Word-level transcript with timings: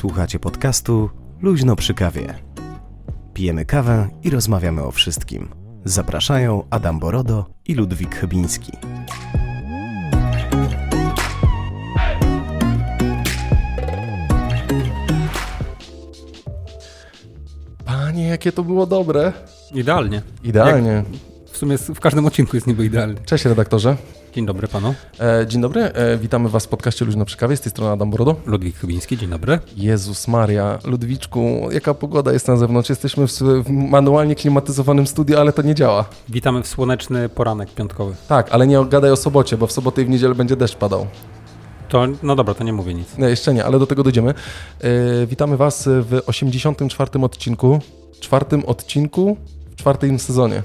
Słuchacie 0.00 0.38
podcastu 0.38 1.10
Luźno 1.40 1.76
przy 1.76 1.94
kawie. 1.94 2.34
Pijemy 3.34 3.64
kawę 3.64 4.08
i 4.22 4.30
rozmawiamy 4.30 4.82
o 4.82 4.90
wszystkim. 4.90 5.48
Zapraszają 5.84 6.64
Adam 6.70 6.98
Borodo 6.98 7.46
i 7.66 7.74
Ludwik 7.74 8.14
Chybiński. 8.14 8.72
Panie, 17.84 18.28
jakie 18.28 18.52
to 18.52 18.64
było 18.64 18.86
dobre. 18.86 19.32
Idealnie. 19.74 20.22
Idealnie. 20.44 21.04
W 21.52 21.56
sumie 21.56 21.78
w 21.78 22.00
każdym 22.00 22.26
odcinku 22.26 22.56
jest 22.56 22.66
niby 22.66 22.84
idealny. 22.84 23.20
Cześć 23.24 23.44
redaktorze. 23.44 23.96
Dzień 24.32 24.46
dobry 24.46 24.68
panu. 24.68 24.94
E, 25.20 25.46
dzień 25.46 25.62
dobry, 25.62 25.82
e, 25.82 26.18
witamy 26.18 26.48
was 26.48 26.66
w 26.66 26.68
podcaście 26.68 27.04
Luźno 27.04 27.24
przy 27.24 27.36
kawie. 27.36 27.56
Z 27.56 27.60
tej 27.60 27.70
strony 27.70 27.92
Adam 27.92 28.10
Brodo. 28.10 28.36
Ludwik 28.46 28.76
Chybiński, 28.76 29.16
dzień 29.16 29.30
dobry. 29.30 29.58
Jezus 29.76 30.28
Maria, 30.28 30.78
Ludwiczku, 30.84 31.68
jaka 31.72 31.94
pogoda 31.94 32.32
jest 32.32 32.48
na 32.48 32.56
zewnątrz? 32.56 32.90
Jesteśmy 32.90 33.26
w, 33.26 33.32
w 33.32 33.70
manualnie 33.70 34.34
klimatyzowanym 34.34 35.06
studiu, 35.06 35.38
ale 35.38 35.52
to 35.52 35.62
nie 35.62 35.74
działa. 35.74 36.04
Witamy 36.28 36.62
w 36.62 36.66
słoneczny 36.66 37.28
poranek 37.28 37.74
piątkowy. 37.74 38.14
Tak, 38.28 38.48
ale 38.50 38.66
nie 38.66 38.84
gadaj 38.84 39.10
o 39.10 39.16
sobocie, 39.16 39.56
bo 39.56 39.66
w 39.66 39.72
sobotę 39.72 40.02
i 40.02 40.04
w 40.04 40.08
niedzielę 40.08 40.34
będzie 40.34 40.56
deszcz 40.56 40.76
padał. 40.76 41.06
To, 41.88 42.06
no 42.22 42.36
dobra, 42.36 42.54
to 42.54 42.64
nie 42.64 42.72
mówię 42.72 42.94
nic. 42.94 43.18
Nie, 43.18 43.28
jeszcze 43.28 43.54
nie, 43.54 43.64
ale 43.64 43.78
do 43.78 43.86
tego 43.86 44.02
dojdziemy. 44.02 44.34
E, 44.80 45.26
witamy 45.26 45.56
was 45.56 45.88
w 45.88 46.20
84 46.26 47.20
odcinku. 47.22 47.80
Czwartym 48.20 48.64
odcinku 48.64 49.36
w 49.70 49.76
czwartym 49.76 50.18
sezonie. 50.18 50.62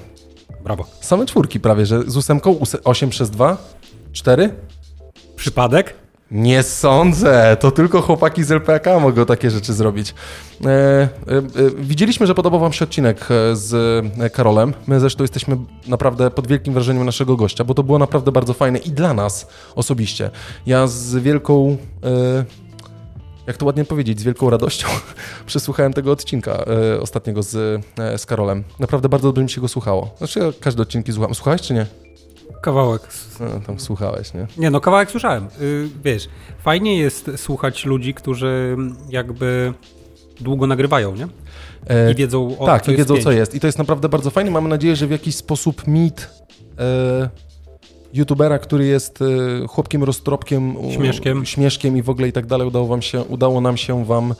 Brawo. 0.66 0.84
Same 1.00 1.26
czwórki 1.26 1.60
prawie, 1.60 1.86
że 1.86 2.02
z 2.06 2.16
ósemką 2.16 2.58
8 2.84 3.10
przez 3.10 3.30
2, 3.30 3.56
4? 4.12 4.54
Przypadek? 5.36 5.94
Nie 6.30 6.62
sądzę, 6.62 7.56
to 7.60 7.70
tylko 7.70 8.02
chłopaki 8.02 8.44
z 8.44 8.50
LPK 8.50 9.00
mogą 9.00 9.26
takie 9.26 9.50
rzeczy 9.50 9.72
zrobić. 9.72 10.14
E, 10.64 10.68
e, 10.68 11.08
e, 11.28 11.42
widzieliśmy, 11.78 12.26
że 12.26 12.34
podobał 12.34 12.60
Wam 12.60 12.72
się 12.72 12.84
odcinek 12.84 13.20
e, 13.30 13.56
z 13.56 13.74
e, 14.18 14.30
Karolem. 14.30 14.74
My 14.86 15.00
zresztą 15.00 15.24
jesteśmy 15.24 15.56
naprawdę 15.86 16.30
pod 16.30 16.46
wielkim 16.46 16.74
wrażeniem 16.74 17.04
naszego 17.04 17.36
gościa, 17.36 17.64
bo 17.64 17.74
to 17.74 17.82
było 17.82 17.98
naprawdę 17.98 18.32
bardzo 18.32 18.54
fajne 18.54 18.78
i 18.78 18.90
dla 18.90 19.14
nas 19.14 19.48
osobiście. 19.74 20.30
Ja 20.66 20.86
z 20.86 21.14
wielką. 21.14 21.76
E, 22.04 22.65
jak 23.46 23.56
to 23.56 23.66
ładnie 23.66 23.84
powiedzieć, 23.84 24.20
z 24.20 24.22
wielką 24.22 24.50
radością 24.50 24.88
przesłuchałem 25.46 25.92
tego 25.92 26.12
odcinka 26.12 26.52
e, 26.52 27.00
ostatniego 27.00 27.42
z, 27.42 27.82
e, 27.98 28.18
z 28.18 28.26
Karolem. 28.26 28.64
Naprawdę 28.78 29.08
bardzo 29.08 29.28
dobrze 29.28 29.42
mi 29.42 29.50
się 29.50 29.60
go 29.60 29.68
słuchało. 29.68 30.14
Znaczy, 30.18 30.40
ja 30.40 30.46
każde 30.60 30.82
odcinki 30.82 31.12
słucham. 31.12 31.34
Słuchałeś 31.34 31.62
czy 31.62 31.74
nie? 31.74 31.86
Kawałek. 32.62 33.02
No, 33.40 33.46
tam 33.66 33.80
słuchałeś, 33.80 34.34
nie? 34.34 34.46
Nie 34.58 34.70
no, 34.70 34.80
kawałek 34.80 35.10
słyszałem. 35.10 35.48
Yy, 35.60 35.88
wiesz, 36.04 36.28
fajnie 36.62 36.98
jest 36.98 37.30
słuchać 37.36 37.84
ludzi, 37.84 38.14
którzy 38.14 38.76
jakby 39.08 39.74
długo 40.40 40.66
nagrywają, 40.66 41.16
nie? 41.16 41.28
E, 41.86 42.12
I 42.12 42.14
wiedzą 42.14 42.58
o 42.58 42.66
tak, 42.66 42.82
co 42.82 42.90
i 42.90 42.94
jest 42.94 42.98
wiedzą 42.98 43.14
pięć. 43.14 43.24
co 43.24 43.32
jest. 43.32 43.54
I 43.54 43.60
to 43.60 43.66
jest 43.66 43.78
naprawdę 43.78 44.08
bardzo 44.08 44.30
fajne. 44.30 44.50
Mamy 44.50 44.68
nadzieję, 44.68 44.96
że 44.96 45.06
w 45.06 45.10
jakiś 45.10 45.36
sposób 45.36 45.86
mit 45.86 46.30
youtubera, 48.16 48.58
który 48.58 48.86
jest 48.86 49.22
e, 49.22 49.66
chłopkiem 49.66 50.04
roztropkiem, 50.04 50.76
Śmieszkiem. 50.94 51.44
śmieszkiem 51.46 51.96
i 51.96 52.02
w 52.02 52.10
ogóle 52.10 52.28
i 52.28 52.32
tak 52.32 52.46
dalej, 52.46 52.68
udało, 52.68 52.86
wam 52.86 53.02
się, 53.02 53.22
udało 53.22 53.60
nam 53.60 53.76
się 53.76 54.04
wam 54.04 54.34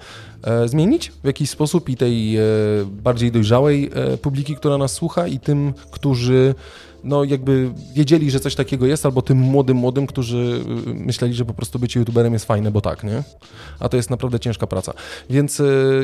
zmienić 0.67 1.13
w 1.23 1.27
jakiś 1.27 1.51
sposób 1.51 1.89
i 1.89 1.97
tej 1.97 2.37
e, 2.37 2.43
bardziej 3.03 3.33
dojrzałej 3.33 3.91
e, 3.95 4.17
publiki, 4.17 4.57
która 4.57 4.79
nas 4.79 4.93
słucha 4.93 5.27
i 5.27 5.39
tym, 5.39 5.75
którzy 5.91 6.55
no 7.05 7.25
jakby 7.25 7.71
wiedzieli, 7.95 8.31
że 8.31 8.41
coś 8.41 8.55
takiego 8.55 8.87
jest, 8.87 9.07
albo 9.07 9.23
tym 9.23 9.39
młodym, 9.39 9.77
młodym, 9.77 10.07
którzy 10.07 10.65
myśleli, 10.87 11.35
że 11.35 11.45
po 11.45 11.55
prostu 11.55 11.79
bycie 11.79 12.01
youtuberem 12.01 12.33
jest 12.33 12.45
fajne, 12.45 12.71
bo 12.71 12.81
tak, 12.81 13.05
nie? 13.05 13.23
A 13.81 13.89
to 13.89 13.97
jest 13.97 14.11
naprawdę 14.11 14.41
ciężka 14.41 14.67
praca. 14.67 14.93
Więc 15.31 15.63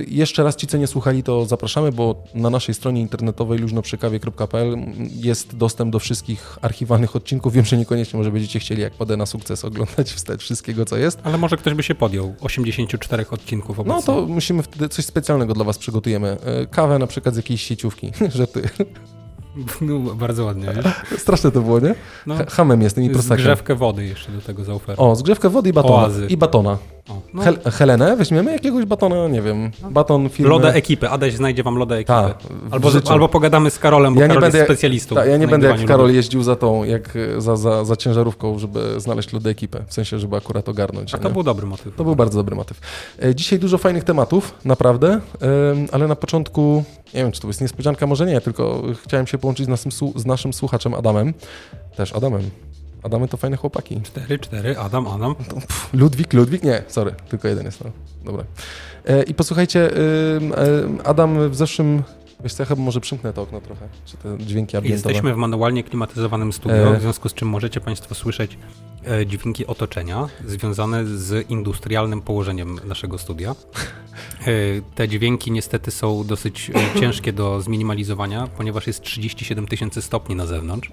jeszcze 0.08 0.42
raz 0.42 0.56
ci, 0.56 0.66
co 0.66 0.76
nie 0.76 0.86
słuchali, 0.86 1.22
to 1.22 1.44
zapraszamy, 1.44 1.92
bo 1.92 2.24
na 2.34 2.50
naszej 2.50 2.74
stronie 2.74 3.00
internetowej 3.00 3.58
luźnoprzykawie.pl 3.58 4.76
jest 5.14 5.56
dostęp 5.56 5.92
do 5.92 5.98
wszystkich 5.98 6.58
archiwalnych 6.62 7.16
odcinków. 7.16 7.52
Wiem, 7.52 7.64
że 7.64 7.76
niekoniecznie 7.76 8.18
może 8.18 8.30
będziecie 8.30 8.58
chcieli, 8.58 8.82
jak 8.82 8.92
podę 8.92 9.16
na 9.16 9.26
sukces, 9.26 9.64
oglądać 9.64 10.12
wstecz 10.12 10.40
wszystkiego, 10.40 10.84
co 10.84 10.96
jest. 10.96 11.18
Ale 11.24 11.38
może 11.38 11.56
ktoś 11.56 11.74
by 11.74 11.82
się 11.82 11.94
podjął. 11.94 12.34
84 12.40 13.26
odcinków 13.30 13.80
obecnie. 13.80 13.96
No 13.96 14.02
to 14.02 14.21
musimy 14.28 14.62
wtedy 14.62 14.88
coś 14.88 15.04
specjalnego 15.04 15.54
dla 15.54 15.64
was 15.64 15.78
przygotujemy. 15.78 16.36
Y, 16.62 16.66
Kawę 16.66 16.98
na 16.98 17.06
przykład 17.06 17.34
z 17.34 17.36
jakiejś 17.36 17.62
sieciówki, 17.62 18.12
że 18.34 18.46
ty. 18.46 18.62
No, 19.80 19.98
bardzo 20.14 20.44
ładnie, 20.44 20.66
wiesz? 20.76 21.20
Straszne 21.20 21.50
to 21.50 21.60
było, 21.60 21.80
nie? 21.80 21.94
No, 22.26 22.34
Ha- 22.34 22.44
Hamem 22.48 22.82
jestem 22.82 23.04
i 23.04 23.10
prostakiem. 23.10 23.38
zgrzewkę 23.44 23.74
wody 23.74 24.04
jeszcze 24.04 24.32
do 24.32 24.40
tego 24.40 24.64
zaoferuję. 24.64 25.08
O, 25.10 25.16
zgrzewkę 25.16 25.48
wody 25.50 25.68
i 25.68 25.72
batona. 25.72 25.94
Oazy. 26.02 26.26
I 26.26 26.36
batona. 26.36 26.78
O, 27.08 27.20
no. 27.34 27.42
Hel 27.42 27.58
Helenę 27.72 28.16
weźmiemy? 28.16 28.52
Jakiegoś 28.52 28.84
batona? 28.84 29.28
Nie 29.28 29.42
wiem. 29.42 29.70
Baton 29.90 30.28
firmy... 30.28 30.50
Loda 30.50 30.72
ekipy. 30.72 31.08
Adaś 31.08 31.34
znajdzie 31.34 31.62
wam 31.62 31.76
loda 31.76 31.94
ekipy. 31.96 32.12
W 32.50 32.74
albo, 32.74 32.90
albo 33.10 33.28
pogadamy 33.28 33.70
z 33.70 33.78
Karolem, 33.78 34.14
bo 34.14 34.20
Ja 34.20 34.26
nie 34.26 34.28
Karol 34.28 34.42
będę 34.42 34.58
jest 34.58 34.68
jak- 34.68 34.76
specjalistą. 34.76 35.14
Tak, 35.14 35.28
ja 35.28 35.36
nie 35.36 35.48
będę 35.48 35.68
jak 35.68 35.84
Karol 35.84 36.14
jeździł 36.14 36.42
za 36.42 36.56
tą, 36.56 36.84
jak 36.84 37.18
za, 37.38 37.56
za, 37.56 37.84
za 37.84 37.96
ciężarówką, 37.96 38.58
żeby 38.58 39.00
znaleźć 39.00 39.32
lodę 39.32 39.50
ekipę. 39.50 39.84
W 39.86 39.94
sensie, 39.94 40.18
żeby 40.18 40.36
akurat 40.36 40.68
ogarnąć. 40.68 41.14
A 41.14 41.16
nie? 41.16 41.22
to 41.22 41.30
był 41.30 41.42
dobry 41.42 41.66
motyw. 41.66 41.96
To 41.96 42.04
był 42.04 42.16
bardzo 42.16 42.38
dobry 42.38 42.56
motyw. 42.56 42.80
E, 43.22 43.34
Dzisiaj 43.34 43.58
dużo 43.58 43.78
fajnych 43.78 44.04
tematów, 44.04 44.54
naprawdę, 44.64 45.20
ale 45.92 46.08
na 46.08 46.16
początku, 46.16 46.84
nie 47.14 47.22
wiem, 47.22 47.32
czy 47.32 47.40
to 47.40 47.46
jest 47.46 47.60
niespodzianka, 47.60 48.06
może 48.06 48.26
nie, 48.26 48.40
tylko 48.40 48.82
chciałem 49.04 49.26
się 49.26 49.38
połączyć 49.38 49.66
z 49.66 49.68
naszym, 49.68 49.90
z 50.16 50.26
naszym 50.26 50.52
słuchaczem 50.52 50.94
Adamem. 50.94 51.34
Też 51.96 52.12
Adamem. 52.12 52.42
Adamy 53.02 53.28
to 53.28 53.36
fajne 53.36 53.56
chłopaki. 53.56 54.00
4, 54.02 54.38
4, 54.38 54.78
Adam, 54.78 55.06
Adam. 55.06 55.34
Pff, 55.34 55.94
Ludwik, 55.94 56.32
Ludwik? 56.32 56.62
Nie, 56.62 56.82
sorry, 56.88 57.14
tylko 57.28 57.48
jeden 57.48 57.64
jest. 57.64 57.84
No. 57.84 57.90
Dobra. 58.24 58.44
E, 59.06 59.22
I 59.22 59.34
posłuchajcie, 59.34 59.90
em, 59.96 60.52
Adam 61.04 61.50
w 61.50 61.56
zeszłym. 61.56 62.02
Wiesz 62.42 62.54
co, 62.54 62.62
ja 62.62 62.66
chyba 62.66 62.82
może 62.82 63.00
przymknę 63.00 63.32
to 63.32 63.42
okno 63.42 63.60
trochę, 63.60 63.88
czy 64.04 64.16
te 64.16 64.38
dźwięki 64.38 64.76
ambientowe. 64.76 65.10
Jesteśmy 65.10 65.34
w 65.34 65.36
manualnie 65.36 65.84
klimatyzowanym 65.84 66.52
studio, 66.52 66.94
E. 66.94 66.98
w 66.98 67.02
związku 67.02 67.28
z 67.28 67.34
czym 67.34 67.48
możecie 67.48 67.80
Państwo 67.80 68.14
słyszeć 68.14 68.58
e, 69.06 69.26
dźwięki 69.26 69.66
otoczenia 69.66 70.28
związane 70.46 71.06
z 71.06 71.50
industrialnym 71.50 72.22
położeniem 72.22 72.80
naszego 72.84 73.18
studia. 73.18 73.54
E, 74.40 74.44
te 74.94 75.08
dźwięki 75.08 75.50
niestety 75.52 75.90
są 75.90 76.24
dosyć 76.24 76.70
e, 76.96 77.00
ciężkie 77.00 77.32
do 77.32 77.60
zminimalizowania, 77.60 78.48
ponieważ 78.56 78.86
jest 78.86 79.02
37 79.02 79.66
tysięcy 79.66 80.02
stopni 80.02 80.36
na 80.36 80.46
zewnątrz. 80.46 80.90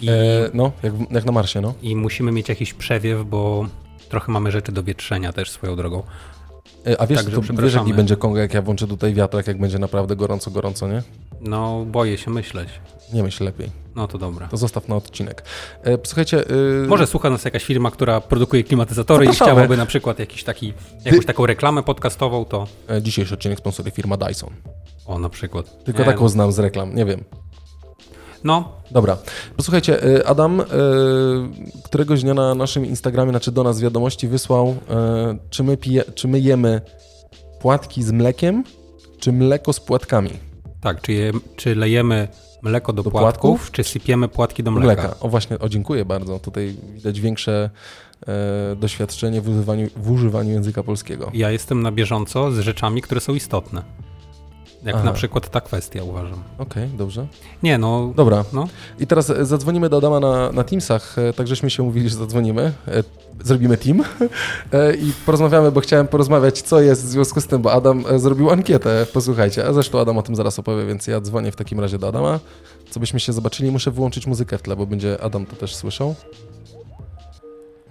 I, 0.00 0.08
E, 0.10 0.14
no, 0.54 0.72
jak, 0.82 0.92
jak 1.10 1.24
na 1.24 1.32
Marsie, 1.32 1.60
no. 1.60 1.74
I 1.82 1.96
musimy 1.96 2.32
mieć 2.32 2.48
jakiś 2.48 2.74
przewiew, 2.74 3.24
bo 3.26 3.66
trochę 4.08 4.32
mamy 4.32 4.50
rzeczy 4.50 4.72
do 4.72 4.82
wietrzenia 4.82 5.32
też 5.32 5.50
swoją 5.50 5.76
drogą. 5.76 6.02
E, 6.86 7.00
a 7.00 7.06
wiesz, 7.06 7.18
Także 7.18 7.36
to, 7.36 7.62
wiesz, 7.62 7.74
jaki 7.74 7.94
będzie 7.94 8.16
konga, 8.16 8.40
jak 8.40 8.54
ja 8.54 8.62
włączę 8.62 8.86
tutaj 8.86 9.14
wiatrak, 9.14 9.46
jak 9.46 9.58
będzie 9.60 9.78
naprawdę 9.78 10.16
gorąco, 10.16 10.50
gorąco, 10.50 10.88
nie? 10.88 11.02
No, 11.40 11.84
boję 11.84 12.18
się 12.18 12.30
myśleć. 12.30 12.68
Nie 13.12 13.22
myśl 13.22 13.44
lepiej. 13.44 13.70
No 13.96 14.08
to 14.08 14.18
dobra. 14.18 14.46
To 14.48 14.56
zostaw 14.56 14.88
na 14.88 14.96
odcinek. 14.96 15.44
E, 15.84 15.98
słuchajcie... 16.04 16.50
y, 16.50 16.86
Może 16.88 17.06
słucha 17.06 17.30
nas 17.30 17.44
jakaś 17.44 17.64
firma, 17.64 17.90
która 17.90 18.20
produkuje 18.20 18.64
klimatyzatory 18.64 19.24
i 19.24 19.28
Zapraszamy. 19.28 19.50
chciałaby 19.52 19.76
na 19.76 19.86
przykład 19.86 20.18
jakiś 20.18 20.44
taki, 20.44 20.72
jakąś 21.04 21.26
taką 21.26 21.46
reklamę 21.46 21.82
podcastową, 21.82 22.44
to 22.44 22.66
e, 22.90 23.02
Dzisiejszy 23.02 23.34
odcinek 23.34 23.58
sponsoruje 23.58 23.92
firma 23.92 24.16
Dyson. 24.16 24.50
o 25.06 25.18
na 25.18 25.28
przykład. 25.28 25.84
Tylko 25.84 26.00
Nie, 26.00 26.06
taką 26.06 26.28
znam 26.28 26.52
z 26.52 26.58
reklam, 26.58 26.94
nie 26.94 27.04
wiem. 27.04 27.24
No, 28.44 28.72
Dobra, 28.90 29.16
posłuchajcie, 29.56 30.04
y, 30.04 30.26
Adam 30.26 30.60
y, 30.60 30.64
któregoś 31.84 32.22
dnia 32.22 32.34
na 32.34 32.54
naszym 32.54 32.86
Instagramie, 32.86 33.30
znaczy 33.30 33.52
do 33.52 33.62
nas 33.62 33.80
wiadomości 33.80 34.28
wysłał, 34.28 34.68
y, 34.68 34.74
czy 35.50 35.62
my, 35.62 35.76
pije, 35.76 36.04
czy 36.14 36.28
my 36.28 36.40
jemy 36.40 36.80
płatki 37.60 38.02
z 38.02 38.12
mlekiem, 38.12 38.64
czy 39.20 39.32
mleko 39.32 39.72
z 39.72 39.80
płatkami 39.80 40.48
tak, 40.80 41.00
czy, 41.02 41.12
je, 41.12 41.32
czy 41.56 41.74
lejemy 41.74 42.28
mleko 42.62 42.92
do, 42.92 43.02
Do 43.02 43.10
płatków, 43.10 43.60
płatków? 43.60 43.70
czy 43.70 43.84
sypiemy 43.84 44.28
płatki 44.28 44.62
do 44.62 44.70
mleka? 44.70 45.02
mleka. 45.02 45.20
O 45.20 45.28
właśnie, 45.28 45.58
o 45.58 45.68
dziękuję 45.68 46.04
bardzo. 46.04 46.38
Tutaj 46.38 46.76
widać 46.94 47.20
większe 47.20 47.70
e, 48.26 48.76
doświadczenie 48.76 49.40
w 49.40 49.48
używaniu, 49.48 49.88
w 49.96 50.10
używaniu 50.10 50.52
języka 50.52 50.82
polskiego. 50.82 51.30
Ja 51.34 51.50
jestem 51.50 51.82
na 51.82 51.92
bieżąco 51.92 52.52
z 52.52 52.58
rzeczami, 52.58 53.02
które 53.02 53.20
są 53.20 53.34
istotne. 53.34 53.82
Jak 54.84 54.94
Aha. 54.94 55.04
na 55.04 55.12
przykład 55.12 55.48
ta 55.50 55.60
kwestia, 55.60 56.04
uważam. 56.04 56.42
Okej, 56.58 56.88
dobrze. 56.88 57.26
Nie, 57.62 57.78
no, 57.78 58.12
Dobra, 58.16 58.44
no 58.52 58.68
i 58.98 59.06
teraz 59.06 59.30
e, 59.30 59.44
zadzwonimy 59.46 59.88
do 59.88 59.96
Adama 59.96 60.20
na, 60.20 60.52
na 60.52 60.64
Teamsach, 60.64 61.18
e, 61.18 61.32
tak 61.32 61.48
żeśmy 61.48 61.70
się 61.70 61.82
umówili, 61.82 62.08
że 62.08 62.16
zadzwonimy. 62.16 62.72
E, 62.88 63.02
Zrobimy 63.44 63.76
team 63.76 64.02
i 65.06 65.12
porozmawiamy, 65.26 65.72
bo 65.72 65.80
chciałem 65.80 66.08
porozmawiać, 66.08 66.62
co 66.62 66.80
jest 66.80 67.04
w 67.04 67.08
związku 67.08 67.40
z 67.40 67.46
tym, 67.46 67.62
bo 67.62 67.72
Adam 67.72 68.04
zrobił 68.16 68.50
ankietę, 68.50 69.06
posłuchajcie, 69.12 69.66
a 69.66 69.72
zresztą 69.72 70.00
Adam 70.00 70.18
o 70.18 70.22
tym 70.22 70.36
zaraz 70.36 70.58
opowie, 70.58 70.86
więc 70.86 71.06
ja 71.06 71.20
dzwonię 71.20 71.52
w 71.52 71.56
takim 71.56 71.80
razie 71.80 71.98
do 71.98 72.08
Adama, 72.08 72.40
co 72.90 73.00
byśmy 73.00 73.20
się 73.20 73.32
zobaczyli. 73.32 73.70
Muszę 73.70 73.90
wyłączyć 73.90 74.26
muzykę 74.26 74.58
w 74.58 74.62
tle, 74.62 74.76
bo 74.76 74.86
będzie 74.86 75.20
Adam 75.22 75.46
to 75.46 75.56
też 75.56 75.74
słyszał. 75.76 76.14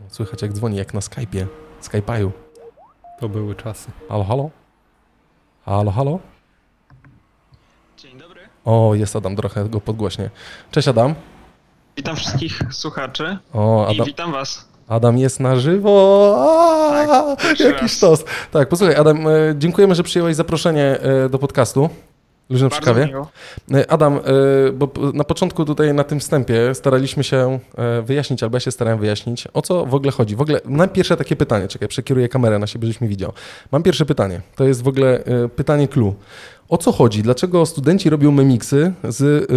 Słychać 0.10 0.42
jak 0.42 0.54
dzwoni, 0.54 0.78
jak 0.78 0.94
na 0.94 1.00
Skype'ie, 1.00 1.46
Skype'aju. 1.84 2.30
to 3.20 3.30
były 3.30 3.56
czasy. 3.56 3.88
Halo, 4.10 4.24
halo? 4.24 4.50
Halo, 5.66 5.92
halo? 5.92 6.20
O, 8.68 8.96
jest 8.96 9.16
Adam, 9.16 9.36
trochę 9.36 9.70
go 9.70 9.82
podgłośnie. 9.82 10.30
Cześć 10.72 10.88
Adam. 10.88 11.16
Witam 11.98 12.16
wszystkich 12.16 12.60
słuchaczy 12.72 13.38
O, 13.54 13.88
i 13.90 13.96
Adam. 13.96 14.08
witam 14.08 14.32
was. 14.32 14.68
Adam 14.88 15.18
jest 15.18 15.40
na 15.40 15.56
żywo. 15.56 16.36
Aaaa, 16.40 17.36
Tak, 17.36 17.42
pierwszy 17.42 17.64
Jaki 17.70 17.82
raz. 17.82 17.92
sztos. 17.92 18.24
Tak, 18.52 18.70
posłuchaj, 18.70 18.96
Adam, 18.96 19.28
e, 19.28 19.32
dziękujemy, 19.58 19.96
że 19.96 20.04
przyjąłeś 20.04 20.36
zaproszenie 20.36 21.00
e, 21.00 21.30
do 21.30 21.40
podcastu. 21.40 21.90
Luźno 22.50 22.70
przy 22.70 22.82
kawie. 22.82 23.06
miło. 23.08 23.28
E, 23.74 23.92
Adam, 23.92 24.20
bo 24.74 24.90
na 25.14 25.24
początku 25.24 25.66
tutaj 25.66 25.94
na 25.94 26.04
tym 26.04 26.20
wstępie 26.20 26.76
staraliśmy 26.76 27.24
się 27.24 27.60
wyjaśnić, 28.04 28.44
albo 28.44 28.56
ja 28.56 28.60
się 28.60 28.72
starałem 28.72 29.00
wyjaśnić, 29.00 29.48
o 29.54 29.62
co 29.62 29.86
w 29.86 29.96
ogóle 29.96 30.12
chodzi. 30.12 30.36
W 30.36 30.42
ogóle 30.42 30.62
mam 30.66 30.90
pierwsze 30.90 31.18
takie 31.18 31.36
pytanie, 31.36 31.68
czekaj, 31.68 31.88
przekieruję 31.88 32.30
kamerę 32.30 32.60
na 32.60 32.68
siebie, 32.68 32.88
żebyś 32.88 33.02
mi 33.02 33.08
widział. 33.08 33.34
Mam 33.72 33.84
pierwsze 33.84 34.06
pytanie, 34.06 34.42
to 34.56 34.64
jest 34.64 34.84
w 34.84 34.88
ogóle 34.88 35.24
pytanie 35.56 35.88
clue. 35.88 36.14
O 36.70 36.78
co 36.78 36.92
chodzi? 36.92 37.24
Dlaczego 37.24 37.66
studenci 37.66 38.10
robią 38.10 38.32
memiksy 38.32 38.94
z 39.04 39.52
e, 39.52 39.56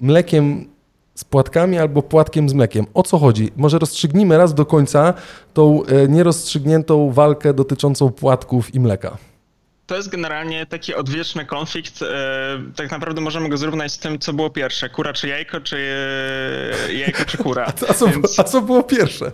mlekiem 0.00 0.68
z 1.14 1.24
płatkami 1.24 1.78
albo 1.78 2.02
płatkiem 2.02 2.48
z 2.48 2.52
mlekiem? 2.52 2.86
O 2.94 3.02
co 3.02 3.18
chodzi? 3.18 3.50
Może 3.56 3.78
rozstrzygnijmy 3.78 4.38
raz 4.38 4.54
do 4.54 4.66
końca 4.66 5.14
tą 5.54 5.84
e, 5.84 6.08
nierozstrzygniętą 6.08 7.12
walkę 7.12 7.54
dotyczącą 7.54 8.12
płatków 8.12 8.74
i 8.74 8.80
mleka. 8.80 9.18
To 9.86 9.96
jest 9.96 10.08
generalnie 10.08 10.66
taki 10.66 10.94
odwieczny 10.94 11.46
konflikt. 11.46 12.02
E, 12.02 12.62
tak 12.76 12.90
naprawdę 12.90 13.20
możemy 13.20 13.48
go 13.48 13.56
zrównać 13.56 13.92
z 13.92 13.98
tym, 13.98 14.18
co 14.18 14.32
było 14.32 14.50
pierwsze. 14.50 14.88
Kura 14.88 15.12
czy 15.12 15.28
jajko, 15.28 15.60
czy 15.60 15.76
e, 16.88 16.92
jajko 16.94 17.24
czy 17.24 17.38
kura. 17.38 17.66
A 17.88 17.94
co, 17.94 18.06
Więc, 18.08 18.38
a 18.38 18.44
co 18.44 18.60
było 18.62 18.82
pierwsze? 18.82 19.32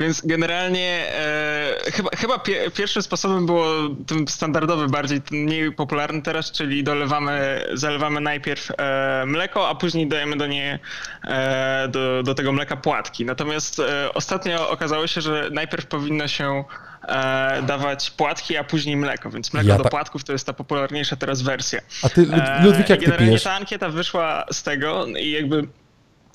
Więc 0.00 0.26
generalnie 0.26 1.04
e, 1.14 1.90
chyba, 1.92 2.10
chyba 2.16 2.38
pie, 2.38 2.70
pierwszym 2.70 3.02
sposobem 3.02 3.46
było 3.46 3.66
ten 4.06 4.28
standardowy, 4.28 4.86
bardziej 4.88 5.20
mniej 5.30 5.72
popularny 5.72 6.22
teraz, 6.22 6.52
czyli 6.52 6.84
dolewamy, 6.84 7.64
zalewamy 7.74 8.20
najpierw 8.20 8.70
e, 8.78 9.24
mleko, 9.26 9.68
a 9.68 9.74
później 9.74 10.06
dajemy 10.06 10.36
do 10.36 10.46
nie 10.46 10.78
e, 11.24 11.88
do, 11.88 12.22
do 12.22 12.34
tego 12.34 12.52
mleka 12.52 12.76
płatki. 12.76 13.24
Natomiast 13.24 13.78
e, 13.78 14.14
ostatnio 14.14 14.70
okazało 14.70 15.06
się, 15.06 15.20
że 15.20 15.48
najpierw 15.52 15.86
powinno 15.86 16.28
się 16.28 16.64
e, 17.08 17.62
dawać 17.62 18.10
płatki, 18.10 18.56
a 18.56 18.64
później 18.64 18.96
mleko, 18.96 19.30
więc 19.30 19.52
mleko 19.52 19.68
Ja 19.68 19.78
do 19.78 19.84
płatków 19.84 20.24
to 20.24 20.32
jest 20.32 20.46
ta 20.46 20.52
popularniejsza 20.52 21.16
teraz 21.16 21.42
wersja. 21.42 21.80
A 22.02 22.08
ty, 22.08 22.26
E, 22.32 22.64
Ludwik, 22.64 22.88
jak 22.88 22.98
ty 22.98 23.04
Generalnie 23.04 23.26
pijesz? 23.28 23.42
ta 23.42 23.52
ankieta 23.52 23.88
wyszła 23.88 24.44
z 24.52 24.62
tego 24.62 25.06
i 25.06 25.30
jakby 25.30 25.66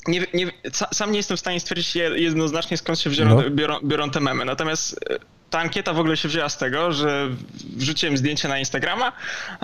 nie, 0.10 0.26
nie, 0.34 0.46
sa- 0.72 0.94
sam 0.94 1.12
nie 1.12 1.18
jestem 1.18 1.38
w 1.38 1.40
stanie 1.40 1.60
stwierdzić 1.60 1.96
je- 1.96 2.10
jednoznacznie 2.20 2.78
skąd 2.78 3.00
się 3.00 3.10
wziorą, 3.10 3.30
No. 3.42 3.50
biorą, 3.50 3.80
biorą 3.84 4.10
te 4.10 4.20
memy. 4.20 4.46
Natomiast 4.46 5.00
e, 5.10 5.16
ta 5.50 5.60
ankieta 5.60 5.94
w 5.94 6.00
ogóle 6.00 6.18
się 6.18 6.28
wzięła 6.28 6.50
z 6.50 6.58
tego, 6.58 6.92
że 6.94 7.30
wrzuciłem 7.78 8.18
zdjęcie 8.18 8.48
na 8.48 8.60
Instagrama 8.60 9.12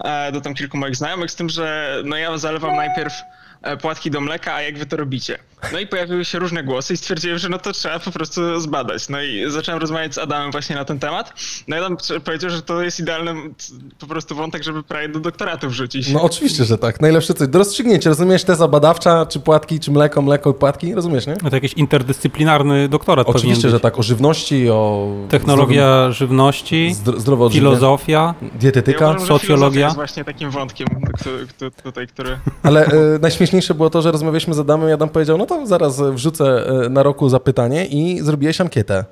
e, 0.03 0.31
do 0.31 0.41
tam 0.41 0.53
kilku 0.53 0.77
moich 0.77 0.95
znajomych 0.95 1.31
z 1.31 1.35
tym, 1.35 1.49
że 1.49 1.95
no 2.05 2.17
ja 2.17 2.37
zalewam 2.37 2.75
najpierw 2.75 3.13
e, 3.61 3.77
płatki 3.77 4.11
do 4.11 4.21
mleka, 4.21 4.53
a 4.53 4.61
jak 4.61 4.77
wy 4.77 4.85
to 4.85 4.97
robicie? 4.97 5.37
No 5.73 5.79
i 5.79 5.87
pojawiły 5.87 6.25
się 6.25 6.39
różne 6.39 6.63
głosy 6.63 6.93
i 6.93 6.97
stwierdziłem, 6.97 7.37
że 7.37 7.49
no 7.49 7.59
to 7.59 7.71
trzeba 7.71 7.99
po 7.99 8.11
prostu 8.11 8.59
zbadać. 8.59 9.09
No 9.09 9.21
i 9.21 9.51
zacząłem 9.51 9.81
rozmawiać 9.81 10.13
z 10.13 10.17
Adamem 10.17 10.51
właśnie 10.51 10.75
na 10.75 10.85
ten 10.85 10.99
temat. 10.99 11.33
No 11.67 11.75
i 11.75 11.79
Adam 11.79 11.97
powiedział, 12.25 12.49
że 12.49 12.61
to 12.61 12.81
jest 12.81 12.99
idealny 12.99 13.33
po 13.99 14.07
prostu 14.07 14.35
wątek, 14.35 14.63
żeby 14.63 14.83
prawie 14.83 15.09
do 15.09 15.19
doktoratu 15.19 15.69
wrzucić. 15.69 16.09
No 16.09 16.21
oczywiście, 16.21 16.65
że 16.65 16.77
tak. 16.77 17.01
Najlepsze 17.01 17.33
coś. 17.33 17.47
Do 17.47 17.59
rozstrzygnięcia. 17.59 18.09
Rozumiesz 18.09 18.43
teza 18.43 18.67
badawcza, 18.67 19.25
czy 19.25 19.39
płatki, 19.39 19.79
czy 19.79 19.91
mleko, 19.91 20.21
mleko, 20.21 20.53
płatki? 20.53 20.95
Rozumiesz, 20.95 21.27
nie? 21.27 21.35
No 21.43 21.49
to 21.49 21.55
jakiś 21.55 21.73
interdyscyplinarny 21.73 22.89
doktorat 22.89 23.27
Oczywiście, 23.27 23.69
że 23.69 23.79
tak. 23.79 23.99
O 23.99 24.03
żywności, 24.03 24.69
o 24.69 25.11
Technologia 25.29 26.11
żywności, 26.11 26.93
zdrowym, 26.93 27.21
zdro, 27.21 27.49
filozofia. 27.49 28.33
dietetyka. 28.59 29.05
Ja 29.05 29.11
uważam, 29.11 29.27
socjologia? 29.27 29.85
jest 29.85 29.95
właśnie 29.95 30.25
takim 30.25 30.51
wątkiem, 30.51 30.87
tutaj, 31.83 32.07
który... 32.07 32.37
Ale 32.63 32.85
e, 32.85 33.19
najśmieszniejsze 33.21 33.73
było 33.73 33.89
to, 33.89 34.01
że 34.01 34.11
rozmawialiśmy 34.11 34.53
z 34.53 34.59
Adamem 34.59 34.89
i 34.89 34.91
Adam 34.91 35.09
powiedział, 35.09 35.37
no 35.37 35.45
to 35.45 35.54
zaraz 35.63 36.01
wrzucę 36.01 36.67
e, 36.85 36.89
na 36.89 37.03
roku 37.03 37.29
zapytanie 37.29 37.85
i 37.85 38.19
zrobiłeś 38.21 38.61
ankietę. 38.61 39.05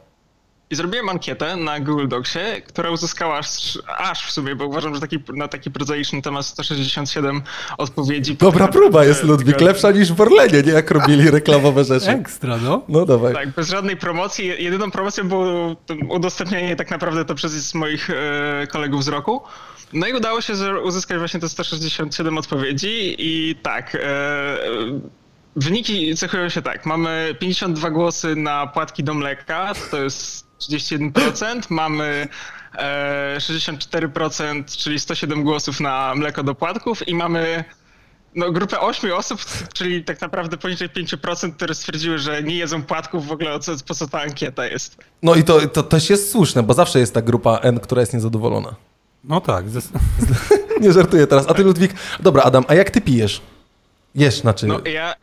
I 0.69 0.75
zrobiłem 0.75 1.09
ankietę 1.09 1.55
na 1.55 1.79
Google 1.79 2.07
Docsie, 2.07 2.39
która 2.67 2.89
uzyskała 2.89 3.37
aż, 3.37 3.79
aż 3.97 4.27
w 4.27 4.31
sumie, 4.31 4.55
bo 4.55 4.65
uważam, 4.65 4.95
że 4.95 5.01
taki, 5.01 5.19
na 5.33 5.47
taki 5.47 5.71
prozaiczny 5.71 6.21
temat 6.21 6.45
167 6.45 7.41
odpowiedzi. 7.77 8.35
Dobra 8.35 8.67
próba 8.67 9.05
jest, 9.05 9.23
Ludwik. 9.23 9.61
Lepsza 9.61 9.91
niż 9.91 10.13
w 10.13 10.21
Orlenie, 10.21 10.61
nie? 10.61 10.71
Jak 10.71 10.91
robili 10.91 11.31
reklamowe 11.31 11.83
rzeczy. 11.83 12.09
Ekstra, 12.09 12.57
no. 12.57 12.81
No 12.89 13.05
dawaj. 13.05 13.33
Tak, 13.33 13.49
bez 13.49 13.69
żadnej 13.69 13.97
promocji. 13.97 14.63
Jedyną 14.63 14.91
promocją 14.91 15.27
było 15.27 15.75
udostępnienie 16.09 16.75
tak 16.75 16.91
naprawdę 16.91 17.25
to 17.25 17.35
przez 17.35 17.73
moich 17.73 18.09
e, 18.09 18.67
kolegów 18.67 19.03
z 19.03 19.07
roku. 19.07 19.41
No 19.93 20.07
i 20.07 20.13
udało 20.13 20.41
się 20.41 20.53
uzyskać 20.83 21.17
właśnie 21.17 21.39
te 21.39 21.49
167 21.49 22.37
odpowiedzi 22.37 23.15
i 23.17 23.55
tak. 23.63 23.95
E, 23.95 24.57
wyniki 25.55 26.15
cechują 26.15 26.49
się 26.49 26.61
tak. 26.61 26.85
Mamy 26.85 27.35
52 27.39 27.89
głosy 27.89 28.35
na 28.35 28.67
płatki 28.67 29.03
do 29.03 29.13
mleka, 29.13 29.73
to 29.91 30.03
jest 30.03 30.47
31%. 30.59 31.61
Mamy 31.69 32.27
e, 32.75 33.35
64%, 33.39 34.63
czyli 34.77 34.99
107 34.99 35.43
głosów 35.43 35.79
na 35.79 36.15
mleko 36.15 36.43
do 36.43 36.55
płatków 36.55 37.07
i 37.07 37.15
mamy 37.15 37.63
no, 38.35 38.51
grupę 38.51 38.79
8 38.79 39.13
osób, 39.13 39.45
czyli 39.73 40.03
tak 40.03 40.21
naprawdę 40.21 40.57
poniżej 40.57 40.89
5%, 40.89 41.53
które 41.53 41.75
stwierdziły, 41.75 42.17
że 42.17 42.43
nie 42.43 42.55
jedzą 42.55 42.83
płatków 42.83 43.27
w 43.27 43.31
ogóle, 43.31 43.53
o 43.53 43.59
co, 43.59 43.71
po 43.87 43.93
co 43.93 44.07
ta 44.07 44.21
ankieta 44.21 44.65
jest. 44.65 44.97
No 45.23 45.35
i 45.35 45.43
to, 45.43 45.67
to 45.67 45.83
też 45.83 46.09
jest 46.09 46.31
słuszne, 46.31 46.63
bo 46.63 46.73
zawsze 46.73 46.99
jest 46.99 47.13
ta 47.13 47.21
grupa 47.21 47.57
N, 47.57 47.79
która 47.79 48.01
jest 48.01 48.13
niezadowolona. 48.13 48.75
No 49.23 49.41
tak. 49.41 49.65
Nie 50.81 50.93
żartuję 50.93 51.27
teraz. 51.27 51.45
A 51.49 51.53
ty, 51.53 51.63
Ludwik, 51.63 51.93
dobra, 52.19 52.43
Adam, 52.43 52.63
a 52.67 52.75
jak 52.75 52.89
ty 52.89 53.01
pijesz? 53.01 53.41
Jesz, 54.15 54.39
znaczy... 54.39 54.67
No 54.67 54.79
ja, 54.85 55.15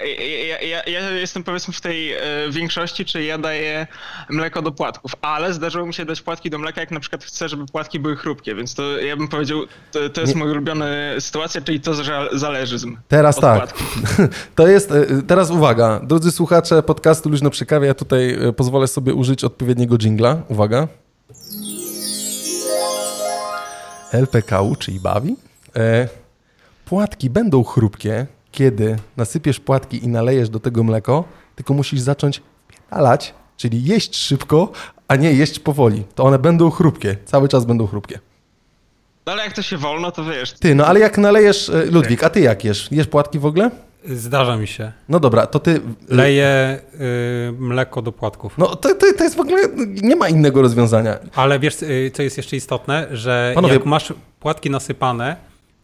ja, 0.49 0.61
ja, 0.61 0.83
ja 0.83 1.11
jestem 1.11 1.45
powiedzmy 1.45 1.75
w 1.75 1.81
tej 1.81 2.13
e, 2.13 2.21
większości, 2.51 3.05
czy 3.05 3.25
ja 3.25 3.39
daję 3.39 3.87
mleko 4.31 4.63
do 4.63 4.73
płatków, 4.73 5.13
ale 5.23 5.55
zdarzyło 5.55 5.87
mi 5.87 5.95
się 5.95 6.05
dać 6.05 6.23
płatki 6.23 6.51
do 6.51 6.59
mleka, 6.59 6.81
jak 6.81 6.91
na 6.91 7.01
przykład 7.01 7.25
chcę, 7.25 7.49
żeby 7.49 7.67
płatki 7.67 8.01
były 8.01 8.17
chrupkie, 8.17 8.55
więc 8.55 8.75
to 8.75 8.99
ja 8.99 9.17
bym 9.17 9.29
powiedział, 9.29 9.61
to, 9.93 10.11
to 10.11 10.21
jest 10.21 10.35
Nie- 10.35 10.39
moja 10.41 10.53
ulubiona 10.53 10.87
sytuacja, 11.21 11.61
czyli 11.61 11.81
to 11.81 11.95
że 12.05 12.29
zależyzm. 12.33 12.97
Teraz 13.09 13.37
tak. 13.37 13.75
To 14.57 14.69
jest, 14.69 14.93
e, 14.93 15.07
teraz 15.27 15.51
uwaga, 15.51 16.01
drodzy 16.03 16.31
słuchacze 16.31 16.82
podcastu 16.82 17.29
Luźno 17.29 17.51
przy 17.51 17.67
kawie, 17.67 17.87
ja 17.87 17.94
tutaj 17.94 18.49
e, 18.49 18.53
pozwolę 18.53 18.87
sobie 18.89 19.15
użyć 19.15 19.44
odpowiedniego 19.44 19.99
jingla. 19.99 20.37
Uwaga. 20.49 20.89
LPKU, 24.13 24.77
czyli 24.77 25.01
bawi. 25.01 25.37
E, 25.77 26.09
płatki 26.85 27.31
będą 27.31 27.65
chrupkie, 27.65 28.27
kiedy 28.53 28.97
nasypiesz 29.17 29.61
płatki 29.61 30.05
i 30.05 30.09
nalejesz 30.09 30.49
do 30.49 30.61
tego 30.61 30.83
mleko, 30.85 31.25
tylko 31.57 31.75
musisz 31.75 32.01
zacząć 32.01 32.43
wpierdalać, 32.69 33.35
czyli 33.57 33.85
jeść 33.85 34.17
szybko, 34.17 34.73
a 35.09 35.17
nie 35.17 35.33
jeść 35.33 35.59
powoli. 35.59 36.05
To 36.15 36.25
one 36.25 36.39
będą 36.39 36.71
chrupkie, 36.71 37.17
cały 37.25 37.49
czas 37.49 37.65
będą 37.65 37.87
chrupkie. 37.87 38.19
No 39.27 39.33
ale 39.33 39.45
jak 39.45 39.53
to 39.53 39.63
się 39.63 39.77
wolno, 39.77 40.13
to 40.13 40.25
wiesz, 40.25 40.53
Ty, 40.53 40.75
no 40.75 40.87
ale 40.87 41.01
jak 41.01 41.19
nalejesz, 41.19 41.69
e, 41.69 41.85
Ludwik, 41.85 42.25
a 42.25 42.31
ty 42.31 42.41
jak 42.41 42.65
jesz? 42.65 42.89
Jesz 42.93 43.07
płatki 43.07 43.39
w 43.39 43.47
ogóle? 43.47 43.71
Zdarza 44.05 44.57
mi 44.57 44.67
się. 44.67 44.93
No 45.09 45.21
dobra, 45.21 45.47
to 45.47 45.59
ty... 45.59 45.81
Leję 46.09 46.79
y, 46.95 47.53
mleko 47.59 48.03
do 48.03 48.13
płatków. 48.13 48.59
No 48.59 48.67
to, 48.77 48.95
to, 48.95 49.07
to 49.19 49.25
jest 49.25 49.37
w 49.37 49.41
ogóle, 49.41 49.63
nie 50.03 50.17
ma 50.17 50.29
innego 50.29 50.63
rozwiązania. 50.63 51.19
Ale 51.35 51.59
wiesz, 51.59 51.77
co 52.13 52.23
jest 52.23 52.37
jeszcze 52.37 52.57
istotne, 52.57 53.07
że 53.11 53.53
Panowie- 53.57 53.73
jak 53.73 53.87
masz 53.87 54.13
płatki 54.41 54.71
nasypane, 54.71 55.37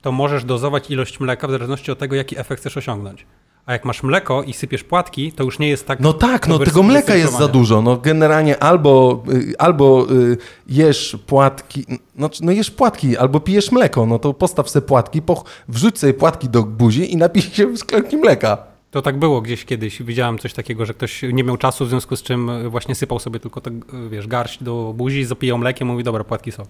to 0.06 0.12
możesz 0.12 0.44
dozować 0.44 0.90
ilość 0.90 1.20
mleka 1.20 1.48
w 1.48 1.50
zależności 1.50 1.90
od 1.92 1.98
tego, 1.98 2.16
jaki 2.16 2.38
efekt 2.38 2.60
chcesz 2.60 2.76
osiągnąć. 2.76 3.26
A 3.66 3.72
jak 3.72 3.84
masz 3.84 4.02
mleko 4.02 4.42
i 4.42 4.52
sypiesz 4.52 4.84
płatki, 4.84 5.32
to 5.32 5.44
już 5.44 5.58
nie 5.58 5.68
jest 5.68 5.86
tak. 5.86 6.00
No 6.00 6.12
tak, 6.12 6.48
no 6.48 6.58
tego 6.58 6.82
mleka 6.82 7.14
jest 7.14 7.38
za 7.38 7.48
dużo. 7.48 7.82
No 7.82 7.96
generalnie 7.96 8.62
albo, 8.62 9.22
y, 9.32 9.58
albo 9.58 10.06
y, 10.10 10.36
jesz 10.68 11.18
płatki, 11.26 11.86
no, 12.16 12.30
no 12.40 12.52
jesz 12.52 12.70
płatki, 12.70 13.16
albo 13.16 13.40
pijesz 13.40 13.72
mleko. 13.72 14.06
No 14.06 14.18
to 14.18 14.34
postaw 14.34 14.70
sobie 14.70 14.86
płatki, 14.86 15.22
poch, 15.22 15.44
wrzuć 15.68 15.98
sobie 15.98 16.14
płatki 16.14 16.48
do 16.48 16.62
buzi 16.62 17.12
i 17.12 17.16
napij 17.16 17.42
się 17.42 17.76
szklanki 17.76 18.16
mleka. 18.16 18.58
To 18.90 19.02
tak 19.02 19.18
było 19.18 19.40
gdzieś 19.40 19.64
kiedyś. 19.64 20.02
Widziałem 20.02 20.38
coś 20.38 20.52
takiego, 20.52 20.86
że 20.86 20.94
ktoś 20.94 21.22
nie 21.32 21.44
miał 21.44 21.56
czasu, 21.56 21.86
w 21.86 21.88
związku 21.88 22.16
z 22.16 22.22
czym 22.22 22.50
y, 22.50 22.70
właśnie 22.70 22.94
sypał 22.94 23.18
sobie 23.18 23.40
tylko 23.40 23.60
tak, 23.60 23.72
wiesz, 24.10 24.26
garść 24.26 24.62
do 24.62 24.92
buzi, 24.96 25.24
zapijał 25.24 25.58
mlekiem, 25.58 25.88
mówi, 25.88 26.04
dobra, 26.04 26.24
płatki 26.24 26.52
są. 26.52 26.62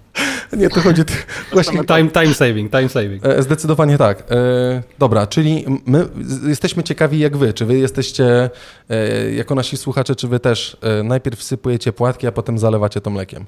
Nie, 0.57 0.71
to 0.71 0.81
chodzi... 0.81 1.03
Właśnie, 1.53 1.85
Time, 1.85 2.11
time 2.11 2.35
saving, 2.35 2.71
time 2.73 2.89
saving. 2.89 3.27
E, 3.27 3.43
Zdecydowanie 3.43 3.99
tak. 3.99 4.23
E, 4.31 4.83
dobra, 4.99 5.27
czyli 5.27 5.65
my 5.87 6.09
jesteśmy 6.49 6.83
ciekawi 6.83 7.19
jak 7.19 7.37
wy. 7.37 7.53
Czy 7.53 7.67
wy 7.67 7.79
jesteście, 7.79 8.51
e, 8.91 9.33
jako 9.33 9.55
nasi 9.55 9.77
słuchacze, 9.77 10.17
czy 10.17 10.29
wy 10.29 10.41
też 10.41 10.77
najpierw 11.05 11.39
wsypujecie 11.39 11.93
płatki, 11.93 12.27
a 12.27 12.33
potem 12.33 12.59
zalewacie 12.59 13.01
to 13.01 13.11
mlekiem? 13.11 13.47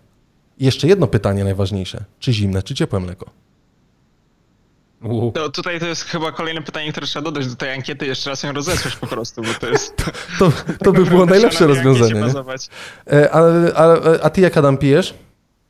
I 0.58 0.64
jeszcze 0.64 0.88
jedno 0.88 1.06
pytanie 1.06 1.44
najważniejsze. 1.44 2.04
Czy 2.18 2.32
zimne, 2.32 2.62
czy 2.62 2.74
ciepłe 2.74 3.00
mleko? 3.00 3.30
To 5.34 5.48
tutaj 5.48 5.80
to 5.80 5.86
jest 5.86 6.04
chyba 6.04 6.32
kolejne 6.32 6.62
pytanie, 6.62 6.92
które 6.92 7.06
trzeba 7.06 7.24
dodać 7.24 7.48
do 7.48 7.56
tej 7.56 7.72
ankiety, 7.72 8.06
jeszcze 8.06 8.30
raz 8.30 8.42
ją 8.42 8.52
rozesłać 8.52 8.96
po 8.96 9.06
prostu, 9.06 9.42
bo 9.42 9.48
to 9.60 9.68
jest... 9.68 9.94
To, 10.38 10.52
to 10.84 10.92
by 10.92 11.04
było 11.04 11.26
najlepsze 11.26 11.66
rozwiązanie. 11.66 12.24
E, 13.12 13.30
a, 13.32 13.40
a, 13.74 13.96
a 14.22 14.30
ty 14.30 14.40
jak 14.40 14.56
Adam 14.56 14.76
pijesz? 14.76 15.14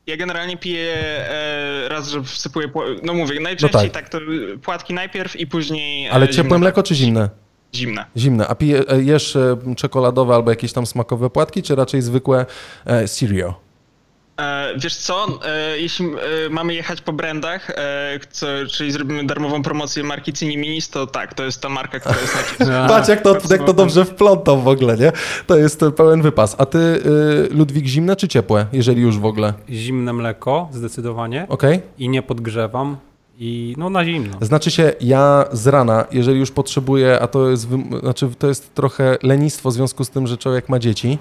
Ja 0.09 0.17
generalnie 0.17 0.57
piję 0.57 0.95
e, 0.95 1.89
raz, 1.89 2.09
że 2.09 2.23
wsypuję, 2.23 2.69
no 3.03 3.15
mówię, 3.15 3.41
najczęściej 3.41 3.91
tak. 3.91 4.03
tak. 4.03 4.09
to 4.09 4.19
płatki 4.63 4.95
najpierw 4.95 5.37
i 5.37 5.47
później... 5.47 6.07
e, 6.07 6.11
Ale 6.11 6.27
zimne 6.27 6.37
ciepłe 6.37 6.59
mleko 6.59 6.83
czy 6.83 6.95
zimne? 6.95 7.31
zimne. 7.75 8.05
Zimne. 8.17 8.49
A 8.49 8.55
pije, 8.55 8.79
e, 8.79 9.01
e, 9.37 9.75
czekoladowe 9.75 10.35
albo 10.35 10.51
jakieś 10.51 10.73
tam 10.73 10.87
smakowe 10.87 11.31
płatki, 11.31 11.63
czy 11.63 11.75
raczej 11.75 12.03
zwykłe 12.03 12.47
e, 12.87 13.09
cereal? 13.09 13.55
E, 14.39 14.75
wiesz 14.77 14.97
co, 14.97 15.27
e, 15.45 15.79
jeśli 15.79 16.07
e, 16.07 16.49
mamy 16.51 16.75
jechać 16.75 17.01
po 17.01 17.13
brandach, 17.13 17.71
czyli 18.71 18.93
zrobimy 18.93 19.27
darmową 19.27 19.63
promocję 19.63 20.03
marki 20.03 20.33
Cini 20.33 20.59
Minis, 20.59 20.91
to 20.91 21.07
tak, 21.07 21.35
to 21.35 21.45
jest 21.45 21.63
ta 21.63 21.69
marka, 21.69 22.01
która 22.01 22.21
jest 22.21 22.35
najcięższa. 22.35 22.89
Patrz, 22.95 23.09
jak 23.09 23.21
to, 23.21 23.37
jak 23.51 23.65
to 23.65 23.73
dobrze 23.73 24.05
wplątał 24.05 24.61
w 24.61 24.69
ogóle, 24.69 24.97
nie? 24.97 25.13
To 25.47 25.57
jest 25.57 25.85
pełen 25.97 26.23
wypas. 26.23 26.57
A 26.59 26.67
ty, 26.67 27.03
Ludwik, 27.51 27.87
zimne 27.87 28.17
czy 28.17 28.29
ciepłe, 28.29 28.67
jeżeli 28.73 29.03
już 29.03 29.19
w 29.19 29.25
ogóle? 29.25 29.55
Zimne 29.71 30.13
mleko, 30.13 30.69
zdecydowanie. 30.73 31.47
Okej? 31.49 31.81
I 31.99 32.09
nie 32.09 32.23
podgrzewam. 32.23 32.97
I 33.41 33.75
no 33.79 33.91
na 33.91 34.05
zimno. 34.05 34.39
Znaczy 34.41 34.71
się, 34.71 34.93
ja 35.01 35.45
z 35.53 35.67
rana, 35.67 36.05
jeżeli 36.13 36.41
już 36.41 36.51
potrzebuję, 36.51 37.21
a 37.21 37.27
to 37.27 37.51
jest, 37.51 37.69
znaczy 38.01 38.29
to 38.39 38.49
jest 38.49 38.75
trochę 38.75 39.17
lenistwo 39.23 39.71
w 39.71 39.73
związku 39.73 40.05
z 40.05 40.11
tym, 40.11 40.27
że 40.27 40.37
człowiek 40.37 40.69
ma 40.69 40.79
dzieci, 40.79 41.19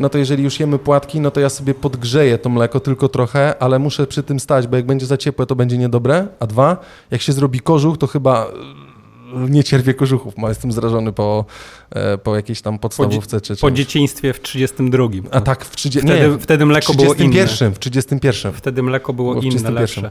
no 0.00 0.08
to 0.08 0.18
jeżeli 0.18 0.44
już 0.44 0.60
jemy 0.60 0.78
płatki, 0.78 1.20
no 1.20 1.30
to 1.30 1.40
ja 1.40 1.48
sobie 1.48 1.74
podgrzeję 1.74 2.38
to 2.38 2.48
mleko 2.48 2.80
tylko 2.80 3.08
trochę, 3.08 3.62
ale 3.62 3.78
muszę 3.78 4.06
przy 4.06 4.22
tym 4.22 4.40
stać, 4.40 4.66
bo 4.66 4.76
jak 4.76 4.86
będzie 4.86 5.06
za 5.06 5.16
ciepłe, 5.16 5.46
to 5.46 5.56
będzie 5.56 5.78
niedobre. 5.78 6.26
A 6.40 6.46
dwa, 6.46 6.76
jak 7.10 7.20
się 7.22 7.32
zrobi 7.32 7.60
kożuch, 7.60 7.98
to 7.98 8.06
chyba 8.06 8.46
e, 8.46 9.50
nie 9.50 9.64
cierpię 9.64 9.94
kożuchów, 9.94 10.34
bo 10.38 10.48
jestem 10.48 10.72
zrażony 10.72 11.12
po, 11.12 11.44
e, 11.90 12.18
po 12.18 12.36
jakiejś 12.36 12.62
tam 12.62 12.78
podstawówce 12.78 13.40
czy 13.40 13.56
Po 13.56 13.66
czymś. 13.66 13.78
dzieciństwie 13.78 14.32
w 14.32 14.40
32. 14.40 15.08
A 15.30 15.40
tak 15.40 15.64
w 15.64 15.76
30... 15.76 16.08
Wtedy, 16.08 16.28
nie, 16.28 16.38
wtedy 16.38 16.64
w 16.64 16.68
mleko 16.68 16.94
było 16.94 17.14
inne. 17.14 17.46
31, 17.46 17.74
w 17.74 17.78
31. 17.78 18.52
Wtedy 18.52 18.82
mleko 18.82 19.12
było 19.12 19.32
Było 19.32 19.42
inne, 19.42 19.50
31. 19.50 20.04
lepsze. 20.04 20.10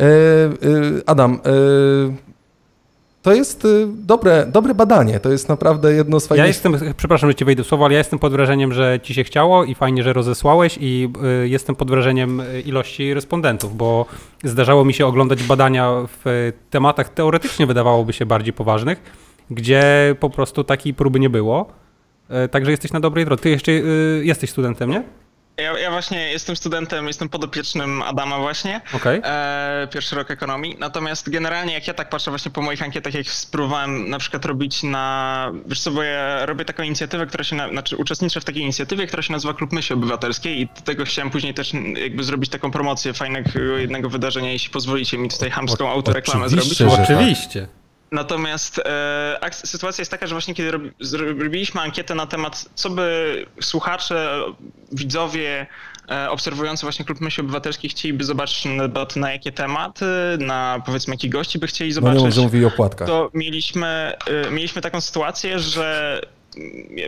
E, 0.00 0.04
e, 0.06 0.50
Adam, 1.06 1.40
e, 1.44 2.31
to 3.22 3.34
jest 3.34 3.64
e, 3.64 3.68
dobre, 3.86 4.46
dobre 4.46 4.74
badanie. 4.74 5.20
To 5.20 5.30
jest 5.32 5.48
naprawdę 5.48 5.92
jedno 5.92 6.20
z 6.20 6.24
Ja 6.24 6.28
fajnych... 6.28 6.46
jestem, 6.46 6.74
przepraszam, 6.96 7.30
że 7.30 7.34
ci 7.34 7.44
wejdę 7.44 7.64
w 7.64 7.66
słowo, 7.66 7.84
ale 7.84 7.94
ja 7.94 7.98
jestem 7.98 8.18
pod 8.18 8.32
wrażeniem, 8.32 8.72
że 8.72 9.00
ci 9.02 9.14
się 9.14 9.24
chciało 9.24 9.64
i 9.64 9.74
fajnie, 9.74 10.02
że 10.02 10.12
rozesłałeś 10.12 10.78
i 10.80 11.08
y, 11.44 11.48
jestem 11.48 11.76
pod 11.76 11.90
wrażeniem 11.90 12.40
y, 12.40 12.60
ilości 12.60 13.14
respondentów, 13.14 13.76
bo 13.76 14.06
zdarzało 14.44 14.84
mi 14.84 14.94
się 14.94 15.06
oglądać 15.06 15.42
badania 15.42 15.90
w 16.22 16.26
y, 16.26 16.52
tematach 16.70 17.08
teoretycznie 17.08 17.66
wydawałoby 17.66 18.12
się 18.12 18.26
bardziej 18.26 18.52
poważnych, 18.52 19.02
gdzie 19.50 20.14
po 20.20 20.30
prostu 20.30 20.64
takiej 20.64 20.94
próby 20.94 21.20
nie 21.20 21.30
było. 21.30 21.68
Y, 22.44 22.48
Także 22.48 22.70
jesteś 22.70 22.92
na 22.92 23.00
dobrej 23.00 23.24
drodze. 23.24 23.42
Ty 23.42 23.50
jeszcze 23.50 23.72
y, 23.72 24.22
jesteś 24.24 24.50
studentem, 24.50 24.90
nie? 24.90 25.02
Ja, 25.56 25.78
ja 25.78 25.90
właśnie 25.90 26.30
jestem 26.30 26.56
studentem, 26.56 27.06
jestem 27.06 27.28
podopiecznym 27.28 28.02
Adama 28.02 28.38
właśnie. 28.38 28.80
Okej. 28.94 29.20
E, 29.24 29.88
pierwszy 29.92 30.16
rok 30.16 30.30
ekonomii. 30.30 30.76
Natomiast 30.78 31.30
generalnie 31.30 31.74
jak 31.74 31.86
ja 31.86 31.94
tak 31.94 32.08
patrzę 32.08 32.30
właśnie 32.30 32.50
po 32.50 32.62
moich 32.62 32.82
ankietach, 32.82 33.14
jak 33.14 33.26
spróbowałem 33.26 34.10
na 34.10 34.18
przykład 34.18 34.44
robić 34.44 34.82
na... 34.82 35.52
Wiesz 35.66 35.80
co, 35.80 35.90
bo 35.90 36.02
ja 36.02 36.46
robię 36.46 36.64
taką 36.64 36.82
inicjatywę, 36.82 37.26
która 37.26 37.44
się... 37.44 37.56
Na, 37.56 37.68
znaczy 37.68 37.96
uczestniczę 37.96 38.40
w 38.40 38.44
takiej 38.44 38.62
inicjatywie, 38.62 39.06
która 39.06 39.22
się 39.22 39.32
nazywa 39.32 39.54
Klub 39.54 39.72
Myśli 39.72 39.94
Obywatelskiej 39.94 40.60
i 40.60 40.66
do 40.66 40.82
tego 40.84 41.04
chciałem 41.04 41.30
później 41.30 41.54
też 41.54 41.72
jakby 41.96 42.24
zrobić 42.24 42.50
taką 42.50 42.70
promocję 42.70 43.12
fajnego 43.12 43.50
jednego 43.60 44.08
wydarzenia, 44.08 44.52
jeśli 44.52 44.70
pozwolicie 44.70 45.18
mi 45.18 45.28
tutaj 45.28 45.50
chamską 45.50 45.90
autoreklamę 45.90 46.46
oczywiście, 46.46 46.74
zrobić. 46.74 46.96
tak. 46.96 47.04
Oczywiście. 47.10 47.81
Natomiast 48.12 48.78
e, 48.78 49.50
sytuacja 49.52 50.02
jest 50.02 50.10
taka, 50.10 50.26
że 50.26 50.34
właśnie 50.34 50.54
kiedy 50.54 50.70
zro- 51.00 51.42
robiliśmy 51.42 51.80
ankietę 51.80 52.14
na 52.14 52.26
temat, 52.26 52.64
co 52.74 52.90
by 52.90 53.46
słuchacze, 53.60 54.42
widzowie 54.92 55.66
e, 56.10 56.30
obserwujący 56.30 56.82
właśnie 56.86 57.04
Klub 57.04 57.20
Myśli 57.20 57.40
Obywatelskiej 57.40 57.90
chcieliby 57.90 58.24
zobaczyć 58.24 58.64
na 58.64 58.82
debaty, 58.82 59.20
na 59.20 59.32
jakie 59.32 59.52
tematy, 59.52 60.06
na 60.38 60.82
powiedzmy 60.86 61.14
jakich 61.14 61.30
gości 61.30 61.58
by 61.58 61.66
chcieli 61.66 61.90
No 61.90 61.94
nie 61.94 61.94
zobaczyć, 61.94 62.22
mów, 62.24 62.34
że 62.34 62.40
mówi 62.40 62.64
o 62.64 62.70
płatkach. 62.70 63.08
to 63.08 63.30
mieliśmy, 63.34 64.12
e, 64.46 64.50
mieliśmy 64.50 64.82
taką 64.82 65.00
sytuację, 65.00 65.58
że 65.58 66.20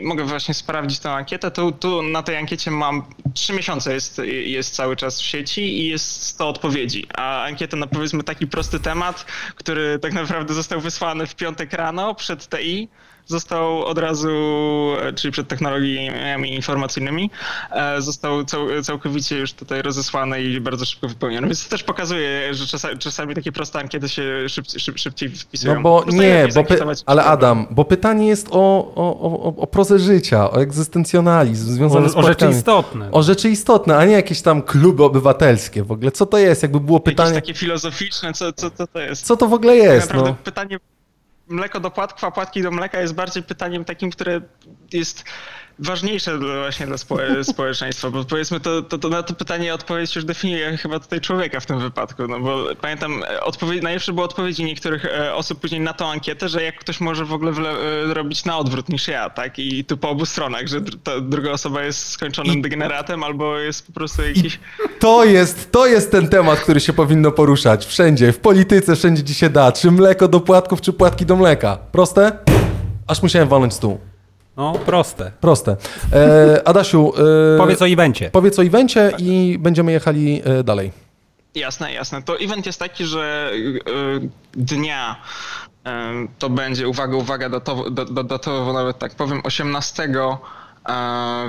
mogę 0.02 0.24
właśnie 0.24 0.54
sprawdzić 0.54 0.98
tę 0.98 1.12
ankietę, 1.12 1.50
tu, 1.50 1.72
tu 1.72 2.02
na 2.02 2.22
tej 2.22 2.36
ankiecie 2.36 2.70
mam 2.70 3.02
trzy 3.34 3.52
miesiące 3.52 3.94
jest, 3.94 4.20
jest 4.44 4.74
cały 4.74 4.96
czas 4.96 5.20
w 5.20 5.24
sieci 5.24 5.60
i 5.60 5.88
jest 5.88 6.22
100 6.22 6.48
odpowiedzi, 6.48 7.06
a 7.14 7.44
ankieta 7.44 7.76
na 7.76 7.86
powiedzmy 7.86 8.22
taki 8.22 8.46
prosty 8.46 8.80
temat, 8.80 9.24
który 9.54 9.98
tak 9.98 10.12
naprawdę 10.12 10.54
został 10.54 10.80
wysłany 10.80 11.26
w 11.26 11.34
piątek 11.34 11.72
rano 11.72 12.14
przed 12.14 12.48
TI, 12.48 12.88
został 13.26 13.84
od 13.84 13.98
razu, 13.98 14.28
e, 15.00 15.12
czyli 15.12 15.32
przed 15.32 15.48
technologiami 15.48 16.54
informacyjnymi, 16.54 17.30
e, 17.70 18.02
został 18.02 18.44
cał, 18.44 18.82
całkowicie 18.82 19.38
już 19.38 19.52
tutaj 19.52 19.82
rozesłany 19.82 20.42
i 20.42 20.60
bardzo 20.60 20.84
szybko 20.84 21.08
wypełniony. 21.08 21.46
Więc 21.46 21.64
to 21.64 21.70
też 21.70 21.82
pokazuje, 21.82 22.54
że 22.54 22.66
czasami, 22.66 22.98
czasami 22.98 23.34
takie 23.34 23.52
proste 23.52 23.78
ankiety 23.78 24.08
się 24.08 24.48
szyb, 24.48 24.66
szyb, 24.78 24.98
szybciej 24.98 25.28
wpisują. 25.28 25.74
No 25.74 25.80
bo 25.80 26.04
nie, 26.08 26.48
bo 26.54 26.64
py... 26.64 26.78
ale. 27.06 27.24
Adam, 27.24 27.66
bo 27.70 27.84
pytanie 27.84 28.28
jest 28.28 28.48
o, 28.50 28.92
o, 28.94 29.20
o, 29.20 29.56
o 29.56 29.66
prozę 29.66 29.98
życia, 29.98 30.50
o 30.50 30.60
egzystencjonalizm 30.62 31.72
związany 31.72 32.08
z 32.08 32.14
O, 32.14 32.18
o 32.18 32.22
rzeczy 32.22 32.50
istotne. 32.50 33.10
O 33.10 33.22
rzeczy 33.22 33.48
istotne, 33.50 33.96
a 33.96 34.04
nie 34.04 34.12
jakieś 34.12 34.42
tam 34.42 34.62
kluby 34.62 35.04
obywatelskie 35.04 35.82
w 35.84 35.92
ogóle. 35.92 36.10
Co 36.10 36.26
to 36.26 36.38
jest? 36.38 36.62
Jakby 36.62 36.80
było 36.80 36.98
Jakieś 36.98 37.12
pytanie, 37.14 37.34
takie 37.34 37.54
filozoficzne, 37.54 38.32
co, 38.32 38.52
co, 38.52 38.70
co 38.70 38.86
to 38.86 39.00
jest? 39.00 39.26
co 39.26 39.36
to 39.36 39.48
w 39.48 39.52
ogóle 39.54 39.72
Tak 39.74 39.82
jest? 39.84 40.06
naprawdę 40.08 40.30
No. 40.30 40.36
pytanie 40.44 40.78
mleko 41.48 41.80
do 41.80 41.90
płatków, 41.90 42.24
a 42.24 42.30
płatki 42.30 42.62
do 42.62 42.70
mleka 42.70 43.00
jest 43.00 43.14
bardziej 43.14 43.42
pytaniem 43.42 43.84
takim, 43.84 44.10
które 44.10 44.40
jest 44.92 45.24
ważniejsze 45.78 46.38
dla- 46.38 46.60
właśnie 46.60 46.86
dla 46.86 46.98
spo, 46.98 47.16
społeczeństwa, 47.52 48.10
bo 48.10 48.24
powiedzmy 48.24 48.60
to, 48.60 48.82
to, 48.82 48.98
to 48.98 49.08
na 49.08 49.22
to 49.22 49.34
pytanie 49.34 49.74
odpowiedź 49.74 50.16
już 50.16 50.24
definiuje 50.24 50.76
chyba 50.76 51.00
tutaj 51.00 51.20
człowieka 51.20 51.60
w 51.60 51.66
tym 51.66 51.78
wypadku, 51.78 52.28
no 52.28 52.40
bo 52.40 52.64
pamiętam, 52.80 53.22
e, 53.22 53.40
odpowiedź, 53.40 53.82
najlepsze 53.82 54.12
było 54.12 54.26
odpowiedzi 54.26 54.64
niektórych 54.64 55.04
e, 55.04 55.34
osób 55.34 55.60
później 55.60 55.80
na 55.80 55.92
tą 55.92 56.10
ankietę, 56.10 56.48
że 56.48 56.62
jak 56.62 56.78
ktoś 56.78 57.00
może 57.00 57.24
w 57.24 57.32
ogóle 57.32 57.52
wle, 57.52 57.70
e, 57.70 58.14
robić 58.14 58.44
na 58.44 58.58
odwrót 58.58 58.88
niż 58.88 59.08
ja, 59.08 59.30
tak? 59.30 59.58
I 59.58 59.84
tu 59.84 59.96
po 59.96 60.10
obu 60.10 60.26
stronach, 60.26 60.66
że 60.66 60.80
ta 61.04 61.20
druga 61.20 61.50
osoba 61.50 61.82
jest 61.82 62.08
skończonym 62.08 62.62
degeneratem 62.62 63.24
albo 63.24 63.58
jest 63.58 63.86
po 63.86 63.92
prostu 63.92 64.22
jakiś... 64.22 64.60
To 65.00 65.24
jest, 65.24 65.72
to 65.72 65.86
jest 65.86 66.10
ten 66.10 66.28
temat, 66.28 66.60
który 66.60 66.80
się 66.80 66.92
powinno 66.92 67.32
poruszać. 67.32 67.86
Wszędzie, 67.86 68.32
w 68.32 68.38
polityce, 68.38 68.96
wszędzie 68.96 69.22
gdzie 69.22 69.34
się 69.34 69.50
da. 69.50 69.72
Czy 69.72 69.90
mleko 69.90 70.28
do 70.28 70.40
płatków, 70.40 70.80
czy 70.80 70.92
płatki 70.92 71.26
do 71.26 71.36
mleka. 71.36 71.78
Proste? 71.92 72.38
Aż 73.06 73.22
musiałem 73.22 73.48
walnąć 73.48 73.74
stół. 73.74 74.13
No, 74.56 74.73
proste. 74.73 75.32
Proste. 75.40 75.76
E, 76.12 76.68
Adasiu, 76.68 77.12
e, 77.54 77.58
Powiedz 77.58 77.82
o 77.82 77.87
evencie. 77.88 78.30
powiedz 78.30 78.58
o 78.58 78.62
evencie 78.64 79.12
i 79.18 79.56
będziemy 79.61 79.92
jechali 79.92 80.42
e, 80.44 80.64
dalej. 80.64 80.92
Jasne, 81.54 81.92
jasne. 81.92 82.23
To 82.23 82.38
event 82.40 82.66
jest 82.66 82.78
taki, 82.78 83.04
że 83.04 83.50
y, 83.54 83.80
dnia 84.52 85.16
y, 85.87 85.90
to 86.38 86.50
będzie, 86.50 86.88
uwaga, 86.88 87.16
uwaga, 87.16 87.49
datowo, 87.49 87.90
datowo 88.25 88.73
nawet 88.73 88.99
tak 88.99 89.14
powiem, 89.14 89.40
18 89.44 90.04
y, 90.04 90.08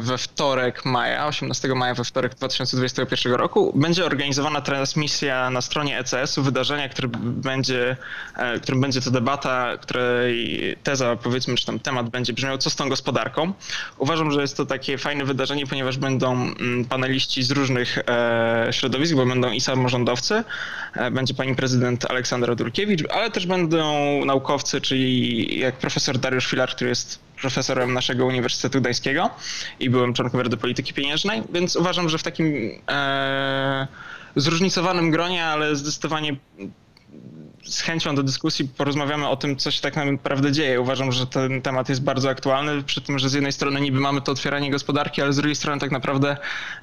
we 0.02 0.18
wtorek 0.18 0.86
maja, 0.86 1.28
18 1.28 1.76
maja 1.76 1.94
we 1.94 2.04
wtorek 2.04 2.36
2021 2.36 3.34
roku 3.34 3.74
będzie 3.76 4.06
organizowana 4.06 4.62
transmisja 4.62 5.50
na 5.50 5.62
stronie 5.62 6.00
ECS-u 6.00 6.44
wydarzenia, 6.44 6.90
które 6.90 7.08
będzie, 7.20 7.98
e, 8.36 8.60
którym 8.60 8.82
będzie 8.82 9.02
to 9.02 9.12
debata, 9.12 9.78
której 9.82 10.76
teza 10.84 11.16
powiedzmy, 11.16 11.56
czy 11.56 11.66
tam 11.66 11.80
temat 11.80 12.10
będzie 12.10 12.34
brzmiał, 12.34 12.58
co 12.58 12.70
z 12.70 12.76
tą 12.76 12.90
gospodarką. 12.90 13.54
Uważam, 13.98 14.32
że 14.32 14.42
jest 14.42 14.58
to 14.58 14.66
takie 14.66 14.98
fajne 14.98 15.26
wydarzenie, 15.26 15.68
ponieważ 15.68 15.98
będą 15.98 16.34
mm, 16.34 16.86
paneliści 16.86 17.44
z 17.44 17.52
różnych 17.52 17.98
e, 17.98 18.68
środowisk, 18.72 19.16
bo 19.16 19.26
będą 19.26 19.52
i 19.52 19.62
samorządowcy, 19.62 20.44
e, 20.94 21.12
będzie 21.12 21.34
pani 21.34 21.56
prezydent 21.56 22.12
Aleksandra 22.12 22.56
Durkiewicz, 22.56 23.04
ale 23.12 23.32
też 23.32 23.48
będą 23.48 24.26
naukowcy, 24.26 24.82
czyli 24.82 25.60
jak 25.60 25.78
profesor 25.78 26.18
Dariusz 26.18 26.48
Filar, 26.48 26.70
który 26.70 26.90
jest 26.90 27.26
profesorem 27.46 27.94
naszego 27.94 28.26
Uniwersytetu 28.26 28.82
Gdańskiego 28.82 29.30
i 29.80 29.90
byłem 29.90 30.14
członkiem 30.14 30.42
Rady 30.42 30.58
Polityki 30.58 30.94
Pieniężnej, 30.94 31.44
więc 31.54 31.76
uważam, 31.76 32.10
że 32.10 32.18
w 32.18 32.24
takim 32.24 32.72
e, 32.90 33.88
zróżnicowanym 34.36 35.12
gronie, 35.12 35.46
ale 35.46 35.76
zdecydowanie 35.76 36.36
z 37.64 37.82
chęcią 37.82 38.16
do 38.16 38.24
dyskusji 38.24 38.68
porozmawiamy 38.78 39.28
o 39.28 39.36
tym, 39.36 39.58
co 39.58 39.72
się 39.72 39.82
tak 39.82 39.96
naprawdę 39.96 40.52
dzieje. 40.52 40.82
Uważam, 40.82 41.12
że 41.12 41.28
ten 41.28 41.62
temat 41.62 41.90
jest 41.90 42.04
bardzo 42.04 42.30
aktualny, 42.30 42.84
przy 42.84 43.02
tym, 43.02 43.20
że 43.20 43.30
z 43.30 43.34
jednej 43.34 43.52
strony 43.52 43.82
niby 43.82 44.00
mamy 44.00 44.22
to 44.22 44.32
otwieranie 44.32 44.72
gospodarki, 44.72 45.22
ale 45.22 45.34
z 45.34 45.36
drugiej 45.36 45.56
strony 45.56 45.82
tak 45.82 45.92
naprawdę 45.92 46.38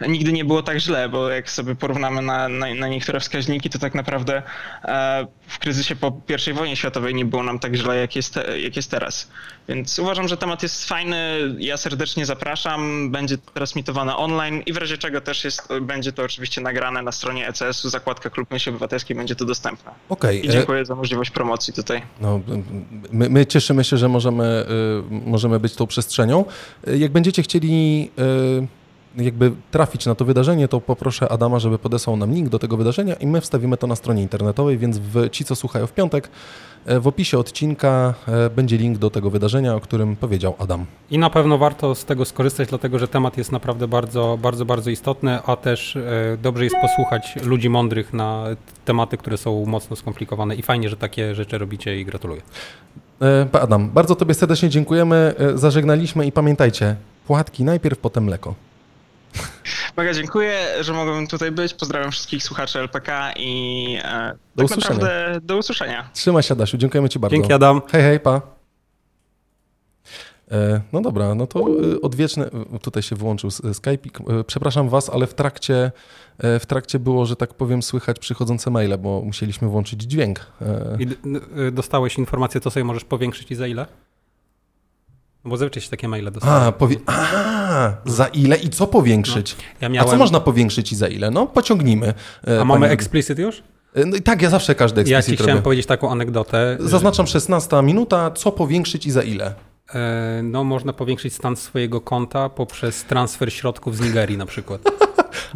nigdy 0.09 0.33
nie 0.33 0.45
było 0.45 0.62
tak 0.62 0.78
źle, 0.78 1.09
bo 1.09 1.31
jak 1.31 1.50
sobie 1.50 1.75
porównamy 1.75 2.23
na, 2.23 2.49
na, 2.49 2.75
na 2.75 2.88
niektóre 2.88 3.21
wskaźniki, 3.21 3.71
to 3.71 3.78
tak 3.78 3.95
naprawdę 3.95 4.42
e, 4.85 5.26
w 5.47 5.59
kryzysie 5.59 5.97
po 5.97 6.21
I 6.50 6.52
wojnie 6.52 6.76
światowej 6.76 7.14
nie 7.14 7.25
było 7.25 7.42
nam 7.42 7.59
tak 7.59 7.75
źle, 7.75 7.97
jak 7.97 8.16
jest, 8.16 8.38
jak 8.62 8.76
jest 8.76 8.90
teraz. 8.90 9.31
Więc 9.69 9.99
uważam, 9.99 10.28
że 10.28 10.37
temat 10.37 10.62
jest 10.62 10.85
fajny. 10.85 11.16
Ja 11.59 11.76
serdecznie 11.76 12.26
zapraszam. 12.26 13.11
Będzie 13.11 13.38
transmitowane 13.38 14.16
online 14.16 14.62
i 14.66 14.73
w 14.73 14.76
razie 14.76 14.99
czego 14.99 15.21
też 15.21 15.45
jest, 15.45 15.69
będzie 15.83 16.12
to 16.12 16.23
oczywiście 16.23 16.61
nagrane 16.61 17.02
na 17.02 17.12
stronie 17.12 17.49
ECS-u. 17.49 17.88
Zakładka 17.88 18.31
Klub 18.31 18.50
Myśli 18.50 18.71
Obywatelskiej 18.71 19.16
będzie 19.16 19.35
to 19.37 19.45
dostępne. 19.45 19.90
Okej. 20.09 20.47
I 20.47 20.49
e, 20.49 20.52
dziękuję 20.52 20.85
za 20.85 20.95
możliwość 20.95 21.31
promocji 21.31 21.73
tutaj. 21.75 22.02
No, 22.21 22.40
my, 23.12 23.28
my 23.28 23.47
cieszymy 23.47 23.85
się, 23.85 23.97
że 23.97 24.09
możemy, 24.09 24.66
y, 25.11 25.31
możemy 25.31 25.61
być 25.61 25.75
tą 25.75 25.87
przestrzenią. 25.87 26.45
Y, 26.88 26.99
Jak 26.99 27.12
będziecie 27.12 27.42
chcieli 27.42 28.11
y, 28.19 28.82
jakby 29.16 29.52
trafić 29.71 30.07
na 30.07 30.14
to 30.14 30.25
wydarzenie, 30.25 30.69
to 30.69 30.81
poproszę 30.81 31.33
Adama, 31.33 31.59
żeby 31.59 31.78
podesłał 31.78 32.16
nam 32.16 32.35
link 32.35 32.49
do 32.49 32.59
tego 32.59 32.76
wydarzenia 32.76 33.14
i 33.14 33.26
my 33.26 33.40
wstawimy 33.40 33.76
to 33.76 33.87
na 33.87 33.97
stronie 33.97 34.23
internetowej, 34.23 34.78
więc 34.78 34.99
w, 34.99 35.31
ci, 35.31 35.45
co 35.45 35.57
słuchają 35.57 35.87
w 35.87 35.92
piątek, 35.92 36.31
e, 36.87 37.00
w 37.00 37.07
opisie 37.07 37.38
odcinka 37.38 38.14
e, 38.28 38.50
będzie 38.50 38.76
link 38.76 38.99
do 38.99 39.11
tego 39.11 39.31
wydarzenia, 39.31 39.75
o 39.75 39.81
którym 39.81 40.16
powiedział 40.16 40.54
Adam. 40.59 40.87
I 41.11 41.19
na 41.19 41.31
pewno 41.31 41.59
warto 41.59 41.95
z 41.95 42.04
tego 42.04 42.25
skorzystać, 42.25 42.69
dlatego 42.69 42.99
że 42.99 43.09
temat 43.09 43.38
jest 43.38 43.52
naprawdę 43.52 43.88
bardzo, 43.88 44.38
bardzo, 44.42 44.64
bardzo 44.64 44.90
istotny, 44.90 45.38
a 45.47 45.57
też 45.57 45.97
e, 45.97 46.02
dobrze 46.42 46.64
jest 46.64 46.76
posłuchać 46.83 47.37
ludzi 47.42 47.69
mądrych 47.69 48.12
na 48.12 48.45
tematy, 48.85 49.16
które 49.16 49.37
są 49.37 49.66
mocno 49.66 49.97
skomplikowane 49.97 50.54
i 50.54 50.62
fajnie, 50.62 50.88
że 50.88 50.97
takie 50.97 51.35
rzeczy 51.35 51.59
robicie 51.59 52.00
i 52.00 52.04
gratuluję. 52.04 52.42
Adam, 53.52 53.90
bardzo 53.90 54.16
Tobie 54.16 54.35
serdecznie 54.35 54.69
dziękujemy, 54.69 55.35
zażegnaliśmy 55.54 56.26
i 56.26 56.33
pamiętajcie, 56.33 56.97
płatki 57.26 57.64
najpierw, 57.64 57.99
potem 57.99 58.25
mleko. 58.25 58.54
Mega 59.96 60.12
dziękuję, 60.14 60.66
że 60.80 60.92
mogłem 60.92 61.26
tutaj 61.26 61.50
być. 61.50 61.75
Pozdrawiam 61.75 62.11
wszystkich 62.11 62.42
słuchaczy 62.42 62.78
LPK 62.78 63.32
i 63.37 63.96
e, 64.04 64.34
Do 64.56 64.62
tak 64.62 64.70
usłyszenia. 64.70 64.94
naprawdę 65.00 65.40
do 65.40 65.56
usłyszenia. 65.56 66.11
Trzymaj 66.12 66.42
się, 66.42 66.54
Adasiu, 66.54 66.76
dziękujemy 66.76 67.08
Ci 67.08 67.18
bardzo. 67.18 67.37
Dzięki 67.37 67.52
Adam. 67.52 67.82
Hej, 67.92 68.02
hej, 68.02 68.20
pa. 68.20 68.40
E, 70.50 70.80
No 70.92 71.00
dobra, 71.00 71.34
no 71.34 71.46
to 71.46 71.61
e, 71.61 72.00
odwieczne, 72.02 72.50
tutaj 72.82 73.02
się 73.02 73.16
wyłączył. 73.16 73.50
E, 73.64 74.44
Przepraszam 74.44 74.88
Was, 74.88 75.11
ale 75.11 75.26
w 75.26 75.34
trakcie, 75.34 75.92
w 76.38 76.66
trakcie 76.66 76.99
było, 76.99 77.26
że 77.26 77.37
tak 77.37 77.54
powiem, 77.54 77.82
słychać 77.82 78.18
przychodzące 78.18 78.70
maile, 78.70 78.99
bo 78.99 79.22
musieliśmy 79.25 79.68
włączyć 79.68 80.02
dźwięk. 80.02 80.46
I 80.99 81.06
dostałeś 81.72 82.18
informację, 82.18 82.61
co 82.61 82.70
sobie 82.70 82.84
możesz 82.84 83.04
powiększyć 83.04 83.50
i 83.50 83.54
za 83.54 83.66
ile? 83.66 83.87
No 85.44 85.49
Bo 85.50 85.56
zazwyczaj 85.56 85.82
się 85.82 85.90
takie 85.90 86.08
maile 86.08 86.30
dostają. 86.30 86.54
A, 86.54 86.72
powie... 86.72 86.96
A, 87.06 87.90
za 88.04 88.26
ile 88.26 88.56
i 88.56 88.68
co 88.70 88.87
powiększyć? 88.87 89.56
ja 89.80 89.87
A 89.87 89.90
miałem... 89.90 90.11
co 90.11 90.16
można 90.16 90.40
powiększyć 90.40 90.92
i 90.92 90.96
za 90.96 91.08
ile? 91.08 91.30
No, 91.30 91.46
pociągnijmy. 91.46 92.14
e, 92.49 92.61
A 92.61 92.64
mamy 92.64 92.80
pani- 92.80 92.92
explicit 92.94 93.38
już? 93.38 93.62
E, 93.94 94.04
No 94.06 94.16
i 94.16 94.22
tak, 94.22 94.42
ja 94.42 94.50
zawsze 94.50 94.75
każdy 94.75 95.02
Ja 95.06 95.22
ci 95.22 95.34
chciałem 95.34 95.50
robię. 95.50 95.62
powiedzieć 95.62 95.87
taką 95.87 96.11
anegdotę. 96.11 96.76
Zaznaczam 96.80 97.26
16 97.26 97.82
minuta, 97.82 98.30
co 98.30 98.52
powiększyć 98.52 99.06
i 99.06 99.11
za 99.11 99.22
ile? 99.22 99.54
E, 99.94 100.40
No, 100.42 100.64
można 100.64 100.92
powiększyć 100.92 101.34
stan 101.34 101.56
swojego 101.56 102.00
konta 102.00 102.49
poprzez 102.49 103.04
transfer 103.04 103.52
środków 103.52 103.96
z 103.96 104.00
Nigerii 104.00 104.38
na 104.38 104.46
przykład. 104.46 104.80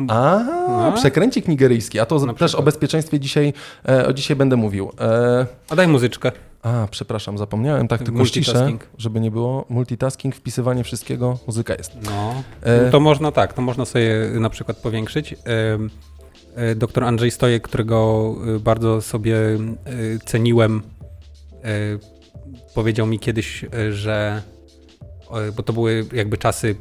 A, 0.09 0.39
No. 0.69 0.93
przekręcik 0.93 1.49
nigeryjski. 1.49 2.01
A 2.01 2.07
to 2.07 2.35
też 2.35 2.55
o 2.55 2.63
bezpieczeństwie 2.63 3.21
dzisiaj, 3.21 3.53
e, 3.89 4.07
o 4.07 4.13
dzisiaj 4.13 4.37
będę 4.37 4.57
mówił. 4.57 4.93
E, 5.01 5.47
A 5.71 5.77
daj 5.77 5.89
muzyczkę. 5.89 6.33
A, 6.63 6.87
przepraszam, 6.91 7.39
zapomniałem, 7.39 7.89
tak 7.89 8.03
tylko 8.03 8.25
ściszę, 8.25 8.53
Multitasking. 8.53 8.87
żeby 8.99 9.21
nie 9.21 9.31
było. 9.31 9.65
Multitasking, 9.69 10.35
wpisywanie 10.37 10.85
wszystkiego, 10.85 11.39
muzyka 11.47 11.75
jest. 11.75 11.93
No, 12.05 12.35
E, 12.63 12.91
to 12.91 13.01
można 13.01 13.33
tak, 13.33 13.53
to 13.53 13.63
można 13.63 13.85
sobie 13.85 14.31
na 14.41 14.51
przykład 14.51 14.77
powiększyć. 14.77 15.35
Doktor 16.77 17.05
Andrzej 17.05 17.31
Stojek, 17.31 17.63
którego 17.63 18.35
bardzo 18.61 19.01
sobie 19.03 19.37
ceniłem, 20.25 20.83
powiedział 22.75 23.07
mi 23.07 23.19
kiedyś, 23.19 23.65
że 23.91 24.43
bo 25.57 25.63
to 25.63 25.73
były 25.73 26.07
jakby 26.13 26.39
czasy 26.39 26.75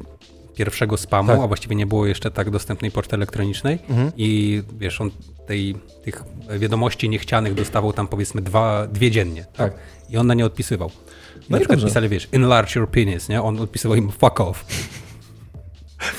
pierwszego 0.56 0.96
spamu, 0.96 1.28
Tak. 1.28 1.40
a 1.40 1.46
właściwie 1.46 1.76
nie 1.76 1.86
było 1.86 2.06
jeszcze 2.06 2.30
tak 2.30 2.50
dostępnej 2.50 2.90
poczty 2.90 3.16
elektronicznej 3.16 3.78
Mhm. 3.88 4.12
i 4.16 4.62
wiesz, 4.78 5.00
on 5.00 5.10
tej, 5.46 5.74
tych 6.04 6.22
wiadomości 6.58 7.08
niechcianych 7.08 7.54
dostawał 7.54 7.92
tam 7.92 8.08
powiedzmy 8.08 8.42
dwa, 8.42 8.86
dwie 8.86 9.10
dziennie. 9.10 9.44
Tak. 9.56 9.72
I 10.10 10.16
on 10.16 10.26
na 10.26 10.34
nie 10.34 10.46
odpisywał. 10.46 10.88
I 10.88 11.38
No 11.40 11.44
na 11.50 11.58
przykład 11.58 11.78
dobrze. 11.78 11.86
pisali, 11.86 12.08
wiesz, 12.08 12.28
enlarge 12.32 12.80
your 12.80 12.88
penis, 12.90 13.28
nie? 13.28 13.42
On 13.42 13.60
odpisywał 13.60 13.96
im 13.96 14.10
fuck 14.12 14.40
off. 14.40 14.64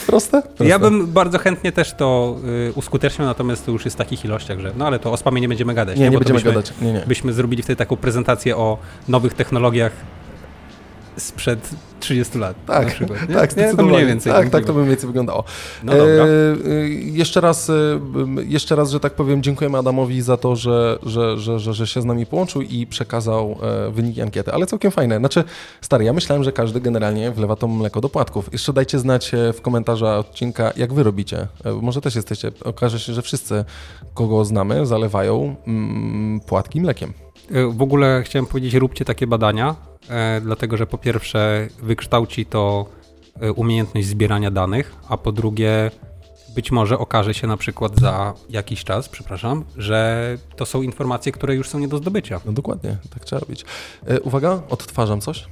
Proste? 0.07 0.41
Proste. 0.41 0.65
Ja 0.67 0.79
bym 0.79 1.07
bardzo 1.07 1.37
chętnie 1.39 1.71
też 1.71 1.93
to 1.93 2.37
y, 2.69 2.73
uskuteczniał, 2.73 3.27
natomiast 3.27 3.65
to 3.65 3.71
już 3.71 3.85
jest 3.85 3.97
w 3.97 3.97
takich 3.97 4.25
ilościach, 4.25 4.59
że 4.59 4.71
no 4.77 4.87
ale 4.87 4.99
to 4.99 5.11
o 5.11 5.17
spamie 5.17 5.41
nie 5.41 5.47
będziemy 5.47 5.73
gadać. 5.73 5.97
Nie, 5.99 6.05
nie 6.05 6.11
to 6.11 6.19
będziemy 6.19 6.39
byśmy, 6.39 6.51
gadać. 6.51 6.73
Nie, 6.81 6.93
nie. 6.93 7.03
Byśmy 7.07 7.33
zrobili 7.33 7.63
wtedy 7.63 7.75
taką 7.77 7.95
prezentację 7.95 8.57
o 8.57 8.77
nowych 9.07 9.33
technologiach 9.33 9.91
sprzed 11.17 11.69
30 11.99 12.37
lat. 12.37 12.67
na 12.67 12.73
Tak, 12.73 12.87
przykład, 12.87 13.29
nie? 13.29 13.35
tak, 13.35 13.55
mniej 13.85 14.05
więcej. 14.05 14.33
Tak, 14.33 14.49
tak 14.49 14.65
to 14.65 14.73
by 14.73 14.79
mniej 14.79 14.89
więcej 14.89 15.07
wyglądało. 15.07 15.43
No 15.83 15.91
dobra. 15.91 16.05
E, 16.05 16.27
e, 16.71 16.89
jeszcze, 16.89 17.41
raz, 17.41 17.69
e, 17.69 17.73
jeszcze 18.47 18.75
raz, 18.75 18.91
że 18.91 18.99
tak 18.99 19.13
powiem, 19.13 19.43
dziękujemy 19.43 19.77
Adamowi 19.77 20.21
za 20.21 20.37
to, 20.37 20.55
że, 20.55 20.99
że, 21.03 21.37
że, 21.37 21.59
że, 21.59 21.73
że 21.73 21.87
się 21.87 22.01
z 22.01 22.05
nami 22.05 22.25
połączył 22.25 22.61
i 22.61 22.87
przekazał 22.87 23.57
e, 23.87 23.91
wyniki 23.91 24.21
ankiety. 24.21 24.53
Ale 24.53 24.65
całkiem 24.65 24.91
fajne. 24.91 25.17
Znaczy, 25.17 25.43
stary, 25.81 26.03
ja 26.05 26.13
myślałem, 26.13 26.43
że 26.43 26.51
każdy 26.51 26.81
generalnie 26.81 27.31
wlewa 27.31 27.55
to 27.55 27.67
mleko 27.67 28.01
do 28.01 28.09
płatków. 28.09 28.49
Jeszcze 28.53 28.73
dajcie 28.73 28.99
znać 28.99 29.31
w 29.53 29.61
komentarzach 29.61 30.19
odcinka, 30.19 30.71
jak 30.77 30.93
wy 30.93 31.03
robicie. 31.03 31.47
Może 31.81 32.01
też 32.01 32.15
jesteście, 32.15 32.51
okaże 32.65 32.99
się, 32.99 33.13
że 33.13 33.21
wszyscy, 33.21 33.65
kogo 34.13 34.45
znamy, 34.45 34.85
zalewają 34.85 35.55
mm, 35.67 36.39
płatki 36.39 36.81
mlekiem. 36.81 37.13
W 37.69 37.81
ogóle 37.81 38.21
chciałem 38.25 38.45
powiedzieć, 38.45 38.73
róbcie 38.73 39.05
takie 39.05 39.27
badania, 39.27 39.75
dlatego 40.41 40.77
że 40.77 40.87
po 40.87 40.97
pierwsze 40.97 41.67
wykształci 41.81 42.45
to 42.45 42.85
e, 43.41 43.53
umiejętność 43.53 44.07
zbierania 44.07 44.51
danych, 44.51 44.95
a 45.09 45.17
po 45.17 45.31
drugie 45.31 45.91
być 46.55 46.71
może 46.71 46.97
okaże 46.97 47.33
się 47.33 47.47
na 47.47 47.57
przykład 47.57 47.99
za 47.99 48.33
jakiś 48.49 48.83
czas, 48.83 49.09
przepraszam, 49.09 49.63
że 49.77 50.37
to 50.55 50.65
są 50.65 50.81
informacje, 50.81 51.31
które 51.31 51.55
już 51.55 51.69
są 51.69 51.79
nie 51.79 51.87
do 51.87 51.97
zdobycia. 51.97 52.41
No 52.45 52.51
dokładnie, 52.51 52.97
tak 53.09 53.25
trzeba 53.25 53.39
robić. 53.39 53.65
E, 54.07 54.19
uwaga, 54.21 54.61
odtwarzam 54.69 55.21
coś. 55.21 55.47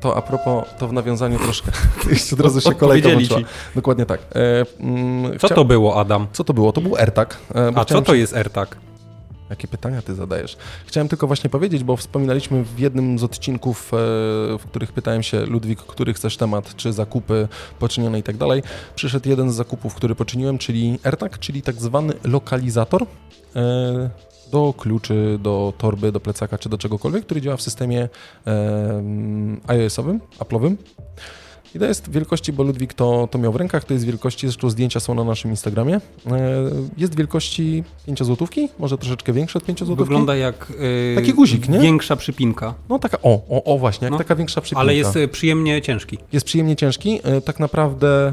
To 0.00 0.16
a 0.16 0.22
propos, 0.22 0.64
to 0.78 0.88
w 0.88 0.92
nawiązaniu 0.92 1.38
troszkę. 1.38 1.72
Jeszcze 2.10 2.36
od 2.36 2.40
razu 2.40 2.60
się 2.60 2.74
kolejka 2.74 3.08
włączyła. 3.08 3.40
Dokładnie 3.74 4.06
tak. 4.06 4.20
E, 4.34 4.64
mm, 4.80 5.38
Co 5.38 5.46
chcia- 5.48 5.54
to 5.54 5.64
było, 5.64 6.00
Adam? 6.00 6.26
Co 6.32 6.44
to 6.44 6.54
było? 6.54 6.72
To 6.72 6.80
był 6.80 6.96
AirTag. 6.96 7.38
e, 7.54 7.72
A 7.74 7.84
co 7.84 8.02
to 8.02 8.14
jest 8.14 8.36
AirTag? 8.36 8.76
Jakie 9.50 9.68
pytania 9.68 10.02
ty 10.02 10.14
zadajesz? 10.14 10.56
Chciałem 10.86 11.08
tylko 11.08 11.26
właśnie 11.26 11.50
powiedzieć, 11.50 11.84
bo 11.84 11.96
wspominaliśmy 11.96 12.64
w 12.64 12.78
jednym 12.78 13.18
z 13.18 13.22
odcinków, 13.24 13.94
e, 13.94 13.96
w 14.58 14.62
których 14.70 14.92
pytałem 14.92 15.22
się, 15.22 15.40
Ludwik, 15.46 15.78
który 15.78 16.14
chcesz 16.14 16.36
temat, 16.36 16.76
czy 16.76 16.92
zakupy 16.92 17.48
poczynione 17.78 18.18
i 18.18 18.22
tak 18.22 18.36
dalej. 18.36 18.62
Przyszedł 18.94 19.28
jeden 19.28 19.50
z 19.52 19.54
zakupów, 19.54 19.94
który 19.94 20.14
poczyniłem, 20.14 20.58
czyli 20.58 20.98
AirTag, 21.04 21.38
czyli 21.38 21.62
tak 21.62 21.74
zwany 21.76 22.12
lokalizator 22.24 23.02
e, 23.56 24.10
do 24.52 24.74
kluczy, 24.76 25.38
do 25.42 25.72
torby, 25.78 26.12
do 26.12 26.20
plecaka, 26.20 26.58
czy 26.58 26.68
do 26.68 26.78
czegokolwiek, 26.78 27.24
który 27.24 27.40
działa 27.40 27.56
w 27.56 27.62
systemie 27.62 28.08
e, 28.46 29.02
iOS-owym, 29.66 30.20
Apple'owym. 30.38 30.76
I 31.74 31.78
to 31.78 31.84
jest 31.84 32.10
wielkości, 32.10 32.52
bo 32.52 32.62
Ludwik 32.62 32.94
to, 32.94 33.28
to 33.30 33.38
miał 33.38 33.52
w 33.52 33.56
rękach, 33.56 33.84
to 33.84 33.92
jest 33.94 34.06
wielkości, 34.06 34.46
zresztą 34.46 34.70
zdjęcia 34.70 35.00
są 35.00 35.14
na 35.14 35.24
naszym 35.24 35.50
Instagramie. 35.50 35.94
E, 35.96 36.00
Jest 36.96 37.16
wielkości 37.16 37.84
5 38.06 38.24
złotówki, 38.24 38.68
może 38.78 38.98
troszeczkę 38.98 39.32
większe 39.32 39.58
od 39.58 39.64
5 39.64 39.78
złotówki. 39.78 40.04
Wygląda 40.04 40.36
jak 40.36 40.70
y, 40.70 41.14
Taki 41.16 41.34
guzik, 41.34 41.68
nie? 41.68 41.78
większa 41.78 42.16
przypinka, 42.16 42.74
No 42.88 42.98
taka, 42.98 43.18
o, 43.22 43.40
o, 43.48 43.64
o 43.64 43.78
właśnie, 43.78 44.04
jak 44.04 44.12
No. 44.12 44.18
taka 44.18 44.34
większa 44.36 44.60
przypinka. 44.60 44.80
ale 44.80 44.94
jest 44.94 45.16
y, 45.16 45.28
przyjemnie 45.28 45.82
ciężki. 45.82 46.18
Jest 46.32 46.46
przyjemnie 46.46 46.76
ciężki. 46.76 47.20
E, 47.24 47.40
Tak 47.40 47.60
naprawdę 47.60 48.28
e, 48.28 48.32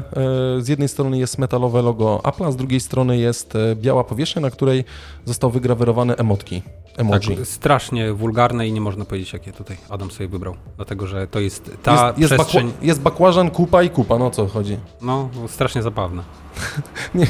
z 0.62 0.68
jednej 0.68 0.88
strony 0.88 1.18
jest 1.18 1.38
metalowe 1.38 1.82
logo 1.82 2.20
Apple, 2.24 2.44
a 2.44 2.52
z 2.52 2.56
drugiej 2.56 2.80
strony 2.80 3.18
jest 3.18 3.56
e, 3.56 3.76
biała 3.76 4.04
powierzchnia, 4.04 4.42
na 4.42 4.50
której 4.50 4.84
został 5.24 5.50
wygrawerowane 5.50 6.16
emotki. 6.16 6.62
Emoji. 7.00 7.36
Tak, 7.36 7.46
strasznie 7.46 8.12
wulgarne 8.12 8.68
i 8.68 8.72
nie 8.72 8.80
można 8.80 9.04
powiedzieć, 9.04 9.32
jakie 9.32 9.52
tutaj 9.52 9.76
Adam 9.88 10.10
sobie 10.10 10.28
wybrał. 10.28 10.54
Dlatego, 10.76 11.06
że 11.06 11.26
to 11.26 11.40
jest 11.40 11.70
ta 11.82 11.92
jest, 12.06 12.18
jest, 12.18 12.34
przestrzeń, 12.34 12.66
bakła, 12.66 12.86
jest 12.86 13.00
bakłażan, 13.00 13.50
kupa 13.50 13.82
i 13.82 13.90
kupa, 13.90 14.18
no 14.18 14.26
o 14.26 14.30
co 14.30 14.46
chodzi? 14.46 14.76
no 15.02 15.28
strasznie 15.48 15.82
zabawna. 15.82 16.22
Nie, 17.14 17.26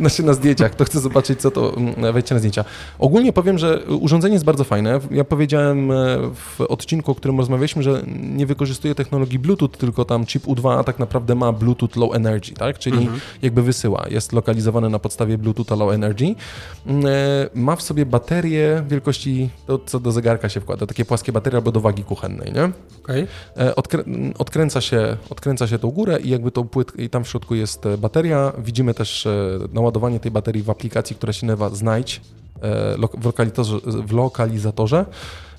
znaczy 0.00 0.22
na 0.22 0.32
zdjęciach, 0.34 0.70
kto 0.72 0.84
chce 0.84 1.00
zobaczyć, 1.00 1.40
co 1.40 1.50
to, 1.50 1.76
mm, 1.76 2.12
wejdźcie 2.12 2.34
na 2.34 2.38
zdjęcia. 2.38 2.64
Ogólnie 2.98 3.32
powiem, 3.32 3.58
że 3.58 3.84
urządzenie 3.86 4.32
jest 4.32 4.44
bardzo 4.44 4.64
fajne. 4.64 5.00
Ja 5.10 5.24
powiedziałem 5.24 5.90
e, 5.90 5.94
w 6.34 6.60
odcinku, 6.60 7.12
o 7.12 7.14
którym 7.14 7.38
rozmawialiśmy, 7.38 7.82
że 7.82 8.02
nie 8.22 8.46
wykorzystuje 8.46 8.94
technologii 8.94 9.38
Bluetooth, 9.38 9.68
tylko 9.68 10.04
tam 10.04 10.26
chip 10.26 10.44
U2 10.46 10.78
a 10.78 10.84
tak 10.84 10.98
naprawdę 10.98 11.34
ma 11.34 11.52
Bluetooth 11.52 11.96
Low 11.96 12.14
Energy, 12.14 12.52
tak? 12.54 12.78
Czyli 12.78 12.98
Mhm. 12.98 13.20
jakby 13.42 13.62
wysyła. 13.62 14.04
Jest 14.08 14.32
lokalizowany 14.32 14.90
na 14.90 14.98
podstawie 14.98 15.38
Bluetootha 15.38 15.74
Low 15.74 15.92
Energy. 15.92 16.34
Mm, 16.86 17.06
e, 17.06 17.10
Ma 17.54 17.76
w 17.76 17.82
sobie 17.82 18.06
baterię 18.06 18.79
wielkości, 18.88 19.50
to 19.66 19.78
co 19.78 20.00
do 20.00 20.12
zegarka 20.12 20.48
się 20.48 20.60
wkłada, 20.60 20.86
takie 20.86 21.04
płaskie 21.04 21.32
baterie 21.32 21.56
albo 21.56 21.72
do 21.72 21.80
wagi 21.80 22.04
kuchennej, 22.04 22.52
nie? 22.52 22.70
Okay. 23.02 23.26
E, 23.58 23.74
Odkrę 23.74 24.04
odkręca, 24.38 24.80
się, 24.80 25.16
odkręca 25.30 25.66
się 25.66 25.78
tą 25.78 25.90
górę 25.90 26.18
i 26.20 26.30
jakby 26.30 26.50
tą 26.50 26.68
płytkę, 26.68 27.02
i 27.02 27.10
tam 27.10 27.24
w 27.24 27.28
środku 27.28 27.54
jest 27.54 27.86
e, 27.86 27.98
bateria. 27.98 28.52
Widzimy 28.58 28.94
też 28.94 29.26
e, 29.26 29.58
naładowanie 29.72 30.20
tej 30.20 30.30
baterii 30.30 30.62
w 30.62 30.70
aplikacji, 30.70 31.16
która 31.16 31.32
się 31.32 31.46
nazywa 31.46 31.70
Znajdź 31.70 32.20
w, 33.18 33.24
lokalizatorze, 33.24 33.78
w 33.84 34.12
lokalizatorze. 34.12 35.06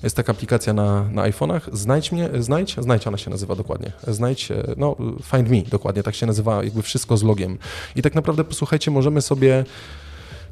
Jest 0.02 0.16
taka 0.16 0.32
aplikacja 0.32 0.72
na, 0.72 1.08
na 1.10 1.22
iPhone'ach. 1.30 1.60
Znajdź 1.72 2.12
mnie, 2.12 2.28
znajdź, 2.38 2.76
znajdź 2.78 3.06
ona 3.06 3.18
się 3.18 3.30
nazywa 3.30 3.56
dokładnie. 3.56 3.92
Znajdź, 4.08 4.48
no 4.76 4.96
find 5.22 5.50
me 5.50 5.62
dokładnie, 5.62 6.02
tak 6.02 6.14
się 6.14 6.26
nazywa 6.26 6.64
jakby 6.64 6.82
wszystko 6.82 7.16
z 7.16 7.22
logiem. 7.22 7.58
I 7.96 8.02
tak 8.02 8.14
naprawdę 8.14 8.44
posłuchajcie, 8.44 8.90
możemy 8.90 9.22
sobie 9.22 9.64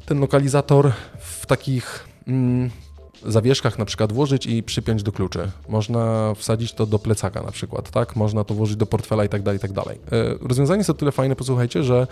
ten 0.05 0.19
lokalizator 0.19 0.91
w 1.19 1.45
takich... 1.45 2.10
Mm, 2.27 2.69
zawieszkach 3.25 3.79
na 3.79 3.85
przykład 3.85 4.13
włożyć 4.13 4.45
i 4.45 4.63
przypiąć 4.63 5.03
do 5.03 5.11
kluczy. 5.11 5.51
Można 5.69 6.33
wsadzić 6.35 6.73
to 6.73 6.85
do 6.85 6.99
plecaka 6.99 7.41
na 7.41 7.51
przykład, 7.51 7.91
tak? 7.91 8.15
Można 8.15 8.43
to 8.43 8.53
włożyć 8.53 8.75
do 8.75 8.85
portfela 8.85 9.25
i 9.25 9.29
tak 9.29 9.41
dalej, 9.41 9.57
i 9.57 9.61
tak 9.61 9.71
dalej. 9.71 9.97
E, 10.11 10.47
Rozwiązanie 10.47 10.77
jest 10.77 10.89
o 10.89 10.93
tyle 10.93 11.11
fajne, 11.11 11.35
posłuchajcie, 11.35 11.83
że 11.83 12.07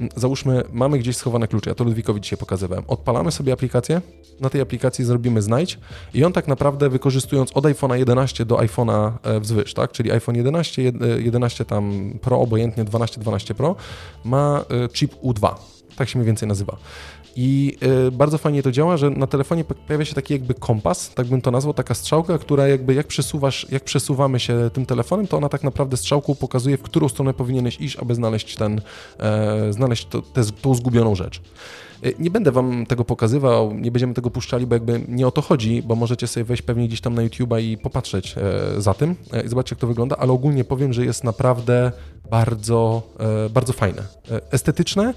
mm, 0.00 0.12
załóżmy, 0.16 0.62
mamy 0.72 0.98
gdzieś 0.98 1.16
schowane 1.16 1.48
klucze, 1.48 1.70
ja 1.70 1.74
to 1.74 1.84
Ludwikowi 1.84 2.20
dzisiaj 2.20 2.38
pokazywałem. 2.38 2.84
Odpalamy 2.88 3.32
sobie 3.32 3.52
aplikację, 3.52 4.00
na 4.40 4.50
tej 4.50 4.60
aplikacji 4.60 5.04
zrobimy 5.04 5.42
znajdź 5.42 5.78
i 6.14 6.24
on 6.24 6.32
tak 6.32 6.48
naprawdę 6.48 6.88
wykorzystując 6.88 7.52
od 7.52 7.64
iPhone'a 7.64 7.94
11 7.94 8.44
do 8.44 8.56
iPhone'a 8.56 9.12
e, 9.22 9.40
wzwyż, 9.40 9.74
tak? 9.74 9.92
Czyli 9.92 10.12
iPhone 10.12 10.36
11, 10.36 10.82
jed- 10.82 11.04
e, 11.04 11.20
11 11.22 11.64
tam 11.64 12.14
Pro, 12.22 12.40
obojętnie 12.40 12.84
12, 12.84 13.20
12 13.20 13.54
Pro, 13.54 13.76
ma 14.24 14.64
chip 14.92 15.14
U2. 15.14 15.54
Tak 15.96 16.08
się 16.08 16.18
mniej 16.18 16.26
więcej 16.26 16.48
nazywa. 16.48 16.76
I 17.36 17.76
y, 18.08 18.10
bardzo 18.10 18.38
fajnie 18.38 18.62
to 18.62 18.72
działa, 18.72 18.96
że 18.96 19.10
na 19.10 19.26
telefonie 19.26 19.64
po- 19.64 19.74
pojawia 19.74 20.04
się 20.04 20.14
taki 20.14 20.32
jakby 20.34 20.54
kompas, 20.54 21.10
tak 21.14 21.26
bym 21.26 21.40
to 21.40 21.50
nazwał, 21.50 21.74
taka 21.74 21.94
strzałka, 21.94 22.38
która 22.38 22.68
jakby 22.68 22.94
jak 22.94 23.06
przesuwasz, 23.06 23.66
jak 23.70 23.84
przesuwamy 23.84 24.40
się 24.40 24.70
tym 24.72 24.86
telefonem, 24.86 25.26
to 25.26 25.36
ona 25.36 25.48
tak 25.48 25.62
naprawdę 25.62 25.96
strzałką 25.96 26.34
pokazuje, 26.34 26.76
w 26.76 26.82
którą 26.82 27.08
stronę 27.08 27.34
powinieneś 27.34 27.80
iść, 27.80 27.96
aby 27.96 28.14
znaleźć 28.14 28.54
ten, 28.56 28.80
e, 29.20 29.72
znaleźć 29.72 30.06
to, 30.06 30.18
tę- 30.18 30.52
tą 30.60 30.74
zgubioną 30.74 31.14
rzecz. 31.14 31.40
Y, 32.06 32.14
Nie 32.18 32.30
będę 32.30 32.52
wam 32.52 32.86
tego 32.86 33.04
pokazywał, 33.04 33.74
nie 33.74 33.90
będziemy 33.90 34.14
tego 34.14 34.30
puszczali, 34.30 34.66
bo 34.66 34.74
jakby 34.74 35.00
nie 35.08 35.26
o 35.26 35.30
to 35.30 35.42
chodzi, 35.42 35.82
bo 35.82 35.94
możecie 35.94 36.26
sobie 36.26 36.44
wejść 36.44 36.62
pewnie 36.62 36.88
gdzieś 36.88 37.00
tam 37.00 37.14
na 37.14 37.22
YouTube'a 37.22 37.62
i 37.62 37.78
popatrzeć 37.78 38.34
e, 38.38 38.80
za 38.82 38.94
tym 38.94 39.16
e, 39.32 39.42
i 39.44 39.48
zobaczyć, 39.48 39.70
jak 39.70 39.78
to 39.80 39.86
wygląda, 39.86 40.16
ale 40.16 40.32
ogólnie 40.32 40.64
powiem, 40.64 40.92
że 40.92 41.04
jest 41.04 41.24
naprawdę 41.24 41.92
bardzo, 42.30 43.02
e, 43.46 43.50
bardzo 43.50 43.72
fajne. 43.72 44.02
E, 44.30 44.40
estetyczne 44.52 45.14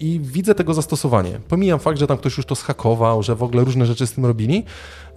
i 0.00 0.20
widzę 0.22 0.54
tego 0.54 0.74
zastosowanie. 0.74 1.40
Pomijam 1.48 1.78
fakt, 1.78 1.98
że 1.98 2.06
tam 2.06 2.18
ktoś 2.18 2.36
już 2.36 2.46
to 2.46 2.54
schakował, 2.54 3.22
że 3.22 3.34
w 3.34 3.42
ogóle 3.42 3.64
różne 3.64 3.86
rzeczy 3.86 4.06
z 4.06 4.12
tym 4.12 4.26
robili, 4.26 4.64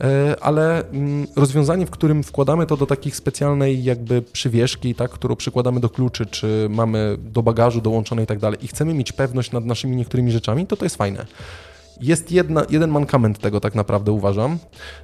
e, 0.01 0.35
ale 0.41 0.89
mm, 0.89 1.27
rozwiązanie, 1.35 1.85
w 1.85 1.89
którym 1.89 2.23
wkładamy 2.23 2.65
to 2.65 2.77
do 2.77 2.85
takich 2.85 3.15
specjalnej 3.15 3.83
jakby 3.83 4.21
przywieszki, 4.21 4.95
tak, 4.95 5.11
którą 5.11 5.35
przykładamy 5.35 5.79
do 5.79 5.89
kluczy, 5.89 6.25
czy 6.25 6.67
mamy 6.69 7.17
do 7.19 7.43
bagażu 7.43 7.81
dołączone 7.81 8.23
i 8.23 8.25
tak 8.25 8.39
dalej 8.39 8.65
i 8.65 8.67
chcemy 8.67 8.93
mieć 8.93 9.11
pewność 9.11 9.51
nad 9.51 9.65
naszymi 9.65 9.95
niektórymi 9.95 10.31
rzeczami, 10.31 10.67
to 10.67 10.77
to 10.77 10.85
jest 10.85 10.95
fajne. 10.95 11.25
Jest 12.01 12.31
jedna, 12.31 12.65
jeden 12.69 12.89
mankament 12.89 13.39
tego 13.39 13.59
tak 13.59 13.75
naprawdę 13.75 14.11
uważam, 14.11 14.57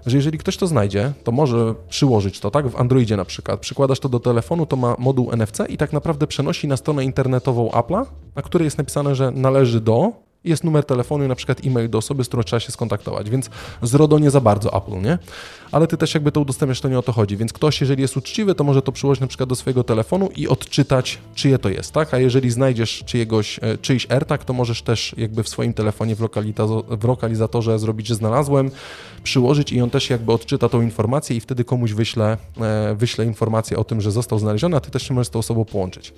że 0.05 0.17
jeżeli 0.17 0.37
ktoś 0.37 0.57
to 0.57 0.67
znajdzie, 0.67 1.13
to 1.23 1.31
może 1.31 1.75
przyłożyć 1.89 2.39
to, 2.39 2.51
tak? 2.51 2.67
W 2.67 2.75
Androidzie 2.75 3.17
na 3.17 3.25
przykład. 3.25 3.59
Przykładasz 3.59 3.99
to 3.99 4.09
do 4.09 4.19
telefonu, 4.19 4.65
to 4.65 4.75
ma 4.75 4.95
moduł 4.99 5.31
NFC 5.31 5.59
i 5.69 5.77
tak 5.77 5.93
naprawdę 5.93 6.27
przenosi 6.27 6.67
na 6.67 6.77
stronę 6.77 7.03
internetową 7.03 7.69
Apple'a, 7.69 8.05
na 8.35 8.41
której 8.41 8.65
jest 8.65 8.77
napisane, 8.77 9.15
że 9.15 9.31
należy 9.31 9.81
do 9.81 10.24
jest 10.45 10.63
numer 10.63 10.83
telefonu 10.83 11.25
i 11.25 11.27
na 11.27 11.35
przykład 11.35 11.61
e-mail 11.65 11.89
do 11.89 11.97
osoby, 11.97 12.23
z 12.23 12.27
którą 12.27 12.43
trzeba 12.43 12.59
się 12.59 12.71
skontaktować, 12.71 13.29
więc 13.29 13.49
z 13.81 13.95
RODO 13.95 14.19
nie 14.19 14.31
za 14.31 14.41
bardzo 14.41 14.77
Apple, 14.77 15.01
nie? 15.01 15.17
Ale 15.71 15.87
ty 15.87 15.97
też 15.97 16.13
jakby 16.13 16.31
to 16.31 16.41
udostępniasz, 16.41 16.81
to 16.81 16.89
nie 16.89 16.99
o 16.99 17.01
to 17.01 17.11
chodzi, 17.11 17.37
więc 17.37 17.53
ktoś, 17.53 17.81
jeżeli 17.81 18.01
jest 18.01 18.17
uczciwy, 18.17 18.55
to 18.55 18.63
może 18.63 18.81
to 18.81 18.91
przyłożyć 18.91 19.21
na 19.21 19.27
przykład 19.27 19.49
do 19.49 19.55
swojego 19.55 19.83
telefonu 19.83 20.29
i 20.35 20.47
odczytać, 20.47 21.17
czyje 21.35 21.59
to 21.59 21.69
jest, 21.69 21.91
tak? 21.91 22.13
A 22.13 22.19
jeżeli 22.19 22.51
znajdziesz 22.51 23.03
czyjegoś, 23.05 23.59
e, 23.61 23.77
czyjś 23.77 24.11
AirTag, 24.11 24.45
to 24.45 24.53
możesz 24.53 24.81
też 24.81 25.15
jakby 25.17 25.43
w 25.43 25.49
swoim 25.49 25.73
telefonie 25.73 26.15
w, 26.15 26.29
w 26.89 27.03
lokalizatorze 27.03 27.79
zrobić, 27.79 28.07
że 28.07 28.15
znalazłem, 28.15 28.71
przyłożyć 29.23 29.71
i 29.71 29.81
on 29.81 29.89
też 29.89 30.09
jakby 30.09 30.31
odczyta 30.31 30.69
tą 30.69 30.81
informację 30.81 31.35
i 31.35 31.39
wtedy 31.39 31.63
komuś 31.63 31.93
wyśle, 31.93 32.37
e, 32.61 32.95
wyśle 32.95 33.25
informację 33.25 33.77
o 33.77 33.83
tym, 33.83 34.01
że 34.01 34.11
został 34.11 34.39
znaleziony, 34.39 34.77
a 34.77 34.79
ty 34.79 34.91
też 34.91 35.07
się 35.07 35.13
możesz 35.13 35.27
z 35.27 35.31
tą 35.31 35.39
osobą 35.39 35.65
połączyć. 35.65 36.13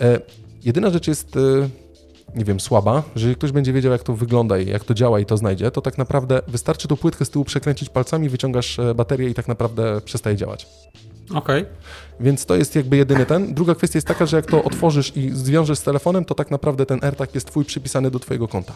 E, 0.00 0.20
Jedyna 0.64 0.90
rzecz 0.90 1.08
jest, 1.08 1.36
nie 2.34 2.44
wiem, 2.44 2.60
słaba, 2.60 3.02
że 3.02 3.02
jeżeli 3.14 3.36
ktoś 3.36 3.52
będzie 3.52 3.72
wiedział, 3.72 3.92
jak 3.92 4.02
to 4.02 4.14
wygląda 4.14 4.58
i 4.58 4.68
jak 4.68 4.84
to 4.84 4.94
działa 4.94 5.20
i 5.20 5.26
to 5.26 5.36
znajdzie, 5.36 5.70
to 5.70 5.80
tak 5.80 5.98
naprawdę 5.98 6.42
wystarczy 6.48 6.88
tą 6.88 6.96
płytkę 6.96 7.24
z 7.24 7.30
tyłu 7.30 7.44
przekręcić 7.44 7.88
palcami, 7.88 8.28
wyciągasz 8.28 8.78
e, 8.78 8.94
baterię 8.94 9.28
i 9.28 9.34
tak 9.34 9.48
naprawdę 9.48 10.00
przestaje 10.00 10.36
działać. 10.36 10.66
Okej. 11.34 11.64
Więc 12.20 12.46
to 12.46 12.56
jest 12.56 12.76
jakby 12.76 12.96
jedyny 12.96 13.26
ten. 13.26 13.54
Druga 13.54 13.74
kwestia 13.74 13.96
jest 13.96 14.06
taka, 14.06 14.26
że 14.26 14.36
jak 14.36 14.46
to 14.46 14.64
otworzysz 14.64 15.16
i 15.16 15.30
zwiążesz 15.30 15.78
z 15.78 15.82
telefonem, 15.82 16.24
to 16.24 16.34
tak 16.34 16.50
naprawdę 16.50 16.86
ten 16.86 16.98
AirTag 17.02 17.34
jest 17.34 17.46
twój 17.46 17.64
przypisany 17.64 18.10
do 18.10 18.18
twojego 18.18 18.48
konta. 18.48 18.74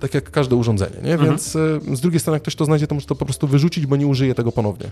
Tak 0.00 0.14
jak 0.14 0.30
każde 0.30 0.56
urządzenie, 0.56 0.96
nie? 1.02 1.18
Więc 1.18 1.56
e, 1.56 1.80
z 1.96 2.00
drugiej 2.00 2.20
strony, 2.20 2.36
jak 2.36 2.42
ktoś 2.42 2.56
to 2.56 2.64
znajdzie, 2.64 2.86
to 2.86 2.94
może 2.94 3.06
to 3.06 3.14
po 3.14 3.24
prostu 3.24 3.46
wyrzucić, 3.46 3.86
bo 3.86 3.96
nie 3.96 4.06
użyje 4.06 4.34
tego 4.34 4.52
ponownie. 4.52 4.90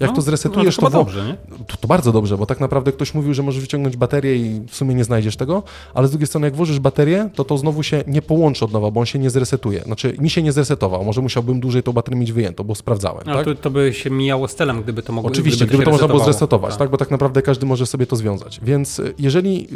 Jak 0.00 0.10
No, 0.10 0.16
to 0.16 0.22
zresetujesz, 0.22 0.76
to, 0.76 0.82
to, 0.82 0.90
wo- 0.90 0.98
dobrze, 0.98 1.36
to, 1.66 1.76
to 1.76 1.88
bardzo 1.88 2.12
dobrze, 2.12 2.38
bo 2.38 2.46
tak 2.46 2.60
naprawdę 2.60 2.92
ktoś 2.92 3.14
mówił, 3.14 3.34
że 3.34 3.42
możesz 3.42 3.60
wyciągnąć 3.60 3.96
baterię 3.96 4.36
i 4.36 4.60
w 4.68 4.76
sumie 4.76 4.94
nie 4.94 5.04
znajdziesz 5.04 5.36
tego, 5.36 5.62
ale 5.94 6.08
z 6.08 6.10
drugiej 6.10 6.26
strony 6.26 6.46
jak 6.46 6.56
włożysz 6.56 6.78
baterię, 6.80 7.30
to 7.34 7.44
to 7.44 7.58
znowu 7.58 7.82
się 7.82 8.04
nie 8.06 8.22
połączy 8.22 8.64
od 8.64 8.72
nowa, 8.72 8.90
bo 8.90 9.00
on 9.00 9.06
się 9.06 9.18
nie 9.18 9.30
zresetuje. 9.30 9.82
Znaczy 9.82 10.16
mi 10.20 10.30
się 10.30 10.42
nie 10.42 10.52
zresetował, 10.52 11.04
może 11.04 11.20
musiałbym 11.20 11.60
dłużej 11.60 11.82
tą 11.82 11.92
baterię 11.92 12.20
mieć 12.20 12.32
wyjętą, 12.32 12.64
bo 12.64 12.74
sprawdzałem, 12.74 13.22
No, 13.26 13.34
tak? 13.34 13.44
to, 13.44 13.54
to 13.54 13.70
by 13.70 13.92
się 13.94 14.10
mijało 14.10 14.48
z 14.48 14.54
celem, 14.54 14.82
gdyby 14.82 15.02
to 15.02 15.12
mogło 15.12 15.30
Oczywiście, 15.30 15.66
gdyby 15.66 15.68
gdyby 15.70 15.84
to 15.84 15.90
można 15.90 16.08
było 16.08 16.24
zresetować, 16.24 16.76
tak. 16.76 16.90
Bo 16.90 16.96
tak 16.96 17.10
naprawdę 17.10 17.42
każdy 17.42 17.66
może 17.66 17.86
sobie 17.86 18.06
to 18.06 18.16
związać. 18.16 18.60
Więc 18.62 18.98
y, 18.98 19.14
jeżeli 19.18 19.68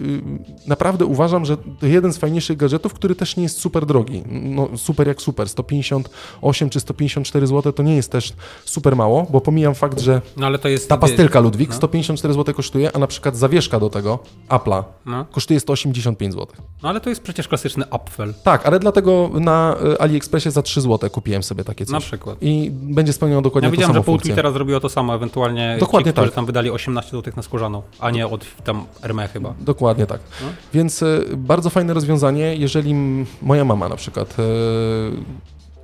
y, 0.64 0.68
naprawdę 0.68 1.06
uważam, 1.06 1.44
że 1.44 1.56
to 1.56 1.86
jeden 1.86 2.12
z 2.12 2.18
fajniejszych 2.18 2.56
gadżetów, 2.56 2.94
który 2.94 3.14
też 3.14 3.36
nie 3.36 3.42
jest 3.42 3.58
super 3.60 3.86
drogi. 3.86 4.22
No 4.26 4.68
super 4.76 5.08
jak 5.08 5.22
super, 5.22 5.48
158 5.48 6.70
czy 6.70 6.80
154 6.80 7.46
zł 7.46 7.72
to 7.72 7.82
nie 7.82 7.96
jest 7.96 8.12
też 8.12 8.32
super 8.64 8.96
mało, 8.96 9.26
bo 9.30 9.40
pomijam 9.40 9.74
fakt, 9.74 10.00
że 10.00 10.11
No 10.36 10.46
ale 10.46 10.58
to 10.58 10.68
jest... 10.68 10.88
ta 10.88 10.96
pastylka 10.96 11.40
Ludwik 11.40 11.70
no. 11.70 11.76
154 11.76 12.34
zł 12.34 12.54
kosztuje, 12.54 12.96
a 12.96 12.98
na 12.98 13.06
przykład 13.06 13.36
zawieszka 13.36 13.80
do 13.80 13.90
tego 13.90 14.18
Apple'a 14.48 14.84
No. 15.06 15.24
kosztuje 15.24 15.60
185 15.60 16.32
zł. 16.34 16.46
no 16.82 16.88
ale 16.88 17.00
to 17.00 17.10
jest 17.10 17.22
przecież 17.22 17.48
klasyczny 17.48 17.84
Apfel. 17.90 18.34
Tak, 18.44 18.66
ale 18.66 18.78
dlatego 18.78 19.30
na 19.34 19.76
y, 19.94 19.98
AliExpressie 20.00 20.50
za 20.50 20.62
3 20.62 20.80
zł 20.80 21.10
kupiłem 21.10 21.42
sobie 21.42 21.64
takie 21.64 21.84
coś. 21.86 21.92
Na 21.92 22.00
przykład. 22.00 22.36
I 22.40 22.70
będzie 22.72 23.12
spełniało 23.12 23.42
dokładnie 23.42 23.66
Ja 23.66 23.70
to 23.70 23.72
widziałem, 23.72 23.94
samo 23.94 24.02
że 24.02 24.04
pół. 24.06 24.18
Twittera 24.18 24.50
zrobiło 24.52 24.80
to 24.80 24.88
samo, 24.88 25.14
ewentualnie 25.14 25.76
Dokładnie 25.80 26.12
ci, 26.12 26.16
tak. 26.16 26.30
tam 26.30 26.46
wydali 26.46 26.70
18 26.70 27.10
zł 27.10 27.32
na 27.36 27.42
skórzaną, 27.42 27.82
a 28.00 28.10
nie 28.10 28.26
od 28.26 28.44
tam 28.64 28.84
Hermé 29.02 29.28
chyba. 29.28 29.54
Dokładnie 29.60 30.06
tak. 30.06 30.20
No. 30.42 30.46
Więc 30.74 31.02
y, 31.02 31.24
bardzo 31.36 31.70
fajne 31.70 31.94
rozwiązanie, 31.94 32.56
jeżeli 32.56 32.94
moja 33.42 33.64
mama 33.64 33.88
na 33.88 33.96
przykład 33.96 34.36
y, 34.38 34.42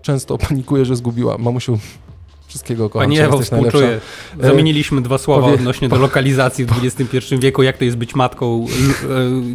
często 0.02 0.38
panikuje, 0.38 0.84
że 0.84 0.96
zgubiła. 0.96 1.38
Mamusiu, 1.38 1.78
wszystkiego 2.48 2.90
kocham 2.90 3.02
Pani 3.08 3.16
najlepsza. 3.18 3.42
współczuję. 3.42 4.00
Zamieniliśmy 4.40 5.02
dwa 5.02 5.18
słowa 5.18 5.42
powie- 5.42 5.54
odnośnie 5.54 5.88
do 5.88 5.96
lokalizacji 5.96 6.64
w 6.64 6.70
XXI 6.84 7.18
wieku, 7.38 7.62
jak 7.62 7.78
to 7.78 7.84
jest 7.84 7.96
być 7.96 8.14
matką 8.14 8.64
e, 8.64 9.06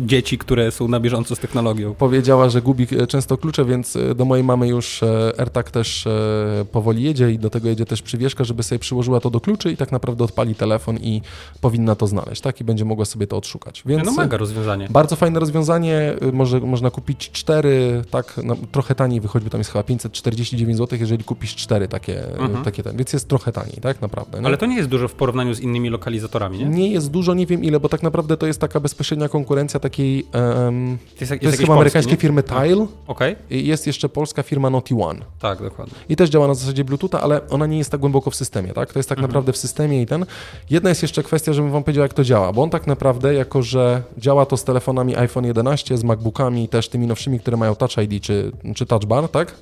dzieci, 0.08 0.38
które 0.38 0.72
są 0.72 0.88
na 0.88 1.00
bieżąco 1.00 1.36
z 1.36 1.40
technologią. 1.40 1.94
Powiedziała, 1.94 2.50
że 2.50 2.62
gubi 2.62 2.88
e, 3.00 3.08
często 3.08 3.38
klucze, 3.38 3.66
więc 3.66 3.96
e, 3.96 4.16
do 4.16 4.26
mojej 4.26 4.44
mamy 4.44 4.68
już 4.68 5.04
e, 5.04 5.34
AirTag 5.38 5.72
też 5.72 6.08
e, 6.08 6.66
powoli 6.72 7.04
jedzie 7.04 7.32
i 7.32 7.40
do 7.40 7.50
tego 7.50 7.70
jedzie 7.70 7.86
też 7.86 8.02
przywieszka, 8.02 8.44
żeby 8.44 8.64
sobie 8.64 8.80
przyłożyła 8.80 9.20
to 9.20 9.30
do 9.30 9.40
kluczy 9.40 9.72
i 9.72 9.78
tak 9.78 9.92
naprawdę 9.92 10.24
odpali 10.24 10.56
telefon 10.56 10.98
i 10.98 11.22
powinna 11.62 11.96
to 11.96 12.08
znaleźć, 12.08 12.42
tak? 12.42 12.62
I 12.62 12.64
będzie 12.64 12.86
mogła 12.86 13.06
sobie 13.06 13.28
to 13.28 13.38
odszukać. 13.38 13.84
Więc 13.86 14.06
No 14.06 14.12
mega 14.12 14.38
rozwiązanie. 14.38 14.88
Bardzo 14.90 15.16
fajne 15.16 15.40
rozwiązanie, 15.40 16.14
może, 16.34 16.60
można 16.60 16.90
kupić 16.92 17.32
cztery, 17.32 18.02
tak, 18.12 18.40
no, 18.44 18.56
trochę 18.72 18.96
taniej 18.96 19.22
wychodzi, 19.22 19.44
bo 19.44 19.50
tam 19.50 19.60
jest 19.60 19.72
chyba 19.72 19.84
549 19.84 20.78
zł, 20.78 21.00
jeżeli 21.02 21.24
kupisz 21.24 21.56
cztery 21.56 21.88
takie, 21.88 22.28
Mhm. 22.38 22.64
takie 22.64 22.84
więc 22.96 23.14
jest 23.14 23.28
trochę 23.28 23.52
taniej, 23.52 23.78
tak, 23.82 24.02
naprawdę. 24.02 24.40
Nie? 24.42 24.46
Ale 24.48 24.58
to 24.58 24.66
nie 24.66 24.76
jest 24.76 24.90
dużo 24.90 25.08
w 25.08 25.14
porównaniu 25.14 25.54
z 25.54 25.60
innymi 25.60 25.90
lokalizatorami, 25.90 26.60
nie? 26.60 26.66
nie 26.66 26.92
jest 26.92 27.12
dużo, 27.12 27.34
nie 27.34 27.46
wiem 27.46 27.64
ile, 27.64 27.80
bo 27.80 27.90
tak 27.90 28.04
naprawdę 28.04 28.38
to 28.38 28.48
jest 28.48 28.60
taka 28.62 28.80
bezpośrednia 28.80 29.30
konkurencja 29.30 29.80
takiej, 29.80 30.20
em, 30.32 30.98
To 30.98 31.20
jest, 31.22 31.32
jest 31.32 31.44
jakiś 31.44 31.60
chyba 31.60 31.74
amerykańskiej 31.74 32.18
firmy 32.18 32.44
Tile 32.44 32.88
Okej, 33.08 33.36
i 33.50 33.68
jest 33.68 33.88
jeszcze 33.88 34.10
polska 34.10 34.44
firma 34.44 34.70
Naughty 34.70 34.96
One. 35.04 35.20
tak, 35.40 35.62
dokładnie. 35.64 35.94
I 36.10 36.16
też 36.16 36.30
działa 36.30 36.48
na 36.48 36.54
zasadzie 36.54 36.84
Bluetootha, 36.84 37.22
ale 37.22 37.50
ona 37.50 37.66
nie 37.66 37.78
jest 37.78 37.92
tak 37.92 38.00
głęboko 38.00 38.32
w 38.32 38.36
systemie, 38.36 38.74
tak? 38.74 38.94
To 38.94 39.00
jest 39.00 39.10
tak 39.10 39.18
Mhm. 39.18 39.30
naprawdę 39.30 39.54
w 39.54 39.58
systemie 39.58 40.02
i 40.02 40.06
ten. 40.06 40.26
Jedna 40.70 40.90
jest 40.90 41.02
jeszcze 41.02 41.24
kwestia, 41.24 41.54
żebym 41.54 41.72
wam 41.72 41.84
powiedział, 41.84 42.02
jak 42.02 42.14
to 42.14 42.24
działa, 42.24 42.54
bo 42.54 42.64
on 42.64 42.70
tak 42.70 42.88
naprawdę, 42.88 43.34
jako 43.34 43.62
że 43.62 44.04
działa 44.18 44.46
to 44.46 44.58
z 44.58 44.64
telefonami 44.64 45.16
iPhone 45.16 45.46
11, 45.46 45.98
z 45.98 46.04
MacBookami, 46.04 46.70
też 46.70 46.90
tymi 46.90 47.08
nowszymi, 47.08 47.40
które 47.40 47.58
mają 47.58 47.76
Touch 47.76 47.98
ID 47.98 48.24
czy, 48.24 48.52
czy 48.76 48.86
Touch 48.86 49.06
Bar, 49.06 49.30
tak? 49.30 49.56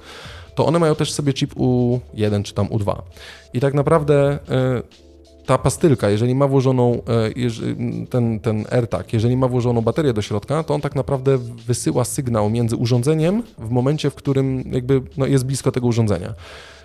To 0.56 0.66
one 0.66 0.80
mają 0.80 0.96
też 0.96 1.12
sobie 1.14 1.34
chip 1.34 1.56
U1 1.56 2.44
czy 2.44 2.54
tam 2.54 2.68
U2. 2.68 2.96
I 3.54 3.60
tak 3.60 3.74
naprawdę 3.74 4.34
y, 4.36 5.12
ta 5.46 5.58
pastylka, 5.58 6.10
jeżeli 6.10 6.36
ma 6.36 6.48
włożoną 6.48 7.02
jeż- 7.36 8.08
ten, 8.10 8.40
ten 8.40 8.66
AirTag, 8.72 9.14
jeżeli 9.14 9.38
ma 9.38 9.48
włożoną 9.48 9.82
baterię 9.82 10.14
do 10.14 10.22
środka, 10.22 10.64
to 10.64 10.74
on 10.74 10.82
tak 10.82 10.96
naprawdę 10.96 11.38
wysyła 11.38 12.06
sygnał 12.06 12.50
między 12.50 12.76
urządzeniem 12.76 13.44
w 13.58 13.70
momencie, 13.70 14.10
w 14.10 14.16
którym 14.16 14.64
jakby 14.72 15.02
no, 15.18 15.26
jest 15.26 15.46
blisko 15.46 15.72
tego 15.72 15.88
urządzenia. 15.88 16.34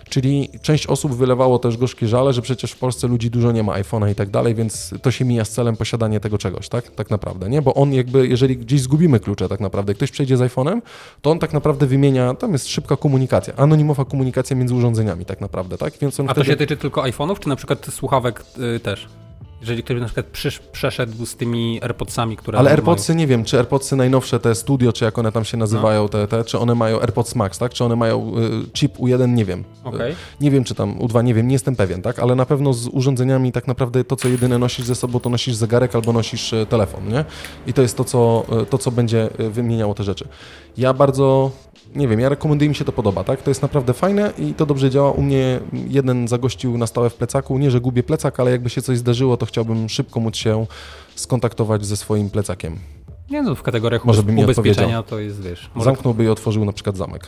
Czyli 0.09 0.49
część 0.61 0.87
osób 0.87 1.15
wylewało 1.15 1.59
też 1.59 1.77
gorzkie 1.77 2.07
żale, 2.07 2.33
że 2.33 2.41
przecież 2.41 2.71
w 2.71 2.77
Polsce 2.77 3.07
ludzi 3.07 3.29
dużo 3.29 3.51
nie 3.51 3.63
ma 3.63 3.73
iPhone'a 3.73 4.11
i 4.11 4.15
tak 4.15 4.29
dalej, 4.29 4.55
więc 4.55 4.93
to 5.01 5.11
się 5.11 5.25
mija 5.25 5.45
z 5.45 5.49
celem 5.49 5.75
posiadania 5.75 6.19
tego 6.19 6.37
czegoś, 6.37 6.69
tak? 6.69 6.91
Tak 6.91 7.09
naprawdę, 7.09 7.49
nie? 7.49 7.61
Bo 7.61 7.73
on 7.73 7.93
jakby, 7.93 8.27
jeżeli 8.27 8.57
gdzieś 8.57 8.81
zgubimy 8.81 9.19
klucze 9.19 9.49
tak 9.49 9.59
naprawdę, 9.59 9.93
ktoś 9.93 10.11
przejdzie 10.11 10.37
z 10.37 10.39
iPhone'em, 10.39 10.81
to 11.21 11.31
on 11.31 11.39
tak 11.39 11.53
naprawdę 11.53 11.85
wymienia, 11.85 12.33
tam 12.33 12.53
jest 12.53 12.67
szybka 12.67 12.95
komunikacja, 12.95 13.53
anonimowa 13.55 14.05
komunikacja 14.05 14.55
między 14.55 14.75
urządzeniami 14.75 15.25
tak 15.25 15.41
naprawdę, 15.41 15.77
tak? 15.77 15.93
Więc 16.01 16.19
on 16.19 16.25
A 16.25 16.29
to 16.29 16.33
wtedy... 16.33 16.49
się 16.49 16.57
tyczy 16.57 16.77
tylko 16.77 17.01
iPhone'ów, 17.01 17.39
czy 17.39 17.49
na 17.49 17.55
przykład 17.55 17.85
słuchawek 17.91 18.43
y, 18.75 18.79
też? 18.79 19.07
Jeżeli 19.61 19.83
ktoś 19.83 19.99
na 19.99 20.05
przykład 20.05 20.25
przysz, 20.25 20.59
przeszedł 20.59 21.25
z 21.25 21.35
tymi 21.35 21.79
AirPodsami, 21.83 22.37
które. 22.37 22.57
Ale 22.57 22.65
mają- 22.65 22.75
AirPodsy 22.77 23.15
nie 23.15 23.27
wiem, 23.27 23.43
czy 23.45 23.57
AirPodsy 23.57 23.95
najnowsze, 23.95 24.39
te 24.39 24.55
Studio, 24.55 24.93
czy 24.93 25.05
jak 25.05 25.17
one 25.17 25.31
tam 25.31 25.45
się 25.45 25.57
nazywają, 25.57 26.01
No. 26.03 26.09
te, 26.09 26.27
te, 26.27 26.43
czy 26.43 26.59
one 26.59 26.75
mają 26.75 26.99
AirPods 27.01 27.35
Max, 27.35 27.57
tak? 27.57 27.73
Czy 27.73 27.83
one 27.85 27.95
mają 27.95 28.31
y, 28.37 28.71
chip 28.73 28.97
U1, 28.97 29.33
nie 29.33 29.45
wiem. 29.45 29.63
Okej. 29.83 30.11
Y, 30.11 30.15
Nie 30.41 30.51
wiem, 30.51 30.63
czy 30.63 30.75
tam 30.75 30.99
U2, 30.99 31.23
nie 31.23 31.33
wiem, 31.33 31.47
nie 31.47 31.53
jestem 31.53 31.75
pewien, 31.75 32.01
tak? 32.01 32.19
Ale 32.19 32.35
na 32.35 32.45
pewno 32.45 32.73
z 32.73 32.87
urządzeniami 32.87 33.51
tak 33.51 33.67
naprawdę 33.67 34.03
to, 34.03 34.15
co 34.15 34.27
jedyne 34.27 34.57
nosisz 34.57 34.85
ze 34.85 34.95
sobą, 34.95 35.19
to 35.19 35.29
nosisz 35.29 35.55
zegarek 35.55 35.95
albo 35.95 36.13
nosisz 36.13 36.53
y, 36.53 36.65
telefon, 36.69 37.07
nie? 37.07 37.25
I 37.67 37.73
to 37.73 37.81
jest 37.81 37.97
to, 37.97 38.03
co, 38.03 38.45
y, 38.61 38.65
to, 38.65 38.77
co 38.77 38.91
będzie 38.91 39.29
y, 39.39 39.49
wymieniało 39.49 39.93
te 39.93 40.03
rzeczy. 40.03 40.27
Ja 40.77 40.93
bardzo 40.93 41.51
nie 41.95 42.07
wiem, 42.07 42.19
ja 42.19 42.29
rekomenduję, 42.29 42.69
mi 42.69 42.75
się 42.75 42.85
to 42.85 42.91
podoba, 42.91 43.23
tak? 43.23 43.41
To 43.41 43.49
jest 43.51 43.61
naprawdę 43.61 43.93
fajne 43.93 44.33
i 44.39 44.53
to 44.53 44.65
dobrze 44.65 44.89
działa. 44.89 45.11
U 45.11 45.21
mnie 45.21 45.59
jeden 45.87 46.27
zagościł 46.27 46.77
na 46.77 46.87
stałe 46.87 47.09
w 47.09 47.15
plecaku. 47.15 47.57
Nie, 47.57 47.71
że 47.71 47.81
gubię 47.81 48.03
plecak, 48.03 48.39
ale 48.39 48.51
jakby 48.51 48.69
się 48.69 48.81
coś 48.81 48.97
zdarzyło, 48.97 49.37
to 49.37 49.45
chciałbym 49.45 49.89
szybko 49.89 50.19
móc 50.19 50.35
się 50.35 50.65
skontaktować 51.15 51.85
ze 51.85 51.97
swoim 51.97 52.29
plecakiem. 52.29 52.77
Nie 53.29 53.41
no, 53.41 53.55
w 53.55 53.63
kategoriach 53.63 54.05
Może 54.05 54.23
nie 54.23 54.43
ubezpieczenia 54.43 55.03
to 55.03 55.19
jest, 55.19 55.41
wiesz, 55.41 55.69
może, 55.75 55.85
Zamknąłby 55.85 56.23
i 56.23 56.27
otworzył 56.27 56.65
na 56.65 56.73
przykład 56.73 56.97
zamek. 56.97 57.27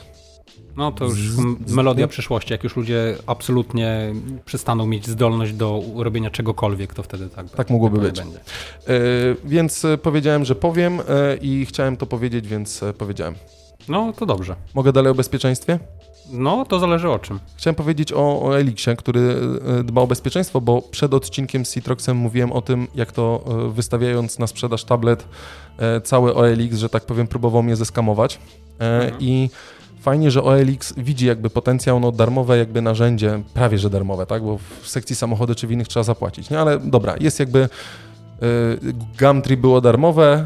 no 0.77 0.91
to 0.91 1.05
już 1.05 1.31
Z- 1.31 1.35
z- 1.65 1.73
melodia 1.73 2.03
nie? 2.05 2.07
przyszłości, 2.07 2.53
jak 2.53 2.63
już 2.63 2.75
ludzie 2.75 3.15
absolutnie 3.27 4.13
przestaną 4.45 4.85
mieć 4.85 5.07
zdolność 5.07 5.53
do 5.53 5.81
robienia 5.95 6.29
czegokolwiek, 6.29 6.93
to 6.93 7.03
wtedy 7.03 7.29
tak, 7.29 7.49
Tak 7.49 7.69
mogłoby 7.69 7.97
tak 7.97 8.05
być. 8.05 8.19
będzie. 8.19 8.37
E, 8.87 8.91
więc 9.45 9.85
e, 9.85 9.97
powiedziałem, 9.97 10.45
że 10.45 10.55
powiem 10.55 10.99
e, 10.99 11.03
i 11.41 11.65
chciałem 11.65 11.97
to 11.97 12.05
powiedzieć, 12.05 12.47
więc 12.47 12.81
powiedziałem. 12.97 13.35
No 13.89 14.13
to 14.13 14.25
dobrze. 14.25 14.56
Mogę 14.73 14.93
dalej 14.93 15.12
o 15.12 15.15
bezpieczeństwie? 15.15 15.80
No 16.32 16.65
to 16.65 16.80
zależy 16.80 17.10
o 17.10 17.19
czym. 17.19 17.39
Chciałem 17.56 17.75
powiedzieć 17.75 18.13
o, 18.13 18.41
o 18.41 18.60
Elixie, 18.60 18.95
który 18.95 19.36
e, 19.80 19.84
dba 19.84 20.02
o 20.02 20.08
bezpieczeństwo, 20.08 20.62
bo 20.62 20.82
przed 20.82 21.13
odcinkiem 21.13 21.65
z 21.65 21.73
Citroxem 21.73 22.17
mówiłem 22.17 22.52
o 22.52 22.62
tym, 22.62 22.88
jak 22.95 23.12
to 23.12 23.43
e, 23.47 23.73
wystawiając 23.73 24.39
na 24.39 24.47
sprzedaż 24.47 24.84
tablet 24.84 25.25
e, 25.78 26.02
cały 26.02 26.36
OLX, 26.36 26.78
że 26.78 26.89
tak 26.89 27.06
powiem, 27.06 27.28
próbował 27.28 27.63
mnie 27.63 27.75
zeskamować. 27.75 28.39
Mhm. 28.80 29.13
I 29.19 29.49
fajnie, 30.02 30.32
że 30.32 30.43
OLX 30.43 30.93
widzi 30.97 31.25
jakby 31.25 31.49
potencjał, 31.49 31.99
no 31.99 32.12
darmowe 32.12 32.58
jakby 32.58 32.82
narzędzie, 32.82 33.41
prawie 33.54 33.78
że 33.78 33.89
darmowe, 33.89 34.25
tak, 34.25 34.43
bo 34.43 34.58
w 34.82 34.88
sekcji 34.88 35.15
samochody 35.15 35.56
czy 35.56 35.67
w 35.67 35.71
innych 35.71 35.88
trzeba 35.88 36.04
zapłacić, 36.04 36.49
nie, 36.49 36.60
ale 36.60 36.80
dobra, 36.80 37.15
jest 37.19 37.39
jakby 37.39 37.69
Gumtree 39.19 39.58
było 39.58 39.82
darmowe, 39.82 40.45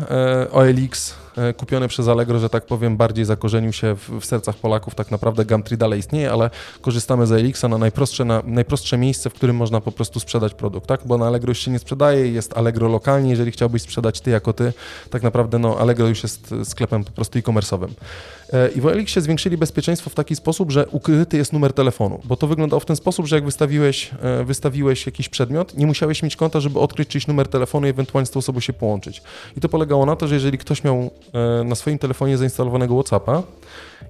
OLX 0.52 1.23
e, 1.38 1.54
kupione 1.54 1.88
przez 1.88 2.08
Allegro, 2.08 2.40
że 2.40 2.50
tak 2.50 2.66
powiem, 2.66 2.98
bardziej 2.98 3.26
zakorzenił 3.26 3.74
się 3.74 3.96
w, 3.96 4.10
w 4.20 4.26
sercach 4.26 4.56
Polaków. 4.56 4.96
Tak 4.96 5.12
naprawdę 5.12 5.46
Gumtree 5.46 5.78
dalej 5.78 6.00
istnieje, 6.00 6.32
ale 6.32 6.50
korzystamy 6.82 7.28
z 7.28 7.32
OLX-a 7.32 7.68
na 7.68 7.78
najprostsze, 7.78 8.26
na 8.26 8.42
najprostsze 8.46 8.98
miejsce, 8.98 9.30
w 9.30 9.34
którym 9.34 9.56
można 9.56 9.82
po 9.82 9.92
prostu 9.92 10.20
sprzedać 10.20 10.54
produkt, 10.54 10.88
tak? 10.88 11.02
Bo 11.06 11.18
na 11.18 11.28
Allegro 11.28 11.52
już 11.52 11.60
się 11.60 11.72
nie 11.72 11.80
sprzedaje, 11.80 12.32
jest 12.32 12.58
Allegro 12.58 12.90
lokalnie, 12.90 13.30
jeżeli 13.30 13.52
chciałbyś 13.52 13.82
sprzedać 13.82 14.22
ty 14.22 14.32
jako 14.32 14.54
ty, 14.54 14.74
tak 15.10 15.24
naprawdę 15.24 15.60
no 15.60 15.78
Allegro 15.78 16.08
już 16.08 16.24
jest 16.24 16.56
sklepem 16.64 17.04
po 17.04 17.12
prostu 17.12 17.40
e-commerce'owym. 17.40 17.90
E, 18.54 18.70
I 18.70 18.82
w 18.82 18.86
OLX-ie 18.86 19.22
zwiększyli 19.22 19.58
bezpieczeństwo 19.58 20.10
w 20.10 20.16
taki 20.16 20.36
sposób, 20.36 20.72
że 20.72 20.88
ukryty 20.88 21.38
jest 21.38 21.54
numer 21.54 21.74
telefonu, 21.74 22.20
bo 22.24 22.36
to 22.36 22.48
wyglądało 22.48 22.80
w 22.80 22.86
ten 22.86 22.96
sposób, 22.96 23.26
że 23.26 23.36
jak 23.36 23.46
wystawiłeś, 23.46 24.12
e, 24.22 24.44
wystawiłeś 24.44 25.06
jakiś 25.06 25.30
przedmiot, 25.30 25.78
nie 25.78 25.88
musiałeś 25.88 26.24
mieć 26.24 26.36
konta, 26.36 26.60
żeby 26.60 26.80
odkryć 26.80 27.10
czyjś 27.10 27.28
numer 27.28 27.48
telefonu 27.48 27.88
i 27.88 27.90
ewentualnie 27.90 28.26
z 28.26 28.32
tą 28.32 28.40
osobą 28.40 28.60
się 28.60 28.74
połączyć. 28.74 29.22
I 29.58 29.62
to 29.62 29.70
polegało 29.70 30.06
na 30.06 30.16
to, 30.16 30.28
że 30.28 30.36
jeżeli 30.36 30.58
ktoś 30.58 30.84
miał 30.84 31.12
na 31.66 31.76
swoim 31.76 32.00
telefonie 32.00 32.38
zainstalowanego 32.38 32.94
WhatsAppa 32.96 33.44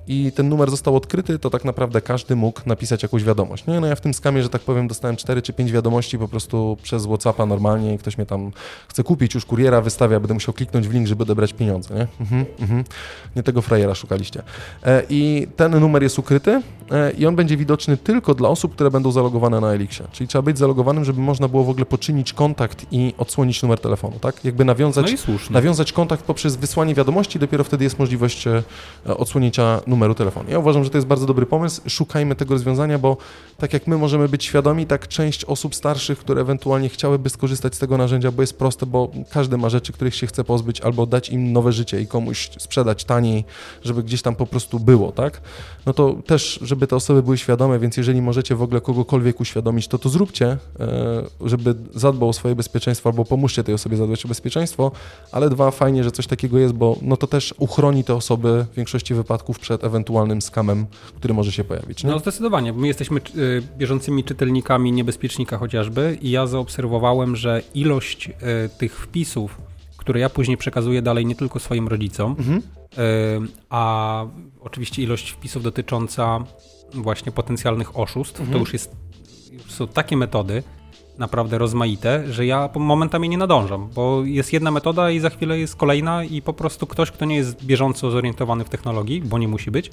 i 0.07 0.31
ten 0.31 0.49
numer 0.49 0.69
został 0.69 0.95
odkryty, 0.95 1.39
to 1.39 1.49
tak 1.49 1.65
naprawdę 1.65 2.01
każdy 2.01 2.35
mógł 2.35 2.61
napisać 2.65 3.03
jakąś 3.03 3.23
wiadomość. 3.23 3.67
Nie, 3.67 3.79
no 3.79 3.87
ja 3.87 3.95
w 3.95 4.01
tym 4.01 4.13
skamie, 4.13 4.43
że 4.43 4.49
tak 4.49 4.61
powiem, 4.61 4.87
dostałem 4.87 5.15
4 5.15 5.41
czy 5.41 5.53
5 5.53 5.71
wiadomości 5.71 6.17
po 6.17 6.27
prostu 6.27 6.77
przez 6.83 7.05
WhatsAppa 7.05 7.45
normalnie 7.45 7.93
i 7.93 7.97
ktoś 7.97 8.17
mnie 8.17 8.25
tam 8.25 8.51
chce 8.87 9.03
kupić, 9.03 9.35
już 9.35 9.45
kuriera 9.45 9.81
wystawia, 9.81 10.19
będę 10.19 10.33
musiał 10.33 10.53
kliknąć 10.53 10.87
w 10.87 10.93
link, 10.93 11.07
żeby 11.07 11.23
odebrać 11.23 11.53
pieniądze, 11.53 11.95
nie? 11.95 12.07
Mhm, 12.19 12.45
mhm. 12.59 12.83
Nie 13.35 13.43
tego 13.43 13.61
frajera 13.61 13.95
szukaliście. 13.95 14.43
E, 14.83 15.03
I 15.09 15.47
ten 15.55 15.79
numer 15.79 16.03
jest 16.03 16.19
ukryty 16.19 16.61
e, 16.91 17.11
i 17.11 17.25
on 17.25 17.35
będzie 17.35 17.57
widoczny 17.57 17.97
tylko 17.97 18.35
dla 18.35 18.49
osób, 18.49 18.75
które 18.75 18.91
będą 18.91 19.11
zalogowane 19.11 19.61
na 19.61 19.73
Elixie. 19.73 20.05
Czyli 20.11 20.27
trzeba 20.27 20.41
być 20.41 20.57
zalogowanym, 20.57 21.05
żeby 21.05 21.21
można 21.21 21.47
było 21.47 21.63
w 21.63 21.69
ogóle 21.69 21.85
poczynić 21.85 22.33
kontakt 22.33 22.85
i 22.91 23.13
odsłonić 23.17 23.63
numer 23.63 23.79
telefonu, 23.79 24.19
tak? 24.19 24.45
Jakby 24.45 24.65
nawiązać 24.65 25.05
No 25.49 25.53
nawiązać 25.53 25.93
kontakt 25.93 26.23
poprzez 26.23 26.55
wysłanie 26.55 26.95
wiadomości, 26.95 27.39
dopiero 27.39 27.63
wtedy 27.63 27.83
jest 27.83 27.99
możliwość 27.99 28.47
e, 28.47 28.63
odsłonięcia 29.05 29.81
numeru 29.87 30.15
telefonu. 30.15 30.49
Ja 30.49 30.59
uważam, 30.59 30.83
że 30.83 30.89
to 30.89 30.97
jest 30.97 31.07
bardzo 31.07 31.25
dobry 31.25 31.45
pomysł. 31.45 31.81
Szukajmy 31.87 32.35
tego 32.35 32.53
rozwiązania, 32.53 32.99
bo 32.99 33.17
tak 33.57 33.73
jak 33.73 33.87
my 33.87 33.97
możemy 33.97 34.29
być 34.29 34.43
świadomi, 34.43 34.85
tak 34.85 35.07
część 35.07 35.45
osób 35.45 35.75
starszych, 35.75 36.19
które 36.19 36.41
ewentualnie 36.41 36.89
chciałyby 36.89 37.29
skorzystać 37.29 37.75
z 37.75 37.79
tego 37.79 37.97
narzędzia, 37.97 38.31
bo 38.31 38.43
jest 38.43 38.57
proste, 38.57 38.85
bo 38.85 39.11
każdy 39.29 39.57
ma 39.57 39.69
rzeczy, 39.69 39.93
których 39.93 40.15
się 40.15 40.27
chce 40.27 40.43
pozbyć, 40.43 40.81
albo 40.81 41.05
dać 41.05 41.29
im 41.29 41.53
nowe 41.53 41.71
życie 41.71 42.01
i 42.01 42.07
komuś 42.07 42.49
sprzedać 42.57 43.03
taniej, 43.03 43.45
żeby 43.83 44.03
gdzieś 44.03 44.21
tam 44.21 44.35
po 44.35 44.45
prostu 44.45 44.79
było, 44.79 45.11
tak? 45.11 45.41
No 45.85 45.93
to 45.93 46.15
też, 46.25 46.59
żeby 46.61 46.87
te 46.87 46.95
osoby 46.95 47.23
były 47.23 47.37
świadome, 47.37 47.79
więc 47.79 47.97
jeżeli 47.97 48.21
możecie 48.21 48.55
w 48.55 48.61
ogóle 48.61 48.81
kogokolwiek 48.81 49.39
uświadomić, 49.41 49.87
to 49.87 49.97
to 49.97 50.09
zróbcie, 50.09 50.57
e, 50.79 51.23
żeby 51.41 51.75
zadbał 51.95 52.29
o 52.29 52.33
swoje 52.33 52.55
bezpieczeństwo, 52.55 53.09
albo 53.09 53.25
pomóżcie 53.25 53.63
tej 53.63 53.75
osobie 53.75 53.97
zadbać 53.97 54.25
o 54.25 54.27
bezpieczeństwo, 54.27 54.91
ale 55.31 55.49
dwa, 55.49 55.71
fajnie, 55.71 56.03
że 56.03 56.11
coś 56.11 56.27
takiego 56.27 56.59
jest, 56.59 56.73
bo 56.73 56.97
no 57.01 57.17
to 57.17 57.27
też 57.27 57.53
uchroni 57.57 58.03
te 58.03 58.15
osoby 58.15 58.65
w 58.71 58.75
większości 58.75 59.13
wypadków 59.13 59.59
przed 59.59 59.72
ewentualnym 59.81 60.41
skamem, 60.41 60.85
który 61.15 61.33
może 61.33 61.51
się 61.51 61.63
pojawić. 61.63 62.03
Nie? 62.03 62.09
No 62.11 62.19
zdecydowanie. 62.19 62.73
My 62.73 62.87
jesteśmy 62.87 63.19
y, 63.35 63.63
bieżącymi 63.77 64.23
czytelnikami 64.23 64.91
niebezpiecznika 64.91 65.57
chociażby 65.57 66.17
i 66.21 66.31
ja 66.31 66.47
zaobserwowałem, 66.47 67.35
że 67.35 67.61
ilość 67.73 68.29
y, 68.29 68.33
tych 68.77 68.99
wpisów, 68.99 69.57
które 69.97 70.19
ja 70.19 70.29
później 70.29 70.57
przekazuję 70.57 71.01
dalej 71.01 71.25
nie 71.25 71.35
tylko 71.35 71.59
swoim 71.59 71.87
rodzicom, 71.87 72.35
Mhm. 72.39 72.57
y, 72.57 72.61
a 73.69 74.25
oczywiście 74.61 75.01
ilość 75.03 75.29
wpisów 75.29 75.63
dotycząca 75.63 76.43
właśnie 76.93 77.31
potencjalnych 77.31 77.99
oszustw, 77.99 78.39
Mhm. 78.39 78.53
to 78.53 78.59
już 78.59 78.73
jest 78.73 78.95
już 79.51 79.71
są 79.71 79.87
takie 79.87 80.17
metody 80.17 80.63
naprawdę 81.17 81.57
rozmaite, 81.57 82.31
że 82.31 82.45
ja 82.45 82.69
momentami 82.75 83.29
nie 83.29 83.37
nadążam, 83.37 83.89
bo 83.95 84.23
jest 84.25 84.53
jedna 84.53 84.71
metoda 84.71 85.11
i 85.11 85.19
za 85.19 85.29
chwilę 85.29 85.59
jest 85.59 85.75
kolejna 85.75 86.23
i 86.23 86.41
po 86.41 86.53
prostu 86.53 86.87
ktoś, 86.87 87.11
kto 87.11 87.25
nie 87.25 87.35
jest 87.35 87.65
bieżąco 87.65 88.11
zorientowany 88.11 88.63
w 88.63 88.69
technologii, 88.69 89.21
bo 89.21 89.37
nie 89.37 89.47
musi 89.47 89.71
być, 89.71 89.91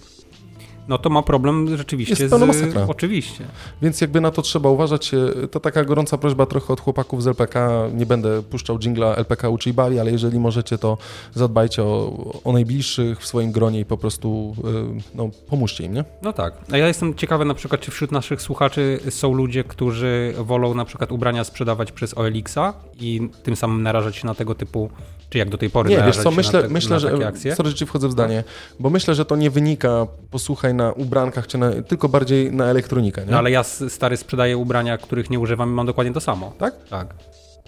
no 0.89 0.99
to 0.99 1.11
ma 1.11 1.23
problem 1.23 1.77
rzeczywiście 1.77 2.25
Jest 2.25 2.35
z... 2.35 2.41
masakra. 2.41 2.87
Oczywiście. 2.89 3.45
Więc 3.83 4.01
jakby 4.01 4.21
na 4.21 4.31
to 4.31 4.43
trzeba 4.43 4.69
uważać. 4.69 5.15
E, 5.15 5.49
To 5.49 5.61
taka 5.61 5.85
gorąca 5.85 6.19
prośba 6.19 6.47
trochę 6.47 6.73
od 6.73 6.81
chłopaków 6.81 7.23
z 7.23 7.27
LPK. 7.27 7.71
Nie 7.95 8.07
będę 8.07 8.43
puszczał 8.43 8.79
jingla 8.79 9.17
LPK 9.17 9.49
uczy 9.49 9.75
bali, 9.75 10.01
ale 10.01 10.11
jeżeli 10.11 10.39
możecie, 10.39 10.79
to 10.79 10.99
zadbajcie 11.35 11.83
o, 11.83 12.13
o 12.45 12.53
najbliższych 12.53 13.21
w 13.21 13.27
swoim 13.27 13.53
gronie 13.53 13.81
i 13.81 13.85
po 13.85 13.97
prostu 13.97 14.57
e, 14.65 15.01
no, 15.15 15.31
pomóżcie 15.47 15.85
im, 15.85 15.95
nie? 15.95 16.05
No 16.23 16.33
tak. 16.33 16.55
A 16.73 16.77
ja 16.77 16.89
jestem 16.89 17.15
ciekawy 17.15 17.45
na 17.45 17.55
przykład, 17.55 17.81
czy 17.81 17.91
wśród 17.91 18.13
naszych 18.13 18.43
słuchaczy 18.43 19.01
są 19.11 19.35
ludzie, 19.35 19.65
którzy 19.65 20.35
wolą 20.39 20.75
na 20.75 20.85
przykład 20.85 21.13
ubrania 21.13 21.45
sprzedawać 21.45 21.93
przez 21.93 22.19
OLX-a 22.19 22.75
i 23.01 23.29
tym 23.43 23.57
samym 23.57 23.83
narażać 23.83 24.17
się 24.17 24.27
na 24.27 24.35
tego 24.35 24.55
typu, 24.55 24.91
czy 25.31 25.39
jak 25.39 25.49
do 25.49 25.59
tej 25.59 25.71
pory 25.71 25.91
Nie, 25.91 26.03
wiesz 26.07 26.17
co, 26.17 26.31
myślę, 26.31 26.63
te, 26.63 26.69
myślę 26.69 27.01
że. 27.01 27.33
Sorry, 27.55 27.71
że 27.71 27.75
ci 27.75 27.87
wchodzę 27.87 28.09
w 28.09 28.13
zdanie, 28.13 28.45
bo 28.81 28.91
myślę, 28.91 29.15
że 29.15 29.25
to 29.25 29.37
nie 29.37 29.51
wynika, 29.51 30.07
posłuchaj, 30.31 30.70
na 30.75 30.93
ubrankach, 30.93 31.47
czy 31.47 31.59
na, 31.59 31.71
tylko 31.83 32.09
bardziej 32.09 32.53
na 32.53 32.65
elektronikę, 32.65 33.25
nie? 33.25 33.31
No 33.31 33.39
ale 33.39 33.51
ja 33.51 33.63
stary 33.65 34.17
sprzedaję 34.17 34.57
ubrania, 34.57 34.99
których 34.99 35.31
nie 35.31 35.39
używam 35.39 35.71
i 35.71 35.73
mam 35.73 35.87
dokładnie 35.87 36.13
to 36.13 36.21
samo. 36.21 36.53
Tak? 36.59 36.75
Tak. 36.91 37.15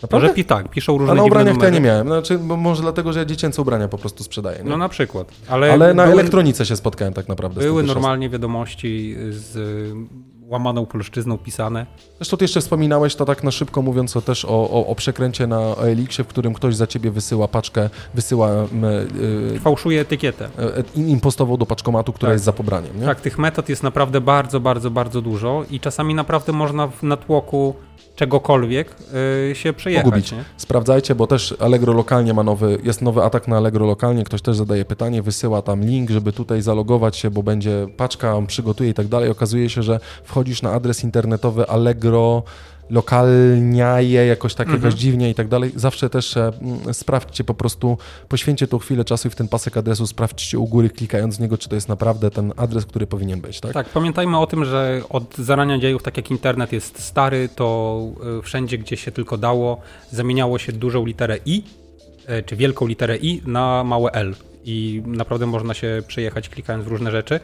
Naprawdę? 0.03 0.27
Może 0.27 0.35
pi, 0.35 0.45
tak, 0.45 0.69
piszą 0.69 0.99
różne 0.99 1.13
A 1.13 1.15
na 1.15 1.23
ubraniach 1.23 1.57
to 1.57 1.65
ja 1.65 1.71
nie 1.71 1.81
miałem. 1.81 2.07
Znaczy, 2.07 2.39
bo 2.39 2.57
może 2.57 2.83
dlatego, 2.83 3.13
że 3.13 3.19
ja 3.19 3.25
dziecięce 3.25 3.63
ubrania 3.63 3.89
po 3.89 3.99
prostu 3.99 4.25
sprzedaję. 4.25 4.59
Nie? 4.65 4.71
No 4.71 4.77
na 4.77 4.89
przykład. 4.89 5.29
Ale, 5.49 5.73
ale 5.73 5.95
na 5.95 6.03
były, 6.03 6.15
elektronice 6.15 6.67
się 6.67 6.77
spotkałem 6.77 7.15
tak 7.15 7.29
naprawdę. 7.29 7.61
były 7.61 7.83
normalnie 7.83 8.29
wiadomości 8.29 9.17
z 9.31 9.57
łamaną 10.53 10.87
polszczyzną 10.87 11.39
pisane. 11.39 11.87
Zresztą 12.17 12.37
ty 12.37 12.45
jeszcze 12.45 12.61
wspominałeś 12.61 13.15
to 13.17 13.25
tak 13.25 13.45
na 13.45 13.51
szybko 13.51 13.83
mówiąc 13.83 14.17
o, 14.17 14.23
też 14.23 14.45
o, 14.45 14.49
o, 14.71 14.87
o 14.87 14.95
przekręcie 14.95 15.47
na 15.47 15.59
OLX-ie, 15.61 16.25
w 16.25 16.27
którym 16.27 16.55
ktoś 16.55 16.77
za 16.77 16.87
ciebie 16.87 17.11
wysyła 17.11 17.49
paczkę, 17.49 17.91
wysyła 18.15 18.49
m, 18.51 18.85
y, 18.85 19.61
Fałszuje 19.61 20.01
etykietę. 20.01 20.49
y, 20.97 21.01
impostową 21.01 21.57
do 21.57 21.67
paczkomatu, 21.67 22.13
która 22.13 22.29
Tak. 22.31 22.35
jest 22.35 22.45
za 22.45 22.53
pobraniem. 22.53 23.01
Nie? 23.01 23.07
Tak, 23.07 23.21
tych 23.21 23.39
metod 23.39 23.69
jest 23.69 23.83
naprawdę 23.83 24.21
bardzo, 24.21 24.61
bardzo, 24.61 24.91
bardzo 24.91 25.23
dużo 25.23 25.65
i 25.71 25.81
czasami 25.81 26.15
naprawdę 26.15 26.53
można 26.53 26.87
w 26.87 27.03
natłoku 27.03 27.75
czegokolwiek 28.17 28.97
y, 29.51 29.55
się 29.55 29.73
przejechać. 29.73 30.05
Pogubić. 30.05 30.33
Nie? 30.33 30.45
Sprawdzajcie, 30.57 31.15
bo 31.15 31.27
też 31.27 31.55
Allegro 31.61 31.93
lokalnie 31.93 32.35
ma 32.35 32.43
nowy, 32.43 32.79
jest 32.83 33.03
nowy 33.03 33.23
atak 33.23 33.49
na 33.49 33.57
Allegro 33.57 33.87
lokalnie, 33.87 34.25
ktoś 34.25 34.43
też 34.43 34.57
zadaje 34.57 34.85
pytanie, 34.85 35.23
wysyła 35.23 35.63
tam 35.63 35.81
link, 35.85 36.11
żeby 36.11 36.33
tutaj 36.33 36.63
zalogować 36.63 37.17
się, 37.17 37.31
bo 37.31 37.43
będzie 37.43 37.87
paczka, 37.97 38.35
on 38.37 38.47
przygotuje 38.47 38.91
i 38.91 38.95
tak 38.95 39.07
dalej. 39.09 39.31
Okazuje 39.31 39.69
się, 39.71 39.83
że 39.83 40.01
wchodzisz 40.43 40.63
na 40.63 40.73
adres 40.73 41.05
internetowy 41.05 41.67
Allegro 41.69 42.43
lokalniaje, 42.91 44.27
jakoś 44.27 44.55
tak, 44.55 44.67
Mhm. 44.67 44.83
jakoś 44.85 45.01
dziwnie 45.01 45.31
i 45.31 45.35
tak 45.35 45.49
dalej. 45.49 45.73
Zawsze 45.77 46.11
też 46.11 46.37
e, 46.37 46.53
mm, 46.63 46.95
sprawdźcie 46.95 47.45
po 47.45 47.55
prostu, 47.55 47.99
poświęćcie 48.29 48.67
tą 48.67 48.79
chwilę 48.79 49.05
czasu 49.05 49.29
i 49.29 49.31
w 49.31 49.35
ten 49.35 49.49
pasek 49.49 49.77
adresu 49.77 50.07
sprawdźcie 50.07 50.59
u 50.59 50.67
góry, 50.67 50.91
klikając 50.91 51.37
w 51.37 51.41
niego, 51.41 51.59
czy 51.59 51.69
to 51.69 51.75
jest 51.75 51.89
naprawdę 51.89 52.31
ten 52.31 52.53
adres, 52.57 52.87
który 52.87 53.07
powinien 53.07 53.41
być, 53.41 53.61
tak? 53.61 53.73
Tak, 53.73 53.89
pamiętajmy 53.89 54.39
o 54.39 54.47
tym, 54.47 54.65
że 54.65 55.01
od 55.09 55.37
zarania 55.37 55.79
dziejów, 55.79 56.03
tak 56.03 56.17
jak 56.17 56.31
internet 56.31 56.73
jest 56.73 57.03
stary, 57.03 57.49
to 57.57 58.01
y, 58.39 58.43
wszędzie, 58.43 58.79
gdzie 58.79 58.97
się 58.97 59.13
tylko 59.13 59.39
dało, 59.39 59.81
zamieniało 60.11 60.59
się 60.59 60.73
dużą 60.73 61.07
literę 61.07 61.39
i, 61.47 61.63
y, 62.39 62.43
czy 62.43 62.57
wielką 62.57 62.87
literę 62.87 63.17
i 63.17 63.43
na 63.47 63.85
małe 63.85 64.11
l. 64.13 64.35
I 64.65 65.03
naprawdę 65.07 65.47
można 65.47 65.75
się 65.75 66.03
przejechać 66.07 66.49
klikając 66.49 66.85
w 66.85 66.89
różne 66.89 67.11
rzeczy. 67.11 67.41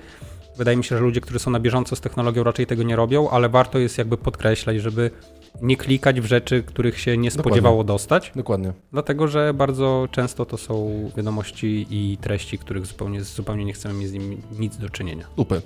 Wydaje 0.58 0.76
mi 0.76 0.84
się, 0.84 0.96
że 0.96 1.02
ludzie, 1.02 1.20
którzy 1.20 1.38
są 1.38 1.50
na 1.50 1.60
bieżąco 1.60 1.96
z 1.96 2.00
technologią, 2.00 2.44
raczej 2.44 2.66
tego 2.66 2.82
nie 2.82 2.96
robią, 2.96 3.30
ale 3.30 3.48
warto 3.48 3.78
jest 3.78 3.98
jakby 3.98 4.16
podkreślać, 4.16 4.76
żeby 4.76 5.10
nie 5.62 5.76
klikać 5.76 6.20
w 6.20 6.24
rzeczy, 6.24 6.62
których 6.62 7.00
się 7.00 7.16
nie 7.16 7.30
spodziewało 7.30 7.84
dostać, 7.84 8.32
Dokładnie. 8.36 8.72
dlatego 8.92 9.28
że 9.28 9.54
bardzo 9.54 10.08
często 10.10 10.44
to 10.46 10.56
są 10.56 10.90
wiadomości 11.16 11.86
i 11.90 12.18
treści, 12.20 12.58
których 12.58 12.86
zupełnie, 12.86 13.24
zupełnie 13.24 13.64
nie 13.64 13.72
chcemy 13.72 13.94
mieć 13.94 14.08
z 14.08 14.12
nimi 14.12 14.38
nic 14.58 14.76
do 14.76 14.90
czynienia. 14.90 15.26
Super. 15.36 15.60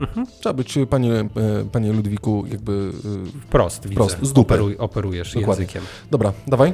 Mhm. 0.00 0.26
Trzeba 0.40 0.52
być, 0.52 0.78
panie, 0.90 1.12
e, 1.14 1.28
panie 1.72 1.92
Ludwiku, 1.92 2.44
jakby... 2.50 2.72
e, 2.72 3.40
Wprost, 3.40 3.86
Wprost, 3.92 4.14
widzę. 4.16 4.26
z 4.26 4.32
dupy. 4.32 4.54
Operuj, 4.54 4.76
operujesz 4.78 5.34
Dokładnie. 5.34 5.62
językiem. 5.62 5.82
Dobra, 6.10 6.32
dawaj. 6.46 6.72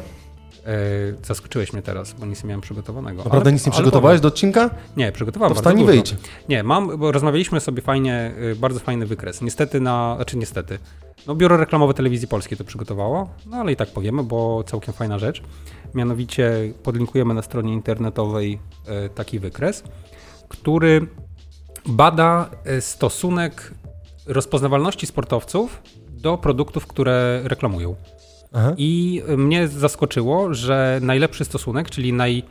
E, 0.67 1.27
zaskoczyłeś 1.27 1.73
mnie 1.73 1.83
teraz, 1.83 2.13
bo 2.13 2.27
nic 2.27 2.43
nie 2.45 2.49
miałem 2.49 2.61
przygotowanego. 2.61 3.19
Naprawdę 3.25 3.49
Ale- 3.49 3.53
nic 3.53 3.67
nie 3.67 3.73
przygotowałeś 3.73 4.15
powiem. 4.15 4.23
do 4.23 4.29
odcinka? 4.29 4.71
Nie, 4.97 5.13
przygotowałem 5.13 5.55
To 5.55 5.61
wstań 5.61 5.81
i 5.81 5.85
wyjdź. 5.85 6.15
Nie, 6.49 6.63
mam, 6.63 6.99
bo 6.99 7.13
rozmawialiśmy 7.13 7.61
sobie 7.61 7.83
fajnie, 7.83 8.33
y, 8.53 8.57
bardzo 8.57 8.81
fajny 8.81 9.07
wykres. 9.07 9.43
Niestety 9.43 9.81
na, 9.81 10.15
znaczy 10.17 10.37
niestety, 10.37 10.79
no 11.27 11.35
biuro 11.35 11.57
reklamowe 11.57 11.95
telewizji 11.95 12.29
polskiej 12.29 12.59
to 12.59 12.65
przygotowało, 12.65 13.31
no 13.47 13.57
ale 13.57 13.73
i 13.73 13.77
tak 13.77 13.89
powiemy, 13.89 14.23
bo 14.23 14.65
całkiem 14.65 14.95
fajna 14.95 15.19
rzecz. 15.19 15.43
Mianowicie 15.95 16.51
podlinkujemy 16.83 17.35
na 17.35 17.43
stronie 17.43 17.73
internetowej 17.73 18.59
e, 18.87 19.09
taki 19.09 19.39
wykres, 19.39 19.83
który 20.49 21.07
bada 21.87 22.51
e, 22.65 22.81
stosunek 22.81 23.73
rozpoznawalności 24.27 25.07
sportowców 25.07 25.83
do 26.11 26.39
produktów, 26.39 26.87
które 26.87 27.41
reklamują. 27.45 27.95
I 28.77 29.23
mnie 29.37 29.69
zaskoczyło, 29.69 30.55
że 30.55 30.99
najlepszy 31.03 31.45
stosunek, 31.45 31.91
czyli 31.91 32.13
naj, 32.13 32.43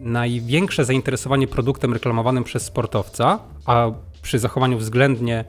największe 0.00 0.84
zainteresowanie 0.84 1.46
produktem 1.46 1.92
reklamowanym 1.92 2.44
przez 2.44 2.62
sportowca, 2.62 3.38
a 3.66 3.90
przy 4.22 4.38
zachowaniu 4.38 4.78
względnie 4.78 5.44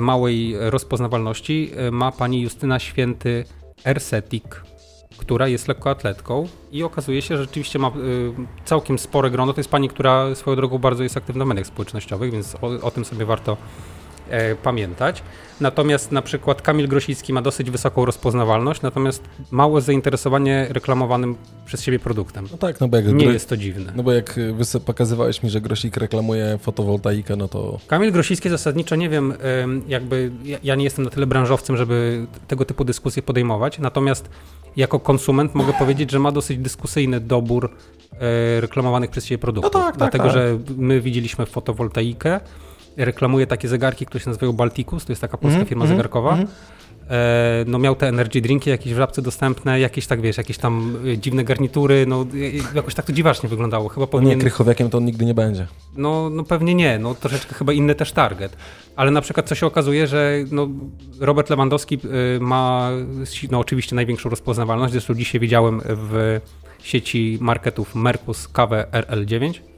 małej 0.00 0.54
rozpoznawalności, 0.58 1.70
ma 1.92 2.12
pani 2.12 2.42
Justyna 2.42 2.78
Święty 2.78 3.44
Ersetik, 3.84 4.62
która 5.16 5.48
jest 5.48 5.68
lekkoatletką 5.68 6.48
i 6.72 6.82
okazuje 6.82 7.22
się, 7.22 7.36
że 7.36 7.42
rzeczywiście 7.42 7.78
ma 7.78 7.88
y, 7.88 7.92
całkiem 8.64 8.98
spore 8.98 9.30
grono. 9.30 9.52
To 9.52 9.60
jest 9.60 9.70
pani, 9.70 9.88
która 9.88 10.34
swoją 10.34 10.56
drogą 10.56 10.78
bardzo 10.78 11.02
jest 11.02 11.16
aktywna 11.16 11.44
w 11.44 11.48
mediach 11.48 11.66
społecznościowych, 11.66 12.32
więc 12.32 12.54
o, 12.54 12.86
o 12.86 12.90
tym 12.90 13.04
sobie 13.04 13.24
warto 13.24 13.52
e, 13.52 13.56
pamiętać. 14.62 15.22
Natomiast 15.60 16.12
na 16.12 16.22
przykład 16.22 16.62
Kamil 16.62 16.88
Grosicki 16.88 17.32
ma 17.32 17.42
dosyć 17.42 17.70
wysoką 17.70 18.04
rozpoznawalność, 18.04 18.82
natomiast 18.82 19.22
małe 19.50 19.80
zainteresowanie 19.80 20.66
reklamowanym 20.70 21.36
przez 21.66 21.82
siebie 21.82 21.98
produktem. 21.98 22.48
No 22.52 22.58
tak, 22.58 22.80
no 22.80 22.88
bo 22.88 22.96
jak, 22.96 23.06
Nie 23.06 23.26
jest 23.26 23.48
to 23.48 23.56
dziwne. 23.56 23.92
no 23.96 24.02
bo 24.02 24.12
jak 24.12 24.34
wys- 24.36 24.80
pokazywałeś 24.80 25.42
mi, 25.42 25.50
że 25.50 25.60
Grosik 25.60 25.96
reklamuje 25.96 26.58
fotowoltaikę, 26.62 27.36
no 27.36 27.48
to 27.48 27.78
Kamil 27.86 28.12
Grosicki 28.12 28.48
zasadniczo 28.50 28.96
nie 28.96 29.08
wiem, 29.08 29.34
em, 29.62 29.82
jakby 29.88 30.30
ja- 30.44 30.58
ja 30.62 30.74
nie 30.74 30.84
jestem 30.84 31.04
na 31.04 31.10
tyle 31.10 31.26
branżowcem, 31.26 31.76
żeby 31.76 32.26
tego 32.48 32.64
typu 32.64 32.84
dyskusje 32.84 33.22
podejmować, 33.22 33.78
natomiast 33.78 34.28
jako 34.76 35.00
konsument 35.00 35.54
mogę 35.54 35.72
powiedzieć, 35.72 36.10
że 36.10 36.18
ma 36.18 36.32
dosyć 36.32 36.58
dyskusyjny 36.58 37.20
dobór 37.20 37.70
e, 38.20 38.60
reklamowanych 38.60 39.10
przez 39.10 39.24
siebie 39.26 39.38
produktów. 39.38 39.72
No 39.74 39.80
tak, 39.80 39.88
tak, 39.88 39.96
Dlatego, 39.98 40.24
tak. 40.24 40.32
że 40.32 40.58
my 40.76 41.00
widzieliśmy 41.00 41.46
fotowoltaikę, 41.46 42.40
reklamuje 42.96 43.46
takie 43.46 43.68
zegarki, 43.68 44.06
które 44.06 44.24
się 44.24 44.30
nazywają 44.30 44.52
Balticus, 44.52 45.04
to 45.04 45.12
jest 45.12 45.22
taka 45.22 45.36
polska 45.36 45.56
Mhm, 45.58 45.68
firma 45.68 45.84
mhm, 45.84 45.96
zegarkowa. 45.98 46.30
mhm. 46.30 46.48
E, 47.10 47.64
no 47.66 47.78
miał 47.78 47.94
te 47.96 48.08
energy 48.08 48.40
drinki 48.40 48.70
jakieś 48.70 48.94
w 48.94 48.96
żabce 48.96 49.22
dostępne, 49.22 49.80
jakieś 49.80 50.06
tak 50.06 50.20
wiesz, 50.20 50.36
jakieś 50.38 50.58
tam 50.58 50.96
e, 51.12 51.18
dziwne 51.18 51.44
garnitury, 51.44 52.06
no 52.06 52.26
e, 52.34 52.74
jakoś 52.76 52.94
tak 52.94 53.04
to 53.06 53.12
dziwacznie 53.12 53.48
wyglądało. 53.48 53.88
Chyba 53.88 54.00
no 54.00 54.06
nie, 54.06 54.10
powinien 54.10 54.38
krychowiakiem 54.40 54.90
to 54.90 54.98
on 54.98 55.04
nigdy 55.04 55.24
nie 55.24 55.34
będzie. 55.34 55.66
no, 55.96 56.30
no 56.30 56.44
pewnie 56.44 56.74
nie, 56.74 56.98
no 56.98 57.14
troszeczkę 57.14 57.54
chyba 57.54 57.72
inny 57.72 57.94
też 57.94 58.12
target. 58.12 58.56
Ale 58.96 59.10
na 59.10 59.20
przykład 59.20 59.48
co 59.48 59.54
się 59.54 59.66
okazuje, 59.66 60.06
że 60.06 60.34
no, 60.50 60.68
Robert 61.20 61.50
Lewandowski 61.50 61.98
ma 62.40 62.90
no, 63.50 63.58
oczywiście 63.58 63.96
największą 63.96 64.28
rozpoznawalność. 64.30 64.92
Zresztą 64.92 65.14
dzisiaj 65.14 65.40
widziałem 65.40 65.80
w 65.84 66.40
sieci 66.82 67.38
marketów 67.40 67.94
Mercus 67.94 68.48
kawę 68.48 68.86
RL9 68.92 69.54
e, 69.58 69.75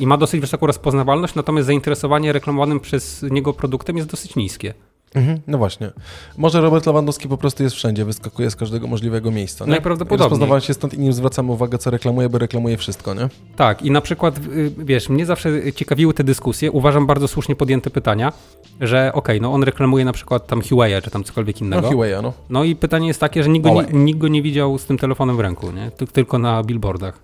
i 0.00 0.06
ma 0.06 0.16
dosyć 0.16 0.40
wysoką 0.40 0.66
rozpoznawalność, 0.66 1.34
natomiast 1.34 1.66
zainteresowanie 1.66 2.32
reklamowanym 2.32 2.80
przez 2.80 3.22
niego 3.30 3.52
produktem 3.52 3.96
jest 3.96 4.08
dosyć 4.08 4.36
niskie. 4.36 4.74
Mhm, 5.14 5.40
no 5.46 5.58
właśnie. 5.58 5.90
Może 6.36 6.60
Robert 6.60 6.86
Lewandowski 6.86 7.28
po 7.28 7.36
prostu 7.36 7.62
jest 7.62 7.76
wszędzie, 7.76 8.04
wyskakuje 8.04 8.50
z 8.50 8.56
każdego 8.56 8.86
możliwego 8.86 9.30
miejsca. 9.30 9.64
Nie? 9.64 9.70
Najprawdopodobniej. 9.70 10.24
Rozpoznawanie 10.28 10.60
się 10.60 10.74
stąd 10.74 10.94
i 10.94 10.98
nie 10.98 11.12
zwracamy 11.12 11.52
uwagi, 11.52 11.78
co 11.78 11.90
reklamuje, 11.90 12.28
bo 12.28 12.38
reklamuje 12.38 12.76
wszystko, 12.76 13.14
nie? 13.14 13.28
Tak, 13.56 13.82
i 13.82 13.90
na 13.90 14.00
przykład, 14.00 14.38
y, 14.38 14.70
wiesz, 14.78 15.08
mnie 15.08 15.26
zawsze 15.26 15.72
ciekawiły 15.72 16.14
te 16.14 16.24
dyskusje. 16.24 16.72
Uważam 16.72 17.06
bardzo 17.06 17.28
słusznie 17.28 17.56
podjęte 17.56 17.90
pytania, 17.90 18.32
że 18.80 19.10
okej, 19.14 19.40
no 19.40 19.52
on 19.52 19.62
reklamuje 19.62 20.04
na 20.04 20.12
przykład 20.12 20.46
tam 20.46 20.62
Huawei 20.62 21.02
czy 21.02 21.10
tam 21.10 21.24
cokolwiek 21.24 21.60
No 21.60 21.66
innego. 21.66 21.88
Huawei, 21.88 22.22
no. 22.22 22.32
No 22.50 22.64
i 22.64 22.76
pytanie 22.76 23.08
jest 23.08 23.20
takie, 23.20 23.42
że 23.42 23.48
nikt 23.48 23.64
go, 23.66 23.82
nie, 23.82 23.88
nikt 23.92 24.18
go 24.18 24.28
nie 24.28 24.42
widział 24.42 24.78
z 24.78 24.84
tym 24.86 24.98
telefonem 24.98 25.36
w 25.36 25.40
ręku, 25.40 25.72
nie? 25.72 25.90
Ty- 25.90 26.06
Tylko 26.06 26.38
na 26.38 26.62
billboardach. 26.62 27.18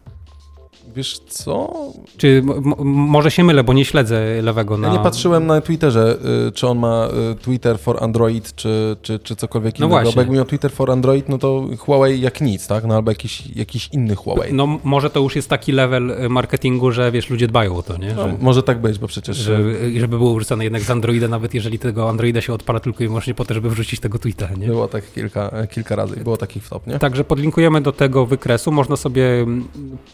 Wiesz 0.96 1.18
co? 1.18 1.72
Czy 2.16 2.42
może 2.84 3.30
się 3.30 3.44
mylę, 3.44 3.64
bo 3.64 3.72
nie 3.72 3.84
śledzę 3.84 4.42
lewego 4.42 4.76
na... 4.78 4.88
Ja 4.88 4.94
nie 4.94 5.00
patrzyłem 5.00 5.46
na 5.46 5.60
Twitterze, 5.60 6.16
y, 6.48 6.52
czy 6.52 6.68
on 6.68 6.78
ma 6.78 7.08
y, 7.32 7.34
Twitter 7.34 7.78
for 7.78 8.04
Android, 8.04 8.54
czy, 8.54 8.96
czy, 9.02 9.18
czy 9.18 9.36
cokolwiek 9.36 9.78
No 9.78 9.86
innego. 9.86 10.02
właśnie. 10.02 10.14
Bo 10.14 10.20
jakby 10.20 10.36
miał 10.36 10.44
Twitter 10.44 10.72
for 10.72 10.90
Android, 10.90 11.28
no 11.28 11.38
to 11.38 11.64
Huawei 11.78 12.20
jak 12.20 12.40
nic, 12.40 12.66
tak? 12.66 12.84
No 12.84 12.94
albo 12.94 13.10
jakiś, 13.10 13.56
jakiś 13.56 13.88
inny 13.92 14.14
Huawei. 14.14 14.54
No 14.54 14.78
może 14.84 15.10
to 15.10 15.20
już 15.20 15.36
jest 15.36 15.48
taki 15.48 15.72
level 15.72 16.10
y, 16.10 16.28
marketingu, 16.28 16.92
że 16.92 17.12
wiesz, 17.12 17.30
ludzie 17.30 17.48
dbają 17.48 17.76
o 17.76 17.82
to, 17.82 17.96
nie? 17.96 18.14
No, 18.14 18.28
Że, 18.28 18.36
może 18.40 18.62
tak 18.62 18.80
być, 18.80 18.98
bo 18.98 19.06
przecież... 19.06 19.36
że, 19.36 19.58
żeby 20.00 20.18
było 20.18 20.34
wrzucane 20.34 20.64
jednak 20.64 20.82
z 20.82 20.90
Androida, 20.90 21.28
nawet 21.28 21.54
jeżeli 21.54 21.78
tego 21.78 22.08
Androida 22.08 22.40
się 22.40 22.52
odpala 22.52 22.80
tylko 22.80 23.04
i 23.04 23.06
wyłącznie 23.06 23.34
po 23.34 23.44
to, 23.44 23.54
żeby 23.54 23.70
wrzucić 23.70 24.00
tego 24.00 24.18
tweeta, 24.18 24.48
nie? 24.58 24.66
Było 24.66 24.88
tak 24.88 25.12
kilka, 25.12 25.66
kilka 25.66 25.96
razy, 25.96 26.16
było 26.16 26.36
takich 26.36 26.64
wtop, 26.64 26.86
nie? 26.86 26.98
Także 26.98 27.24
podlinkujemy 27.24 27.80
do 27.80 27.92
tego 27.92 28.26
wykresu. 28.26 28.72
Można 28.72 28.96
sobie 28.96 29.40
mm, 29.40 29.68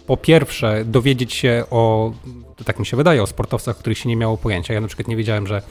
po 0.07 0.17
pierwsze 0.17 0.66
dowiedzieć 0.85 1.33
się 1.35 1.65
o, 1.71 2.13
tak 2.65 2.79
mi 2.79 2.87
się 2.87 2.97
wydaje, 2.97 3.23
o 3.23 3.27
sportowcach, 3.27 3.79
których 3.79 3.99
się 3.99 4.09
nie 4.09 4.17
miało 4.17 4.37
pojęcia. 4.37 4.75
Ja 4.75 4.81
na 4.81 4.87
przykład 4.87 5.09
nie 5.09 5.17
wiedziałem, 5.17 5.47
że 5.47 5.63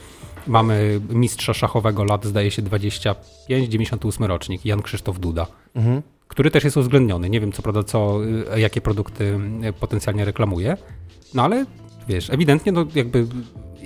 mamy 0.46 1.00
mistrza 1.10 1.54
szachowego 1.54 2.04
lat, 2.04 2.24
zdaje 2.24 2.50
się 2.50 2.62
25, 2.62 3.68
98 3.68 4.24
rocznik, 4.24 4.64
Jan 4.64 4.82
Krzysztof 4.82 5.18
Duda, 5.20 5.46
Mhm. 5.74 6.02
który 6.28 6.50
też 6.50 6.64
jest 6.64 6.76
uwzględniony. 6.76 7.30
Nie 7.30 7.40
wiem 7.40 7.52
co 7.52 7.62
prawda, 7.62 7.82
co, 7.82 8.18
jakie 8.56 8.80
produkty 8.80 9.38
potencjalnie 9.80 10.24
reklamuje, 10.24 10.76
no 11.34 11.42
ale 11.42 11.66
wiesz, 12.08 12.30
ewidentnie 12.30 12.72
no 12.72 12.84
jakby 12.94 13.26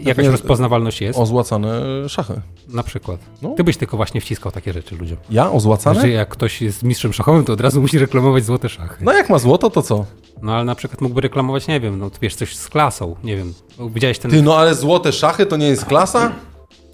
jakaś 0.04 0.26
rozpoznawalność 0.26 1.00
jest, 1.00 1.18
Ozłacane 1.18 1.80
szachy. 2.08 2.40
na 2.68 2.82
przykład. 2.82 3.20
No. 3.42 3.54
Ty 3.56 3.64
byś 3.64 3.76
tylko 3.76 3.96
właśnie 3.96 4.20
wciskał 4.20 4.52
takie 4.52 4.72
rzeczy 4.72 4.96
ludziom. 4.96 5.18
Ja? 5.30 5.52
Ozłacane? 5.52 6.00
Że 6.00 6.08
jak 6.08 6.28
ktoś 6.28 6.62
jest 6.62 6.82
mistrzem 6.82 7.12
szachowym, 7.12 7.44
to 7.44 7.52
od 7.52 7.60
razu 7.60 7.80
musi 7.80 7.98
reklamować 7.98 8.44
złote 8.44 8.68
szachy. 8.68 9.04
No 9.04 9.12
jak 9.12 9.30
ma 9.30 9.38
złoto, 9.38 9.70
to 9.70 9.82
co? 9.82 10.04
No 10.42 10.54
ale 10.54 10.64
na 10.64 10.74
przykład 10.74 11.00
mógłby 11.00 11.20
reklamować, 11.20 11.66
nie 11.68 11.80
wiem, 11.80 11.98
no 11.98 12.10
wiesz, 12.22 12.34
coś 12.34 12.56
z 12.56 12.68
klasą, 12.68 13.16
nie 13.24 13.36
wiem. 13.36 13.54
Widziałeś 13.94 14.18
ten, 14.18 14.30
Ty, 14.30 14.42
no 14.42 14.56
ale 14.56 14.74
złote 14.74 15.12
szachy 15.12 15.46
to 15.46 15.56
nie 15.56 15.66
jest 15.68 15.84
klasa? 15.84 16.32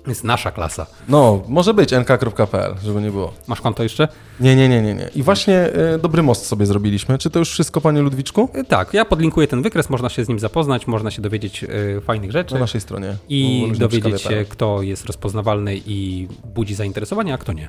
Jest 0.07 0.25
nasza 0.25 0.51
klasa. 0.51 0.87
No, 1.09 1.43
może 1.49 1.75
być 1.75 1.93
nk.pl, 1.93 2.75
żeby 2.85 3.01
nie 3.01 3.11
było. 3.11 3.33
Masz 3.47 3.61
konto 3.61 3.83
jeszcze? 3.83 4.09
Nie, 4.41 4.57
nie, 4.57 4.69
nie, 4.69 4.83
nie, 4.83 4.95
nie. 4.95 5.09
I 5.15 5.23
właśnie 5.23 5.57
e, 5.59 5.99
dobry 5.99 6.23
most 6.23 6.47
sobie 6.47 6.67
zrobiliśmy. 6.67 7.19
Czy 7.19 7.31
to 7.31 7.39
już 7.39 7.51
wszystko, 7.51 7.81
panie 7.81 8.01
Ludwiczku? 8.03 8.49
Y, 8.57 8.65
Tak, 8.65 8.95
ja 8.95 9.05
podlinkuję 9.05 9.47
ten 9.47 9.63
wykres, 9.63 9.91
można 9.91 10.09
się 10.09 10.25
z 10.25 10.29
nim 10.29 10.39
zapoznać, 10.39 10.87
można 10.87 11.11
się 11.11 11.23
dowiedzieć 11.23 11.65
y, 11.65 12.01
fajnych 12.01 12.33
rzeczy 12.33 12.55
Na 12.55 12.61
naszej 12.61 12.81
stronie. 12.81 13.17
i 13.29 13.73
dowiedzieć 13.79 14.23
się, 14.23 14.45
kto 14.49 14.83
jest 14.83 15.05
rozpoznawalny 15.07 15.77
i 15.87 16.29
budzi 16.55 16.75
zainteresowanie, 16.75 17.35
a 17.35 17.39
kto 17.39 17.53
nie. 17.53 17.69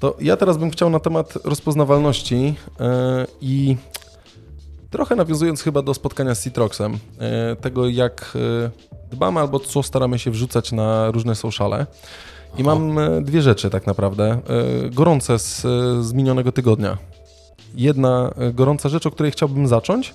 To 0.00 0.16
ja 0.20 0.36
teraz 0.36 0.56
bym 0.58 0.70
chciał 0.70 0.90
na 0.90 1.00
temat 1.00 1.38
rozpoznawalności 1.44 2.54
e, 2.80 3.26
i 3.40 3.76
trochę 4.90 5.16
nawiązując 5.16 5.62
chyba 5.62 5.82
do 5.82 5.94
spotkania 5.94 6.34
z 6.34 6.44
Citroxem, 6.44 6.98
e, 7.18 7.56
tego 7.56 7.88
jak 7.88 8.36
e, 8.36 8.70
dbamy 9.10 9.40
albo 9.40 9.60
co 9.60 9.82
staramy 9.82 10.18
się 10.18 10.30
wrzucać 10.30 10.72
na 10.72 11.10
różne 11.10 11.34
sociale. 11.34 11.86
I 12.58 12.62
mam 12.62 12.98
e, 12.98 13.22
dwie 13.22 13.42
rzeczy 13.42 13.70
tak 13.70 13.86
naprawdę, 13.86 14.40
gorące 14.90 15.38
z, 15.38 15.60
z 16.06 16.12
minionego 16.12 16.52
tygodnia. 16.52 16.98
Jedna 17.74 18.30
gorąca 18.54 18.88
rzecz, 18.88 19.06
o 19.06 19.10
której 19.10 19.32
chciałbym 19.32 19.68
zacząć, 19.68 20.14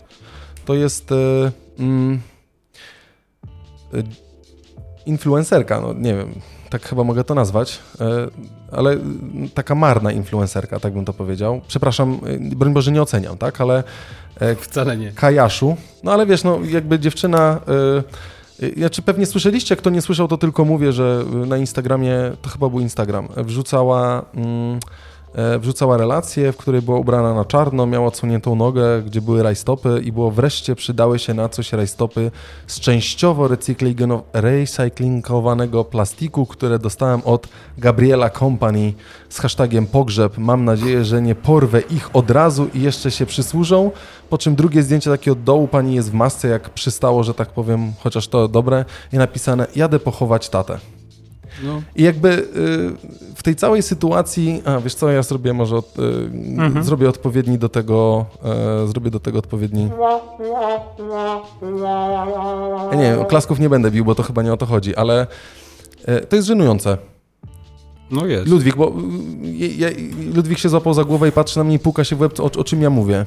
to 0.66 0.74
jest 0.74 1.10
mm, 1.80 2.22
influencerka, 5.06 5.82
no 5.82 5.94
nie 5.94 6.16
wiem, 6.16 6.34
tak 6.74 6.84
chyba 6.90 7.04
mogę 7.04 7.24
to 7.24 7.36
nazwać, 7.36 7.80
e, 8.02 8.06
ale 8.72 8.98
taka 9.54 9.76
marna 9.76 10.12
influencerka, 10.12 10.80
tak 10.80 10.94
bym 10.94 11.06
to 11.06 11.14
powiedział. 11.14 11.62
Przepraszam, 11.68 12.20
e, 12.52 12.56
broń 12.56 12.74
Boże 12.74 12.92
nie 12.92 13.02
oceniam, 13.02 13.38
tak, 13.38 13.62
ale 13.62 13.84
e, 14.40 14.56
Wcale 14.56 14.98
nie. 14.98 15.12
Kajaszu, 15.12 15.78
no 16.04 16.12
ale 16.12 16.26
wiesz, 16.26 16.44
no 16.44 16.60
jakby 16.70 17.00
dziewczyna... 17.00 17.60
e, 17.68 18.04
Znaczy 18.78 19.02
pewnie 19.02 19.26
słyszeliście, 19.26 19.76
kto 19.76 19.90
nie 19.90 20.02
słyszał, 20.02 20.28
to 20.28 20.38
tylko 20.38 20.66
mówię, 20.66 20.92
że 20.92 21.24
na 21.48 21.58
Instagramie, 21.58 22.16
to 22.42 22.50
chyba 22.50 22.70
był 22.70 22.80
Instagram, 22.80 23.28
wrzucała, 23.38 24.26
mm, 24.36 24.80
wrzucała 25.60 25.98
relację, 25.98 26.52
w 26.52 26.58
której 26.58 26.82
była 26.82 27.00
ubrana 27.00 27.34
na 27.34 27.46
czarno, 27.46 27.86
miała 27.86 28.08
odsuniętą 28.08 28.56
nogę, 28.56 29.02
gdzie 29.02 29.22
były 29.22 29.44
rajstopy 29.44 30.02
i 30.04 30.12
było 30.12 30.32
wreszcie 30.32 30.76
przydały 30.76 31.20
się 31.20 31.34
na 31.34 31.50
coś 31.50 31.74
rajstopy 31.74 32.32
z 32.68 32.80
częściowo 32.80 33.48
recyklingo- 33.48 34.22
recyklingowanego 34.34 35.84
plastiku, 35.84 36.46
które 36.46 36.80
dostałem 36.80 37.22
od 37.26 37.48
Gabriela 37.78 38.30
Company 38.30 38.94
z 39.30 39.40
hashtagiem 39.40 39.88
pogrzeb. 39.88 40.38
Mam 40.38 40.66
nadzieję, 40.66 41.06
że 41.06 41.22
nie 41.22 41.36
porwę 41.36 41.82
ich 41.82 42.16
od 42.16 42.32
razu 42.32 42.68
i 42.74 42.82
jeszcze 42.82 43.12
się 43.12 43.26
przysłużą. 43.26 43.92
Po 44.30 44.38
czym 44.38 44.56
drugie 44.56 44.84
zdjęcie 44.84 45.10
takie 45.10 45.32
od 45.32 45.44
dołu, 45.44 45.68
pani 45.68 45.96
jest 45.96 46.12
w 46.12 46.14
masce, 46.14 46.48
jak 46.48 46.70
przystało, 46.70 47.24
że 47.24 47.34
tak 47.34 47.50
powiem, 47.50 47.94
chociaż 48.00 48.28
to 48.28 48.48
dobre, 48.48 48.86
i 49.14 49.18
napisane 49.18 49.68
jadę 49.76 50.00
pochować 50.00 50.50
tatę. 50.50 50.93
No. 51.64 51.82
I 51.96 52.04
jakby 52.04 52.30
y, 52.30 52.44
w 53.36 53.44
tej 53.44 53.56
całej 53.56 53.82
sytuacji, 53.82 54.62
a 54.66 54.80
wiesz 54.80 54.96
co, 54.96 55.12
ja 55.12 55.24
zrobię 55.24 55.54
może 55.54 55.76
od, 55.78 55.94
y, 56.80 56.84
zrobię 56.84 57.10
odpowiedni 57.10 57.58
do 57.58 57.70
tego, 57.70 58.26
y, 58.84 58.88
zrobię 58.88 59.12
do 59.12 59.20
tego 59.20 59.40
odpowiedni. 59.40 59.90
Ja 62.92 62.98
nie, 62.98 63.20
oklasków 63.20 63.60
nie 63.60 63.70
będę 63.70 63.92
bił, 63.92 64.06
bo 64.06 64.16
to 64.16 64.24
chyba 64.24 64.44
nie 64.44 64.54
o 64.54 64.58
to 64.58 64.66
chodzi, 64.66 64.96
ale 64.96 65.28
y, 66.10 66.26
to 66.26 66.36
jest 66.36 66.48
żenujące. 66.48 66.98
No 68.12 68.26
jest. 68.26 68.48
Ludwik, 68.48 68.76
bo 68.76 68.88
y, 69.44 69.68
ja, 69.78 69.88
Ludwik 70.36 70.58
się 70.60 70.70
złapał 70.70 70.94
za 70.94 71.04
głowę 71.04 71.28
i 71.28 71.32
patrzy 71.32 71.58
na 71.58 71.64
mnie 71.64 71.76
i 71.76 71.80
puka 71.80 72.04
się 72.04 72.16
w 72.16 72.22
łeb, 72.22 72.40
o, 72.40 72.44
o 72.44 72.64
czym 72.64 72.82
ja 72.82 72.90
mówię. 72.90 73.26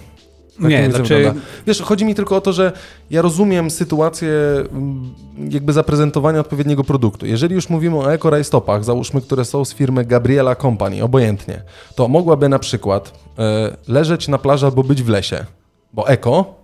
Tak 0.61 0.71
Nie, 0.71 0.91
znaczy- 0.91 1.15
wygląda. 1.15 1.41
Wiesz, 1.67 1.83
chodzi 1.83 2.05
mi 2.05 2.15
tylko 2.15 2.37
o 2.37 2.41
to, 2.41 2.53
że 2.53 2.73
ja 3.11 3.23
rozumiem 3.23 3.71
sytuację 3.71 4.31
mm, 4.73 5.15
jakby 5.51 5.73
zaprezentowania 5.73 6.41
odpowiedniego 6.41 6.85
produktu. 6.85 7.27
Jeżeli 7.27 7.55
już 7.55 7.69
mówimy 7.69 7.97
o 7.97 8.15
eco-rajstopach, 8.15 8.85
załóżmy, 8.85 9.21
które 9.21 9.45
są 9.45 9.65
z 9.65 9.75
firmy 9.75 10.05
Gabriela 10.05 10.55
Company, 10.55 11.03
obojętnie, 11.03 11.63
to 11.95 12.09
mogłaby 12.09 12.49
na 12.49 12.59
przykład 12.59 13.13
e, 13.39 13.77
leżeć 13.89 14.29
na 14.29 14.39
plaży 14.39 14.67
albo 14.67 14.85
być 14.85 15.03
w 15.03 15.09
lesie, 15.09 15.45
bo 15.93 16.09
eko, 16.09 16.55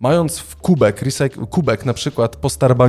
mając 0.00 0.38
w 0.38 0.56
kubek, 0.56 1.04
kubek 1.50 1.86
na 1.86 1.94
przykład 1.94 2.36
po 2.36 2.48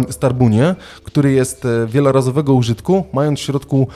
Starbunie, 0.10 0.76
który 1.04 1.32
jest 1.32 1.66
e, 1.66 1.88
wielorazowego 1.88 2.54
użytku, 2.54 3.06
mając 3.14 3.40
w 3.40 3.44
środku 3.44 3.88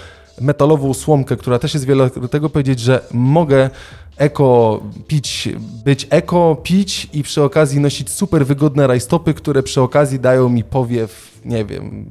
metalową 0.41 0.93
słomkę, 0.93 1.37
która 1.37 1.59
też 1.59 1.73
jest 1.73 1.85
wielokrotnego, 1.85 2.49
powiedzieć, 2.49 2.79
że 2.79 3.01
mogę 3.11 3.69
eko 4.17 4.81
pić, 5.07 5.49
być 5.85 6.07
eko, 6.09 6.57
pić 6.63 7.09
i 7.13 7.23
przy 7.23 7.43
okazji 7.43 7.79
nosić 7.79 8.09
super 8.09 8.45
wygodne 8.45 8.87
rajstopy, 8.87 9.33
które 9.33 9.63
przy 9.63 9.81
okazji 9.81 10.19
dają 10.19 10.49
mi 10.49 10.63
powiew, 10.63 11.39
nie 11.45 11.65
wiem, 11.65 12.05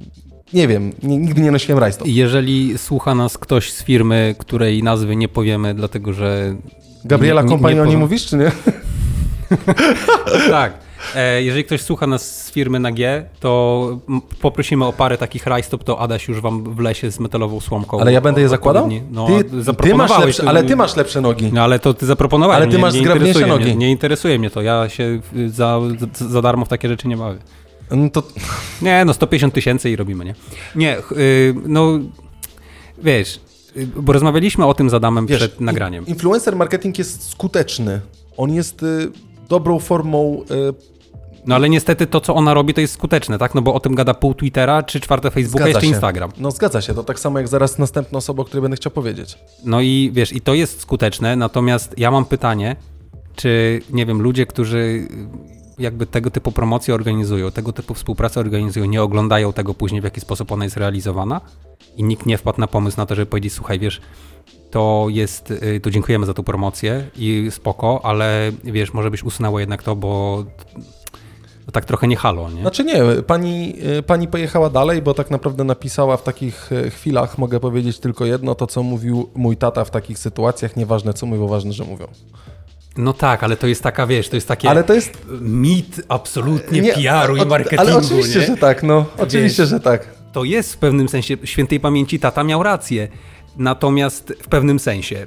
nie 0.52 0.68
wiem, 0.68 0.92
nigdy 1.02 1.40
nie 1.40 1.50
nosiłem 1.50 1.78
rajstop. 1.78 2.08
Jeżeli 2.08 2.78
słucha 2.78 3.14
nas 3.14 3.38
ktoś 3.38 3.72
z 3.72 3.84
firmy, 3.84 4.34
której 4.38 4.82
nazwy 4.82 5.16
nie 5.16 5.28
powiemy, 5.28 5.74
dlatego 5.74 6.12
że... 6.12 6.56
Gabriela 7.04 7.42
nie 7.42 7.82
o 7.82 7.86
niej 7.86 7.96
mówisz, 7.96 8.26
czy 8.26 8.36
nie? 8.36 8.52
Tak. 10.50 10.72
E, 11.14 11.42
jeżeli 11.42 11.64
ktoś 11.64 11.82
słucha 11.82 12.06
nas 12.06 12.44
z 12.44 12.50
firmy 12.50 12.80
na 12.80 12.92
G, 12.92 13.26
to 13.40 13.98
poprosimy 14.40 14.84
o 14.84 14.92
parę 14.92 15.18
takich 15.18 15.46
rajstop, 15.46 15.84
to 15.84 15.98
Adaś 15.98 16.28
już 16.28 16.40
wam 16.40 16.74
w 16.74 16.80
lesie 16.80 17.10
z 17.10 17.20
metalową 17.20 17.60
słomką. 17.60 18.00
Ale 18.00 18.12
ja 18.12 18.20
będę 18.20 18.40
je 18.40 18.48
zakładał? 18.48 18.88
No, 19.10 19.26
ty, 19.26 19.44
ty 19.82 19.94
masz 19.94 20.18
lepsze, 20.18 20.48
ale 20.48 20.64
ty 20.64 20.76
masz 20.76 20.96
lepsze 20.96 21.20
nogi. 21.20 21.50
No 21.52 21.62
ale 21.62 21.78
to 21.78 21.94
ty 21.94 22.06
zaproponowałeś. 22.06 22.56
Ale 22.56 22.66
ty 22.66 22.72
mnie, 22.72 22.82
masz 22.82 22.94
nie 22.94 23.00
zgrabniejsze 23.00 23.46
nogi. 23.46 23.64
Mnie, 23.64 23.76
nie 23.76 23.90
interesuje 23.90 24.38
mnie 24.38 24.50
to. 24.50 24.62
Ja 24.62 24.88
się 24.88 25.20
za, 25.46 25.80
za, 26.18 26.28
za 26.28 26.42
darmo 26.42 26.64
w 26.64 26.68
takie 26.68 26.88
rzeczy 26.88 27.08
nie 27.08 27.16
bawię. 27.16 27.38
No 27.90 28.10
to 28.10 28.22
Nie, 28.82 29.04
no 29.04 29.14
150 29.14 29.54
tysięcy 29.54 29.90
i 29.90 29.96
robimy, 29.96 30.24
nie? 30.24 30.34
Nie, 30.76 30.98
y, 31.12 31.54
no 31.66 31.98
wiesz, 32.98 33.40
y, 33.76 33.86
bo 33.86 34.12
rozmawialiśmy 34.12 34.66
o 34.66 34.74
tym 34.74 34.90
z 34.90 34.94
Adamem 34.94 35.26
wiesz, 35.26 35.38
przed 35.38 35.60
nagraniem. 35.60 36.06
influencer 36.06 36.56
marketing 36.56 36.98
jest 36.98 37.30
skuteczny. 37.30 38.00
On 38.36 38.52
jest 38.54 38.82
y, 38.82 39.12
dobrą 39.48 39.78
formą 39.78 40.42
y, 40.50 40.92
No 41.46 41.54
ale 41.54 41.68
niestety 41.68 42.06
to, 42.06 42.20
co 42.20 42.34
ona 42.34 42.54
robi, 42.54 42.74
to 42.74 42.80
jest 42.80 42.94
skuteczne, 42.94 43.38
tak? 43.38 43.54
No 43.54 43.62
bo 43.62 43.74
o 43.74 43.80
tym 43.80 43.94
gada 43.94 44.14
pół 44.14 44.34
Twittera, 44.34 44.82
trzy 44.82 45.00
czwarte 45.00 45.30
Facebooka, 45.30 45.64
Zgadza 45.64 45.68
jeszcze 45.68 45.80
się. 45.80 45.86
Instagram. 45.86 46.30
No 46.38 46.50
zgadza 46.50 46.80
się, 46.80 46.94
to 46.94 47.04
tak 47.04 47.20
samo 47.20 47.38
jak 47.38 47.48
zaraz 47.48 47.78
następna 47.78 48.18
osoba, 48.18 48.42
o 48.42 48.44
której 48.44 48.62
będę 48.62 48.76
chciał 48.76 48.92
powiedzieć. 48.92 49.38
No 49.64 49.80
i 49.80 50.10
wiesz, 50.14 50.32
i 50.32 50.40
to 50.40 50.54
jest 50.54 50.80
skuteczne, 50.80 51.36
natomiast 51.36 51.94
ja 51.98 52.10
mam 52.10 52.24
pytanie, 52.24 52.76
czy, 53.36 53.80
nie 53.90 54.06
wiem, 54.06 54.22
ludzie, 54.22 54.46
którzy 54.46 54.78
y, 54.78 55.08
jakby 55.78 56.06
tego 56.06 56.30
typu 56.30 56.52
promocje 56.52 56.94
organizują, 56.94 57.50
tego 57.50 57.72
typu 57.72 57.94
współpracę 57.94 58.40
organizują, 58.40 58.86
nie 58.86 59.02
oglądają 59.02 59.52
tego 59.52 59.74
później, 59.74 60.00
w 60.00 60.04
jaki 60.04 60.20
sposób 60.20 60.52
ona 60.52 60.64
jest 60.64 60.76
realizowana 60.76 61.40
i 61.96 62.02
nikt 62.04 62.26
nie 62.26 62.38
wpadł 62.38 62.60
na 62.60 62.66
pomysł 62.66 62.96
na 62.96 63.06
to, 63.06 63.14
żeby 63.14 63.26
powiedzieć, 63.26 63.52
słuchaj, 63.52 63.78
wiesz, 63.78 64.00
to 64.72 65.06
jest, 65.10 65.50
y, 65.50 65.80
to 65.80 65.90
dziękujemy 65.90 66.26
za 66.26 66.34
tą 66.34 66.42
promocję 66.42 67.10
i 67.16 67.48
spoko, 67.50 68.00
ale 68.04 68.52
wiesz, 68.64 68.94
może 68.94 69.10
byś 69.10 69.22
usunęło 69.22 69.60
jednak 69.60 69.82
to, 69.82 69.96
bo 69.96 70.44
tak 71.72 71.84
trochę 71.84 72.08
nie 72.08 72.16
halo, 72.16 72.50
nie? 72.50 72.60
Znaczy 72.60 72.84
nie, 72.84 73.02
pani, 73.26 73.74
y, 73.98 74.02
pani 74.02 74.28
pojechała 74.28 74.70
dalej, 74.70 75.02
bo 75.02 75.14
tak 75.14 75.30
naprawdę 75.30 75.64
napisała 75.64 76.16
w 76.16 76.22
takich 76.22 76.72
y, 76.72 76.90
chwilach, 76.90 77.38
mogę 77.38 77.60
powiedzieć 77.60 77.98
tylko 77.98 78.24
jedno, 78.24 78.54
to 78.54 78.66
co 78.66 78.82
mówił 78.82 79.30
mój 79.34 79.56
tata 79.56 79.84
w 79.84 79.90
takich 79.90 80.18
sytuacjach, 80.18 80.76
nieważne 80.76 81.14
co 81.14 81.26
mówią, 81.26 81.46
ważne, 81.46 81.72
że 81.72 81.84
mówią. 81.84 82.06
No 82.96 83.12
tak, 83.12 83.42
ale 83.42 83.56
to 83.56 83.66
jest 83.66 83.82
taka, 83.82 84.06
wiesz, 84.06 84.28
to 84.28 84.36
jest 84.36 84.48
takie 84.48 84.70
Ale 84.70 84.84
to 84.84 84.94
jest... 84.94 85.18
mit 85.40 86.00
absolutnie 86.08 86.80
nie, 86.80 86.92
PR-u 86.92 87.36
i 87.36 87.46
marketingu, 87.46 87.82
Ale 87.82 87.96
oczywiście, 87.96 88.40
nie? 88.40 88.46
że 88.46 88.56
tak, 88.56 88.82
no. 88.82 89.04
Oczywiście, 89.18 89.66
że 89.66 89.80
tak. 89.80 90.08
To 90.32 90.44
jest 90.44 90.74
w 90.74 90.76
pewnym 90.76 91.08
sensie, 91.08 91.36
świętej 91.44 91.80
pamięci 91.80 92.18
tata 92.18 92.44
miał 92.44 92.62
rację. 92.62 93.08
Natomiast 93.56 94.32
w 94.42 94.48
pewnym 94.48 94.78
sensie. 94.78 95.26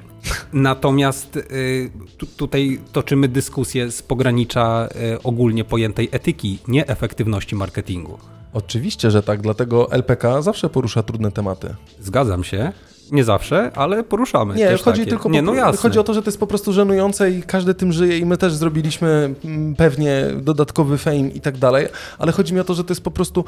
Natomiast 0.53 1.35
y, 1.37 1.91
tu, 2.17 2.25
tutaj 2.25 2.79
toczymy 2.91 3.27
dyskusję 3.27 3.91
z 3.91 4.01
pogranicza 4.01 4.87
y, 5.15 5.23
ogólnie 5.23 5.63
pojętej 5.63 6.09
etyki, 6.11 6.59
nie 6.67 6.87
efektywności 6.87 7.55
marketingu. 7.55 8.17
Oczywiście, 8.53 9.11
że 9.11 9.23
tak, 9.23 9.41
dlatego 9.41 9.91
LPK 9.91 10.41
zawsze 10.41 10.69
porusza 10.69 11.03
trudne 11.03 11.31
tematy. 11.31 11.75
Zgadzam 11.99 12.43
się. 12.43 12.71
Nie 13.11 13.23
zawsze, 13.23 13.71
ale 13.75 14.03
poruszamy. 14.03 14.55
Nie, 14.55 14.77
chodzi 14.77 14.99
takie. 14.99 15.05
tylko 15.05 15.29
Nie, 15.29 15.39
po, 15.39 15.45
no 15.45 15.53
jasne. 15.53 15.81
chodzi 15.81 15.99
o 15.99 16.03
to, 16.03 16.13
że 16.13 16.21
to 16.21 16.27
jest 16.27 16.39
po 16.39 16.47
prostu 16.47 16.73
żenujące 16.73 17.31
i 17.31 17.43
każdy 17.43 17.73
tym 17.73 17.91
żyje 17.91 18.17
i 18.17 18.25
my 18.25 18.37
też 18.37 18.53
zrobiliśmy 18.53 19.35
mm, 19.45 19.75
pewnie 19.75 20.23
dodatkowy 20.41 20.97
fame 20.97 21.19
i 21.19 21.41
tak 21.41 21.57
dalej, 21.57 21.87
ale 22.17 22.31
chodzi 22.31 22.53
mi 22.53 22.59
o 22.59 22.63
to, 22.63 22.73
że 22.73 22.83
to 22.83 22.91
jest 22.91 23.03
po 23.03 23.11
prostu 23.11 23.45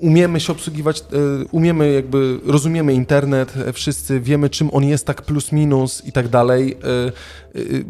umiemy 0.00 0.40
się 0.40 0.52
obsługiwać, 0.52 1.00
y, 1.00 1.04
umiemy 1.50 1.92
jakby, 1.92 2.40
rozumiemy 2.46 2.94
internet, 2.94 3.54
y, 3.68 3.72
wszyscy 3.72 4.20
wiemy 4.20 4.50
czym 4.50 4.70
on 4.72 4.84
jest 4.84 5.06
tak 5.06 5.22
plus 5.22 5.52
minus 5.52 6.06
i 6.06 6.12
tak 6.12 6.28
dalej. 6.28 6.76
Y, 7.56 7.60
y, 7.60 7.84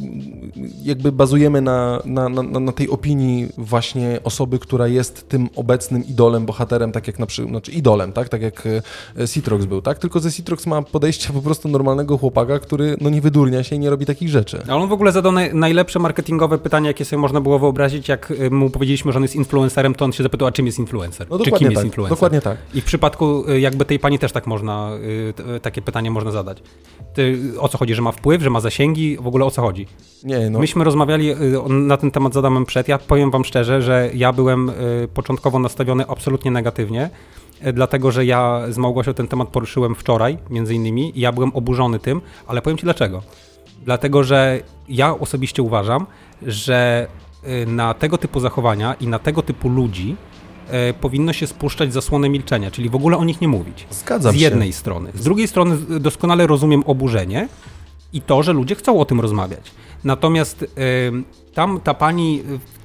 jakby 0.83 1.13
bazujemy 1.13 1.61
na, 1.61 2.03
na, 2.05 2.29
na, 2.29 2.43
na 2.43 2.73
tej 2.73 2.89
opinii 2.89 3.49
właśnie 3.59 4.21
osoby, 4.25 4.59
która 4.59 4.89
jest 4.89 5.29
tym 5.29 5.49
obecnym 5.57 6.07
idolem, 6.07 6.47
bohaterem, 6.47 6.93
tak 6.93 7.07
jak 7.07 7.19
na 7.19 7.27
przykład, 7.27 7.51
znaczy 7.51 7.71
idolem, 7.71 8.13
tak, 8.13 8.29
tak 8.29 8.43
jak 8.43 8.67
y, 8.67 8.83
Citrox 9.29 9.65
był, 9.65 9.83
tak, 9.83 9.99
tylko 9.99 10.21
ze 10.21 10.33
Citrox 10.33 10.67
ma 10.67 10.83
podejście 10.83 11.33
po 11.33 11.43
prostu 11.43 11.69
normalnego 11.69 12.19
chłopaka, 12.19 12.59
który 12.59 12.97
no 13.01 13.11
nie 13.11 13.21
wydurnia 13.21 13.63
się 13.63 13.77
i 13.77 13.79
nie 13.79 13.91
robi 13.91 14.07
takich 14.07 14.29
rzeczy. 14.29 14.63
Ale 14.69 14.77
on 14.77 14.89
w 14.89 14.93
ogóle 14.93 15.13
zadał 15.13 15.33
naj, 15.33 15.55
najlepsze 15.55 15.99
marketingowe 15.99 16.59
pytanie, 16.59 16.87
jakie 16.89 17.05
sobie 17.05 17.21
można 17.21 17.41
było 17.41 17.59
wyobrazić. 17.59 18.09
Jak 18.09 18.33
mu 18.51 18.71
powiedzieliśmy, 18.71 19.13
że 19.13 19.19
on 19.19 19.23
jest 19.23 19.37
influencerem, 19.37 19.95
to 19.95 20.05
on 20.05 20.13
się 20.13 20.23
zapytał, 20.23 20.49
a 20.49 20.53
czym 20.53 20.67
jest 20.67 20.79
influencer? 20.79 21.27
No 21.31 21.39
Czy 21.39 21.51
kim 21.51 21.71
jest 21.71 21.75
tak, 21.75 21.85
influencer? 21.85 22.17
dokładnie 22.17 22.41
tak. 22.41 22.59
I 22.75 22.81
w 22.81 22.85
przypadku 22.85 23.45
jakby 23.59 23.85
tej 23.85 23.99
pani 23.99 24.19
też 24.19 24.33
tak 24.33 24.47
można, 24.47 24.91
takie 25.63 25.83
pytanie 25.83 26.11
można 26.11 26.31
zadać. 26.31 26.63
Ty, 27.15 27.39
o 27.59 27.69
co 27.69 27.79
chodzi, 27.79 27.95
że 27.95 28.03
ma 28.03 28.13
wpływ, 28.13 28.43
że 28.43 28.51
ma 28.51 28.61
zasięgi? 28.61 29.17
W 29.17 29.27
ogóle 29.27 29.45
o 29.51 29.55
co 29.55 29.63
chodzi? 29.63 29.87
Nie, 30.25 30.51
no, 30.51 30.59
Myśmy 30.59 30.85
rozmawiali 30.85 31.31
y, 31.33 31.37
na 31.69 31.97
ten 31.97 32.11
temat 32.11 32.35
z 32.35 32.37
Adamem 32.37 32.65
przed. 32.65 32.89
Ja 32.89 32.99
powiem 32.99 33.31
wam 33.31 33.45
szczerze, 33.45 33.83
że 33.83 34.11
ja 34.15 34.33
byłem 34.33 34.69
y, 34.69 34.73
początkowo 35.15 35.59
nastawiony 35.59 36.05
absolutnie 36.09 36.51
negatywnie, 36.51 37.11
y, 37.67 37.73
dlatego 37.73 38.11
że 38.13 38.25
ja 38.25 38.63
z 38.71 38.79
Małgosią 38.79 39.15
ten 39.15 39.29
temat 39.29 39.49
poruszyłem 39.49 39.95
wczoraj, 39.95 40.39
między 40.51 40.75
innymi, 40.75 41.19
i 41.19 41.21
ja 41.21 41.33
byłem 41.33 41.51
oburzony 41.55 41.99
tym, 41.99 42.21
ale 42.47 42.63
powiem 42.63 42.77
ci 42.79 42.85
dlaczego. 42.85 43.23
Dlatego, 43.85 44.25
że 44.25 44.61
ja 44.89 45.19
osobiście 45.19 45.63
uważam, 45.63 46.07
że 46.43 47.07
na 47.67 47.95
tego 47.95 48.19
typu 48.19 48.41
zachowania 48.41 48.95
i 48.95 49.07
na 49.07 49.19
tego 49.19 49.43
typu 49.43 49.69
ludzi 49.69 50.17
powinno 51.01 51.33
się 51.33 51.47
spuszczać 51.47 51.93
zasłonę 51.93 52.29
milczenia, 52.29 52.71
czyli 52.71 52.89
w 52.89 52.95
ogóle 52.95 53.17
o 53.17 53.25
nich 53.25 53.41
nie 53.41 53.49
mówić. 53.49 53.87
zgadzam 53.91 54.33
z 54.33 54.37
się. 54.37 54.43
jednej 54.43 54.73
strony. 54.73 55.11
Z 55.15 55.25
drugiej 55.25 55.49
strony 55.49 55.77
z- 55.77 56.03
doskonale 56.03 56.47
rozumiem 56.47 56.83
oburzenie, 56.87 57.49
i 58.13 58.21
to, 58.21 58.43
że 58.43 58.53
ludzie 58.53 58.75
chcą 58.75 59.01
o 59.01 59.05
tym 59.05 59.21
rozmawiać. 59.21 59.73
Natomiast 60.05 60.67
tam 61.55 61.81
ta 61.81 61.95
pani 61.95 62.43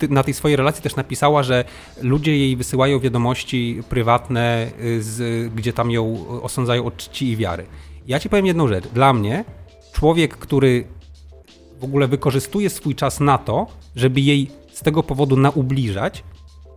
na 0.10 0.24
tej 0.24 0.34
swojej 0.34 0.58
relacji 0.58 0.84
też 0.84 0.96
napisała, 0.96 1.44
że 1.44 1.66
ludzie 2.02 2.38
jej 2.38 2.56
wysyłają 2.56 3.00
wiadomości 3.00 3.84
prywatne, 3.90 4.68
y, 4.84 5.04
z, 5.04 5.54
gdzie 5.54 5.74
tam 5.74 5.92
ją 5.92 6.26
osądzają 6.42 6.86
od 6.86 6.98
czci 6.98 7.30
i 7.30 7.38
wiary. 7.38 7.66
Ja 8.08 8.20
ci 8.20 8.30
powiem 8.30 8.46
jedną 8.46 8.68
rzecz. 8.68 8.88
Dla 8.88 9.14
mnie 9.14 9.46
człowiek, 9.94 10.38
który 10.38 10.88
w 11.80 11.84
ogóle 11.84 12.08
wykorzystuje 12.08 12.70
swój 12.70 12.96
czas 12.96 13.20
na 13.20 13.38
to, 13.38 13.68
żeby 13.96 14.22
jej 14.22 14.52
z 14.74 14.82
tego 14.82 15.04
powodu 15.04 15.38
naubliżać, 15.38 16.24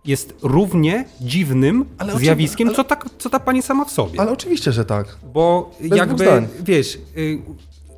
jest 0.05 0.35
równie 0.43 1.05
dziwnym 1.21 1.85
ale 1.97 2.19
zjawiskiem, 2.19 2.67
ale... 2.67 2.75
co, 2.75 2.83
ta, 2.83 2.97
co 3.17 3.29
ta 3.29 3.39
pani 3.39 3.61
sama 3.61 3.85
w 3.85 3.91
sobie. 3.91 4.21
Ale 4.21 4.31
oczywiście, 4.31 4.71
że 4.71 4.85
tak. 4.85 5.17
Bo 5.33 5.71
Bez 5.81 5.97
jakby, 5.97 6.47
wiesz, 6.63 6.99
y, 7.17 7.41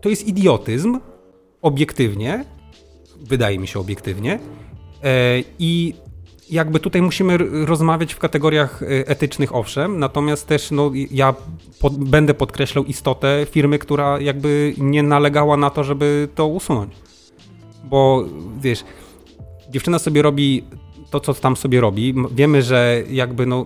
to 0.02 0.10
jest 0.10 0.28
idiotyzm, 0.28 0.99
obiektywnie, 1.62 2.45
wydaje 3.22 3.60
mi 3.60 3.68
się 3.68 3.80
obiektywnie, 3.80 4.39
e, 5.04 5.43
i 5.60 5.93
jakby 6.49 6.80
tutaj 6.80 7.02
musimy 7.02 7.38
rozmawiać 7.66 8.14
w 8.14 8.20
kategoriach 8.20 8.84
e, 8.84 8.86
etycznych, 9.08 9.56
owszem, 9.56 9.99
natomiast 9.99 10.47
też 10.47 10.72
no, 10.72 10.91
ja 11.12 11.34
pod, 11.80 11.97
będę 11.97 12.34
podkreślał 12.34 12.86
istotę 12.86 13.47
firmy, 13.52 13.80
która 13.80 14.20
jakby 14.20 14.74
nie 14.78 15.04
nalegała 15.04 15.58
na 15.58 15.70
to, 15.70 15.84
żeby 15.84 16.28
to 16.36 16.47
usunąć. 16.47 16.93
Bo 17.84 18.26
wiesz, 18.60 18.84
dziewczyna 19.70 19.99
sobie 19.99 20.22
robi 20.22 20.64
to, 21.10 21.20
co 21.20 21.34
tam 21.34 21.56
sobie 21.56 21.82
robi. 21.82 22.14
Wiemy, 22.32 22.62
że 22.62 23.04
jakby 23.10 23.45
no 23.45 23.66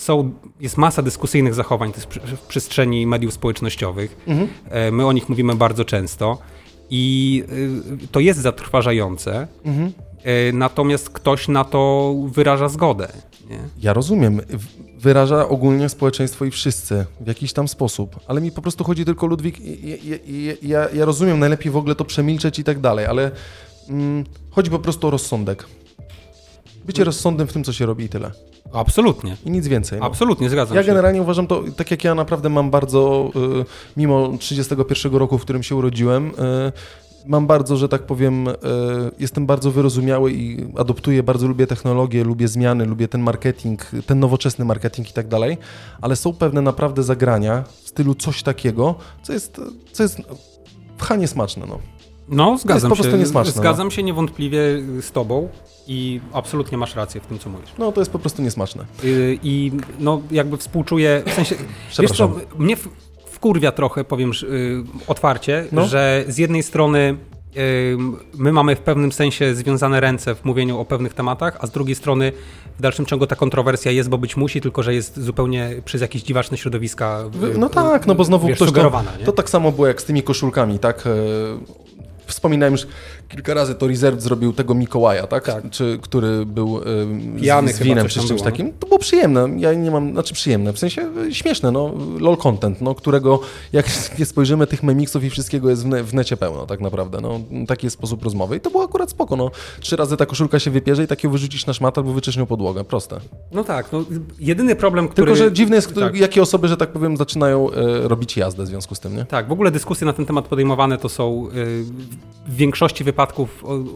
są, 0.00 0.32
jest 0.60 0.76
masa 0.76 1.02
dyskusyjnych 1.02 1.54
zachowań 1.54 1.92
w 2.36 2.40
przestrzeni 2.40 3.06
mediów 3.06 3.34
społecznościowych. 3.34 4.16
Mhm. 4.26 4.48
E, 4.70 4.90
my 4.90 5.06
o 5.06 5.12
nich 5.12 5.28
mówimy 5.28 5.54
bardzo 5.54 5.84
często 5.84 6.38
i 6.90 7.44
y, 8.02 8.08
to 8.08 8.20
jest 8.20 8.40
zatrważające. 8.40 9.46
Mhm. 9.64 9.92
E, 10.22 10.52
natomiast 10.52 11.10
ktoś 11.10 11.48
na 11.48 11.64
to 11.64 12.14
wyraża 12.26 12.68
zgodę. 12.68 13.08
Nie? 13.50 13.58
Ja 13.78 13.92
rozumiem. 13.92 14.40
Wyraża 14.98 15.48
ogólnie 15.48 15.88
społeczeństwo 15.88 16.44
i 16.44 16.50
wszyscy 16.50 17.06
w 17.20 17.26
jakiś 17.26 17.52
tam 17.52 17.68
sposób, 17.68 18.20
ale 18.26 18.40
mi 18.40 18.52
po 18.52 18.62
prostu 18.62 18.84
chodzi 18.84 19.04
tylko 19.04 19.26
Ludwik. 19.26 19.60
Ja, 19.60 19.96
ja, 20.04 20.54
ja, 20.62 20.88
ja 20.94 21.04
rozumiem, 21.04 21.38
najlepiej 21.38 21.72
w 21.72 21.76
ogóle 21.76 21.94
to 21.94 22.04
przemilczeć 22.04 22.58
i 22.58 22.64
tak 22.64 22.80
dalej, 22.80 23.06
ale 23.06 23.30
mm, 23.88 24.24
chodzi 24.50 24.70
po 24.70 24.78
prostu 24.78 25.06
o 25.06 25.10
rozsądek. 25.10 25.66
Bycie 26.84 27.04
rozsądnym 27.04 27.46
w 27.46 27.52
tym, 27.52 27.64
co 27.64 27.72
się 27.72 27.86
robi 27.86 28.04
i 28.04 28.08
tyle. 28.08 28.30
Absolutnie. 28.72 29.36
I 29.44 29.50
nic 29.50 29.68
więcej. 29.68 30.00
No. 30.00 30.06
Absolutnie, 30.06 30.50
zgadzam 30.50 30.76
ja 30.76 30.82
się. 30.82 30.88
Ja 30.88 30.94
generalnie 30.94 31.22
uważam 31.22 31.46
to, 31.46 31.62
tak 31.76 31.90
jak 31.90 32.04
ja 32.04 32.14
naprawdę 32.14 32.48
mam 32.48 32.70
bardzo, 32.70 33.30
y, 33.60 33.64
mimo 33.96 34.32
31 34.38 35.14
roku, 35.14 35.38
w 35.38 35.42
którym 35.42 35.62
się 35.62 35.76
urodziłem, 35.76 36.28
y, 36.28 36.32
mam 37.26 37.46
bardzo, 37.46 37.76
że 37.76 37.88
tak 37.88 38.02
powiem, 38.02 38.48
y, 38.48 38.52
jestem 39.18 39.46
bardzo 39.46 39.70
wyrozumiały 39.70 40.32
i 40.32 40.66
adoptuję, 40.76 41.22
bardzo 41.22 41.46
lubię 41.46 41.66
technologię, 41.66 42.24
lubię 42.24 42.48
zmiany, 42.48 42.86
lubię 42.86 43.08
ten 43.08 43.20
marketing, 43.20 43.90
ten 44.06 44.20
nowoczesny 44.20 44.64
marketing 44.64 45.10
i 45.10 45.12
tak 45.12 45.28
dalej, 45.28 45.58
ale 46.00 46.16
są 46.16 46.32
pewne 46.32 46.62
naprawdę 46.62 47.02
zagrania 47.02 47.64
w 47.82 47.88
stylu 47.88 48.14
coś 48.14 48.42
takiego, 48.42 48.94
co 49.22 49.32
jest, 49.32 49.60
co 49.92 50.02
jest 50.02 50.18
pchanie 50.98 51.28
smaczne, 51.28 51.66
no. 51.68 51.78
No, 52.30 52.58
zgadzam 52.58 52.96
się. 52.96 53.18
Niesmaczne, 53.18 53.52
no. 53.56 53.60
zgadzam 53.60 53.86
no. 53.86 53.90
się 53.90 54.02
niewątpliwie 54.02 54.60
z 55.00 55.12
tobą 55.12 55.48
i 55.86 56.20
absolutnie 56.32 56.78
masz 56.78 56.96
rację 56.96 57.20
w 57.20 57.26
tym, 57.26 57.38
co 57.38 57.50
mówisz. 57.50 57.70
No, 57.78 57.92
to 57.92 58.00
jest 58.00 58.10
po 58.10 58.18
prostu 58.18 58.42
niesmaczne. 58.42 58.84
I, 59.04 59.38
i 59.42 59.72
no, 59.98 60.22
jakby 60.30 60.56
współczuję, 60.56 61.22
w 61.26 61.32
sensie, 61.32 61.54
wiesz 61.98 62.10
co, 62.10 62.32
mnie 62.58 62.76
wkurwia 63.26 63.72
trochę, 63.72 64.04
powiem 64.04 64.32
y, 64.42 64.82
otwarcie, 65.06 65.64
no. 65.72 65.86
że 65.88 66.24
z 66.28 66.38
jednej 66.38 66.62
strony 66.62 67.16
y, 67.56 67.96
my 68.34 68.52
mamy 68.52 68.76
w 68.76 68.80
pewnym 68.80 69.12
sensie 69.12 69.54
związane 69.54 70.00
ręce 70.00 70.34
w 70.34 70.44
mówieniu 70.44 70.78
o 70.78 70.84
pewnych 70.84 71.14
tematach, 71.14 71.56
a 71.60 71.66
z 71.66 71.70
drugiej 71.70 71.94
strony 71.94 72.32
w 72.78 72.82
dalszym 72.82 73.06
ciągu 73.06 73.26
ta 73.26 73.36
kontrowersja 73.36 73.92
jest, 73.92 74.08
bo 74.08 74.18
być 74.18 74.36
musi, 74.36 74.60
tylko 74.60 74.82
że 74.82 74.94
jest 74.94 75.20
zupełnie 75.20 75.70
przez 75.84 76.00
jakieś 76.00 76.22
dziwaczne 76.22 76.56
środowiska. 76.56 77.24
No 77.58 77.68
tak, 77.68 78.06
no 78.06 78.14
bo 78.14 78.24
znowu 78.24 78.48
wiesz, 78.48 78.56
ktoś 78.56 78.72
to, 78.72 79.02
to 79.24 79.32
tak 79.32 79.50
samo 79.50 79.72
było 79.72 79.86
jak 79.86 80.00
z 80.00 80.04
tymi 80.04 80.22
koszulkami, 80.22 80.78
tak? 80.78 81.04
Wspominałem 82.30 82.76
kilka 83.30 83.54
razy, 83.54 83.74
to 83.74 83.88
Reserve 83.88 84.22
zrobił 84.22 84.52
tego 84.52 84.74
Mikołaja, 84.74 85.26
tak? 85.26 85.44
tak. 85.44 85.70
Czy, 85.70 85.98
który 86.02 86.46
był 86.46 86.80
Pijany 87.36 87.72
z, 87.72 87.76
z 87.76 87.78
winem 87.78 88.08
czy 88.08 88.28
czymś 88.28 88.42
takim. 88.42 88.66
No. 88.66 88.72
To 88.80 88.86
było 88.86 88.98
przyjemne. 88.98 89.48
Ja 89.56 89.74
nie 89.74 89.90
mam, 89.90 90.12
znaczy 90.12 90.34
przyjemne, 90.34 90.72
w 90.72 90.78
sensie 90.78 91.10
e, 91.28 91.34
śmieszne, 91.34 91.70
no. 91.70 91.92
LOL 92.18 92.36
content, 92.36 92.80
no, 92.80 92.94
którego 92.94 93.40
jak 93.72 93.86
nie 94.18 94.26
spojrzymy, 94.26 94.66
tych 94.66 94.82
memiksów 94.82 95.24
i 95.24 95.30
wszystkiego 95.30 95.70
jest 95.70 95.82
w, 95.82 95.86
ne, 95.86 96.02
w 96.02 96.14
necie 96.14 96.36
pełno, 96.36 96.66
tak 96.66 96.80
naprawdę. 96.80 97.20
No, 97.20 97.40
taki 97.66 97.86
jest 97.86 97.96
sposób 97.96 98.24
rozmowy 98.24 98.56
i 98.56 98.60
to 98.60 98.70
było 98.70 98.84
akurat 98.84 99.10
spoko, 99.10 99.36
no. 99.36 99.50
Trzy 99.80 99.96
razy 99.96 100.16
ta 100.16 100.26
koszulka 100.26 100.58
się 100.58 100.70
wypierze 100.70 101.04
i 101.04 101.06
takiego 101.06 101.32
wyrzucisz 101.32 101.66
na 101.66 101.72
szmat 101.72 101.98
albo 101.98 102.12
wyczyszczą 102.12 102.46
podłogę. 102.46 102.84
Proste. 102.84 103.20
No 103.52 103.64
tak, 103.64 103.92
no 103.92 104.04
jedyny 104.38 104.76
problem, 104.76 105.08
który... 105.08 105.26
Tylko, 105.26 105.44
że 105.44 105.52
dziwne 105.52 105.76
jest, 105.76 105.94
tak. 105.94 106.16
jakie 106.16 106.42
osoby, 106.42 106.68
że 106.68 106.76
tak 106.76 106.92
powiem, 106.92 107.16
zaczynają 107.16 107.70
e, 107.70 108.08
robić 108.08 108.36
jazdę 108.36 108.64
w 108.64 108.66
związku 108.66 108.94
z 108.94 109.00
tym, 109.00 109.16
nie? 109.16 109.24
Tak, 109.24 109.48
w 109.48 109.52
ogóle 109.52 109.70
dyskusje 109.70 110.04
na 110.04 110.12
ten 110.12 110.26
temat 110.26 110.48
podejmowane 110.48 110.98
to 110.98 111.08
są 111.08 111.48
e, 111.48 111.50
w 112.46 112.56
większości 112.56 113.04
wypadków 113.04 113.19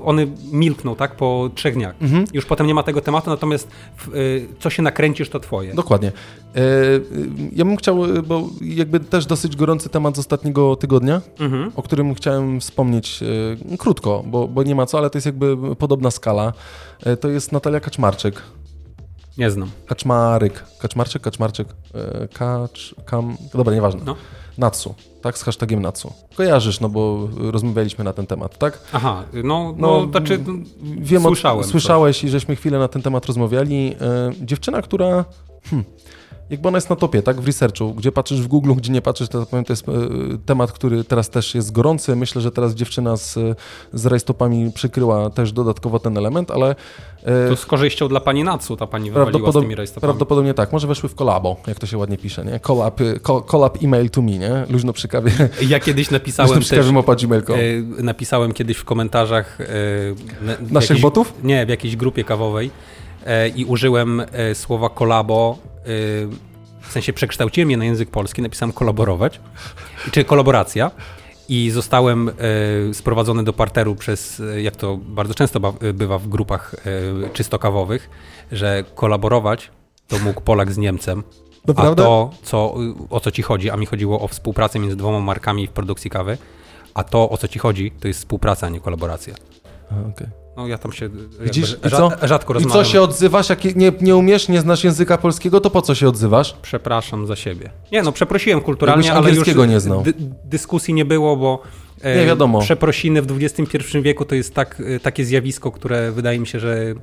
one 0.05 0.27
milkną, 0.53 0.97
tak, 0.97 1.16
po 1.16 1.51
trzech 1.55 1.75
dniach. 1.75 1.95
Mhm. 2.01 2.25
Już 2.33 2.47
potem 2.47 2.66
nie 2.66 2.75
ma 2.75 2.83
tego 2.83 3.01
tematu, 3.01 3.31
natomiast 3.31 3.68
y, 4.14 4.49
co 4.61 4.70
się 4.70 4.83
nakręcisz, 4.83 5.29
to 5.29 5.41
twoje. 5.41 5.75
Dokładnie. 5.75 6.12
E, 6.57 6.61
ja 7.53 7.64
bym 7.64 7.77
chciał, 7.77 7.99
bo 8.27 8.49
jakby 8.61 9.01
też 9.01 9.27
dosyć 9.27 9.57
gorący 9.57 9.89
temat 9.89 10.16
z 10.16 10.18
ostatniego 10.18 10.77
tygodnia, 10.77 11.20
mhm. 11.41 11.72
o 11.77 11.83
którym 11.83 12.14
chciałem 12.14 12.61
wspomnieć 12.61 13.20
krótko, 13.79 14.25
bo, 14.27 14.49
bo 14.49 14.62
nie 14.62 14.75
ma 14.75 14.87
co, 14.87 14.99
ale 14.99 15.11
to 15.11 15.18
jest 15.18 15.27
jakby 15.27 15.77
podobna 15.77 16.11
skala. 16.11 16.53
E, 17.05 17.16
to 17.16 17.29
jest 17.29 17.53
Natalia 17.53 17.81
Kaczmarczyk. 17.81 18.43
Nie 19.39 19.51
znam. 19.51 19.70
Kaczmaryk. 19.87 20.64
Kaczmarczyk, 20.78 21.22
Kaczmarczyk. 21.22 21.68
Kacz, 22.35 22.95
kam... 23.05 23.37
Dobra, 23.55 23.74
nieważne. 23.74 24.01
No. 24.05 24.16
Natsu, 24.59 24.95
tak? 25.22 25.39
Z 25.39 25.43
hashtagiem 25.43 25.82
Natsu. 25.82 26.12
Kojarzysz, 26.37 26.80
no 26.80 26.89
bo 26.89 27.28
rozmawialiśmy 27.37 28.05
na 28.05 28.12
ten 28.12 28.26
temat, 28.26 28.59
tak? 28.59 28.80
Aha, 28.93 29.24
no, 29.32 29.43
no, 29.43 29.74
no 29.78 30.11
znaczy, 30.11 30.41
wiem, 30.82 31.22
słyszałem. 31.22 31.64
Słyszałeś 31.64 32.16
coś. 32.16 32.24
i 32.24 32.28
żeśmy 32.28 32.57
chwilę 32.57 32.78
na 32.78 32.89
ten 32.89 33.03
temat 33.03 33.26
rozmawiali. 33.26 33.97
E, 34.01 34.32
dziewczyna, 34.47 34.82
która... 34.82 35.24
Hmm, 35.70 35.85
jakby 36.51 36.68
ona 36.68 36.76
jest 36.76 36.90
na 36.90 36.97
topie, 36.97 37.22
tak, 37.22 37.40
w 37.40 37.47
researchu, 37.47 37.95
gdzie 37.95 38.12
patrzysz 38.12 38.40
w 38.40 38.47
Google, 38.47 38.74
gdzie 38.74 38.92
nie 38.92 39.03
patrzysz, 39.03 39.28
to 39.28 39.47
powiem, 39.47 39.64
to 39.64 39.72
jest 39.72 39.88
e, 39.88 39.92
temat, 40.47 40.72
który 40.72 41.05
teraz 41.05 41.30
też 41.30 41.55
jest 41.55 41.72
gorący. 41.72 42.16
Myślę, 42.16 42.42
że 42.42 42.51
teraz 42.51 42.74
dziewczyna 42.74 43.16
z, 43.16 43.38
z 43.92 44.07
rajstopami 44.07 44.72
przykryła 44.72 45.30
też 45.30 45.53
dodatkowo 45.53 45.99
ten 45.99 46.18
element, 46.18 46.51
ale... 46.51 46.74
E, 47.22 47.49
to 47.49 47.57
z 47.57 47.66
korzyścią 47.66 48.09
dla 48.09 48.20
pani 48.20 48.45
Natsu 48.45 48.76
ta 48.76 48.86
pani 48.86 49.11
wywaliła 49.11 49.53
z 49.53 49.55
tymi 49.55 49.74
rajstopami. 49.74 50.09
Prawdopodobnie 50.09 50.55
tak, 50.55 50.72
może 50.72 50.86
weszły 50.86 51.09
w 51.09 51.14
kolabo, 51.14 51.57
jak 51.66 51.78
to 51.78 51.86
się 51.86 51.99
ładnie 51.99 52.18
pisze, 52.18 52.45
nie? 52.45 52.61
Collab, 52.61 53.01
collab 53.47 53.82
email 53.82 54.11
to 54.11 54.22
me, 54.22 54.38
nie? 54.38 54.66
Luźno 54.70 54.92
przy 54.92 55.09
kawie. 55.09 55.32
Ja 55.68 55.80
kiedyś 55.80 56.11
napisałem 56.18 56.49
Luźno 56.49 56.62
przy 56.62 56.76
kawie 56.76 56.92
mopa 56.92 57.12
e, 57.12 58.03
napisałem 58.03 58.53
kiedyś 58.53 58.76
w 58.76 58.84
komentarzach... 58.84 59.59
Naszych 60.61 60.90
jakiejś, 60.90 61.03
botów? 61.03 61.32
Nie, 61.42 61.66
w 61.66 61.68
jakiejś 61.68 61.97
grupie 61.97 62.24
kawowej 62.24 62.70
i 63.57 63.64
użyłem 63.64 64.22
słowa 64.55 64.89
kolabo 64.89 65.59
w 66.81 66.93
sensie 66.93 67.12
przekształciłem 67.12 67.70
je 67.70 67.77
na 67.77 67.85
język 67.85 68.11
polski, 68.11 68.43
napisałem 68.43 68.72
kolaborować, 68.72 69.41
czy 70.11 70.25
kolaboracja 70.25 70.91
i 71.49 71.70
zostałem 71.70 72.29
e, 72.29 72.33
sprowadzony 72.95 73.45
do 73.45 73.53
parteru 73.53 73.95
przez, 73.95 74.41
e, 74.41 74.62
jak 74.62 74.77
to 74.77 74.97
bardzo 74.97 75.35
często 75.35 75.75
bywa 75.95 76.18
w 76.18 76.29
grupach 76.29 76.75
e, 77.25 77.31
czysto 77.31 77.59
kawowych, 77.59 78.11
że 78.53 78.85
kolaborować 78.95 79.70
to 80.09 80.18
mógł 80.18 80.41
Polak 80.41 80.72
z 80.72 80.79
Niemcem, 80.79 81.22
a 81.77 81.95
to, 81.95 82.31
co, 82.43 82.75
o 83.11 83.20
co 83.20 83.31
ci 83.31 83.43
chodzi, 83.43 83.70
a 83.70 83.77
mi 83.77 83.87
chodziło 83.87 84.20
o 84.20 84.29
współpracę 84.29 84.79
między 84.79 84.97
dwoma 84.97 85.20
markami 85.20 85.66
w 85.66 85.70
produkcji 85.70 86.11
kawy, 86.11 86.39
a 86.95 87.05
to, 87.05 87.31
o 87.31 87.37
co 87.37 87.49
ci 87.49 87.59
chodzi, 87.59 87.91
to 88.01 88.09
jest 88.09 88.20
współpraca, 88.20 88.66
a 88.66 88.70
nie 88.70 88.81
kolaboracja. 88.81 89.35
Okay. 90.12 90.43
No 90.57 90.66
ja 90.66 90.78
tam 90.78 90.92
się 90.92 91.11
Widzisz, 91.40 91.76
i 91.86 91.90
co? 91.90 92.11
rzadko 92.22 92.55
I 92.61 92.66
co 92.66 92.84
się 92.84 93.00
odzywasz, 93.00 93.48
jak 93.48 93.64
nie, 93.64 93.92
nie 94.00 94.16
umiesz, 94.16 94.48
nie 94.48 94.61
znasz 94.61 94.84
języka 94.84 95.18
polskiego, 95.18 95.61
to 95.61 95.70
po 95.70 95.82
co 95.82 95.94
się 95.94 96.09
odzywasz? 96.09 96.57
Przepraszam 96.62 97.26
za 97.26 97.36
siebie. 97.36 97.70
Nie 97.92 98.02
no, 98.02 98.12
przeprosiłem 98.12 98.61
kulturalnie, 98.61 99.12
ale 99.12 99.30
już 99.30 99.55
nie 99.68 99.80
znał. 99.80 100.05
dyskusji 100.44 100.94
nie 100.94 101.05
było, 101.05 101.36
bo 101.36 101.62
e, 102.02 102.16
nie 102.20 102.26
wiadomo. 102.26 102.61
przeprosiny 102.61 103.22
w 103.22 103.42
XXI 103.42 103.78
wieku 104.02 104.24
to 104.24 104.34
jest 104.34 104.55
tak, 104.55 104.82
e, 104.96 105.00
takie 105.00 105.24
zjawisko, 105.24 105.70
które 105.70 106.12
wydaje 106.12 106.38
mi 106.38 106.46
się, 106.46 106.61
że 106.61 106.94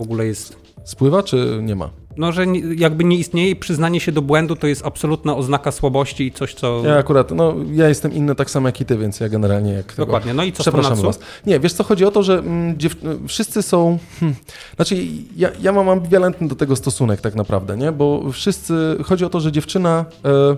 w 0.00 0.02
ogóle 0.02 0.26
jest 0.26 0.56
Spływa, 0.84 1.22
czy 1.22 1.58
nie 1.62 1.76
ma? 1.76 1.90
No, 2.16 2.32
że 2.32 2.46
jakby 2.76 3.04
nie 3.04 3.16
istnieje 3.16 3.56
przyznanie 3.56 4.00
się 4.00 4.12
do 4.12 4.22
błędu 4.22 4.56
to 4.56 4.66
jest 4.66 4.86
absolutna 4.86 5.36
oznaka 5.36 5.72
słabości 5.72 6.26
i 6.26 6.32
coś, 6.32 6.54
co... 6.54 6.82
Ja 6.84 6.98
akurat, 6.98 7.30
no 7.30 7.54
ja 7.72 7.88
jestem 7.88 8.12
inny 8.12 8.34
tak 8.34 8.50
samo 8.50 8.68
jak 8.68 8.80
i 8.80 8.84
ty, 8.84 8.98
więc 8.98 9.20
ja 9.20 9.28
generalnie 9.28 9.72
jak... 9.72 9.94
Dokładnie, 9.96 10.34
no 10.34 10.44
i 10.44 10.52
co 10.52 10.62
Przepraszam 10.62 10.96
was. 10.96 11.20
Nie, 11.46 11.60
wiesz 11.60 11.72
co, 11.72 11.84
chodzi 11.84 12.04
o 12.04 12.10
to, 12.10 12.22
że 12.22 12.38
mm, 12.38 12.78
dziew... 12.78 12.96
wszyscy 13.28 13.62
są... 13.62 13.98
Hmm, 14.20 14.38
znaczy, 14.76 14.96
ja, 15.36 15.48
ja 15.60 15.72
mam 15.72 15.88
ambiwalentny 15.88 16.48
do 16.48 16.56
tego 16.56 16.76
stosunek 16.76 17.20
tak 17.20 17.34
naprawdę, 17.34 17.76
nie? 17.76 17.92
Bo 17.92 18.32
wszyscy... 18.32 18.74
Chodzi 19.04 19.24
o 19.24 19.28
to, 19.28 19.40
że 19.40 19.52
dziewczyna... 19.52 20.04
E... 20.24 20.56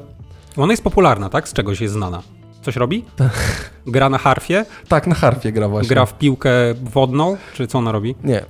Ona 0.57 0.73
jest 0.73 0.85
popularna, 0.85 1.29
tak? 1.29 1.49
Z 1.49 1.53
czegoś 1.53 1.81
jest 1.81 1.95
znana. 1.95 2.23
coś 2.63 2.77
robi? 2.77 3.05
Gra 3.87 4.09
na 4.09 4.19
harfie? 4.19 4.65
Tak, 4.89 5.07
na 5.07 5.15
harfie 5.15 5.53
gra 5.53 5.69
właśnie. 5.69 5.89
Gra 5.89 6.07
w 6.07 6.19
piłkę 6.19 6.51
wodną? 6.83 7.37
Czy 7.55 7.67
co 7.67 7.79
ona 7.79 7.93
robi? 7.93 8.15
Nie. 8.25 8.45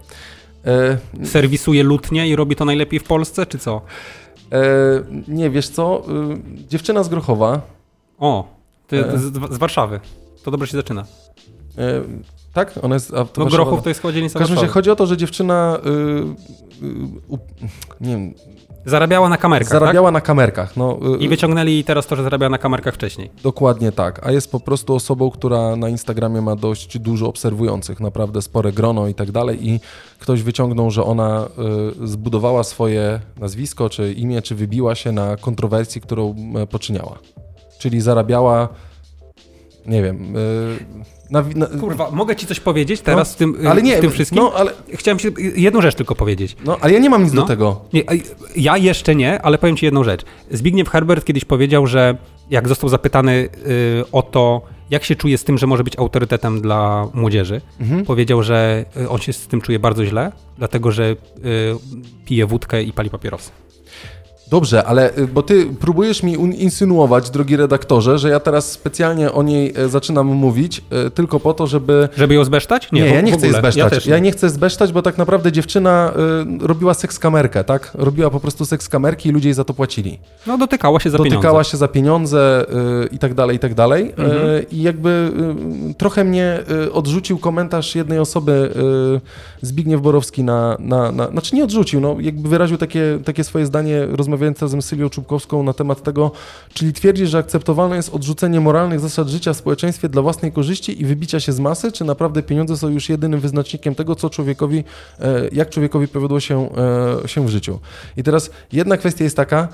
E, 0.67 0.99
Serwisuje 1.27 1.83
lutnie 1.83 2.29
i 2.29 2.37
robi 2.37 2.57
to 2.57 2.65
najlepiej 2.65 3.01
w 3.01 3.05
Polsce, 3.05 3.47
czy 3.47 3.59
co? 3.59 3.81
e, 4.53 4.61
nie, 5.29 5.51
wiesz 5.51 5.69
co? 5.69 6.03
Y, 6.63 6.69
dziewczyna 6.69 7.03
z 7.03 7.09
Grochowa. 7.09 7.61
O, 8.19 8.49
ty, 8.87 9.07
E. 9.07 9.19
z, 9.19 9.55
z 9.55 9.59
Warszawy. 9.59 10.01
To 10.45 10.51
dobrze 10.51 10.67
się 10.67 10.77
zaczyna. 10.77 11.05
Tak? 12.53 12.75
Ona 12.83 12.95
jest... 12.95 13.15
A, 13.15 13.25
to 13.25 13.45
No 13.45 13.51
Grochów 13.51 13.83
to 13.83 13.89
jest 13.89 14.01
chyba 14.01 14.13
dzielnica 14.13 14.39
W 14.39 14.43
każdym 14.43 14.59
razie 14.59 14.69
chodzi 14.69 14.91
o 14.91 14.97
to, 14.97 15.07
że 15.07 15.17
dziewczyna... 15.17 15.79
Y, 15.87 15.91
y, 15.91 16.95
u, 17.29 17.39
nie 18.01 18.11
wiem, 18.11 18.35
Zarabiała 18.85 19.29
na 19.29 19.37
kamerkach, 19.37 19.73
zarabiała 19.73 20.11
na 20.11 20.21
kamerkach. 20.21 20.77
No, 20.77 20.99
y, 21.09 21.13
tak? 21.13 21.21
I 21.21 21.29
wyciągnęli 21.29 21.85
teraz 21.85 22.07
to, 22.07 22.17
że 22.17 22.23
zarabiała 22.23 22.51
na 22.51 22.59
kamerkach 22.59 22.95
wcześniej. 22.95 23.31
Dokładnie 23.43 23.93
tak, 23.93 24.27
a 24.27 24.33
jest 24.33 24.53
po 24.53 24.61
prostu 24.61 24.95
osobą, 24.95 25.31
która 25.31 25.77
na 25.77 25.89
Instagramie 25.89 26.41
ma 26.41 26.57
dość 26.57 26.99
dużo 26.99 27.29
obserwujących, 27.29 28.01
naprawdę 28.01 28.43
spore 28.43 28.73
grono 28.73 29.09
i 29.09 29.15
tak 29.15 29.31
dalej 29.31 29.69
i 29.69 29.81
ktoś 30.19 30.43
wyciągnął, 30.43 30.91
że 30.91 31.05
ona 31.05 31.49
y, 32.03 32.07
zbudowała 32.07 32.65
swoje 32.65 33.21
nazwisko, 33.41 33.91
czy 33.91 34.13
imię, 34.13 34.43
czy 34.43 34.55
wybiła 34.55 34.95
się 34.95 35.13
na 35.13 35.37
kontrowersji, 35.37 36.01
którą 36.01 36.35
y, 36.63 36.67
poczyniała. 36.67 37.19
Czyli 37.79 38.01
zarabiała, 38.01 38.69
nie 39.87 40.03
wiem, 40.03 40.37
y, 40.37 40.79
na, 41.31 41.45
na, 41.55 41.67
Kurwa, 41.67 42.11
mogę 42.11 42.37
ci 42.37 42.47
coś 42.47 42.61
powiedzieć 42.61 43.01
teraz 43.01 43.29
no, 43.31 43.35
w, 43.35 43.37
tym, 43.37 43.67
ale 43.69 43.83
nie, 43.83 43.97
w 43.97 44.01
tym 44.01 44.11
wszystkim? 44.11 44.39
No 44.43 44.53
ale, 44.57 44.73
Chciałem 44.95 45.19
ci 45.19 45.29
jedną 45.57 45.81
rzecz 45.81 45.95
tylko 45.95 46.15
powiedzieć. 46.15 46.57
no, 46.65 46.77
ale 46.81 46.93
ja 46.93 46.99
nie 46.99 47.11
mam 47.11 47.25
nic 47.25 47.33
No. 47.33 47.43
do 47.43 47.49
tego. 47.49 47.81
Nie, 47.93 48.03
ja 48.57 48.77
jeszcze 48.77 49.15
nie, 49.15 49.43
ale 49.43 49.59
powiem 49.59 49.77
ci 49.77 49.85
jedną 49.85 50.05
rzecz. 50.05 50.23
Zbigniew 50.51 50.89
Herbert 50.89 51.25
kiedyś 51.25 51.45
powiedział, 51.45 51.87
że 51.87 52.17
jak 52.51 52.69
został 52.69 52.91
zapytany 52.91 53.49
y, 53.67 54.05
o 54.13 54.23
to, 54.23 54.63
jak 54.91 55.05
się 55.05 55.17
czuje 55.17 55.39
z 55.39 55.45
tym, 55.45 55.59
że 55.59 55.67
może 55.67 55.85
być 55.85 55.99
autorytetem 55.99 56.61
dla 56.61 57.09
młodzieży, 57.15 57.61
Mhm. 57.81 58.05
powiedział, 58.05 58.43
że 58.43 58.85
y, 58.97 59.09
on 59.09 59.19
się 59.19 59.33
z 59.33 59.47
tym 59.47 59.61
czuje 59.61 59.79
bardzo 59.79 60.07
źle, 60.07 60.33
dlatego 60.59 60.93
że 60.93 61.11
y, 61.11 61.17
pije 62.25 62.47
wódkę 62.47 62.83
i 62.83 62.93
pali 62.93 63.11
papierosy. 63.11 63.51
Dobrze, 64.53 64.85
ale 64.85 65.17
y, 65.19 65.27
bo 65.27 65.43
ty 65.43 65.67
próbujesz 65.81 66.23
mi 66.23 66.33
insynuować, 66.63 67.31
drogi 67.31 67.57
redaktorze, 67.57 68.19
że 68.19 68.29
ja 68.29 68.41
teraz 68.41 68.73
specjalnie 68.73 69.33
o 69.33 69.43
niej 69.43 69.73
e, 69.77 69.89
zaczynam 69.89 70.27
mówić 70.27 70.83
y, 71.07 71.11
tylko 71.11 71.41
po 71.41 71.55
to, 71.55 71.67
żeby 71.67 72.09
Żeby 72.17 72.35
ją 72.35 72.45
zbesztać? 72.45 72.89
Nie, 72.93 73.05
w- 73.05 73.11
ja 73.15 73.21
nie 73.21 73.33
chcę 73.33 73.47
jej 73.47 73.55
zbesztać. 73.57 74.07
Ja 74.07 74.13
Ja 74.13 74.19
nie. 74.19 74.23
nie 74.25 74.33
chcę 74.33 74.51
zbesztać, 74.51 74.93
bo 74.93 75.03
tak 75.03 75.19
naprawdę 75.19 75.53
dziewczyna 75.53 76.13
y, 76.63 76.67
robiła 76.67 76.95
seks 76.95 77.19
kamerkę, 77.19 77.65
tak? 77.65 77.91
Robiła 77.95 78.31
po 78.31 78.41
prostu 78.41 78.65
seks 78.65 78.89
kamerki 78.89 79.29
i 79.29 79.33
ludzie 79.33 79.49
jej 79.49 79.55
za 79.55 79.65
to 79.65 79.75
płacili. 79.75 80.19
No 80.47 80.59
dotykała 80.59 81.01
się 81.01 81.11
za 81.11 81.19
Dotykała 81.19 81.43
pieniądze. 81.43 81.71
się 81.71 81.77
za 81.77 81.89
pieniądze 81.89 82.65
y, 83.05 83.09
i 83.15 83.19
tak 83.19 83.35
dalej, 83.35 83.57
i 83.57 83.59
tak 83.59 83.75
dalej. 83.75 84.13
Mhm. 84.17 84.31
Y, 84.47 84.67
I 84.73 84.83
jakby 84.83 85.31
y, 85.91 85.95
trochę 85.95 86.25
mnie 86.25 86.59
y, 86.87 86.93
odrzucił 86.93 87.39
komentarz 87.39 87.95
jednej 87.95 88.19
osoby, 88.19 88.73
y, 89.17 89.43
Zbigniew 89.67 90.01
Borowski, 90.01 90.45
na, 90.45 90.77
na, 90.81 91.13
na... 91.13 91.27
Znaczy 91.29 91.55
nie 91.57 91.65
odrzucił, 91.65 92.01
no 92.01 92.17
jakby 92.21 92.49
wyraził 92.49 92.79
takie, 92.79 93.19
takie 93.25 93.45
swoje 93.45 93.67
zdanie, 93.67 94.07
rozmawiając 94.11 94.42
razem 94.61 94.83
z 94.83 94.85
Sylią 94.85 95.09
Czubkowską 95.09 95.63
na 95.63 95.73
temat 95.73 96.03
tego, 96.03 96.31
czyli 96.75 96.93
twierdzi, 96.93 97.27
że 97.27 97.39
akceptowalne 97.39 97.97
jest 97.97 98.15
odrzucenie 98.15 98.61
moralnych 98.61 99.01
zasad 99.01 99.29
życia 99.29 99.53
w 99.53 99.57
społeczeństwie 99.57 100.09
dla 100.09 100.23
własnej 100.23 100.53
korzyści 100.53 101.03
i 101.03 101.07
wybicia 101.07 101.41
się 101.41 101.53
z 101.53 101.61
masy, 101.61 101.93
czy 101.93 102.05
naprawdę 102.05 102.43
pieniądze 102.43 102.77
są 102.77 102.89
już 102.89 103.09
jedynym 103.09 103.41
wyznacznikiem 103.41 103.95
tego, 103.95 104.15
co 104.15 104.31
człowiekowi, 104.31 104.85
e, 105.21 105.49
jak 105.53 105.71
człowiekowi 105.71 106.09
powiodło 106.09 106.41
się, 106.41 106.71
e, 107.25 107.29
się 107.29 107.47
w 107.47 107.49
życiu. 107.49 107.79
I 108.17 108.23
teraz 108.23 108.51
jedna 108.73 108.97
kwestia 108.97 109.25
jest 109.25 109.37
taka, 109.37 109.69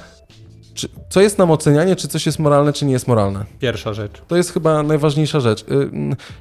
czy, 0.78 0.88
co 1.08 1.20
jest 1.20 1.38
nam 1.38 1.50
ocenianie, 1.50 1.96
czy 1.96 2.08
coś 2.08 2.26
jest 2.26 2.38
moralne, 2.38 2.72
czy 2.72 2.84
nie 2.84 2.92
jest 2.92 3.08
moralne. 3.08 3.44
Pierwsza 3.58 3.94
rzecz. 3.94 4.12
To 4.28 4.36
jest 4.36 4.52
chyba 4.52 4.82
najważniejsza 4.82 5.40
rzecz. 5.40 5.62
Y, 5.62 5.90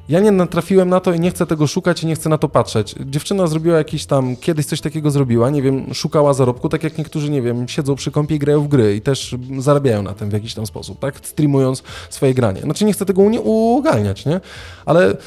Ja 0.09 0.19
nie 0.19 0.31
natrafiłem 0.31 0.89
na 0.89 0.99
to 0.99 1.13
i 1.13 1.19
nie 1.19 1.31
chcę 1.31 1.45
tego 1.45 1.67
szukać 1.67 2.03
i 2.03 2.07
nie 2.07 2.15
chcę 2.15 2.29
na 2.29 2.37
to 2.37 2.49
patrzeć. 2.49 2.95
Dziewczyna 3.05 3.47
zrobiła 3.47 3.77
jakiś 3.77 4.05
tam, 4.05 4.35
kiedyś 4.35 4.65
coś 4.65 4.81
takiego 4.81 5.11
zrobiła, 5.11 5.49
nie 5.49 5.61
wiem, 5.61 5.93
szukała 5.93 6.33
zarobku, 6.33 6.69
tak 6.69 6.83
jak 6.83 6.97
niektórzy, 6.97 7.29
nie 7.29 7.41
wiem, 7.41 7.67
siedzą 7.67 7.95
przy 7.95 8.11
kąpie 8.11 8.35
i 8.35 8.39
grają 8.39 8.61
w 8.61 8.67
gry 8.67 8.95
i 8.95 9.01
też 9.01 9.35
zarabiają 9.59 10.03
na 10.03 10.13
tym 10.13 10.29
w 10.29 10.33
jakiś 10.33 10.53
tam 10.53 10.65
sposób, 10.65 10.99
tak? 10.99 11.15
Streamując 11.23 11.83
swoje 12.09 12.33
granie. 12.33 12.61
Znaczy 12.61 12.85
nie 12.85 12.93
chcę 12.93 13.05
tego 13.05 13.21
uogalniać, 13.43 14.25
nie? 14.25 14.39
Ale 14.85 15.17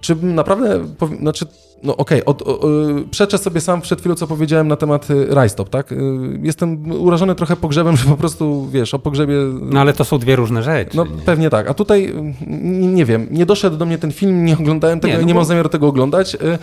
czy 0.00 0.16
naprawdę, 0.16 0.84
znaczy, 1.20 1.46
no 1.84 1.96
okej, 1.96 2.24
od- 2.24 2.42
o- 2.42 2.60
o, 2.60 2.68
przeczę 3.10 3.38
sobie 3.38 3.60
sam 3.60 3.80
przed 3.80 4.00
chwilą, 4.00 4.14
co 4.14 4.26
powiedziałem 4.26 4.68
na 4.68 4.76
temat 4.76 5.10
y, 5.10 5.26
Rajstop, 5.34 5.68
tak? 5.70 5.92
Y, 5.92 5.96
Jestem 6.42 6.90
urażony 7.02 7.34
trochę 7.34 7.56
pogrzebem, 7.56 7.96
że 8.00 8.04
po 8.08 8.16
prostu, 8.16 8.68
wiesz, 8.72 8.94
o 8.94 8.98
pogrzebie 8.98 9.34
No 9.60 9.80
ale 9.80 9.92
to 9.92 10.04
są 10.04 10.18
dwie 10.18 10.36
różne 10.36 10.62
rzeczy. 10.62 10.96
no 10.96 11.04
pewnie 11.26 11.50
tak. 11.50 11.70
A 11.70 11.74
tutaj 11.74 12.04
mm, 12.06 12.94
nie 12.94 13.04
wiem, 13.04 13.26
nie 13.30 13.46
doszedł 13.46 13.76
do 13.76 13.86
mnie 13.86 13.98
ten 13.98 14.12
film, 14.12 14.44
nie 14.44 14.58
oglądałem 14.58 15.00
tego 15.00 15.14
Nie, 15.14 15.18
i 15.18 15.22
no 15.22 15.26
nie 15.28 15.34
bo- 15.34 15.40
mam 15.40 15.46
zamiaru 15.46 15.68
tego 15.68 15.86
oglądać. 15.88 16.34
Y, 16.34 16.58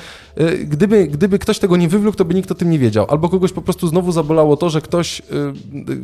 Gdyby, 0.66 1.08
gdyby 1.08 1.40
ktoś 1.40 1.60
tego 1.60 1.78
nie 1.78 1.88
wywlókł, 1.88 2.18
to 2.18 2.26
by 2.26 2.34
nikt 2.36 2.52
o 2.52 2.56
tym 2.56 2.70
nie 2.70 2.80
wiedział. 2.80 3.06
Albo 3.10 3.30
kogoś 3.30 3.52
po 3.54 3.62
prostu 3.62 3.88
znowu 3.88 4.12
zabolało 4.12 4.58
to, 4.58 4.70
że 4.70 4.82
ktoś 4.82 5.22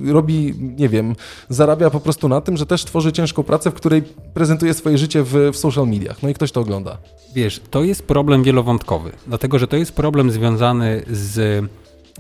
robi, 0.08 0.54
nie 0.78 0.90
wiem, 0.90 1.16
zarabia 1.50 1.90
po 1.90 2.00
prostu 2.00 2.30
na 2.30 2.42
tym, 2.42 2.58
że 2.58 2.66
też 2.66 2.86
tworzy 2.86 3.12
ciężką 3.12 3.44
pracę, 3.44 3.72
w 3.72 3.74
której 3.74 4.04
prezentuje 4.34 4.74
swoje 4.74 4.98
życie 4.98 5.24
w, 5.24 5.50
w 5.54 5.58
social 5.58 5.88
mediach. 5.88 6.24
No 6.24 6.30
i 6.30 6.34
ktoś 6.34 6.52
to 6.52 6.62
ogląda. 6.62 6.98
Wiesz, 7.36 7.62
to 7.72 7.84
jest 7.84 8.04
problem 8.04 8.44
wielowątkowy, 8.44 9.05
dlatego 9.28 9.60
że 9.60 9.68
to 9.68 9.78
jest 9.78 9.92
problem 9.92 10.32
związany 10.32 11.04
z 11.08 11.66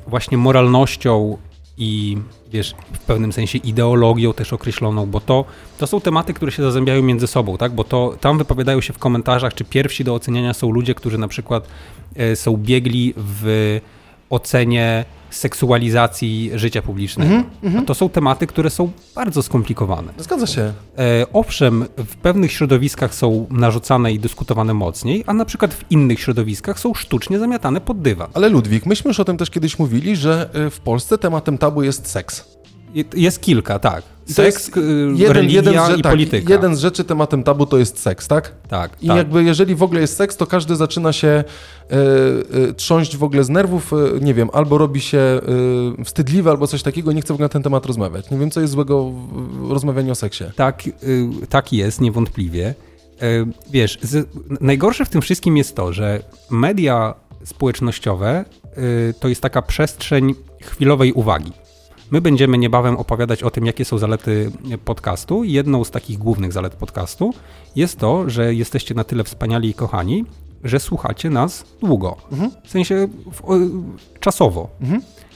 właśnie 0.07 0.37
moralnością 0.37 1.37
i 1.77 2.17
wiesz, 2.51 2.75
w 2.93 2.99
pewnym 2.99 3.33
sensie 3.33 3.57
ideologią 3.57 4.33
też 4.33 4.53
określoną, 4.53 5.05
bo 5.05 5.19
to, 5.19 5.45
to 5.77 5.87
są 5.87 6.01
tematy, 6.01 6.33
które 6.33 6.51
się 6.51 6.63
zazębiają 6.63 7.01
między 7.01 7.27
sobą, 7.27 7.57
tak? 7.57 7.71
Bo 7.71 7.83
to 7.83 8.17
tam 8.21 8.37
wypowiadają 8.37 8.81
się 8.81 8.93
w 8.93 8.97
komentarzach, 8.97 9.53
czy 9.53 9.63
pierwsi 9.63 10.03
do 10.03 10.13
oceniania 10.13 10.53
są 10.53 10.71
ludzie, 10.71 10.95
którzy 10.95 11.17
na 11.17 11.27
przykład 11.27 11.67
e, 12.15 12.35
są 12.35 12.57
biegli 12.57 13.13
w 13.17 13.79
ocenie 14.29 15.05
seksualizacji 15.37 16.51
życia 16.55 16.81
publicznego. 16.81 17.43
A 17.79 17.81
to 17.81 17.93
są 17.93 18.09
tematy, 18.09 18.47
które 18.47 18.69
są 18.69 18.91
bardzo 19.15 19.43
skomplikowane. 19.43 20.13
Zgadza 20.17 20.47
się. 20.47 20.73
E, 20.97 21.25
owszem, 21.33 21.85
w 21.97 22.15
pewnych 22.15 22.51
środowiskach 22.51 23.15
są 23.15 23.47
narzucane 23.49 24.13
i 24.13 24.19
dyskutowane 24.19 24.73
mocniej, 24.73 25.23
a 25.27 25.33
na 25.33 25.45
przykład 25.45 25.73
w 25.73 25.91
innych 25.91 26.19
środowiskach 26.19 26.79
są 26.79 26.93
sztucznie 26.93 27.39
zamiatane 27.39 27.81
pod 27.81 28.01
dywan. 28.01 28.29
Ale 28.33 28.49
Ludwik, 28.49 28.85
myśmy 28.85 29.09
już 29.09 29.19
o 29.19 29.25
tym 29.25 29.37
też 29.37 29.49
kiedyś 29.49 29.79
mówili, 29.79 30.15
że 30.15 30.49
y, 30.67 30.69
w 30.69 30.79
Polsce 30.79 31.17
tematem 31.17 31.57
tabu 31.57 31.83
jest 31.83 32.07
seks. 32.07 32.54
Je- 32.95 33.03
Jest 33.15 33.41
kilka, 33.41 33.79
tak. 33.79 34.03
I 34.27 34.33
Seks, 34.33 34.71
y, 34.77 35.33
religia 35.33 35.61
z, 35.87 35.99
i 35.99 36.01
tak, 36.01 36.11
polityka. 36.11 36.53
jeden 36.53 36.75
z 36.75 36.79
rzeczy 36.79 37.03
tematem 37.03 37.43
tabu 37.43 37.65
to 37.65 37.77
jest 37.77 37.99
seks, 37.99 38.27
tak? 38.27 38.51
Tak, 38.67 38.91
I 39.01 39.07
tak. 39.07 39.17
jakby 39.17 39.43
jeżeli 39.43 39.75
w 39.75 39.83
ogóle 39.83 40.01
jest 40.01 40.15
seks, 40.17 40.37
to 40.37 40.47
każdy 40.47 40.75
zaczyna 40.75 41.13
się 41.13 41.27
e, 41.27 41.43
e, 42.69 42.73
trząść 42.73 43.17
w 43.17 43.23
ogóle 43.23 43.43
z 43.43 43.49
nerwów, 43.49 43.93
e, 43.93 44.19
nie 44.21 44.33
wiem, 44.33 44.49
albo 44.53 44.77
robi 44.77 45.01
się 45.01 45.17
e, 45.17 46.03
wstydliwy, 46.03 46.49
albo 46.49 46.67
coś 46.67 46.83
takiego, 46.83 47.11
nie 47.11 47.21
chce 47.21 47.33
w 47.33 47.35
ogóle 47.35 47.45
na 47.45 47.49
ten 47.49 47.63
temat 47.63 47.85
rozmawiać. 47.85 48.29
Nie 48.31 48.37
wiem, 48.37 48.51
co 48.51 48.61
jest 48.61 48.73
złego 48.73 49.11
w, 49.11 49.71
rozmawianiu 49.71 50.11
o 50.11 50.15
seksie. 50.15 50.43
Tak, 50.55 50.83
y, 50.87 51.27
tak 51.49 51.73
jest, 51.73 52.01
niewątpliwie. 52.01 52.73
Y, 53.23 53.45
Wiesz, 53.71 53.97
z, 54.01 54.27
najgorsze 54.61 55.05
w 55.05 55.09
tym 55.09 55.21
wszystkim 55.21 55.57
jest 55.57 55.75
to, 55.75 55.93
że 55.93 56.19
media 56.49 57.13
społecznościowe 57.43 58.45
y, 58.77 59.13
to 59.19 59.27
jest 59.27 59.41
taka 59.41 59.61
przestrzeń 59.61 60.33
chwilowej 60.61 61.13
uwagi. 61.13 61.51
My 62.11 62.21
będziemy 62.21 62.57
niebawem 62.57 62.97
opowiadać 62.97 63.43
o 63.43 63.51
tym, 63.51 63.65
jakie 63.65 63.85
są 63.85 63.97
zalety 63.97 64.51
podcastu. 64.85 65.43
Jedną 65.43 65.83
z 65.83 65.91
takich 65.91 66.17
głównych 66.17 66.53
zalet 66.53 66.75
podcastu 66.75 67.33
jest 67.75 67.99
to, 67.99 68.29
że 68.29 68.53
jesteście 68.53 68.95
na 68.95 69.03
tyle 69.03 69.23
wspaniali 69.23 69.69
i 69.69 69.73
kochani, 69.73 70.25
że 70.63 70.79
słuchacie 70.79 71.29
nas 71.29 71.65
długo. 71.81 72.15
W 72.63 72.69
sensie 72.69 73.07
w, 73.31 73.45
o, 73.45 73.53
czasowo. 74.19 74.69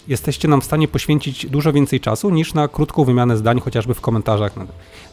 Jesteście 0.07 0.47
nam 0.47 0.61
w 0.61 0.65
stanie 0.65 0.87
poświęcić 0.87 1.45
dużo 1.45 1.73
więcej 1.73 1.99
czasu 1.99 2.29
niż 2.29 2.53
na 2.53 2.67
krótką 2.67 3.03
wymianę 3.05 3.37
zdań, 3.37 3.59
chociażby 3.59 3.93
w 3.93 4.01
komentarzach. 4.01 4.53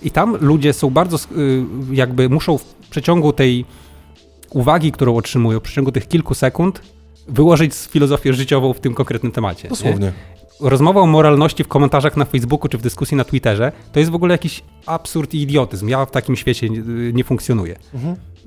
I 0.02 0.10
tam 0.10 0.36
ludzie 0.40 0.72
są 0.72 0.90
bardzo, 0.90 1.16
y, 1.16 1.64
jakby 1.92 2.28
muszą 2.28 2.58
w 2.58 2.64
przeciągu 2.90 3.32
tej 3.32 3.64
uwagi, 4.50 4.92
którą 4.92 5.16
otrzymują, 5.16 5.60
w 5.60 5.62
przeciągu 5.62 5.92
tych 5.92 6.08
kilku 6.08 6.34
sekund, 6.34 6.82
wyłożyć 7.28 7.74
filozofię 7.74 8.32
życiową 8.32 8.72
w 8.72 8.80
tym 8.80 8.94
konkretnym 8.94 9.32
temacie. 9.32 9.68
nie? 10.00 10.12
Rozmowa 10.60 11.00
o 11.00 11.06
moralności 11.06 11.64
w 11.64 11.68
komentarzach 11.68 12.16
na 12.16 12.24
Facebooku 12.24 12.68
czy 12.68 12.78
w 12.78 12.82
dyskusji 12.82 13.16
na 13.16 13.24
Twitterze 13.24 13.72
to 13.92 13.98
jest 13.98 14.10
w 14.10 14.14
ogóle 14.14 14.34
jakiś 14.34 14.62
absurd 14.86 15.34
i 15.34 15.42
idiotyzm. 15.42 15.88
Ja 15.88 16.06
w 16.06 16.10
takim 16.10 16.36
świecie 16.36 16.70
nie, 16.70 16.82
nie 17.12 17.24
funkcjonuję. 17.24 17.76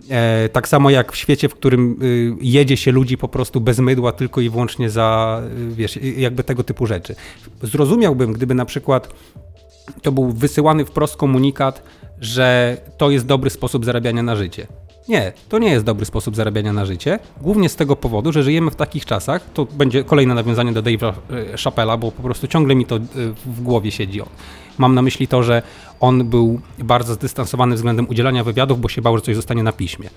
E, 0.09 0.49
tak 0.49 0.67
samo 0.67 0.89
jak 0.89 1.11
w 1.11 1.15
świecie, 1.15 1.49
w 1.49 1.55
którym 1.55 1.97
y, 2.03 2.35
jedzie 2.41 2.77
się 2.77 2.91
ludzi 2.91 3.17
po 3.17 3.27
prostu 3.27 3.61
bez 3.61 3.79
mydła 3.79 4.11
tylko 4.11 4.41
i 4.41 4.49
wyłącznie 4.49 4.89
za, 4.89 5.41
y, 5.71 5.75
wiesz, 5.75 5.97
y, 5.97 6.13
jakby 6.17 6.43
tego 6.43 6.63
typu 6.63 6.85
rzeczy. 6.85 7.15
Zrozumiałbym, 7.61 8.33
gdyby 8.33 8.55
na 8.55 8.65
przykład 8.65 9.13
to 10.01 10.11
był 10.11 10.31
wysyłany 10.31 10.85
wprost 10.85 11.15
komunikat, 11.15 11.83
że 12.21 12.77
to 12.97 13.09
jest 13.09 13.25
dobry 13.25 13.49
sposób 13.49 13.85
zarabiania 13.85 14.23
na 14.23 14.35
życie. 14.35 14.67
Nie, 15.09 15.33
to 15.49 15.59
nie 15.59 15.69
jest 15.69 15.85
dobry 15.85 16.05
sposób 16.05 16.35
zarabiania 16.35 16.73
na 16.73 16.85
życie. 16.85 17.19
Głównie 17.41 17.69
z 17.69 17.75
tego 17.75 17.95
powodu, 17.95 18.31
że 18.31 18.43
żyjemy 18.43 18.71
w 18.71 18.75
takich 18.75 19.05
czasach, 19.05 19.41
to 19.53 19.65
będzie 19.65 20.03
kolejne 20.03 20.35
nawiązanie 20.35 20.71
do 20.71 20.83
Dave'a 20.83 21.13
e, 21.53 21.57
Chappella, 21.57 21.97
bo 21.97 22.11
po 22.11 22.23
prostu 22.23 22.47
ciągle 22.47 22.75
mi 22.75 22.85
to 22.85 22.95
e, 22.95 22.99
w 23.45 23.61
głowie 23.61 23.91
siedzi. 23.91 24.21
Mam 24.77 24.95
na 24.95 25.01
myśli 25.01 25.27
to, 25.27 25.43
że 25.43 25.61
on 25.99 26.29
był 26.29 26.61
bardzo 26.77 27.13
zdystansowany 27.13 27.75
względem 27.75 28.09
udzielania 28.09 28.43
wywiadów, 28.43 28.81
bo 28.81 28.89
się 28.89 29.01
bał, 29.01 29.17
że 29.17 29.21
coś 29.21 29.35
zostanie 29.35 29.63
na 29.63 29.71
piśmie. 29.71 30.09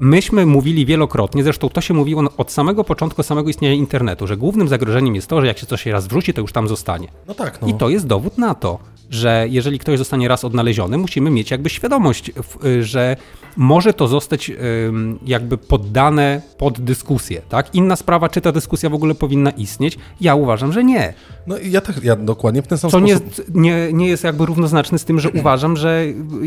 Myśmy 0.00 0.46
mówili 0.46 0.86
wielokrotnie, 0.86 1.42
zresztą 1.44 1.68
to 1.68 1.80
się 1.80 1.94
mówiło 1.94 2.22
od 2.36 2.52
samego 2.52 2.84
początku 2.84 3.22
samego 3.22 3.50
istnienia 3.50 3.74
internetu, 3.74 4.26
że 4.26 4.36
głównym 4.36 4.68
zagrożeniem 4.68 5.14
jest 5.14 5.26
to, 5.26 5.40
że 5.40 5.46
jak 5.46 5.58
się 5.58 5.66
coś 5.66 5.86
raz 5.86 6.06
wrzuci, 6.06 6.34
to 6.34 6.40
już 6.40 6.52
tam 6.52 6.68
zostanie. 6.68 7.08
No 7.28 7.34
tak, 7.34 7.62
no. 7.62 7.68
I 7.68 7.74
to 7.74 7.88
jest 7.88 8.06
dowód 8.06 8.38
na 8.38 8.54
to, 8.54 8.78
że 9.10 9.46
jeżeli 9.50 9.78
ktoś 9.78 9.98
zostanie 9.98 10.28
raz 10.28 10.44
odnaleziony, 10.44 10.98
musimy 10.98 11.30
mieć 11.30 11.50
jakby 11.50 11.70
świadomość, 11.70 12.30
w- 12.32 12.82
że 12.82 13.16
może 13.56 13.92
to 13.94 14.08
zostać 14.08 14.50
ym, 14.88 15.18
jakby 15.26 15.58
poddane 15.58 16.42
pod 16.58 16.80
dyskusję, 16.80 17.42
tak? 17.48 17.74
Inna 17.74 17.96
sprawa, 17.96 18.28
czy 18.28 18.40
ta 18.40 18.52
dyskusja 18.52 18.90
w 18.90 18.94
ogóle 18.94 19.14
powinna 19.14 19.50
istnieć? 19.50 19.98
Ja 20.20 20.34
uważam, 20.34 20.72
że 20.72 20.84
nie. 20.84 21.14
no 21.46 21.58
i 21.58 21.70
ja, 21.70 21.80
tak, 21.80 22.04
ja 22.04 22.16
dokładnie 22.16 22.62
w 22.62 22.66
ten 22.66 22.78
sam 22.78 22.90
Co 22.90 23.00
nie, 23.00 23.16
sposób... 23.16 23.44
nie, 23.54 23.92
nie 23.92 24.08
jest 24.08 24.24
jakby 24.24 24.46
równoznaczne 24.46 24.98
z 24.98 25.04
tym, 25.04 25.20
że 25.20 25.30
uważam, 25.30 25.76
że, 25.76 26.04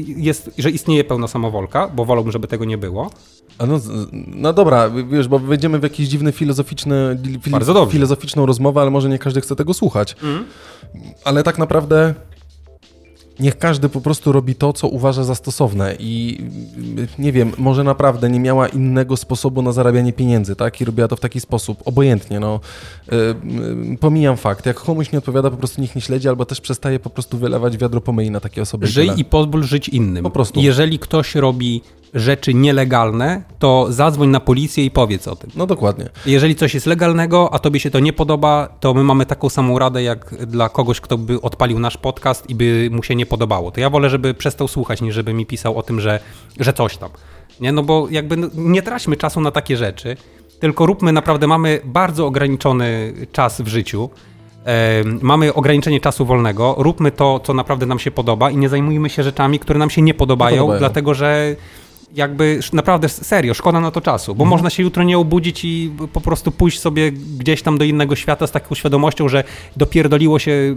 jest, 0.07 0.51
że 0.57 0.69
istnieje 0.69 1.03
pełna 1.03 1.27
samowolka, 1.27 1.87
bo 1.87 2.05
wolałbym, 2.05 2.31
żeby 2.31 2.47
tego 2.47 2.65
nie 2.65 2.77
było. 2.77 3.11
A 3.57 3.65
no, 3.65 3.79
no 4.27 4.53
dobra, 4.53 4.89
wiesz, 4.89 5.27
bo 5.27 5.39
wejdziemy 5.39 5.79
w 5.79 5.83
jakiś 5.83 6.07
dziwny 6.07 6.31
filozoficzny, 6.31 7.17
filozoficzną 7.91 8.45
rozmowę, 8.45 8.81
ale 8.81 8.91
może 8.91 9.09
nie 9.09 9.19
każdy 9.19 9.41
chce 9.41 9.55
tego 9.55 9.73
słuchać. 9.73 10.15
Ale 11.23 11.43
tak 11.43 11.57
naprawdę 11.57 12.13
niech 13.39 13.57
każdy 13.57 13.89
po 13.89 14.01
prostu 14.01 14.31
robi 14.31 14.55
to, 14.55 14.73
co 14.73 14.87
uważa 14.87 15.23
za 15.23 15.35
stosowne 15.35 15.95
i 15.99 16.43
y, 16.99 17.07
nie 17.21 17.31
wiem, 17.31 17.51
może 17.57 17.83
naprawdę 17.83 18.29
nie 18.29 18.39
miała 18.39 18.67
innego 18.67 19.17
sposobu 19.17 19.61
na 19.61 19.71
zarabianie 19.71 20.13
pieniędzy, 20.13 20.55
tak? 20.55 20.81
I 20.81 20.85
robiła 20.85 21.07
to 21.07 21.15
w 21.15 21.19
taki 21.19 21.39
sposób, 21.39 21.81
obojętnie, 21.85 22.39
no. 22.39 22.59
Y, 23.11 23.15
y, 23.93 23.97
pomijam 23.97 24.37
fakt, 24.37 24.65
jak 24.65 24.77
komuś 24.77 25.11
nie 25.11 25.17
odpowiada, 25.17 25.51
po 25.51 25.57
prostu 25.57 25.81
niech 25.81 25.95
nie 25.95 26.01
śledzi, 26.01 26.29
albo 26.29 26.45
też 26.45 26.61
przestaje 26.61 26.99
po 26.99 27.09
prostu 27.09 27.37
wylewać 27.37 27.77
wiadro 27.77 28.01
pomyj 28.01 28.31
na 28.31 28.39
takie 28.39 28.61
osoby. 28.61 28.87
Żyj 28.87 29.11
i 29.17 29.25
pozwól 29.25 29.63
żyć 29.63 29.89
innym. 29.89 30.23
Po 30.23 30.29
prostu. 30.29 30.59
Jeżeli 30.59 30.99
ktoś 30.99 31.35
robi 31.35 31.81
rzeczy 32.13 32.53
nielegalne, 32.53 33.43
to 33.59 33.87
zadzwoń 33.89 34.29
na 34.29 34.39
policję 34.39 34.85
i 34.85 34.91
powiedz 34.91 35.27
o 35.27 35.35
tym. 35.35 35.49
No 35.55 35.67
dokładnie. 35.67 36.09
Jeżeli 36.25 36.55
coś 36.55 36.73
jest 36.73 36.85
legalnego, 36.85 37.53
a 37.53 37.59
tobie 37.59 37.79
się 37.79 37.91
to 37.91 37.99
nie 37.99 38.13
podoba, 38.13 38.69
to 38.79 38.93
my 38.93 39.03
mamy 39.03 39.25
taką 39.25 39.49
samą 39.49 39.79
radę 39.79 40.03
jak 40.03 40.45
dla 40.45 40.69
kogoś, 40.69 41.01
kto 41.01 41.17
by 41.17 41.41
odpalił 41.41 41.79
nasz 41.79 41.97
podcast 41.97 42.49
i 42.49 42.55
by 42.55 42.89
mu 42.91 43.03
się 43.03 43.15
nie 43.15 43.25
podobało. 43.29 43.71
To 43.71 43.79
ja 43.79 43.89
wolę, 43.89 44.09
żeby 44.09 44.33
przestał 44.33 44.67
słuchać, 44.67 45.01
niż 45.01 45.15
żeby 45.15 45.33
mi 45.33 45.45
pisał 45.45 45.77
o 45.77 45.83
tym, 45.83 45.99
że, 45.99 46.19
że 46.59 46.73
coś 46.73 46.97
tam. 46.97 47.09
Nie, 47.59 47.71
no 47.71 47.83
bo 47.83 48.07
jakby 48.11 48.37
nie 48.55 48.81
traćmy 48.81 49.17
czasu 49.17 49.41
na 49.41 49.51
takie 49.51 49.77
rzeczy, 49.77 50.17
tylko 50.59 50.85
róbmy 50.85 51.11
naprawdę, 51.11 51.47
mamy 51.47 51.81
bardzo 51.85 52.27
ograniczony 52.27 53.13
czas 53.31 53.61
w 53.61 53.67
życiu. 53.67 54.09
Em, 54.65 55.19
mamy 55.21 55.53
ograniczenie 55.53 55.99
czasu 55.99 56.25
wolnego, 56.25 56.75
róbmy 56.77 57.11
to, 57.11 57.39
co 57.43 57.53
naprawdę 57.53 57.85
nam 57.85 57.99
się 57.99 58.11
podoba 58.11 58.51
i 58.51 58.57
nie 58.57 58.69
zajmujmy 58.69 59.09
się 59.09 59.23
rzeczami, 59.23 59.59
które 59.59 59.79
nam 59.79 59.89
się 59.89 60.01
nie 60.01 60.13
podobają, 60.13 60.55
Nie 60.55 60.59
podobają. 60.59 60.79
dlatego 60.79 61.13
że 61.13 61.55
jakby 62.15 62.59
naprawdę 62.73 63.09
serio, 63.09 63.53
szkoda 63.53 63.79
na 63.79 63.91
to 63.91 64.01
czasu, 64.01 64.31
Mhm. 64.31 64.37
bo 64.37 64.45
można 64.55 64.69
się 64.69 64.83
jutro 64.83 65.03
nie 65.03 65.17
obudzić 65.17 65.65
i 65.65 65.91
po 66.13 66.21
prostu 66.21 66.51
pójść 66.51 66.79
sobie 66.79 67.11
gdzieś 67.11 67.61
tam 67.61 67.77
do 67.77 67.83
innego 67.85 68.15
świata 68.15 68.47
z 68.47 68.51
taką 68.51 68.75
świadomością, 68.75 69.29
że 69.29 69.43
dopierdoliło 69.77 70.39
się 70.39 70.75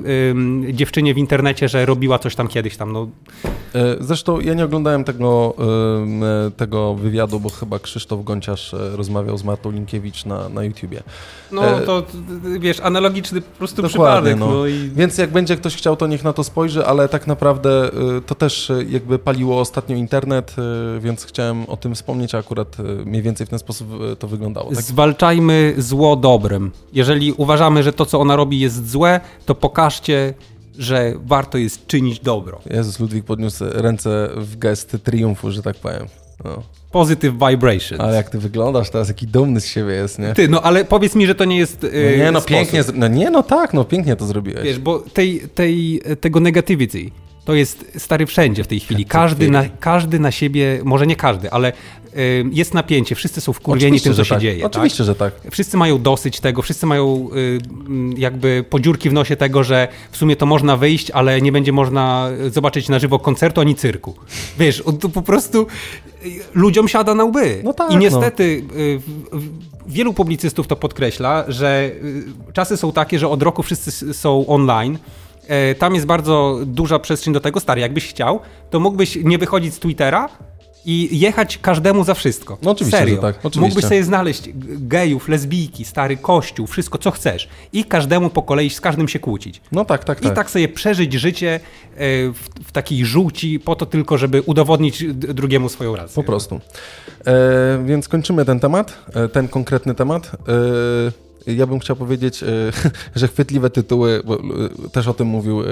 dziewczynie 0.72 1.14
w 1.14 1.18
internecie, 1.18 1.68
że 1.68 1.86
robiła 1.86 2.18
coś 2.18 2.34
tam 2.34 2.48
kiedyś 2.48 2.76
tam, 2.76 2.92
no 2.92 3.08
E, 3.74 3.96
Zresztą 4.00 4.40
ja 4.40 4.54
nie 4.54 4.64
oglądałem 4.64 5.04
tego, 5.04 5.54
e, 6.46 6.50
tego 6.50 6.94
wywiadu, 6.94 7.40
bo 7.40 7.48
chyba 7.48 7.78
Krzysztof 7.78 8.24
Gonciarz 8.24 8.74
e, 8.74 8.96
rozmawiał 8.96 9.38
z 9.38 9.44
Martą 9.44 9.70
Linkiewicz 9.70 10.24
na, 10.24 10.48
na 10.48 10.64
YouTubie. 10.64 11.02
no 11.52 11.62
to 11.86 12.02
wiesz, 12.58 12.80
analogiczny 12.80 13.40
po 13.40 13.58
prostu 13.58 13.82
Dokładnie, 13.82 14.30
przypadek, 14.30 14.38
no. 14.38 14.50
no, 14.58 14.66
i 14.66 14.90
Więc 14.94 15.18
jak 15.18 15.30
będzie 15.30 15.56
ktoś 15.56 15.76
chciał, 15.76 15.96
to 15.96 16.06
niech 16.06 16.24
na 16.24 16.32
to 16.32 16.44
spojrzy, 16.44 16.86
ale 16.86 17.08
tak 17.08 17.26
naprawdę 17.26 17.90
e, 18.16 18.20
to 18.26 18.34
też 18.34 18.70
e, 18.70 18.84
jakby 18.88 19.18
paliło 19.18 19.60
ostatnio 19.60 19.96
internet, 19.96 20.56
e, 20.96 21.00
więc 21.22 21.28
chciałem 21.28 21.64
o 21.66 21.76
tym 21.76 21.94
wspomnieć, 21.94 22.34
a 22.34 22.38
akurat 22.38 22.76
e, 22.80 22.82
mniej 22.82 23.22
więcej 23.22 23.46
w 23.46 23.50
ten 23.50 23.58
sposób 23.58 23.88
e, 24.12 24.16
to 24.16 24.28
wyglądało. 24.28 24.70
Tak? 24.70 24.82
zwalczajmy 24.82 25.74
zło 25.78 26.16
dobrem. 26.16 26.70
Jeżeli 26.92 27.32
uważamy, 27.32 27.82
że 27.82 27.92
to, 27.92 28.06
co 28.06 28.20
ona 28.20 28.36
robi 28.36 28.60
jest 28.60 28.90
złe, 28.90 29.20
to 29.46 29.54
pokażcie, 29.54 30.34
że 30.78 31.14
warto 31.26 31.58
jest 31.58 31.86
czynić 31.86 32.20
dobro. 32.20 32.60
Jezus, 32.70 33.00
Ludwik 33.00 33.24
podniósł 33.24 33.64
ręce 33.70 34.28
w 34.36 34.58
gest 34.58 34.96
triumfu, 35.04 35.50
że 35.50 35.62
tak 35.62 35.76
powiem. 35.76 36.06
No. 36.44 36.62
Positive 36.92 37.34
vibration. 37.48 38.00
Ale 38.00 38.16
jak 38.16 38.30
ty 38.30 38.38
wyglądasz 38.38 38.90
teraz, 38.90 39.08
jaki 39.08 39.26
dumny 39.26 39.60
z 39.60 39.66
siebie 39.66 39.92
jest, 39.92 40.18
nie? 40.18 40.34
Ty, 40.34 40.48
no 40.48 40.62
ale 40.62 40.84
powiedz 40.84 41.14
mi, 41.14 41.26
że 41.26 41.34
to 41.34 41.44
nie 41.44 41.58
jest. 41.58 41.82
No 41.82 41.88
Yy, 41.88 42.18
nie, 42.18 42.32
no 42.32 42.40
sposób. 42.40 42.56
pięknie, 42.56 42.84
no 42.94 43.08
nie, 43.08 43.30
no 43.30 43.42
tak, 43.42 43.74
no 43.74 43.84
pięknie 43.84 44.16
to 44.16 44.26
zrobiłeś. 44.26 44.64
Wiesz, 44.64 44.78
bo 44.78 44.98
tej, 44.98 45.40
tej, 45.54 46.02
tego 46.20 46.40
negativity 46.40 47.10
to 47.44 47.54
jest 47.54 47.84
stary 47.98 48.26
wszędzie 48.26 48.64
w 48.64 48.66
tej 48.66 48.80
chwili. 48.80 49.04
Każdy 49.04 49.50
na, 49.50 49.64
każdy 49.80 50.18
na 50.18 50.30
siebie, 50.30 50.80
może 50.84 51.06
nie 51.06 51.16
każdy, 51.16 51.50
ale 51.50 51.72
y, 52.16 52.44
jest 52.52 52.74
napięcie. 52.74 53.14
Wszyscy 53.14 53.40
są 53.40 53.52
wkurwieni 53.52 54.00
tym, 54.00 54.14
co 54.14 54.24
się 54.24 54.30
tak. 54.34 54.40
dzieje. 54.42 54.66
Oczywiście, 54.66 55.04
że 55.04 55.14
tak. 55.14 55.40
Tak? 55.40 55.52
Wszyscy 55.52 55.76
mają 55.76 56.02
dosyć 56.02 56.40
tego, 56.40 56.62
wszyscy 56.62 56.86
mają 56.86 57.28
y, 57.36 57.60
jakby 58.20 58.64
podziurki 58.70 59.10
w 59.10 59.12
nosie 59.12 59.36
tego, 59.36 59.64
że 59.64 59.88
w 60.10 60.16
sumie 60.16 60.36
to 60.36 60.46
można 60.46 60.76
wyjść, 60.76 61.10
ale 61.10 61.40
nie 61.42 61.52
będzie 61.52 61.72
można 61.72 62.28
zobaczyć 62.50 62.88
na 62.88 62.98
żywo 62.98 63.18
koncertu 63.18 63.60
ani 63.60 63.74
cyrku. 63.74 64.14
Wiesz, 64.58 64.82
to 65.00 65.08
po 65.08 65.22
prostu 65.22 65.66
y, 66.26 66.30
ludziom 66.54 66.88
siada 66.88 67.14
na 67.14 67.24
łby. 67.24 67.60
No 67.64 67.72
tak, 67.72 67.92
I 67.92 67.96
niestety 67.96 68.42
y, 68.76 68.98
w- 68.98 69.36
w- 69.38 69.72
wielu 69.92 70.12
publicystów 70.14 70.66
to 70.66 70.76
podkreśla, 70.76 71.44
że 71.48 71.90
y, 72.48 72.52
czasy 72.52 72.76
są 72.76 72.92
takie, 72.92 73.18
że 73.18 73.28
od 73.28 73.42
roku 73.42 73.62
wszyscy 73.62 74.14
są 74.14 74.46
online. 74.46 74.98
E, 75.48 75.74
Tam 75.74 75.94
jest 75.94 76.06
bardzo 76.06 76.58
duża 76.66 76.98
przestrzeń 76.98 77.34
do 77.34 77.40
tego. 77.40 77.60
Stary, 77.60 77.80
jakbyś 77.80 78.08
chciał, 78.08 78.40
to 78.70 78.80
mógłbyś 78.80 79.18
nie 79.24 79.38
wychodzić 79.38 79.74
z 79.74 79.78
Twittera 79.78 80.28
i 80.84 81.18
jechać 81.18 81.58
każdemu 81.58 82.04
za 82.04 82.14
wszystko. 82.14 82.58
No 82.62 82.70
oczywiście, 82.70 82.98
Serio. 82.98 83.20
tak, 83.20 83.36
oczywiście. 83.36 83.60
Mógłbyś 83.60 83.84
sobie 83.84 84.04
znaleźć 84.04 84.50
gejów, 84.78 85.28
lesbijki, 85.28 85.84
stary 85.84 86.16
kościół, 86.16 86.66
wszystko 86.66 86.98
co 86.98 87.10
chcesz 87.10 87.48
i 87.72 87.84
każdemu 87.84 88.30
po 88.30 88.42
kolei 88.42 88.70
z 88.70 88.80
każdym 88.80 89.08
się 89.08 89.18
kłócić. 89.18 89.60
No 89.72 89.84
tak, 89.84 90.04
tak, 90.04 90.20
I 90.20 90.22
tak. 90.22 90.34
tak 90.34 90.50
sobie 90.50 90.68
przeżyć 90.68 91.12
życie 91.12 91.54
e, 91.54 91.60
w, 92.32 92.38
w 92.64 92.72
takiej 92.72 93.04
żółci 93.04 93.60
po 93.60 93.76
to 93.76 93.86
tylko, 93.86 94.18
żeby 94.18 94.42
udowodnić 94.42 95.04
drugiemu 95.14 95.68
swoją 95.68 95.96
rację. 95.96 96.14
Po 96.14 96.22
prostu. 96.22 96.60
E, 97.26 97.84
więc 97.86 98.08
kończymy 98.08 98.44
ten 98.44 98.60
temat, 98.60 98.98
e, 99.14 99.28
ten 99.28 99.48
konkretny 99.48 99.94
temat. 99.94 100.26
E, 100.26 101.21
ja 101.46 101.66
bym 101.66 101.78
chciał 101.78 101.96
powiedzieć, 101.96 102.42
e, 102.42 102.46
że 103.20 103.28
chwytliwe 103.28 103.70
tytuły, 103.70 104.22
bo 104.24 104.34
e, 104.34 104.40
też 104.92 105.08
o 105.08 105.14
tym 105.14 105.26
mówił, 105.26 105.60
e, 105.60 105.64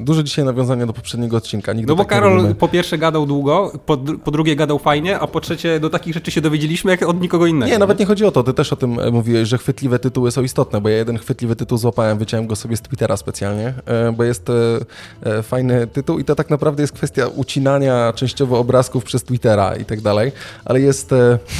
dużo 0.00 0.22
dzisiaj 0.22 0.44
nawiązania 0.44 0.86
do 0.86 0.92
poprzedniego 0.92 1.36
odcinka. 1.36 1.72
Nigdy 1.72 1.92
No 1.92 1.96
bo 1.96 2.04
tak 2.04 2.10
nie 2.10 2.20
Karol 2.20 2.36
robimy. 2.36 2.54
po 2.54 2.68
pierwsze 2.68 2.98
gadał 2.98 3.26
długo, 3.26 3.72
po, 3.86 3.96
po 3.96 4.30
drugie 4.30 4.56
gadał 4.56 4.78
fajnie, 4.78 5.18
a 5.18 5.26
po 5.26 5.40
trzecie 5.40 5.80
do 5.80 5.90
takich 5.90 6.14
rzeczy 6.14 6.30
się 6.30 6.40
dowiedzieliśmy 6.40 6.90
jak 6.90 7.02
od 7.02 7.20
nikogo 7.20 7.46
innego. 7.46 7.72
Nie, 7.72 7.78
nawet 7.78 7.98
nie 7.98 8.06
chodzi 8.06 8.24
o 8.24 8.30
to. 8.30 8.42
Ty 8.42 8.54
też 8.54 8.72
o 8.72 8.76
tym 8.76 9.12
mówiłeś, 9.12 9.48
że 9.48 9.58
chwytliwe 9.58 9.98
tytuły 9.98 10.30
są 10.30 10.42
istotne, 10.42 10.80
bo 10.80 10.88
ja 10.88 10.96
jeden 10.96 11.18
chwytliwy 11.18 11.56
tytuł 11.56 11.78
złapałem, 11.78 12.18
wyciąłem 12.18 12.46
go 12.46 12.56
sobie 12.56 12.76
z 12.76 12.80
Twittera 12.80 13.16
specjalnie, 13.16 13.74
bo 14.16 14.24
jest 14.24 14.46
fajny 15.42 15.86
tytuł 15.86 16.18
i 16.18 16.24
to 16.24 16.34
tak 16.34 16.50
naprawdę 16.50 16.82
jest 16.82 16.92
kwestia 16.92 17.26
ucinania 17.26 18.12
częściowo 18.12 18.58
obrazków 18.58 19.04
przez 19.04 19.24
Twittera 19.24 19.76
i 19.76 19.84
tak 19.84 20.00
dalej, 20.00 20.32
ale 20.64 20.80
jest, 20.80 21.10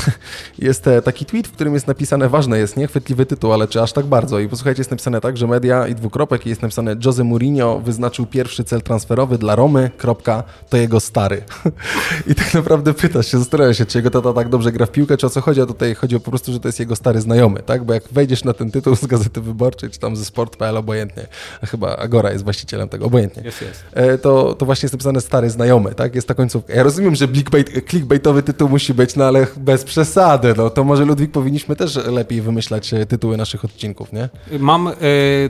jest 0.59 0.85
taki 1.05 1.25
tweet, 1.25 1.49
w 1.49 1.53
którym 1.53 1.75
jest 1.75 1.87
napisane, 1.87 2.29
ważne 2.29 2.59
jest, 2.59 2.77
nie 2.77 2.87
chwytliwy 2.87 3.27
tytuł, 3.27 3.53
ale 3.59 3.69
czy 3.69 3.83
aż 3.83 3.93
tak 3.93 4.07
bardzo. 4.07 4.39
I 4.39 4.49
posłuchajcie, 4.49 4.81
jest 4.81 4.91
napisane 4.91 5.21
tak, 5.21 5.37
że 5.37 5.47
media 5.47 5.87
i 5.89 5.95
dwukropek 5.95 6.47
i 6.47 6.49
jest 6.49 6.63
napisane 6.63 6.97
Jose 7.05 7.25
Mourinho 7.25 7.81
wyznaczył 7.81 8.27
pierwszy 8.27 8.65
cel 8.65 8.83
transferowy 8.83 9.39
dla 9.39 9.57
Romy, 9.57 9.91
kropka, 9.97 10.43
to 10.69 10.77
jego 10.77 11.01
stary. 11.01 11.43
I 12.31 12.35
tak 12.35 12.55
naprawdę 12.55 12.95
pytasz 12.95 13.27
się, 13.27 13.39
zastanawiasz 13.39 13.79
się, 13.79 13.87
czy 13.87 13.99
jego 13.99 14.11
tata 14.11 14.33
tak 14.33 14.49
dobrze 14.49 14.73
gra 14.73 14.87
w 14.87 14.91
piłkę, 14.91 15.17
czy 15.17 15.27
o 15.27 15.31
co 15.31 15.41
chodzi, 15.41 15.61
a 15.61 15.67
tutaj 15.67 15.95
chodzi 15.95 16.17
o 16.17 16.21
po 16.21 16.31
prostu, 16.31 16.53
że 16.53 16.61
to 16.61 16.69
jest 16.69 16.81
jego 16.81 16.97
stary 16.97 17.21
znajomy, 17.21 17.63
tak? 17.63 17.85
Bo 17.85 17.95
jak 17.95 18.03
wejdziesz 18.13 18.45
na 18.45 18.53
ten 18.53 18.71
tytuł 18.71 18.97
z 18.97 19.07
Gazety 19.07 19.41
Wyborczej, 19.41 19.91
czy 19.91 19.99
tam 19.99 20.17
ze 20.17 20.25
Sport.pl, 20.25 20.77
obojętnie, 20.77 21.27
a 21.63 21.67
chyba 21.67 21.97
Agora 21.97 22.33
jest 22.33 22.45
właścicielem 22.45 22.89
tego, 22.89 23.07
obojętnie, 23.07 23.43
Jest, 23.43 23.63
jest. 23.63 23.85
e, 23.93 24.19
to, 24.19 24.55
to 24.55 24.67
właśnie 24.67 24.87
jest 24.87 24.95
napisane 24.95 25.21
stary 25.21 25.51
znajomy, 25.51 25.95
tak? 25.95 26.15
Jest 26.15 26.29
ta 26.29 26.35
końcówka. 26.35 26.75
Ja 26.75 26.83
rozumiem, 26.83 27.15
że 27.15 27.29
clickbait, 27.29 27.71
clickbaitowy 27.91 28.43
tytuł 28.43 28.69
musi 28.69 28.95
być, 28.95 29.17
no 29.17 29.25
ale 29.25 29.47
bez 29.57 29.85
przesady, 29.85 30.55
no 30.57 30.71
to 30.71 30.85
może 30.85 31.05
Ludwik 31.05 31.33
powinniśmy 31.33 31.77
też 31.77 31.97
lepiej 32.07 32.41
wymyślać 32.41 32.95
e, 32.95 33.07
tytuły 33.07 33.37
naszych 33.37 33.48
odcinków, 33.57 34.13
nie? 34.13 34.29
Mam 34.59 34.89
e, 34.89 34.93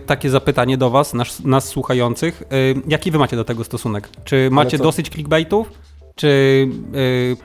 takie 0.06 0.30
zapytanie 0.30 0.78
do 0.78 0.90
Was, 0.90 1.14
nas, 1.14 1.44
nas 1.44 1.68
słuchających. 1.68 2.42
E, 2.42 2.54
jaki 2.88 3.10
Wy 3.10 3.18
macie 3.18 3.36
do 3.36 3.44
tego 3.44 3.64
stosunek? 3.64 4.08
Czy 4.24 4.48
macie 4.50 4.78
dosyć 4.78 5.10
clickbaitów? 5.10 5.87
Czy 6.18 6.68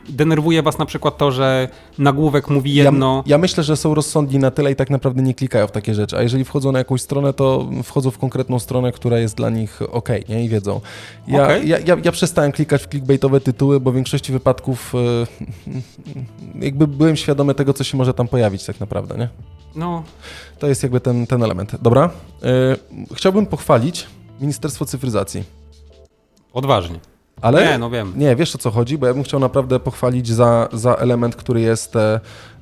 e, 0.07 0.11
denerwuje 0.11 0.61
Was 0.61 0.77
na 0.79 0.85
przykład 0.85 1.17
to, 1.17 1.31
że 1.31 1.67
nagłówek 1.97 2.49
mówi 2.49 2.73
jedno? 2.73 3.23
Ja, 3.25 3.31
ja 3.31 3.37
myślę, 3.37 3.63
że 3.63 3.77
są 3.77 3.93
rozsądni 3.93 4.39
na 4.39 4.51
tyle 4.51 4.71
i 4.71 4.75
tak 4.75 4.89
naprawdę 4.89 5.21
nie 5.21 5.33
klikają 5.33 5.67
w 5.67 5.71
takie 5.71 5.93
rzeczy. 5.93 6.17
A 6.17 6.21
jeżeli 6.21 6.43
wchodzą 6.43 6.71
na 6.71 6.79
jakąś 6.79 7.01
stronę, 7.01 7.33
to 7.33 7.69
wchodzą 7.83 8.11
w 8.11 8.17
konkretną 8.17 8.59
stronę, 8.59 8.91
która 8.91 9.19
jest 9.19 9.37
dla 9.37 9.49
nich 9.49 9.79
ok, 9.91 10.09
nie? 10.29 10.45
I 10.45 10.49
wiedzą. 10.49 10.81
Ja, 11.27 11.43
Okej. 11.43 11.67
ja, 11.67 11.79
ja, 11.79 11.97
ja 12.03 12.11
przestałem 12.11 12.51
klikać 12.51 12.83
w 12.83 12.87
clickbaitowe 12.87 13.41
tytuły, 13.41 13.79
bo 13.79 13.91
w 13.91 13.95
większości 13.95 14.31
wypadków 14.31 14.93
e, 14.95 15.27
jakby 16.65 16.87
byłem 16.87 17.15
świadomy 17.15 17.55
tego, 17.55 17.73
co 17.73 17.83
się 17.83 17.97
może 17.97 18.13
tam 18.13 18.27
pojawić 18.27 18.65
tak 18.65 18.79
naprawdę, 18.79 19.17
nie? 19.17 19.29
No, 19.75 20.03
To 20.59 20.67
jest 20.67 20.83
jakby 20.83 20.99
ten, 20.99 21.27
ten 21.27 21.43
element. 21.43 21.75
Dobra. 21.81 22.09
E, 22.43 22.75
chciałbym 23.15 23.45
pochwalić 23.45 24.07
Ministerstwo 24.41 24.85
Cyfryzacji. 24.85 25.43
Odważnie. 26.53 27.12
Ale 27.41 27.65
Nie, 27.65 27.77
no 27.77 27.89
wiem. 27.89 28.13
Nie, 28.15 28.35
wiesz 28.35 28.55
o 28.55 28.57
co 28.57 28.71
chodzi, 28.71 28.97
bo 28.97 29.07
ja 29.07 29.13
bym 29.13 29.23
chciał 29.23 29.39
naprawdę 29.39 29.79
pochwalić 29.79 30.27
za, 30.27 30.69
za 30.73 30.95
element, 30.95 31.35
który 31.35 31.61
jest 31.61 31.95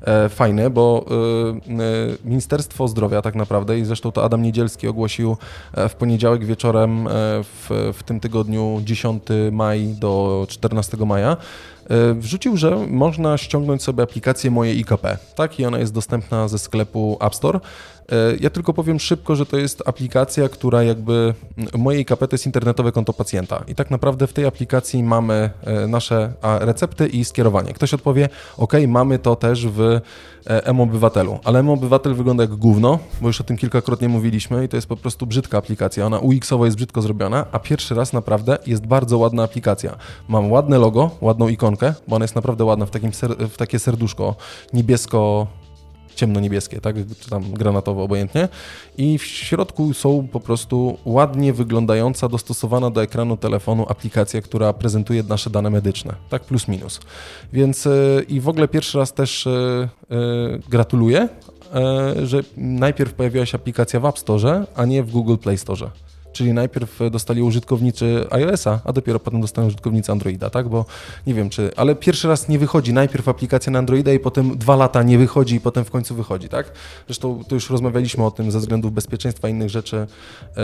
e, 0.08 0.26
e, 0.26 0.30
fajny, 0.30 0.70
bo 0.70 1.06
e, 1.08 1.14
e, 1.14 2.18
Ministerstwo 2.26 2.88
Zdrowia 2.88 3.22
tak 3.22 3.36
naprawdę 3.36 3.80
i 3.80 3.86
zresztą 3.86 4.12
to 4.12 4.24
Adam 4.24 4.41
Niedzielski 4.41 4.88
ogłosił 4.88 5.38
w 5.89 5.95
poniedziałek 5.95 6.45
wieczorem 6.45 7.08
w, 7.43 7.91
w 7.93 8.04
tym 8.04 8.20
tygodniu 8.20 8.82
10 8.84 9.24
maj 9.52 9.88
do 9.88 10.45
14 10.49 10.97
maja 10.97 11.38
wrzucił, 12.16 12.58
że 12.58 12.88
można 12.88 13.38
ściągnąć 13.38 13.84
sobie 13.84 14.04
aplikację 14.04 14.52
Moje 14.52 14.74
IKP, 14.74 15.18
tak? 15.36 15.60
I 15.60 15.66
ona 15.66 15.80
jest 15.80 15.93
dostępna 15.93 16.47
ze 16.47 16.60
sklepu 16.60 17.18
App 17.22 17.36
Store. 17.36 17.60
Ja 18.39 18.49
tylko 18.49 18.74
powiem 18.74 18.99
szybko, 18.99 19.36
że 19.36 19.45
to 19.45 19.58
jest 19.58 19.84
aplikacja, 19.86 20.49
która 20.49 20.84
jakby 20.84 21.34
moje 21.78 21.99
IKP 21.99 22.28
to 22.28 22.34
jest 22.34 22.45
internetowe 22.45 22.91
konto 22.91 23.14
pacjenta 23.14 23.64
i 23.68 23.76
tak 23.76 23.91
naprawdę 23.91 24.28
w 24.28 24.34
tej 24.34 24.45
aplikacji 24.45 25.04
mamy 25.04 25.49
nasze 25.88 26.34
recepty 26.41 27.08
i 27.08 27.26
skierowanie. 27.26 27.74
Ktoś 27.74 27.93
odpowie, 27.93 28.30
ok, 28.58 28.74
mamy 28.88 29.20
to 29.20 29.36
też 29.36 29.68
w 29.68 29.91
M-Obywatelu, 30.46 31.39
ale 31.44 31.60
M-Obywatel 31.60 32.14
wygląda 32.16 32.44
jak 32.44 32.56
gówno, 32.56 33.00
bo 33.22 33.28
już 33.28 33.42
o 33.42 33.44
tym 33.44 33.58
kilkakrotnie 33.58 34.10
mówiliśmy 34.10 34.66
i 34.66 34.68
to 34.70 34.78
jest 34.78 34.88
po 34.88 34.98
prostu 34.98 35.26
brzydka 35.28 35.58
aplikacja. 35.58 36.06
Ona 36.06 36.20
UX-owo 36.20 36.66
jest 36.66 36.78
brzydko 36.78 37.02
zrobiona, 37.02 37.46
a 37.52 37.60
pierwszy 37.60 37.96
raz 37.96 38.14
naprawdę 38.14 38.58
jest 38.68 38.86
bardzo 38.86 39.18
ładna 39.18 39.44
aplikacja. 39.44 39.96
Mam 40.28 40.52
ładne 40.52 40.78
logo, 40.78 41.12
ładną 41.22 41.48
ikonkę, 41.48 41.94
bo 42.08 42.16
ona 42.16 42.24
jest 42.24 42.36
naprawdę 42.36 42.66
ładna 42.66 42.86
w, 42.86 42.92
takim 42.92 43.14
ser- 43.14 43.50
w 43.50 43.58
takie 43.58 43.80
serduszko 43.80 44.36
niebiesko 44.74 45.48
ciemno-niebieskie, 46.16 46.82
tak, 46.82 46.95
czy 47.20 47.30
tam 47.30 47.51
granatowo 47.53 48.03
obojętnie 48.03 48.47
i 48.97 49.18
w 49.18 49.26
środku 49.26 49.93
są 49.93 50.28
po 50.32 50.39
prostu 50.39 50.97
ładnie 51.05 51.53
wyglądająca, 51.53 52.28
dostosowana 52.30 52.89
do 52.89 53.03
ekranu 53.03 53.38
telefonu 53.38 53.86
aplikacja, 53.89 54.41
która 54.41 54.74
prezentuje 54.74 55.24
nasze 55.24 55.49
dane 55.49 55.70
medyczne, 55.70 56.14
tak, 56.30 56.43
plus 56.43 56.68
minus. 56.68 56.99
Więc 57.53 57.88
e, 57.88 57.91
i 58.28 58.39
w 58.39 58.49
ogóle 58.49 58.68
pierwszy 58.68 58.97
raz 58.97 59.14
też 59.14 59.47
e, 59.47 59.51
e, 59.51 60.18
gratuluję, 60.70 61.30
że 62.24 62.43
najpierw 62.57 63.14
pojawiła 63.14 63.45
się 63.45 63.55
aplikacja 63.55 63.99
w 63.99 64.05
App 64.05 64.20
Store, 64.20 64.66
a 64.76 64.86
nie 64.86 65.03
w 65.03 65.12
Google 65.12 65.38
Play 65.38 65.57
Store. 65.57 65.89
Czyli 66.34 66.54
najpierw 66.54 67.00
dostali 67.12 67.42
użytkownicy 67.42 68.26
iOS-a, 68.30 68.80
a 68.86 68.94
dopiero 68.94 69.20
potem 69.20 69.42
dostaną 69.42 69.68
użytkownicy 69.68 70.12
Androida, 70.12 70.50
tak? 70.50 70.70
Bo 70.70 70.86
nie 71.28 71.34
wiem 71.34 71.50
czy. 71.50 71.72
Ale 71.76 71.96
pierwszy 71.96 72.28
raz 72.28 72.50
nie 72.50 72.60
wychodzi. 72.60 72.94
Najpierw 72.94 73.28
aplikacja 73.28 73.72
na 73.72 73.80
Androida 73.80 74.14
i 74.14 74.20
potem 74.20 74.58
dwa 74.58 74.76
lata 74.76 75.04
nie 75.04 75.18
wychodzi 75.18 75.56
i 75.56 75.60
potem 75.60 75.86
w 75.86 75.92
końcu 75.92 76.16
wychodzi, 76.16 76.50
tak? 76.50 76.72
Zresztą 77.08 77.44
to 77.48 77.56
już 77.56 77.70
rozmawialiśmy 77.70 78.26
o 78.26 78.32
tym 78.32 78.52
ze 78.52 78.60
względów 78.60 78.94
bezpieczeństwa 78.94 79.48
i 79.48 79.52
innych 79.52 79.70
rzeczy. 79.70 79.98
e, 79.98 80.62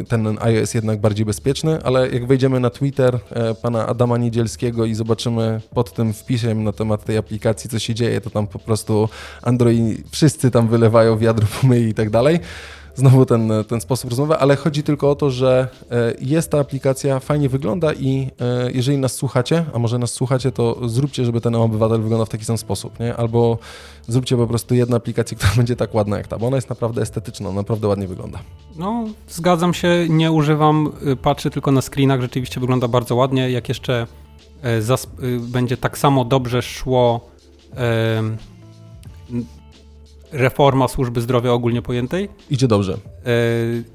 e, 0.00 0.04
Ten 0.04 0.38
iOS 0.40 0.74
jednak 0.74 1.00
bardziej 1.00 1.26
bezpieczny, 1.26 1.82
ale 1.82 2.10
jak 2.10 2.26
wejdziemy 2.26 2.60
na 2.60 2.70
Twitter 2.70 3.18
e, 3.30 3.54
pana 3.54 3.86
Adama 3.86 4.18
Niedzielskiego 4.18 4.84
i 4.84 4.94
zobaczymy 4.94 5.60
pod 5.74 5.92
tym 5.92 6.12
wpisem 6.12 6.64
na 6.64 6.72
temat 6.72 7.04
tej 7.04 7.16
aplikacji, 7.18 7.70
co 7.70 7.78
się 7.78 7.94
dzieje, 7.94 8.20
to 8.20 8.30
tam 8.30 8.46
po 8.46 8.58
prostu 8.58 9.08
Android, 9.42 10.08
wszyscy 10.10 10.50
tam 10.50 10.68
wylewają 10.68 11.18
wiadro 11.18 11.46
pomyj 11.60 11.88
i 11.88 11.94
tak 11.94 12.10
dalej 12.10 12.40
znowu 12.94 13.26
ten, 13.26 13.52
ten 13.68 13.80
sposób 13.80 14.10
rozmowy, 14.10 14.36
ale 14.36 14.56
chodzi 14.56 14.82
tylko 14.82 15.10
o 15.10 15.14
to, 15.14 15.30
że 15.30 15.68
e, 15.90 16.14
jest 16.20 16.50
ta 16.50 16.58
aplikacja, 16.60 17.20
fajnie 17.20 17.48
wygląda 17.48 17.92
i 17.92 18.28
e, 18.40 18.72
jeżeli 18.72 18.98
nas 18.98 19.12
słuchacie, 19.14 19.64
a 19.74 19.78
może 19.78 19.98
nas 19.98 20.10
słuchacie, 20.10 20.52
to 20.52 20.88
zróbcie, 20.88 21.24
żeby 21.24 21.40
ten 21.40 21.54
obywatel 21.54 22.02
wyglądał 22.02 22.26
w 22.26 22.28
taki 22.28 22.44
sam 22.44 22.58
sposób, 22.58 23.00
nie? 23.00 23.16
Albo 23.16 23.58
zróbcie 24.08 24.36
po 24.36 24.46
prostu 24.46 24.74
jedną 24.74 24.96
aplikację, 24.96 25.36
która 25.38 25.52
będzie 25.56 25.76
tak 25.76 25.94
ładna 25.94 26.16
jak 26.16 26.26
ta, 26.26 26.38
bo 26.38 26.46
ona 26.46 26.56
jest 26.56 26.70
naprawdę 26.70 27.02
estetyczna, 27.02 27.52
naprawdę 27.52 27.88
ładnie 27.88 28.08
wygląda. 28.08 28.38
No, 28.76 29.04
zgadzam 29.28 29.74
się, 29.74 30.06
nie 30.08 30.32
używam, 30.32 30.92
y, 31.06 31.16
patrzę 31.16 31.50
tylko 31.50 31.72
na 31.72 31.82
screenach, 31.82 32.20
rzeczywiście 32.20 32.60
wygląda 32.60 32.88
bardzo 32.88 33.14
ładnie. 33.14 33.50
Jak 33.50 33.68
jeszcze 33.68 34.06
e, 34.64 34.78
y, 35.22 35.40
będzie 35.40 35.76
tak 35.76 35.98
samo 35.98 36.24
dobrze 36.24 36.62
szło 36.62 37.32
reforma 40.32 40.88
służby 40.88 41.20
zdrowia 41.20 41.52
ogólnie 41.52 41.82
pojętej 41.82 42.28
Idzie 42.50 42.68
dobrze. 42.68 42.92
e, 42.92 42.98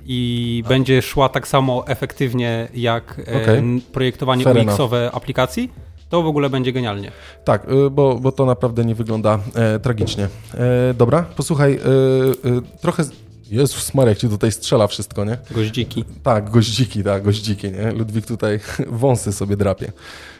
i 0.05 0.63
będzie 0.69 1.01
szła 1.01 1.29
tak 1.29 1.47
samo 1.47 1.87
efektywnie 1.87 2.67
jak 2.73 3.21
e, 3.27 3.57
n- 3.57 3.81
projektowanie 3.93 4.43
Fair 4.43 4.57
UX-owe 4.57 5.11
aplikacji, 5.13 5.71
to 6.09 6.21
w 6.21 6.27
ogóle 6.27 6.49
będzie 6.49 6.71
genialnie. 6.71 7.11
Tak, 7.43 7.71
y, 7.71 7.89
bo, 7.89 8.15
bo 8.15 8.31
to 8.31 8.45
naprawdę 8.45 8.85
nie 8.85 8.95
wygląda 8.95 9.39
e, 9.55 9.79
tragicznie. 9.79 10.27
E, 10.53 10.93
dobra, 10.93 11.21
posłuchaj, 11.35 11.73
e, 11.73 11.77
e, 11.77 12.61
trochę... 12.81 13.03
Jezus 13.51 13.93
Maria, 13.93 14.09
jak 14.09 14.17
ci 14.17 14.29
tutaj 14.29 14.51
strzela 14.51 14.87
wszystko, 14.87 15.25
nie? 15.25 15.37
Goździki. 15.51 16.05
Tak, 16.23 16.49
goździki, 16.49 17.03
tak, 17.03 17.23
goździki, 17.23 17.71
nie? 17.71 17.91
Ludwik 17.91 18.25
tutaj 18.25 18.59
wąsy 18.87 19.33
sobie 19.33 19.57
drapie. 19.57 19.91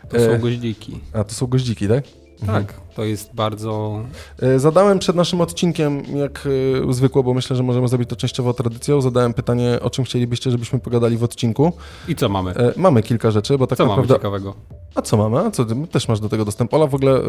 To 0.10 0.20
są 0.20 0.40
goździki. 0.40 1.00
A 1.14 1.24
to 1.24 1.34
są 1.34 1.48
goździki, 1.48 1.88
tak? 1.88 2.04
Tak, 2.46 2.74
to 2.98 3.04
jest 3.04 3.36
bardzo 3.36 4.00
E, 4.42 4.60
Zadałem 4.60 5.00
przed 5.00 5.16
naszym 5.16 5.42
odcinkiem, 5.42 6.04
jak 6.16 6.48
e, 6.90 6.94
zwykło, 6.94 7.24
bo 7.24 7.34
myślę, 7.34 7.56
że 7.56 7.64
możemy 7.64 7.88
zrobić 7.88 8.10
to 8.10 8.16
częściowo 8.16 8.54
tradycją, 8.54 9.02
zadałem 9.02 9.34
pytanie, 9.34 9.80
o 9.82 9.90
czym 9.90 10.06
chcielibyście, 10.06 10.52
żebyśmy 10.52 10.80
pogadali 10.80 11.18
w 11.18 11.24
odcinku. 11.24 11.74
I 12.08 12.16
co 12.16 12.30
mamy? 12.30 12.52
E, 12.52 12.74
Mamy 12.78 13.04
kilka 13.04 13.32
rzeczy, 13.32 13.58
bo 13.58 13.68
tak 13.68 13.78
Co 13.78 13.86
mamy 13.86 13.90
naprawdę... 13.96 14.14
ciekawego? 14.16 14.54
A 14.96 15.02
co 15.02 15.18
mamy? 15.18 15.40
A 15.40 15.52
co, 15.52 15.66
ty 15.66 15.88
też 15.88 16.08
masz 16.08 16.20
do 16.20 16.30
tego 16.30 16.46
dostęp. 16.46 16.74
Ola 16.74 16.88
w 16.88 16.96
ogóle, 16.96 17.22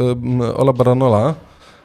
Ola 0.56 0.72
Baranola, 0.72 1.34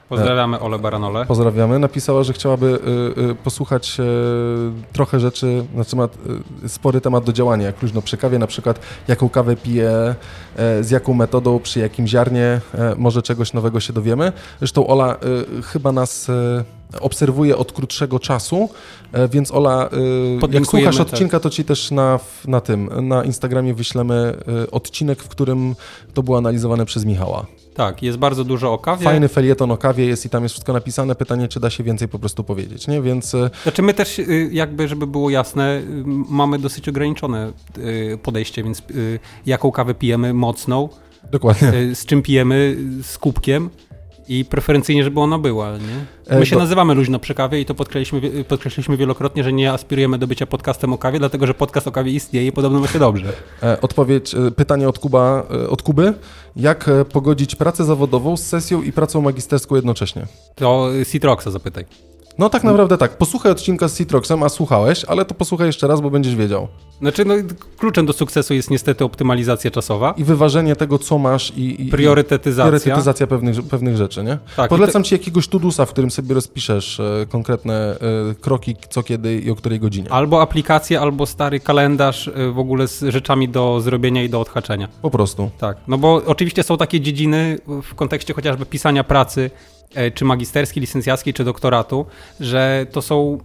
Pozdrawiamy 0.09 0.59
Ole 0.59 0.79
Baranole. 0.79 1.25
pozdrawiamy, 1.25 1.79
napisała, 1.79 2.23
że 2.23 2.33
chciałaby 2.33 2.79
e, 3.17 3.29
e, 3.31 3.35
posłuchać 3.35 3.97
e, 3.99 4.03
trochę 4.93 5.19
rzeczy 5.19 5.65
na 5.73 5.83
temat, 5.83 6.17
e, 6.65 6.69
spory 6.69 7.01
temat 7.01 7.23
do 7.23 7.33
działania, 7.33 7.65
jak 7.65 7.81
luźno 7.81 8.01
przy 8.01 8.17
kawie, 8.17 8.39
na 8.39 8.47
przykład 8.47 8.79
jaką 9.07 9.29
kawę 9.29 9.55
pije, 9.55 9.89
e, 10.55 10.83
z 10.83 10.91
jaką 10.91 11.13
metodą, 11.13 11.59
przy 11.59 11.79
jakim 11.79 12.07
ziarnie, 12.07 12.61
e, 12.73 12.95
może 12.97 13.21
czegoś 13.21 13.53
nowego 13.53 13.79
się 13.79 13.93
dowiemy. 13.93 14.31
Zresztą 14.59 14.87
Ola 14.87 15.17
chyba 15.63 15.91
nas 15.91 16.31
obserwuje 17.01 17.57
od 17.57 17.71
krótszego 17.71 18.19
czasu, 18.19 18.69
więc 19.29 19.51
Ola, 19.51 19.89
jak 20.51 20.65
słuchasz 20.65 20.99
odcinka, 20.99 21.39
to 21.39 21.49
ci 21.49 21.65
też 21.65 21.91
na, 21.91 22.19
na 22.47 22.61
tym, 22.61 23.07
na 23.07 23.23
Instagramie 23.23 23.73
wyślemy 23.73 24.37
odcinek, 24.71 25.23
w 25.23 25.27
którym 25.27 25.75
to 26.13 26.23
było 26.23 26.37
analizowane 26.37 26.85
przez 26.85 27.05
Michała. 27.05 27.45
Tak, 27.75 28.03
jest 28.03 28.17
bardzo 28.17 28.43
dużo 28.43 28.73
o 28.73 28.77
kawie. 28.77 29.03
Fajny 29.03 29.27
felieton 29.27 29.71
o 29.71 29.77
kawie 29.77 30.05
jest 30.05 30.25
i 30.25 30.29
tam 30.29 30.43
jest 30.43 30.53
wszystko 30.53 30.73
napisane. 30.73 31.15
Pytanie, 31.15 31.47
czy 31.47 31.59
da 31.59 31.69
się 31.69 31.83
więcej 31.83 32.07
po 32.07 32.19
prostu 32.19 32.43
powiedzieć, 32.43 32.87
nie? 32.87 33.01
Więc 33.01 33.35
e, 33.35 33.49
Znaczy 33.63 33.81
my 33.81 33.93
też, 33.93 34.19
y, 34.19 34.49
jakby, 34.51 34.87
żeby 34.87 35.07
było 35.07 35.29
jasne, 35.29 35.77
y, 35.77 36.03
mamy 36.29 36.59
dosyć 36.59 36.89
ograniczone 36.89 37.51
y, 37.77 38.17
podejście, 38.23 38.63
więc 38.63 38.79
y, 38.79 39.19
jaką 39.45 39.71
kawę 39.71 39.93
pijemy 39.93 40.33
mocną, 40.33 40.89
dokładnie. 41.31 41.73
y, 41.73 41.95
z 41.95 42.05
czym 42.05 42.21
pijemy, 42.21 42.75
y, 42.99 43.03
z 43.03 43.17
kubkiem 43.17 43.69
i 44.27 44.45
preferencyjnie, 44.45 45.03
żeby 45.03 45.19
ona 45.19 45.39
była, 45.39 45.71
nie? 45.71 46.05
E, 46.35 46.39
My 46.39 46.45
się 46.45 46.55
nazywamy 46.55 46.93
luźno 46.93 47.19
przy 47.19 47.33
kawie 47.33 47.61
i 47.61 47.65
to 47.65 47.75
podkreśliliśmy, 47.75 48.43
podkreśliliśmy 48.43 48.97
wielokrotnie, 48.97 49.43
że 49.43 49.53
nie 49.53 49.71
aspirujemy 49.73 50.17
do 50.17 50.27
bycia 50.27 50.45
podcastem 50.45 50.93
o 50.93 50.97
kawie, 50.97 51.19
dlatego 51.19 51.47
że 51.47 51.53
podcast 51.53 51.87
o 51.87 51.91
kawie 51.91 52.11
istnieje 52.11 52.47
i 52.47 52.51
podobno 52.51 52.79
ma 52.79 52.87
się 52.87 52.99
dobrze. 52.99 53.33
E, 53.63 53.81
Odpowiedź, 53.81 54.35
e, 54.35 54.51
pytanie 54.51 54.89
od, 54.89 54.99
Kuba, 54.99 55.43
od 55.69 55.81
Kuby. 55.81 56.13
Jak 56.55 56.89
pogodzić 57.11 57.55
pracę 57.55 57.85
zawodową 57.85 58.37
z 58.37 58.43
sesją 58.45 58.81
i 58.81 58.91
pracą 58.91 59.21
magisterską 59.21 59.75
jednocześnie? 59.75 60.25
To 60.55 60.89
Citroxa 61.11 61.51
zapytaj. 61.51 61.85
No 62.37 62.49
tak 62.49 62.63
naprawdę 62.63 62.97
tak. 62.97 63.17
Posłuchaj 63.17 63.51
odcinka 63.51 63.87
z 63.87 63.97
Citroxem, 63.97 64.43
a 64.43 64.49
słuchałeś, 64.49 65.05
ale 65.05 65.25
to 65.25 65.33
posłuchaj 65.35 65.67
jeszcze 65.67 65.87
raz, 65.87 66.01
bo 66.01 66.09
będziesz 66.09 66.35
wiedział. 66.35 66.67
Znaczy, 67.01 67.25
no, 67.25 67.33
kluczem 67.77 68.05
do 68.05 68.13
sukcesu 68.13 68.53
jest 68.53 68.71
niestety 68.71 69.03
optymalizacja 69.03 69.71
czasowa, 69.71 70.13
I 70.17 70.23
wyważenie 70.23 70.75
tego, 70.75 70.99
co 70.99 71.17
masz 71.17 71.53
i, 71.57 71.87
i 71.87 71.89
priorytetyzacja. 71.89 72.71
priorytetyzacja 72.71 73.27
pewnych, 73.27 73.67
pewnych 73.67 73.97
rzeczy, 73.97 74.23
nie? 74.23 74.37
Tak, 74.55 74.69
Podlecam 74.69 75.03
ci 75.03 75.15
jakiegoś 75.15 75.47
tudusa, 75.47 75.85
w 75.85 75.89
którym 75.89 76.11
sobie 76.11 76.35
rozpiszesz 76.35 76.99
e, 76.99 77.25
konkretne 77.29 77.97
e, 78.31 78.35
kroki, 78.35 78.75
co, 78.89 79.03
kiedy 79.03 79.39
i 79.39 79.51
o 79.51 79.55
której 79.55 79.79
godzinie. 79.79 80.11
Albo 80.11 80.41
aplikację, 80.41 81.01
albo 81.01 81.25
stary 81.25 81.59
kalendarz 81.59 82.27
y, 82.27 82.51
w 82.51 82.59
ogóle 82.59 82.87
z 82.87 82.99
rzeczami 82.99 83.49
do 83.49 83.81
zrobienia 83.81 84.23
i 84.23 84.29
do 84.29 84.41
odhaczenia. 84.41 84.87
Po 85.01 85.09
prostu. 85.09 85.49
Tak, 85.59 85.77
no 85.87 85.97
bo 85.97 86.21
oczywiście 86.25 86.63
są 86.63 86.77
takie 86.77 87.01
dziedziny 87.01 87.57
w 87.83 87.95
kontekście 87.95 88.33
chociażby 88.33 88.65
pisania 88.65 89.03
pracy, 89.03 89.51
e, 89.82 89.82
czy 90.13 90.25
magisterskiej, 90.25 90.81
licencjackiej, 90.81 91.33
czy 91.33 91.43
doktoratu, 91.43 92.05
że 92.39 92.85
to 92.91 93.01
są 93.01 93.37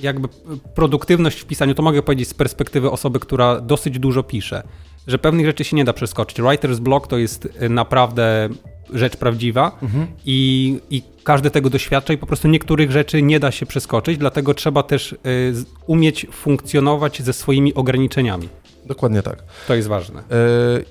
jakby 0.00 0.28
produktywność 0.74 1.40
w 1.40 1.44
pisaniu, 1.44 1.74
to 1.74 1.82
mogę 1.82 2.02
powiedzieć 2.02 2.28
z 2.28 2.34
perspektywy 2.34 2.90
osoby, 2.90 3.20
która 3.20 3.60
dosyć 3.60 3.98
dużo 3.98 4.22
pisze, 4.22 4.62
że 5.06 5.18
pewnych 5.18 5.46
rzeczy 5.46 5.64
się 5.64 5.76
nie 5.76 5.84
da 5.84 5.92
przeskoczyć. 5.92 6.38
Writer's 6.40 6.78
block 6.78 7.06
to 7.06 7.18
jest 7.18 7.48
e, 7.60 7.68
naprawdę 7.68 8.48
rzecz 8.92 9.16
prawdziwa 9.16 9.78
i, 10.26 10.80
i 10.90 11.02
każdy 11.24 11.50
tego 11.50 11.70
doświadcza 11.70 12.12
i 12.12 12.18
po 12.18 12.26
prostu 12.26 12.48
niektórych 12.48 12.90
rzeczy 12.90 13.22
nie 13.22 13.40
da 13.40 13.50
się 13.50 13.66
przeskoczyć, 13.66 14.18
dlatego 14.18 14.54
trzeba 14.54 14.82
też 14.82 15.12
e, 15.12 15.16
z- 15.54 15.64
umieć 15.86 16.26
funkcjonować 16.32 17.22
ze 17.22 17.32
swoimi 17.32 17.74
ograniczeniami. 17.74 18.48
Dokładnie 18.86 19.22
tak. 19.22 19.42
To 19.68 19.74
jest 19.74 19.88
ważne. 19.88 20.20
E, 20.20 20.24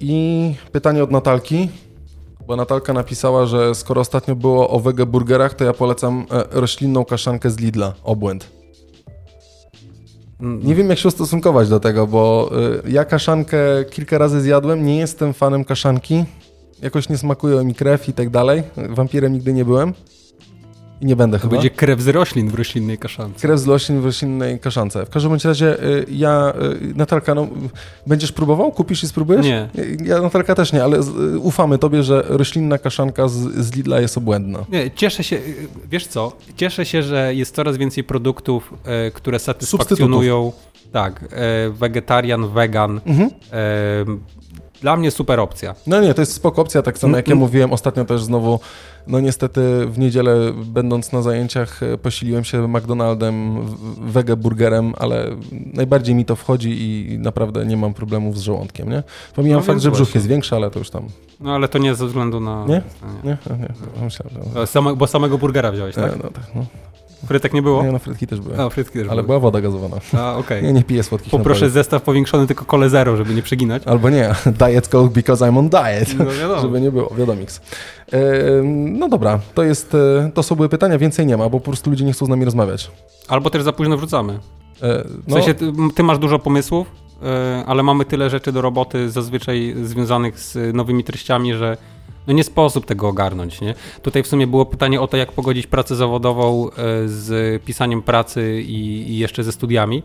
I 0.02 0.54
pytanie 0.72 1.04
od 1.04 1.12
Natalki, 1.12 1.70
bo 2.50 2.56
Natalka 2.56 2.94
napisała, 2.94 3.46
że 3.46 3.76
skoro 3.76 4.02
ostatnio 4.02 4.36
było 4.36 4.70
o 4.70 4.80
wege 4.80 5.06
burgerach, 5.06 5.54
to 5.54 5.64
ja 5.64 5.74
polecam 5.74 6.26
e, 6.32 6.44
roślinną 6.52 7.06
kaszankę 7.06 7.50
z 7.50 7.60
Lidla, 7.60 7.94
obłęd. 8.04 8.50
Nie 10.40 10.76
wiem, 10.76 10.90
jak 10.90 11.00
się 11.00 11.08
ustosunkować 11.08 11.70
do 11.70 11.80
tego, 11.80 12.08
bo 12.08 12.52
y, 12.86 12.92
ja 12.92 13.06
kaszankę 13.06 13.58
kilka 13.90 14.18
razy 14.18 14.42
zjadłem, 14.42 14.86
nie 14.86 14.98
jestem 14.98 15.34
fanem 15.34 15.66
kaszanki. 15.66 16.26
Jakoś 16.82 17.10
nie 17.10 17.18
smakuje 17.18 17.64
mi 17.64 17.76
krew 17.76 18.10
i 18.10 18.14
tak 18.14 18.30
dalej. 18.30 18.64
Wampirem 18.90 19.34
nigdy 19.34 19.54
nie 19.54 19.66
byłem. 19.66 19.94
I 21.02 21.06
nie 21.06 21.16
będę 21.16 21.38
To 21.38 21.42
chyba. 21.42 21.52
będzie 21.56 21.70
krew 21.70 22.02
z 22.02 22.08
roślin 22.08 22.50
w 22.50 22.56
roślinnej 22.56 22.98
kaszance. 22.98 23.40
Krew 23.48 23.60
z 23.60 23.68
roślin 23.68 24.02
w 24.02 24.06
roślinnej 24.06 24.60
kaszance. 24.60 25.06
W 25.06 25.10
każdym 25.10 25.34
razie 25.44 25.84
y, 25.84 26.06
ja, 26.12 26.54
y, 26.82 26.94
Natalka, 26.96 27.36
no, 27.36 27.48
będziesz 28.08 28.32
próbował? 28.32 28.72
Kupisz 28.72 29.04
i 29.04 29.08
spróbujesz? 29.08 29.46
Nie. 29.46 29.70
Ja, 30.04 30.22
Natalka 30.22 30.56
też 30.56 30.74
nie, 30.74 30.84
ale 30.84 31.00
y, 31.00 31.40
ufamy 31.40 31.78
tobie, 31.78 32.04
że 32.04 32.24
roślinna 32.28 32.78
kaszanka 32.78 33.28
z, 33.28 33.34
z 33.36 33.76
Lidla 33.76 34.02
jest 34.02 34.18
obłędna. 34.18 34.66
Nie, 34.72 34.92
cieszę 34.92 35.24
się, 35.24 35.40
wiesz 35.92 36.08
co, 36.08 36.32
cieszę 36.56 36.86
się, 36.86 37.04
że 37.04 37.36
jest 37.36 37.56
coraz 37.56 37.78
więcej 37.78 38.04
produktów, 38.04 38.74
e, 38.86 39.12
które 39.12 39.40
satysfakcjonują, 39.40 40.52
tak, 40.92 41.24
e, 41.32 41.70
wegetarian, 41.70 42.48
wegan. 42.50 43.02
Mhm. 43.06 43.30
E, 44.80 44.82
dla 44.82 44.98
mnie 44.98 45.12
super 45.12 45.40
opcja. 45.40 45.76
No 45.88 46.02
nie, 46.02 46.14
to 46.14 46.22
jest 46.22 46.34
spoko 46.34 46.62
opcja, 46.62 46.82
tak 46.82 46.98
samo 46.98 47.18
jak 47.18 47.28
ja 47.28 47.32
Mm, 47.32 47.38
mm. 47.38 47.48
mówiłem 47.48 47.74
ostatnio 47.74 48.06
też 48.06 48.24
znowu, 48.24 48.60
no 49.08 49.20
niestety 49.20 49.86
w 49.86 50.00
niedzielę 50.00 50.54
będąc 50.66 51.12
na 51.12 51.22
zajęciach 51.22 51.84
e, 51.84 51.98
posiliłem 51.98 52.44
się 52.44 52.68
McDonaldem, 52.68 53.66
wege 54.02 54.36
burgerem, 54.36 54.94
ale 54.98 55.26
najbardziej 55.74 56.16
mi 56.16 56.26
to 56.26 56.36
wchodzi 56.36 56.70
i 56.82 57.20
naprawdę 57.20 57.66
nie 57.66 57.78
mam 57.78 57.94
problemów 57.94 58.38
z 58.38 58.42
żołądkiem, 58.42 58.90
nie? 58.90 59.04
Pomijam 59.36 59.60
No 59.60 59.66
fakt, 59.66 59.82
że 59.82 59.92
brzuch 59.92 60.08
właśnie. 60.08 60.20
jest 60.20 60.28
większy, 60.28 60.56
ale 60.56 60.72
to 60.72 60.80
już 60.80 60.90
tam, 60.90 61.08
No 61.40 61.56
ale 61.56 61.68
to 61.68 61.78
nie 61.78 61.96
ze 61.96 62.08
względu 62.08 62.40
na... 62.40 62.66
Nie? 62.66 62.82
nie. 63.24 63.30
nie? 63.30 63.38
nie 63.98 64.04
myślałem, 64.04 64.36
że... 64.54 64.62
E, 64.62 64.68
Same, 64.68 64.96
bo 64.96 65.08
samego 65.08 65.38
burgera 65.38 65.72
wziąłeś, 65.72 65.96
tak? 65.96 66.14
E, 66.14 66.16
No, 66.24 66.30
tak 66.30 66.44
no. 66.56 66.66
Frytek 67.26 67.54
nie 67.54 67.62
było? 67.62 67.84
Nie, 67.84 67.92
no 67.92 68.00
frytki 68.00 68.28
też 68.28 68.40
były, 68.40 68.62
A, 68.62 68.70
frytki 68.70 68.94
też 69.00 69.08
ale 69.08 69.16
były. 69.16 69.24
była 69.26 69.40
woda 69.40 69.62
gazowana. 69.62 69.98
A, 70.18 70.36
okej. 70.38 70.64
Ja 70.66 70.72
nie 70.72 70.84
piję 70.84 71.04
słodkich 71.04 71.32
Poproszę 71.32 71.60
napojów. 71.60 71.74
zestaw 71.74 72.02
powiększony 72.04 72.48
tylko 72.48 72.66
kole 72.66 72.90
zero, 72.90 73.18
żeby 73.18 73.34
nie 73.34 73.42
przeginać. 73.42 73.84
Albo 73.86 74.10
nie, 74.10 74.36
diet 74.68 74.88
coke 74.88 75.14
because 75.14 75.46
I'm 75.46 75.58
on 75.60 75.70
diet. 75.70 76.20
No 76.20 76.26
wiadomo. 76.26 76.62
Żeby 76.70 76.82
nie 76.82 76.92
było, 76.92 77.14
wiadomiks. 77.18 77.62
E, 78.14 78.20
no 78.92 79.10
dobra, 79.10 79.40
to 79.54 79.64
jest, 79.64 79.96
e, 79.96 80.32
to 80.34 80.44
są 80.44 80.56
były 80.56 80.70
pytania, 80.70 80.98
więcej 80.98 81.26
nie 81.26 81.38
ma, 81.38 81.50
bo 81.50 81.60
po 81.60 81.66
prostu 81.66 81.90
ludzie 81.90 82.06
nie 82.06 82.14
chcą 82.14 82.26
z 82.26 82.30
nami 82.30 82.46
rozmawiać. 82.46 82.92
Albo 83.28 83.50
też 83.50 83.64
za 83.64 83.74
późno 83.74 83.98
wrzucamy. 83.98 84.34
E, 84.82 85.04
W 85.04 85.24
no, 85.28 85.36
sensie 85.36 85.54
ty, 85.54 85.72
ty 85.96 86.04
masz 86.04 86.18
dużo 86.20 86.40
pomysłów, 86.40 86.88
e, 87.24 87.64
ale 87.68 87.84
mamy 87.84 88.06
tyle 88.06 88.30
rzeczy 88.30 88.52
do 88.52 88.62
roboty 88.62 89.10
zazwyczaj 89.10 89.76
związanych 89.84 90.40
z 90.40 90.76
nowymi 90.76 91.04
treściami, 91.04 91.54
że 91.54 91.78
no 92.28 92.34
nie 92.34 92.44
sposób 92.44 92.86
tego 92.86 93.08
ogarnąć, 93.08 93.62
nie? 93.62 93.76
Tutaj 94.02 94.24
w 94.24 94.28
sumie 94.28 94.48
było 94.48 94.66
pytanie 94.66 95.02
o 95.02 95.08
to, 95.08 95.18
jak 95.18 95.32
pogodzić 95.32 95.68
pracę 95.68 95.96
zawodową 95.96 96.70
e, 96.70 96.74
z 97.06 97.64
pisaniem 97.64 98.02
pracy 98.02 98.62
i, 98.62 99.12
i 99.12 99.18
jeszcze 99.18 99.44
ze 99.44 99.52
studiami. 99.52 100.04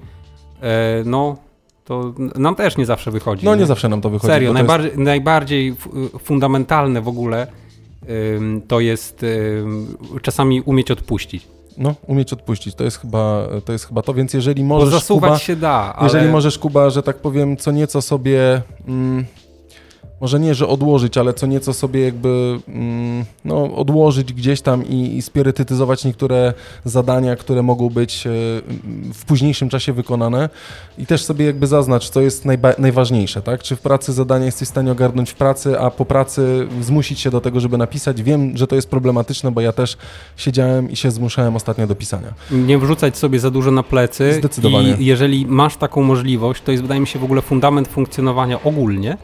E, 0.62 1.02
No, 1.04 1.36
to 1.84 2.14
nam 2.36 2.54
też 2.54 2.76
nie 2.76 2.86
zawsze 2.86 3.10
wychodzi. 3.10 3.44
no 3.46 3.54
nie 3.54 3.66
zawsze 3.66 3.88
nam 3.88 4.00
to 4.00 4.10
wychodzi. 4.10 4.26
Serio, 4.32 4.52
to 4.52 4.58
jest- 4.58 4.68
najbardziej, 4.68 4.98
najbardziej 5.04 5.74
fundamentalne 6.18 7.00
w 7.00 7.08
ogóle 7.08 7.46
to 8.68 8.80
jest 8.80 9.26
czasami 10.22 10.60
umieć 10.60 10.90
odpuścić. 10.90 11.46
No, 11.78 11.94
umieć 12.06 12.32
odpuścić, 12.32 12.74
to 12.74 12.84
jest 12.84 12.98
chyba 13.00 13.46
to, 13.64 13.72
jest 13.72 13.86
chyba 13.88 14.02
to 14.02 14.14
więc 14.14 14.34
jeżeli 14.34 14.62
Bo 14.62 14.68
możesz, 14.68 14.88
zasuwać 14.94 15.30
Kuba, 15.30 15.38
się 15.38 15.56
da, 15.56 15.94
ale... 15.96 16.06
jeżeli 16.06 16.28
możesz, 16.32 16.58
Kuba, 16.58 16.90
że 16.90 17.02
tak 17.02 17.16
powiem, 17.16 17.56
co 17.56 17.72
nieco 17.72 18.02
sobie, 18.02 18.62
mm, 18.88 19.24
może 20.20 20.40
nie, 20.40 20.54
że 20.54 20.68
odłożyć, 20.68 21.18
ale 21.18 21.34
co 21.34 21.46
nieco 21.46 21.74
sobie 21.74 22.04
jakby, 22.04 22.58
mm, 22.68 23.24
no, 23.44 23.76
odłożyć 23.76 24.32
gdzieś 24.32 24.60
tam 24.60 24.86
i, 24.86 25.18
i 25.18 25.22
niektóre 26.04 26.52
zadania, 26.84 27.36
które 27.36 27.62
mogą 27.62 27.90
być 27.90 28.26
e, 28.26 28.30
w 29.14 29.24
późniejszym 29.26 29.68
czasie 29.68 29.92
wykonane 29.92 30.48
i 30.98 31.06
też 31.06 31.24
sobie 31.24 31.44
jakby 31.44 31.66
zaznacz, 31.66 32.10
co 32.10 32.20
jest 32.20 32.44
najważniejsze, 32.78 33.42
tak? 33.42 33.62
Czy 33.62 33.76
w 33.76 33.80
pracy 33.80 34.12
zadania 34.12 34.46
jesteś 34.46 34.68
w 34.68 34.70
stanie 34.70 34.92
ogarnąć 34.92 35.30
w 35.30 35.34
pracy, 35.34 35.80
a 35.80 35.90
po 35.90 36.04
pracy 36.04 36.68
zmusić 36.80 37.20
się 37.20 37.30
do 37.30 37.40
tego, 37.40 37.60
żeby 37.60 37.78
napisać. 37.78 38.22
Wiem, 38.22 38.56
że 38.56 38.66
to 38.66 38.76
jest 38.76 38.90
problematyczne, 38.90 39.50
bo 39.50 39.60
ja 39.60 39.72
też 39.72 39.96
siedziałem 40.36 40.90
i 40.90 40.96
się 40.96 41.10
zmuszałem 41.10 41.56
ostatnio 41.56 41.86
do 41.86 41.94
pisania. 41.94 42.34
nie 42.50 42.78
wrzucać 42.78 43.18
sobie 43.18 43.40
za 43.40 43.50
dużo 43.50 43.70
na 43.70 43.82
plecy. 43.82 44.34
Zdecydowanie. 44.38 44.96
I 44.98 45.04
jeżeli 45.04 45.46
masz 45.46 45.76
taką 45.76 46.02
możliwość, 46.02 46.62
to 46.62 46.72
jest 46.72 46.82
wydaje 46.82 47.00
mi 47.00 47.06
się 47.06 47.18
w 47.18 47.24
ogóle 47.24 47.42
fundament 47.42 47.88
funkcjonowania 47.88 48.62
ogólnie. 48.62 49.16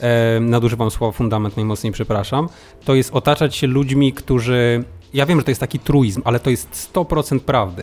E, 0.00 0.40
nadużywam 0.40 0.90
słowa 0.90 1.12
fundament 1.12 1.56
najmocniej, 1.56 1.92
przepraszam. 1.92 2.48
To 2.84 2.94
jest 2.94 3.10
otaczać 3.12 3.56
się 3.56 3.66
ludźmi, 3.66 4.12
którzy. 4.12 4.84
Ja 5.14 5.26
wiem, 5.26 5.38
że 5.38 5.44
to 5.44 5.50
jest 5.50 5.60
taki 5.60 5.78
truizm, 5.78 6.22
ale 6.24 6.40
to 6.40 6.50
jest 6.50 6.92
100% 6.94 7.40
prawdy. 7.40 7.82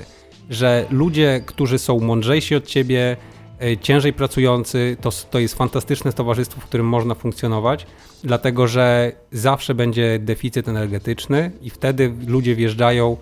Że 0.49 0.86
ludzie, 0.89 1.41
którzy 1.45 1.80
są 1.80 1.99
mądrzejsi 1.99 2.55
od 2.55 2.66
ciebie, 2.66 3.18
e, 3.61 3.78
ciężej 3.78 4.14
pracujący, 4.14 4.97
to, 5.01 5.09
to 5.32 5.39
jest 5.39 5.55
fantastyczne 5.55 6.14
towarzystwo, 6.14 6.61
w 6.61 6.66
którym 6.66 6.88
można 6.88 7.16
funkcjonować, 7.16 7.88
dlatego 8.24 8.68
że 8.68 9.11
zawsze 9.32 9.76
będzie 9.76 10.20
deficyt 10.20 10.68
energetyczny 10.68 11.51
i 11.61 11.70
wtedy 11.70 12.14
ludzie 12.28 12.55
wjeżdżają 12.55 13.18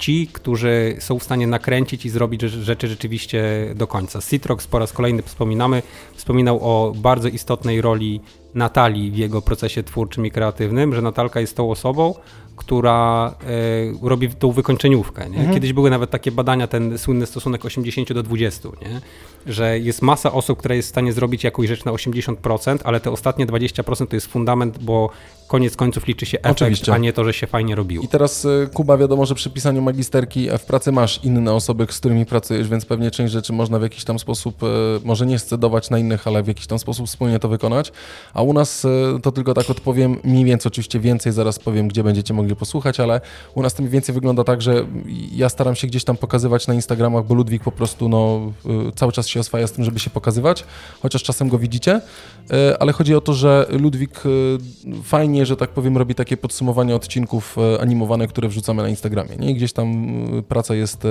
ci, 0.00 0.28
którzy 0.32 0.96
są 0.98 1.18
w 1.18 1.22
stanie 1.22 1.46
nakręcić 1.46 2.06
i 2.06 2.10
zrobić 2.10 2.40
rzeczy- 2.40 2.62
rzeczy 2.64 2.88
rzeczywiście 2.88 3.42
do 3.74 3.86
końca. 3.86 4.20
Citrox 4.30 4.66
po 4.66 4.78
raz 4.78 4.92
kolejny 4.92 5.22
wspominamy, 5.22 5.82
wspominał 6.14 6.58
o 6.62 6.92
bardzo 6.96 7.28
istotnej 7.28 7.80
roli 7.80 8.20
Natalii 8.54 9.10
w 9.10 9.16
jego 9.16 9.42
procesie 9.42 9.82
twórczym 9.82 10.26
i 10.26 10.30
kreatywnym, 10.30 10.94
że 10.94 11.02
Natalka 11.02 11.40
jest 11.40 11.56
tą 11.56 11.70
osobą, 11.70 12.14
która 12.56 13.34
e, 14.02 14.08
robi 14.08 14.28
tą 14.28 14.52
wykończeniówkę. 14.52 15.24
Mhm. 15.24 15.54
Kiedyś 15.54 15.72
były 15.72 15.90
nawet 15.90 16.10
takie 16.10 16.32
badania, 16.32 16.66
ten 16.66 16.98
słynny 16.98 17.26
stosunek 17.26 17.64
80 17.64 18.12
do 18.12 18.22
20, 18.22 18.68
nie? 18.82 19.00
że 19.46 19.78
jest 19.78 20.02
masa 20.02 20.32
osób, 20.32 20.58
która 20.58 20.74
jest 20.74 20.88
w 20.88 20.90
stanie 20.90 21.12
zrobić 21.12 21.44
jakąś 21.44 21.68
rzecz 21.68 21.84
na 21.84 21.92
80%, 21.92 22.78
ale 22.84 23.00
te 23.00 23.10
ostatnie 23.10 23.46
20% 23.46 24.06
to 24.06 24.16
jest 24.16 24.26
fundament, 24.26 24.78
bo 24.78 25.10
koniec 25.48 25.76
końców 25.76 26.06
liczy 26.06 26.26
się 26.26 26.38
efekt, 26.38 26.62
Oczywiście. 26.62 26.92
a 26.92 26.98
nie 26.98 27.12
to, 27.12 27.24
że 27.24 27.32
się 27.32 27.46
fajnie 27.46 27.74
robiło. 27.74 28.04
I 28.04 28.08
teraz 28.08 28.44
y, 28.44 28.68
Kuba, 28.74 28.96
wiadomo, 28.96 29.26
że 29.26 29.34
przy 29.34 29.50
pisaniu 29.50 29.82
magisterki 29.82 30.48
e, 30.48 30.58
w 30.58 30.64
pracy 30.64 30.92
masz 30.92 31.20
inne 31.24 31.52
osoby, 31.52 31.86
z 31.90 31.98
którymi 31.98 32.26
pracujesz, 32.26 32.68
więc 32.68 32.84
pewnie 32.84 33.10
część 33.10 33.32
rzeczy 33.32 33.52
można 33.52 33.78
w 33.78 33.82
jakiś 33.82 34.04
tam 34.04 34.18
sposób, 34.18 34.62
e, 34.62 34.66
może 35.04 35.26
nie 35.26 35.38
scedować 35.38 35.90
na 35.90 35.98
innych, 35.98 36.26
ale 36.26 36.42
w 36.42 36.48
jakiś 36.48 36.66
tam 36.66 36.78
sposób 36.78 37.06
wspólnie 37.06 37.38
to 37.38 37.48
wykonać. 37.48 37.92
A 38.34 38.39
u 38.42 38.52
nas, 38.52 38.84
e, 38.84 39.20
to 39.22 39.32
tylko 39.32 39.54
tak 39.54 39.70
odpowiem, 39.70 40.16
mniej 40.24 40.44
więcej 40.44 40.70
oczywiście 40.70 41.00
więcej, 41.00 41.32
zaraz 41.32 41.58
powiem, 41.58 41.88
gdzie 41.88 42.04
będziecie 42.04 42.34
mogli 42.34 42.56
posłuchać, 42.56 43.00
ale 43.00 43.20
u 43.54 43.62
nas 43.62 43.74
to 43.74 43.82
mniej 43.82 43.92
więcej 43.92 44.14
wygląda 44.14 44.44
tak, 44.44 44.62
że 44.62 44.86
ja 45.32 45.48
staram 45.48 45.74
się 45.74 45.86
gdzieś 45.86 46.04
tam 46.04 46.16
pokazywać 46.16 46.66
na 46.66 46.74
Instagramach, 46.74 47.26
bo 47.26 47.34
Ludwik 47.34 47.62
po 47.62 47.72
prostu 47.72 48.08
no, 48.08 48.52
y, 48.88 48.92
cały 48.92 49.12
czas 49.12 49.28
się 49.28 49.40
oswaja 49.40 49.66
z 49.66 49.72
tym, 49.72 49.84
żeby 49.84 50.00
się 50.00 50.10
pokazywać, 50.10 50.64
chociaż 51.02 51.22
czasem 51.22 51.48
go 51.48 51.58
widzicie, 51.58 52.00
E, 52.52 52.82
ale 52.82 52.92
chodzi 52.92 53.14
o 53.14 53.20
to, 53.20 53.34
że 53.34 53.66
Ludwik 53.70 54.22
e, 54.26 54.28
fajnie, 55.02 55.46
że 55.46 55.56
tak 55.56 55.70
powiem, 55.70 55.96
robi 55.96 56.14
takie 56.14 56.36
podsumowanie 56.36 56.94
odcinków 56.94 57.56
e, 57.58 57.80
animowane, 57.80 58.26
które 58.26 58.48
wrzucamy 58.48 58.82
na 58.82 58.88
Instagramie. 58.88 59.36
Nie? 59.36 59.50
I 59.50 59.54
gdzieś 59.54 59.72
tam 59.72 59.88
e, 60.38 60.42
praca 60.42 60.74
jest 60.74 61.04
e, 61.04 61.08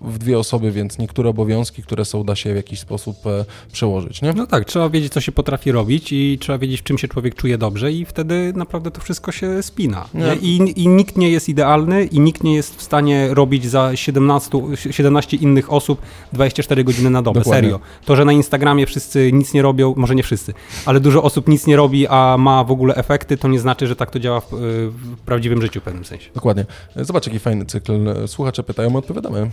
w- 0.00 0.18
dwie 0.18 0.38
osoby, 0.38 0.72
więc 0.72 0.98
niektóre 0.98 1.30
obowiązki, 1.30 1.82
które 1.82 2.04
są, 2.04 2.24
da 2.24 2.36
się 2.36 2.52
w 2.52 2.56
jakiś 2.56 2.80
sposób 2.80 3.26
e, 3.26 3.44
przełożyć. 3.72 4.22
Nie? 4.22 4.32
No 4.32 4.46
tak, 4.46 4.64
trzeba 4.64 4.88
wiedzieć, 4.88 5.12
co 5.12 5.20
się 5.20 5.32
potrafi 5.32 5.72
robić 5.72 6.05
i 6.12 6.38
trzeba 6.40 6.58
wiedzieć, 6.58 6.80
w 6.80 6.84
czym 6.84 6.98
się 6.98 7.08
człowiek 7.08 7.34
czuje 7.34 7.58
dobrze 7.58 7.92
i 7.92 8.04
wtedy 8.04 8.52
naprawdę 8.56 8.90
to 8.90 9.00
wszystko 9.00 9.32
się 9.32 9.62
spina. 9.62 10.08
Nie? 10.14 10.34
I, 10.34 10.82
I 10.82 10.88
nikt 10.88 11.16
nie 11.16 11.30
jest 11.30 11.48
idealny 11.48 12.04
i 12.04 12.20
nikt 12.20 12.44
nie 12.44 12.54
jest 12.54 12.76
w 12.76 12.82
stanie 12.82 13.34
robić 13.34 13.66
za 13.66 13.96
17, 13.96 14.58
17 14.90 15.36
innych 15.36 15.72
osób 15.72 16.02
24 16.32 16.84
godziny 16.84 17.10
na 17.10 17.22
dobę. 17.22 17.40
Dokładnie. 17.40 17.62
Serio. 17.62 17.80
To, 18.04 18.16
że 18.16 18.24
na 18.24 18.32
Instagramie 18.32 18.86
wszyscy 18.86 19.32
nic 19.32 19.54
nie 19.54 19.62
robią, 19.62 19.94
może 19.96 20.14
nie 20.14 20.22
wszyscy, 20.22 20.54
ale 20.86 21.00
dużo 21.00 21.22
osób 21.22 21.48
nic 21.48 21.66
nie 21.66 21.76
robi, 21.76 22.06
a 22.06 22.36
ma 22.38 22.64
w 22.64 22.70
ogóle 22.70 22.94
efekty, 22.94 23.36
to 23.36 23.48
nie 23.48 23.58
znaczy, 23.58 23.86
że 23.86 23.96
tak 23.96 24.10
to 24.10 24.18
działa 24.18 24.40
w, 24.40 24.46
w 24.90 25.16
prawdziwym 25.24 25.62
życiu 25.62 25.80
w 25.80 25.82
pewnym 25.82 26.04
sensie. 26.04 26.30
Dokładnie. 26.34 26.64
Zobacz, 26.96 27.26
jaki 27.26 27.38
fajny 27.38 27.66
cykl. 27.66 27.92
Słuchacze 28.26 28.62
pytają, 28.62 28.90
my 28.90 28.98
odpowiadamy. 28.98 29.50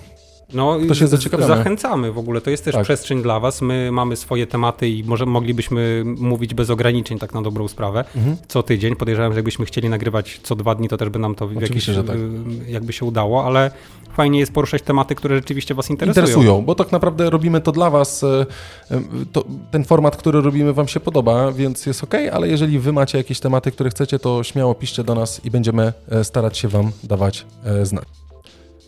No, 0.54 0.78
To 0.88 0.96
się 0.96 1.08
zaciekawiamy. 1.08 1.56
Zachęcamy 1.58 2.12
w 2.12 2.18
ogóle, 2.18 2.42
to 2.42 2.50
jest 2.50 2.66
też 2.66 2.74
Tak. 2.76 2.84
przestrzeń 2.84 3.22
dla 3.22 3.40
Was. 3.40 3.62
My 3.62 3.92
mamy 3.92 4.16
swoje 4.16 4.48
tematy 4.48 4.90
i 4.90 5.04
może 5.04 5.26
moglibyśmy 5.26 6.04
mówić 6.06 6.54
bez 6.54 6.70
ograniczeń, 6.70 7.20
tak 7.20 7.34
na 7.34 7.42
dobrą 7.42 7.68
sprawę, 7.68 8.04
Mhm. 8.16 8.38
co 8.48 8.64
tydzień. 8.64 8.96
Podejrzewam, 8.96 9.32
że 9.32 9.38
jakbyśmy 9.38 9.66
chcieli 9.66 9.90
nagrywać 9.90 10.40
co 10.44 10.56
dwa 10.56 10.76
dni, 10.76 10.88
to 10.90 10.98
też 10.98 11.10
by 11.10 11.20
nam 11.20 11.36
to 11.36 11.48
w 11.48 11.52
jakiś, 11.54 11.64
Oczywiście, 11.66 11.94
że 11.94 12.04
tak. 12.04 12.16
y, 12.16 12.72
jakby 12.72 12.94
się 12.94 13.06
udało, 13.06 13.46
ale 13.46 13.72
fajnie 14.14 14.40
jest 14.40 14.52
poruszać 14.54 14.82
tematy, 14.82 15.16
które 15.16 15.36
rzeczywiście 15.36 15.74
Was 15.76 15.90
interesują. 15.90 16.26
Interesują, 16.26 16.62
bo 16.62 16.76
tak 16.76 16.92
naprawdę 16.92 17.30
robimy 17.30 17.62
to 17.62 17.72
dla 17.72 17.90
Was. 17.90 18.24
e, 18.24 18.46
e, 18.92 19.02
To, 19.32 19.44
ten 19.72 19.84
format, 19.84 20.18
który 20.18 20.42
robimy, 20.42 20.74
Wam 20.74 20.88
się 20.88 21.00
podoba, 21.00 21.52
więc 21.52 21.86
jest 21.86 22.04
ok, 22.04 22.14
ale 22.34 22.48
jeżeli 22.48 22.80
Wy 22.80 22.94
macie 22.94 23.18
jakieś 23.18 23.40
tematy, 23.40 23.72
które 23.72 23.90
chcecie, 23.90 24.20
to 24.20 24.44
śmiało 24.44 24.76
piszcie 24.76 25.04
do 25.04 25.16
nas 25.16 25.46
i 25.46 25.52
będziemy 25.52 25.94
e, 26.12 26.24
starać 26.24 26.58
się 26.58 26.68
Wam 26.68 26.92
dawać 27.04 27.46
e, 27.66 27.86
znać. 27.86 28.06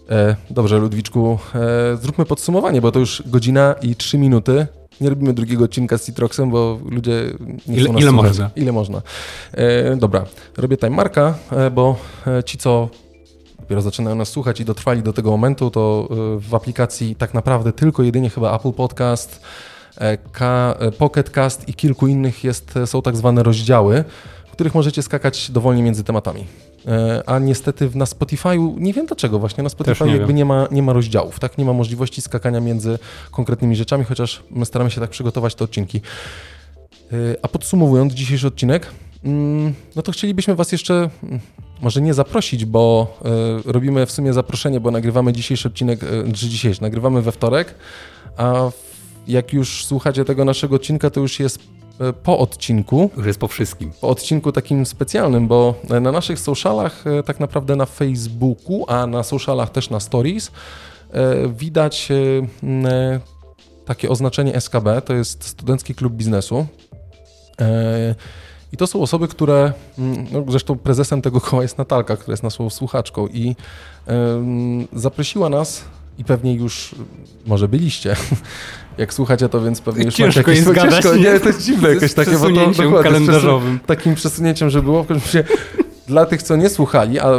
E, 0.10 0.36
Dobrze, 0.49 0.78
Ludwiczku, 0.78 1.39
e, 1.56 1.97
zróbmy 1.97 2.26
podsumowanie, 2.26 2.82
bo 2.82 2.91
to 2.91 2.99
już 2.99 3.24
godzina 3.26 3.76
i 3.82 3.95
trzy 3.95 4.18
minuty. 4.18 4.68
Nie 5.01 5.10
robimy 5.10 5.34
drugiego 5.34 5.66
odcinka 5.66 5.97
z 5.97 6.06
Citroxem, 6.06 6.49
bo 6.51 6.80
ludzie 6.89 7.24
nie 7.68 7.76
Ile- 7.78 7.99
ile 7.99 8.12
można? 8.12 8.49
Ile 8.56 8.72
można. 8.72 9.01
E, 9.51 9.95
dobra, 9.95 10.26
robię 10.58 10.78
time 10.78 10.89
marka, 10.95 11.38
bo 11.72 11.95
ci, 12.45 12.58
co 12.58 12.89
dopiero 13.60 13.82
zaczynają 13.82 14.16
nas 14.16 14.30
słuchać 14.30 14.60
i 14.62 14.66
dotrwali 14.66 15.03
do 15.03 15.14
tego 15.14 15.32
momentu, 15.32 15.70
to 15.72 16.08
w 16.39 16.56
aplikacji 16.56 17.16
tak 17.16 17.34
naprawdę 17.34 17.74
tylko 17.74 18.03
jedynie 18.03 18.30
chyba 18.30 18.56
Apple 18.56 18.72
Podcast, 18.72 19.41
Pocket 20.97 21.30
Cast 21.30 21.70
i 21.70 21.74
kilku 21.74 22.08
innych 22.08 22.43
jest, 22.43 22.74
są 22.86 23.01
tak 23.01 23.16
zwane 23.18 23.43
rozdziały, 23.43 24.03
w 24.47 24.51
których 24.51 24.76
możecie 24.76 25.01
skakać 25.01 25.51
dowolnie 25.51 25.84
między 25.84 26.03
tematami. 26.03 26.45
E, 26.88 27.23
a 27.29 27.39
niestety 27.39 27.89
na 27.95 28.05
Spotify'u, 28.05 28.79
nie 28.79 28.93
wiem 28.93 29.05
dlaczego 29.05 29.39
właśnie, 29.39 29.63
na 29.63 29.69
Spotify'u 29.69 30.07
nie 30.07 30.13
jakby 30.13 30.33
nie 30.33 30.45
ma, 30.45 30.67
nie 30.71 30.83
ma 30.83 30.93
rozdziałów, 30.93 31.39
tak? 31.39 31.57
Nie 31.57 31.65
ma 31.65 31.73
możliwości 31.73 32.21
skakania 32.21 32.59
między 32.59 32.99
konkretnymi 33.31 33.75
rzeczami, 33.75 34.03
chociaż 34.03 34.43
my 34.51 34.65
staramy 34.65 34.91
się 34.91 35.01
tak 35.01 35.09
przygotować 35.09 35.55
te 35.55 35.63
odcinki. 35.63 36.01
E, 37.11 37.15
a 37.41 37.47
podsumowując 37.47 38.13
dzisiejszy 38.13 38.47
odcinek, 38.47 38.88
mm, 39.23 39.73
no 39.95 40.01
to 40.01 40.11
chcielibyśmy 40.11 40.55
Was 40.55 40.71
jeszcze 40.71 41.09
mm, 41.23 41.39
może 41.81 42.01
nie 42.01 42.13
zaprosić, 42.13 42.65
bo 42.65 43.13
e, 43.65 43.71
robimy 43.71 44.05
w 44.05 44.11
sumie 44.11 44.33
zaproszenie, 44.33 44.79
bo 44.79 44.91
nagrywamy 44.91 45.33
dzisiejszy 45.33 45.67
odcinek, 45.67 45.99
czy 46.36 46.49
dzisiejszy, 46.49 46.81
nagrywamy 46.81 47.21
we 47.21 47.31
wtorek, 47.31 47.75
a 48.38 48.69
jak 49.27 49.53
już 49.53 49.86
słuchacie 49.86 50.25
tego 50.25 50.45
naszego 50.45 50.75
odcinka, 50.75 51.09
to 51.09 51.19
już 51.19 51.39
jest 51.39 51.59
po 52.23 52.39
odcinku. 52.39 53.09
Już 53.17 53.25
jest 53.25 53.39
po 53.39 53.47
wszystkim. 53.47 53.91
Po 54.01 54.09
odcinku 54.09 54.51
takim 54.51 54.85
specjalnym, 54.85 55.47
bo 55.47 55.75
na 55.89 56.11
naszych 56.11 56.39
socialach, 56.39 57.07
e, 57.07 57.23
tak 57.23 57.39
naprawdę 57.39 57.75
na 57.75 57.85
Facebooku, 57.85 58.85
a 58.87 59.07
na 59.07 59.23
socialach 59.23 59.69
też 59.69 59.89
na 59.89 59.99
stories, 59.99 60.51
e, 61.11 61.47
widać 61.47 62.09
takie 63.85 64.09
oznaczenie 64.09 64.55
SKB, 64.55 65.01
to 65.01 65.13
jest 65.13 65.43
Studencki 65.43 65.95
Klub 65.95 66.13
Biznesu. 66.13 66.65
I 68.73 68.77
to 68.77 68.87
są 68.87 69.01
osoby, 69.01 69.27
które, 69.27 69.73
no 70.31 70.45
zresztą 70.49 70.77
prezesem 70.77 71.21
tego 71.21 71.41
koła 71.41 71.61
jest 71.61 71.77
Natalka, 71.77 72.17
która 72.17 72.33
jest 72.33 72.43
naszą 72.43 72.69
słuchaczką 72.69 73.27
i 73.27 73.55
zaprosiła 74.93 75.49
nas 75.49 75.83
i 76.18 76.24
pewnie 76.24 76.53
już 76.53 76.95
może 77.45 77.68
byliście, 77.68 78.16
jak 78.97 79.13
słuchacie 79.13 79.49
to, 79.49 79.61
więc 79.61 79.82
pewnie 79.82 80.05
już 80.05 80.16
ciężko 80.16 80.39
macie 80.39 80.51
jakieś... 80.51 80.68
Jest 80.68 80.91
ciężko, 81.03 81.16
nie, 81.16 81.39
to 81.39 81.47
jest 81.47 81.63
dziwne 81.63 81.89
jakoś 81.89 82.13
takie, 82.13 82.32
bo 82.32 82.49
to 82.74 83.03
kalendarzowym. 83.03 83.80
takim 83.86 84.16
przesunięciem, 84.16 84.70
że 84.70 84.82
było. 84.82 85.05
Dla 86.07 86.26
tych, 86.26 86.43
co 86.43 86.55
nie 86.55 86.70
słuchali, 86.70 87.20
a 87.20 87.32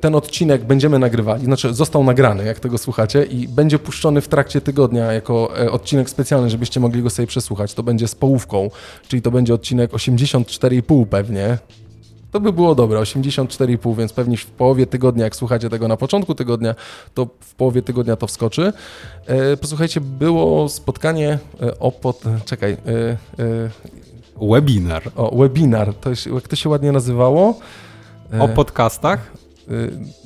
ten 0.00 0.14
odcinek 0.14 0.64
będziemy 0.64 0.98
nagrywali, 0.98 1.44
znaczy 1.44 1.74
został 1.74 2.04
nagrany, 2.04 2.44
jak 2.44 2.60
tego 2.60 2.78
słuchacie, 2.78 3.24
i 3.24 3.48
będzie 3.48 3.78
puszczony 3.78 4.20
w 4.20 4.28
trakcie 4.28 4.60
tygodnia 4.60 5.12
jako 5.12 5.58
e, 5.60 5.70
odcinek 5.70 6.10
specjalny, 6.10 6.50
żebyście 6.50 6.80
mogli 6.80 7.02
go 7.02 7.10
sobie 7.10 7.26
przesłuchać. 7.26 7.74
To 7.74 7.82
będzie 7.82 8.08
z 8.08 8.14
połówką, 8.14 8.70
czyli 9.08 9.22
to 9.22 9.30
będzie 9.30 9.54
odcinek 9.54 9.92
84,5 9.92 11.06
pewnie, 11.06 11.58
to 12.30 12.40
by 12.40 12.52
było 12.52 12.74
dobre, 12.74 12.98
84,5, 13.00 13.96
więc 13.96 14.12
pewnie 14.12 14.36
w 14.36 14.46
połowie 14.46 14.86
tygodnia, 14.86 15.24
jak 15.24 15.36
słuchacie 15.36 15.70
tego 15.70 15.88
na 15.88 15.96
początku 15.96 16.34
tygodnia, 16.34 16.74
to 17.14 17.26
w 17.40 17.54
połowie 17.54 17.82
tygodnia 17.82 18.16
to 18.16 18.26
wskoczy. 18.26 18.72
E, 19.26 19.56
posłuchajcie, 19.56 20.00
było 20.00 20.68
spotkanie 20.68 21.38
e, 21.62 21.78
o 21.78 21.92
pod... 21.92 22.22
Czekaj. 22.44 22.72
E, 22.72 22.76
webinar. 24.52 25.02
O, 25.16 25.36
webinar. 25.36 25.94
To 25.94 26.10
jest, 26.10 26.26
jak 26.26 26.48
to 26.48 26.56
się 26.56 26.68
ładnie 26.68 26.92
nazywało? 26.92 27.58
O 28.38 28.48
podcastach? 28.48 29.32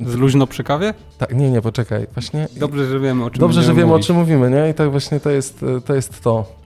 Z 0.06 0.14
luźno 0.14 0.46
przy 0.46 0.64
kawie? 0.64 0.94
Tak, 1.18 1.34
nie, 1.34 1.50
nie, 1.50 1.60
poczekaj. 1.62 2.06
Właśnie. 2.14 2.48
Dobrze, 2.56 2.86
że 2.86 3.00
wiemy 3.00 3.24
o 3.24 3.30
czym 3.30 3.40
Dobrze, 3.40 3.62
że 3.62 3.74
wiemy 3.74 3.86
mówić. 3.86 4.04
o 4.04 4.06
czym 4.06 4.16
mówimy, 4.16 4.50
nie? 4.50 4.70
I 4.70 4.74
tak 4.74 4.90
właśnie 4.90 5.20
to 5.20 5.30
jest 5.30 5.64
to. 5.86 5.94
Jest 5.94 6.22
to. 6.22 6.59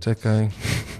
Czekaj. 0.00 0.48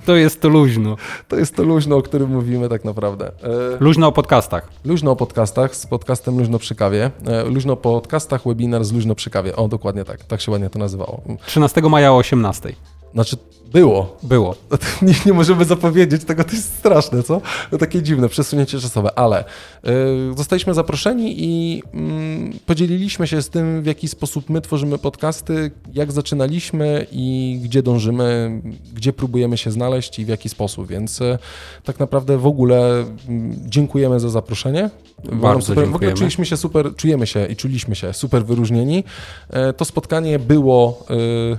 To 0.07 0.16
jest 0.16 0.40
to 0.40 0.48
luźno. 0.48 0.96
To 1.28 1.36
jest 1.36 1.57
to 1.57 1.62
luźno, 1.62 1.96
o 1.96 2.03
którym 2.03 2.30
mówimy 2.30 2.68
tak 2.68 2.84
naprawdę. 2.84 3.26
E, 3.26 3.32
luźno 3.80 4.07
o 4.07 4.12
podcastach. 4.12 4.68
Luźno 4.84 5.11
o 5.11 5.16
podcastach 5.16 5.76
z 5.76 5.86
podcastem 5.86 6.38
Luźno 6.38 6.59
przy 6.59 6.74
kawie. 6.74 7.11
E, 7.26 7.44
luźno 7.44 7.72
o 7.72 7.76
podcastach, 7.76 8.42
webinar 8.46 8.84
z 8.84 8.92
Luźno 8.92 9.14
przy 9.14 9.30
kawie. 9.30 9.57
O, 9.57 9.68
dokładnie 9.68 10.05
tak. 10.05 10.24
Tak 10.24 10.40
się 10.40 10.53
ładnie 10.53 10.70
to 10.70 10.78
nazywało. 10.78 11.22
13 11.46 11.80
maja 11.80 12.12
o 12.12 12.16
18. 12.16 12.72
Znaczy, 13.14 13.36
było. 13.72 14.16
Było. 14.22 14.54
Nie, 15.02 15.14
nie 15.26 15.32
możemy 15.32 15.64
zapowiedzieć 15.64 16.24
tego, 16.24 16.44
to 16.44 16.52
jest 16.52 16.74
straszne, 16.74 17.22
co? 17.22 17.40
To 17.70 17.78
takie 17.78 18.02
dziwne 18.02 18.28
przesunięcie 18.28 18.80
czasowe, 18.80 19.18
ale 19.18 19.44
y, 19.44 20.36
zostaliśmy 20.36 20.74
zaproszeni 20.74 21.34
i 21.38 21.82
y, 22.56 22.60
podzieliliśmy 22.66 23.26
się 23.26 23.42
z 23.42 23.48
tym, 23.48 23.82
w 23.82 23.86
jaki 23.86 24.08
sposób 24.08 24.50
my 24.50 24.60
tworzymy 24.60 24.98
podcasty, 24.98 25.70
jak 25.94 26.12
zaczynaliśmy 26.12 27.06
i 27.12 27.58
gdzie 27.64 27.82
dążymy, 27.82 28.60
gdzie 28.94 29.12
próbujemy 29.12 29.56
się 29.56 29.70
znaleźć 29.70 30.18
i 30.18 30.24
w 30.24 30.28
jaki 30.28 30.48
sposób, 30.48 30.88
więc 30.88 31.20
y, 31.20 31.38
tak 31.84 31.98
naprawdę 31.98 32.38
w 32.38 32.46
ogóle 32.46 33.04
dziękujemy 33.66 34.20
za 34.20 34.28
zaproszenie. 34.28 34.90
Bardzo 35.32 35.66
super, 35.66 35.88
W 35.88 35.94
ogóle 35.94 36.12
czuliśmy 36.12 36.46
się 36.46 36.56
super, 36.56 36.96
czujemy 36.96 37.26
się 37.26 37.46
i 37.46 37.56
czuliśmy 37.56 37.96
się 37.96 38.12
super 38.12 38.44
wyróżnieni. 38.46 39.04
To 39.76 39.84
spotkanie 39.84 40.38
było 40.38 41.06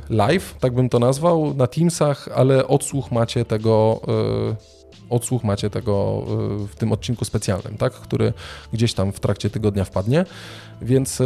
live, 0.09 0.55
tak 0.59 0.74
bym 0.74 0.89
to 0.89 0.99
nazwał, 0.99 1.53
na 1.53 1.68
Teams 1.68 2.01
ale 2.36 2.68
odsłuch 2.68 3.12
macie 3.12 3.45
tego 3.45 4.02
e, 4.08 4.56
odsłuch 5.10 5.43
macie 5.43 5.70
tego 5.70 6.24
e, 6.64 6.68
w 6.68 6.76
tym 6.76 6.91
odcinku 6.91 7.26
specjalnym, 7.26 7.78
tak? 7.78 7.93
który 7.93 8.34
gdzieś 8.74 8.93
tam 8.93 9.12
w 9.12 9.20
trakcie 9.20 9.49
tygodnia 9.49 9.86
wpadnie, 9.86 10.26
więc 10.82 11.22
e, 11.22 11.26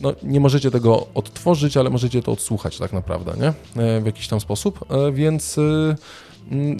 no, 0.00 0.12
nie 0.22 0.40
możecie 0.40 0.70
tego 0.70 1.06
odtworzyć, 1.14 1.76
ale 1.76 1.90
możecie 1.90 2.22
to 2.22 2.32
odsłuchać 2.32 2.78
tak 2.78 2.92
naprawdę, 2.92 3.32
nie? 3.40 3.52
W 4.00 4.06
jakiś 4.06 4.28
tam 4.28 4.40
sposób, 4.40 4.84
więc 5.12 5.56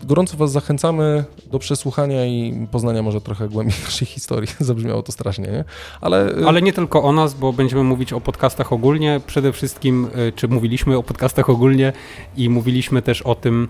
gorąco 0.05 0.37
Was 0.37 0.53
zachęcamy 0.53 1.25
do 1.51 1.59
przesłuchania 1.59 2.27
i 2.27 2.67
poznania 2.71 3.03
może 3.03 3.21
trochę 3.21 3.49
głębiej 3.49 3.77
naszej 3.85 4.07
historii. 4.07 4.51
Zabrzmiało 4.61 5.03
to 5.03 5.13
strasznie, 5.13 5.47
nie? 5.47 5.65
Ale... 6.01 6.35
Ale 6.47 6.63
nie 6.63 6.73
tylko 6.73 7.03
o 7.03 7.13
nas, 7.13 7.35
bo 7.35 7.53
będziemy 7.53 7.83
mówić 7.83 8.13
o 8.13 8.21
podcastach 8.21 8.73
ogólnie. 8.73 9.21
Przede 9.27 9.53
wszystkim, 9.53 10.09
czy 10.37 10.49
mówiliśmy 10.49 10.97
o 10.97 11.03
podcastach 11.03 11.51
ogólnie 11.51 11.93
i 12.37 12.49
mówiliśmy 12.49 13.03
też 13.03 13.23
o 13.23 13.35
tym, 13.35 13.69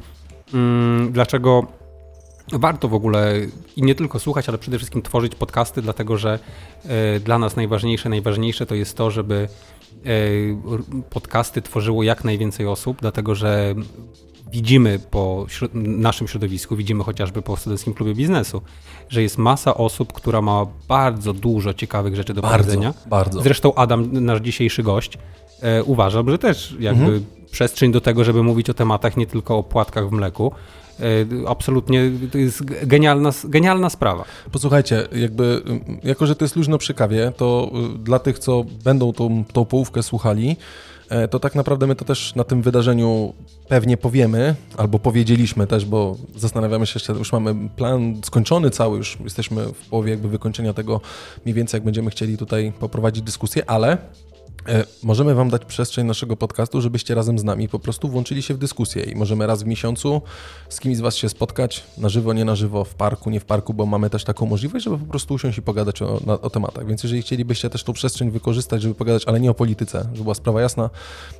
mm, 0.54 1.12
dlaczego 1.12 1.66
warto 2.52 2.88
w 2.88 2.94
ogóle 2.94 3.34
i 3.76 3.82
nie 3.82 3.94
tylko 3.94 4.18
słuchać, 4.18 4.48
ale 4.48 4.58
przede 4.58 4.78
wszystkim 4.78 5.02
tworzyć 5.02 5.34
podcasty, 5.34 5.82
dlatego 5.82 6.16
że 6.16 6.38
y, 7.16 7.20
dla 7.20 7.38
nas 7.38 7.56
najważniejsze, 7.56 8.08
najważniejsze 8.08 8.66
to 8.66 8.74
jest 8.74 8.96
to, 8.96 9.10
żeby 9.10 9.48
y, 10.06 10.56
podcasty 11.10 11.62
tworzyło 11.62 12.02
jak 12.02 12.24
najwięcej 12.24 12.66
osób, 12.66 12.98
dlatego 13.00 13.34
że 13.34 13.74
widzimy 14.52 14.98
po 15.10 15.46
naszym 15.74 16.28
środowisku, 16.28 16.76
widzimy 16.76 17.04
chociażby 17.04 17.42
po 17.42 17.56
Studenckim 17.56 17.94
Klubie 17.94 18.14
Biznesu, 18.14 18.62
że 19.08 19.22
jest 19.22 19.38
masa 19.38 19.74
osób, 19.74 20.12
która 20.12 20.42
ma 20.42 20.66
bardzo 20.88 21.32
dużo 21.32 21.74
ciekawych 21.74 22.16
rzeczy 22.16 22.34
do 22.34 22.42
bardzo, 22.42 22.58
powiedzenia. 22.58 22.94
Bardzo. 23.06 23.42
Zresztą 23.42 23.74
Adam, 23.74 24.24
nasz 24.24 24.40
dzisiejszy 24.40 24.82
gość, 24.82 25.18
e, 25.60 25.84
uważam, 25.84 26.30
że 26.30 26.38
też 26.38 26.76
jakby 26.80 27.02
mhm. 27.02 27.24
przestrzeń 27.50 27.92
do 27.92 28.00
tego, 28.00 28.24
żeby 28.24 28.42
mówić 28.42 28.70
o 28.70 28.74
tematach 28.74 29.16
nie 29.16 29.26
tylko 29.26 29.58
o 29.58 29.62
płatkach 29.62 30.08
w 30.08 30.12
mleku, 30.12 30.52
E, 31.00 31.48
absolutnie 31.48 32.10
to 32.32 32.38
jest 32.38 32.64
genialna, 32.64 33.30
genialna 33.44 33.90
sprawa. 33.90 34.24
Posłuchajcie, 34.52 35.08
jakby, 35.12 35.62
jako 36.04 36.26
że 36.26 36.36
to 36.36 36.44
jest 36.44 36.56
luźno 36.56 36.78
przy 36.78 36.94
kawie, 36.94 37.32
to 37.36 37.70
y, 37.94 37.98
dla 37.98 38.18
tych, 38.18 38.38
co 38.38 38.64
będą 38.84 39.12
tą, 39.12 39.44
tą 39.52 39.64
połówkę 39.64 40.02
słuchali, 40.02 40.56
to 41.30 41.40
tak 41.40 41.54
naprawdę 41.54 41.86
my 41.86 41.94
to 41.94 42.04
też 42.04 42.34
na 42.34 42.44
tym 42.44 42.62
wydarzeniu 42.62 43.34
pewnie 43.68 43.96
powiemy, 43.96 44.54
albo 44.76 44.98
powiedzieliśmy 44.98 45.66
też, 45.66 45.84
bo 45.84 46.16
zastanawiamy 46.36 46.86
się 46.86 46.92
jeszcze, 46.96 47.12
już 47.12 47.32
mamy 47.32 47.68
plan 47.76 48.20
skończony 48.24 48.70
cały, 48.70 48.98
już 48.98 49.18
jesteśmy 49.24 49.66
w 49.66 49.88
połowie 49.88 50.10
jakby 50.10 50.28
wykończenia 50.28 50.72
tego 50.72 51.00
mniej 51.44 51.54
więcej, 51.54 51.78
jak 51.78 51.84
będziemy 51.84 52.10
chcieli 52.10 52.38
tutaj 52.38 52.72
poprowadzić 52.80 53.22
dyskusję, 53.22 53.70
ale 53.70 53.98
E, 53.98 54.25
możemy 55.02 55.34
Wam 55.34 55.50
dać 55.50 55.64
przestrzeń 55.64 56.06
naszego 56.06 56.36
podcastu, 56.36 56.80
żebyście 56.80 57.14
razem 57.14 57.38
z 57.38 57.44
nami 57.44 57.68
po 57.68 57.78
prostu 57.78 58.08
włączyli 58.08 58.42
się 58.42 58.54
w 58.54 58.58
dyskusję 58.58 59.02
i 59.02 59.14
możemy 59.14 59.46
raz 59.46 59.62
w 59.62 59.66
miesiącu 59.66 60.22
z 60.68 60.80
kimś 60.80 60.96
z 60.96 61.00
Was 61.00 61.16
się 61.16 61.28
spotkać, 61.28 61.84
na 61.98 62.08
żywo, 62.08 62.32
nie 62.32 62.44
na 62.44 62.56
żywo, 62.56 62.84
w 62.84 62.94
parku, 62.94 63.30
nie 63.30 63.40
w 63.40 63.44
parku, 63.44 63.74
bo 63.74 63.86
mamy 63.86 64.10
też 64.10 64.24
taką 64.24 64.46
możliwość, 64.46 64.84
żeby 64.84 64.98
po 64.98 65.06
prostu 65.06 65.34
usiąść 65.34 65.58
i 65.58 65.62
pogadać 65.62 66.02
o, 66.02 66.20
na, 66.26 66.40
o 66.40 66.50
tematach. 66.50 66.86
Więc 66.86 67.02
jeżeli 67.02 67.22
chcielibyście 67.22 67.70
też 67.70 67.84
tą 67.84 67.92
przestrzeń 67.92 68.30
wykorzystać, 68.30 68.82
żeby 68.82 68.94
pogadać, 68.94 69.24
ale 69.26 69.40
nie 69.40 69.50
o 69.50 69.54
polityce, 69.54 69.98
żeby 70.12 70.22
była 70.22 70.34
sprawa 70.34 70.60
jasna, 70.60 70.90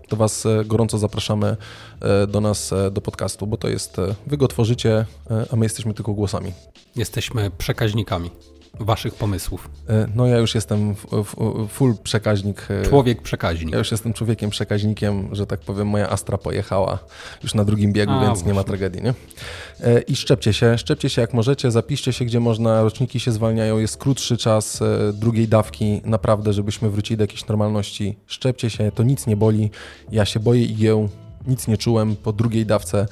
to 0.09 0.17
Was 0.17 0.47
e, 0.47 0.65
gorąco 0.65 0.99
zapraszamy 0.99 1.57
e, 2.01 2.27
do 2.27 2.41
nas, 2.41 2.75
do 2.93 3.01
podcastu, 3.01 3.47
bo 3.47 3.57
to 3.57 3.69
jest, 3.69 3.97
Wy 4.27 4.37
go 4.37 4.49
tworzycie, 4.49 5.07
a 5.53 5.57
my 5.57 5.65
jesteśmy 5.65 5.95
tylko 5.95 6.13
głosami. 6.13 6.53
Jesteśmy 6.97 7.51
przekaźnikami 7.59 8.31
waszych 8.81 9.15
pomysłów? 9.15 9.71
E, 9.89 10.09
no 10.15 10.27
ja 10.27 10.39
już 10.39 10.55
jestem 10.55 10.95
full 11.69 11.95
przekaźnik. 12.03 12.67
E, 12.71 12.89
Człowiek 12.89 13.23
przekaźnik. 13.23 13.73
Ja 13.73 13.79
już 13.79 13.91
jestem 13.91 14.13
człowiekiem 14.13 14.51
przekaźnikiem, 14.51 15.29
że 15.33 15.47
tak 15.47 15.61
powiem, 15.61 15.89
moja 15.89 16.11
Astra 16.11 16.39
pojechała 16.39 16.99
już 17.43 17.55
na 17.55 17.65
drugim 17.65 17.93
biegu, 17.93 18.13
A, 18.13 18.21
więc 18.21 18.29
właśnie. 18.29 18.49
nie 18.49 18.55
ma 18.55 18.65
tragedii, 18.65 19.03
nie? 19.03 19.15
E, 19.81 20.01
I 20.01 20.17
szczepcie 20.17 20.53
się, 20.53 20.79
szczepcie 20.79 21.09
się 21.09 21.21
jak 21.21 21.35
możecie, 21.35 21.71
zapiszcie 21.71 22.13
się 22.13 22.25
gdzie 22.25 22.41
można, 22.41 22.83
roczniki 22.83 23.21
się 23.21 23.33
zwalniają, 23.33 23.79
jest 23.79 23.97
krótszy 23.97 24.37
czas 24.37 24.81
drugiej 25.13 25.49
dawki, 25.49 26.01
naprawdę, 26.05 26.53
żebyśmy 26.53 26.91
wrócili 26.91 27.17
do 27.17 27.25
jakiejś 27.25 27.47
normalności. 27.47 28.17
Szczepcie 28.27 28.71
się, 28.71 28.93
to 28.93 29.03
nic 29.03 29.27
nie 29.27 29.37
boli. 29.37 29.71
Ja 30.13 30.25
się 30.25 30.41
boję 30.41 30.63
igieł, 30.63 31.09
nic 31.47 31.69
nie 31.69 31.79
czułem 31.79 32.17
po 32.17 32.33
drugiej 32.33 32.67
dawce 32.67 33.07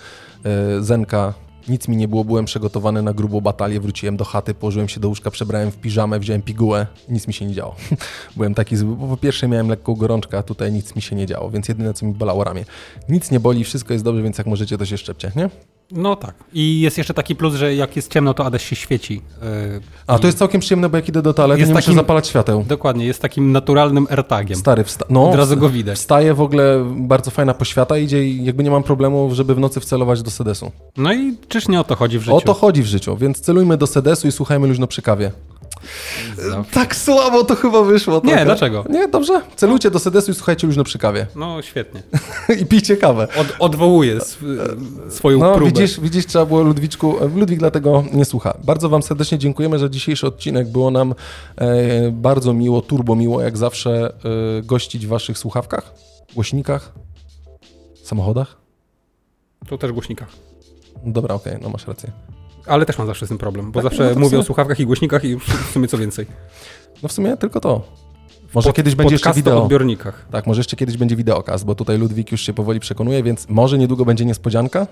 Zenka 0.80 1.34
Nic 1.68 1.88
mi 1.88 1.96
nie 1.96 2.08
było, 2.08 2.24
byłem 2.24 2.44
przygotowany 2.44 3.02
na 3.02 3.12
grubą 3.12 3.40
batalię, 3.40 3.80
wróciłem 3.80 4.16
do 4.16 4.24
chaty, 4.24 4.54
położyłem 4.54 4.88
się 4.88 5.00
do 5.00 5.08
łóżka, 5.08 5.30
przebrałem 5.30 5.70
w 5.70 5.76
piżamę, 5.76 6.18
wziąłem 6.18 6.42
pigułę, 6.42 6.86
nic 7.08 7.26
mi 7.26 7.34
się 7.34 7.46
nie 7.46 7.54
działo. 7.54 7.76
byłem 8.36 8.54
taki 8.54 8.76
zły, 8.76 8.96
bo 8.96 9.08
po 9.08 9.16
pierwsze 9.16 9.48
miałem 9.48 9.68
lekką 9.68 9.94
gorączkę, 9.94 10.38
a 10.38 10.42
tutaj 10.42 10.72
nic 10.72 10.96
mi 10.96 11.02
się 11.02 11.16
nie 11.16 11.26
działo, 11.26 11.50
więc 11.50 11.68
jedyne 11.68 11.94
co 11.94 12.06
mi 12.06 12.12
bolało 12.12 12.44
ramię. 12.44 12.64
Nic 13.08 13.30
nie 13.30 13.40
boli, 13.40 13.64
wszystko 13.64 13.92
jest 13.92 14.04
dobrze, 14.04 14.22
więc 14.22 14.38
jak 14.38 14.46
możecie 14.46 14.78
to 14.78 14.86
się 14.86 14.98
szczepcie, 14.98 15.32
nie? 15.36 15.50
No 15.90 16.16
tak. 16.16 16.34
I 16.52 16.80
jest 16.80 16.98
jeszcze 16.98 17.14
taki 17.14 17.36
plus, 17.36 17.54
że 17.54 17.74
jak 17.74 17.96
jest 17.96 18.12
ciemno, 18.12 18.34
to 18.34 18.44
Adaś 18.46 18.64
się 18.68 18.76
świeci. 18.76 19.14
Yy, 19.42 19.80
A 20.06 20.18
to 20.18 20.26
jest 20.26 20.38
całkiem 20.38 20.60
przyjemne, 20.60 20.88
bo 20.88 20.96
jak 20.96 21.08
idę 21.08 21.22
do 21.22 21.34
toalety, 21.34 21.60
Jest 21.60 21.68
nie 21.68 21.74
muszę 21.74 21.84
takim- 21.86 21.96
zapalać 21.96 22.26
świateł. 22.28 22.64
Dokładnie, 22.68 23.06
jest 23.06 23.22
takim 23.22 23.52
naturalnym 23.52 24.06
AirTagiem. 24.10 24.58
Stary, 24.58 24.82
wsta- 24.84 25.04
no, 25.10 25.30
Od 25.30 25.34
razu 25.36 25.56
go 25.56 25.68
widać. 25.68 25.98
Wstaje 25.98 26.34
w 26.34 26.40
ogóle, 26.40 26.84
bardzo 26.96 27.30
fajna 27.30 27.54
poświata 27.54 27.98
idzie 27.98 28.24
i 28.24 28.44
jakby 28.44 28.64
nie 28.64 28.70
mam 28.70 28.82
problemu, 28.82 29.30
żeby 29.34 29.54
w 29.54 29.58
nocy 29.58 29.80
wcelować 29.80 30.22
do 30.22 30.30
sedesu. 30.30 30.70
No 30.96 31.12
i 31.12 31.36
czyż 31.48 31.68
nie 31.68 31.80
o 31.80 31.84
to 31.84 31.96
chodzi 31.96 32.18
w 32.18 32.22
życiu? 32.22 32.36
O 32.36 32.40
to 32.40 32.54
chodzi 32.54 32.82
w 32.82 32.86
życiu, 32.86 33.16
więc 33.16 33.40
celujmy 33.40 33.76
do 33.76 33.86
sedesu 33.86 34.28
i 34.28 34.32
słuchajmy 34.32 34.66
luźno 34.66 34.86
przy 34.86 35.02
kawie. 35.02 35.30
Zawsze. 36.36 36.72
Tak 36.72 36.96
słabo 36.96 37.44
to 37.44 37.54
chyba 37.54 37.82
wyszło. 37.82 38.14
Nie, 38.14 38.20
trochę. 38.20 38.44
dlaczego? 38.44 38.84
Nie, 38.90 39.08
dobrze. 39.08 39.40
Celujcie 39.56 39.90
do 39.90 39.98
sedesu 39.98 40.30
i 40.30 40.34
słuchajcie 40.34 40.66
luźno 40.66 40.84
przy 40.84 40.98
kawie. 40.98 41.26
No 41.36 41.62
świetnie. 41.62 42.02
I 42.60 42.66
pijcie 42.66 42.96
kawę. 42.96 43.28
Od, 43.40 43.46
odwołuję 43.58 44.16
sw, 44.16 44.46
swoją 45.10 45.38
No, 45.38 45.54
próbę. 45.54 45.66
widzisz, 45.72 46.00
widzisz, 46.00 46.26
trzeba 46.26 46.46
było 46.46 46.62
Ludwiczku. 46.62 47.14
Ludwik 47.34 47.58
dlatego 47.58 48.04
nie 48.12 48.24
słucha. 48.24 48.54
Bardzo 48.64 48.88
Wam 48.88 49.02
serdecznie 49.02 49.38
dziękujemy 49.38 49.78
za 49.78 49.88
dzisiejszy 49.88 50.26
odcinek. 50.26 50.68
Było 50.68 50.90
nam 50.90 51.14
e, 51.56 52.10
bardzo 52.10 52.52
miło, 52.52 52.82
turbo 52.82 53.16
miło, 53.16 53.42
jak 53.42 53.56
zawsze, 53.56 54.12
e, 54.58 54.62
gościć 54.62 55.06
w 55.06 55.08
Waszych 55.08 55.38
słuchawkach, 55.38 55.94
głośnikach, 56.34 56.92
samochodach. 58.02 58.56
To 59.68 59.78
też 59.78 59.92
głośnikach. 59.92 60.28
Dobra, 61.06 61.34
okej, 61.34 61.58
no 61.62 61.68
masz 61.68 61.86
rację. 61.86 62.12
Ale 62.66 62.86
też 62.86 62.98
mam 62.98 63.06
zawsze 63.06 63.26
z 63.26 63.28
tym 63.28 63.38
problem, 63.38 63.72
bo 63.72 63.82
Tak, 63.82 63.82
zawsze 63.82 64.04
no 64.14 64.20
mówię 64.20 64.30
sumie- 64.30 64.40
o 64.40 64.44
słuchawkach 64.44 64.80
i 64.80 64.86
głośnikach 64.86 65.24
i 65.24 65.28
już 65.28 65.44
w 65.44 65.72
sumie 65.72 65.88
co 65.88 65.98
więcej. 65.98 66.26
No 67.02 67.08
w 67.08 67.12
sumie 67.12 67.36
tylko 67.36 67.60
to. 67.60 67.82
Może 68.54 68.68
Pod- 68.68 68.76
kiedyś 68.76 68.94
będzie 68.94 69.14
jeszcze 69.14 69.32
wideo. 69.32 69.62
odbiornikach. 69.62 70.26
Tak, 70.30 70.46
może 70.46 70.60
jeszcze 70.60 70.76
kiedyś 70.76 70.96
będzie 70.96 71.16
wideokaz, 71.16 71.64
bo 71.64 71.74
tutaj 71.74 71.98
Ludwik 71.98 72.32
już 72.32 72.40
się 72.40 72.52
powoli 72.52 72.80
przekonuje, 72.80 73.22
więc 73.22 73.48
może 73.48 73.78
niedługo 73.78 74.04
będzie 74.04 74.24
niespodzianka. 74.24 74.86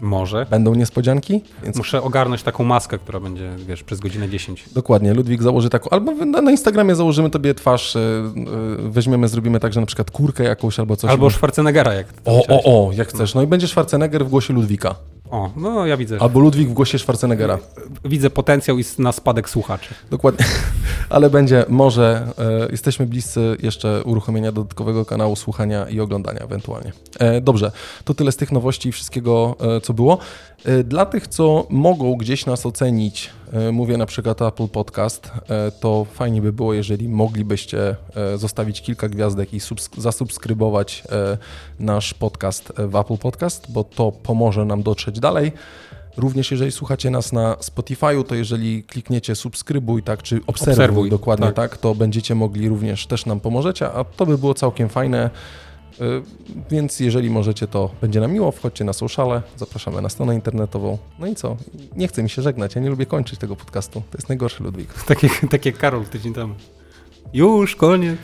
Może. 0.00 0.46
Będą 0.50 0.74
niespodzianki, 0.74 1.40
więc 1.64 1.76
Muszę 1.76 2.02
ogarnąć 2.02 2.42
taką 2.42 2.64
maskę, 2.64 2.98
która 2.98 3.20
będzie, 3.20 3.50
wiesz, 3.66 3.82
przez 3.82 4.00
godzinę 4.00 4.28
10. 4.28 4.64
dokładnie, 4.74 5.14
Ludwik 5.14 5.42
założy 5.42 5.70
taką, 5.70 5.90
albo 5.90 6.12
na, 6.12 6.50
Instagramie 6.50 6.94
założymy 6.94 7.30
tobie 7.30 7.54
twarz, 7.54 7.96
y, 7.96 7.98
y, 7.98 8.90
weźmiemy, 8.90 9.28
zrobimy 9.28 9.60
tak, 9.60 9.72
że 9.72 9.80
na 9.80 9.86
przykład 9.86 10.10
kurkę 10.10 10.44
jakąś 10.44 10.80
albo 10.80 10.96
coś. 10.96 11.10
Albo 11.10 11.30
Schwarzeneggera, 11.30 11.94
jak 11.94 12.06
O, 12.24 12.42
o, 12.48 12.88
o, 12.88 12.92
jak 12.92 13.08
chcesz. 13.08 13.34
No 13.34 13.42
i 13.42 13.46
będzie 13.46 13.68
Schwarzenegger 13.68 14.26
w 14.26 14.28
głosie 14.28 14.54
Ludwika. 14.54 14.94
O, 15.30 15.50
no 15.56 15.86
ja 15.86 15.96
widzę. 15.96 16.18
Albo 16.20 16.40
Ludwik 16.40 16.68
w 16.68 16.72
głosie 16.72 16.98
Schwarzeneggera. 16.98 17.58
Widzę 18.04 18.30
potencjał 18.30 18.76
na 18.98 19.12
spadek 19.12 19.50
słuchaczy. 19.50 19.94
Dokładnie. 20.10 20.44
Ale 21.10 21.30
będzie, 21.30 21.64
może, 21.68 22.28
e, 22.38 22.68
jesteśmy 22.70 23.06
bliscy 23.06 23.56
jeszcze 23.62 24.02
uruchomienia 24.04 24.52
dodatkowego 24.52 25.04
kanału 25.04 25.36
słuchania 25.36 25.88
i 25.88 26.00
oglądania 26.00 26.40
ewentualnie. 26.40 26.92
E, 27.18 27.40
dobrze, 27.40 27.72
to 28.04 28.14
tyle 28.14 28.32
z 28.32 28.36
tych 28.36 28.52
nowości 28.52 28.88
i 28.88 28.92
wszystkiego, 28.92 29.56
e, 29.76 29.80
co 29.80 29.94
było. 29.94 30.18
E, 30.64 30.84
dla 30.84 31.06
tych, 31.06 31.26
co 31.26 31.66
mogą 31.70 32.14
gdzieś 32.14 32.46
nas 32.46 32.66
ocenić, 32.66 33.30
e, 33.52 33.72
mówię 33.72 33.96
na 33.96 34.06
przykład 34.06 34.42
Apple 34.42 34.68
Podcast, 34.68 35.32
e, 35.48 35.70
to 35.80 36.06
fajnie 36.12 36.42
by 36.42 36.52
było, 36.52 36.74
jeżeli 36.74 37.08
moglibyście 37.08 37.96
zostawić 38.36 38.82
kilka 38.82 39.08
gwiazdek 39.08 39.54
i 39.54 39.60
subs- 39.60 40.00
zasubskrybować 40.00 41.02
nasz 41.80 42.14
podcast 42.14 42.72
w 42.78 42.96
Apple 42.96 43.16
Podcast, 43.16 43.72
bo 43.72 43.84
to 43.84 44.12
pomoże 44.12 44.64
nam 44.64 44.82
dotrzeć 44.82 45.20
dalej. 45.20 45.52
Również 46.16 46.50
jeżeli 46.50 46.72
słuchacie 46.72 47.10
nas 47.10 47.32
na 47.32 47.54
Spotify'u, 47.54 48.24
to 48.24 48.34
jeżeli 48.34 48.84
klikniecie 48.84 49.34
subskrybuj, 49.34 50.02
tak, 50.02 50.22
czy 50.22 50.36
obserwuj, 50.46 50.72
Obserwuj, 50.72 51.10
dokładnie 51.10 51.46
tak. 51.46 51.54
tak. 51.54 51.76
to 51.78 51.94
będziecie 51.94 52.34
mogli 52.34 52.68
również, 52.68 53.06
też 53.06 53.26
nam 53.26 53.40
pomożecie, 53.40 53.92
a 53.92 54.04
to 54.04 54.26
by 54.26 54.38
było 54.38 54.54
całkiem 54.54 54.88
fajne. 54.88 55.30
Y, 56.00 56.22
Więc 56.70 57.00
jeżeli 57.00 57.30
możecie, 57.30 57.66
to 57.66 57.90
będzie 58.00 58.20
nam 58.20 58.32
miło. 58.32 58.52
Wchodźcie 58.52 58.84
na 58.84 58.92
sociale, 58.92 59.42
zapraszamy 59.56 60.02
na 60.02 60.08
stronę 60.08 60.34
internetową. 60.34 60.98
No 61.18 61.26
i 61.26 61.34
co? 61.34 61.56
Nie 61.96 62.08
chcę 62.08 62.22
mi 62.22 62.30
się 62.30 62.42
żegnać, 62.42 62.74
ja 62.74 62.82
nie 62.82 62.90
lubię 62.90 63.06
kończyć 63.06 63.38
tego 63.40 63.56
podcastu. 63.56 64.02
To 64.10 64.18
jest 64.18 64.28
najgorszy 64.28 64.62
Ludwik. 64.62 64.94
Tak 65.06 65.22
jak, 65.22 65.32
tak 65.50 65.78
Karol 65.78 66.04
tydzień 66.04 66.34
temu. 66.34 66.54
Już, 67.32 67.76
koniec. 67.76 68.18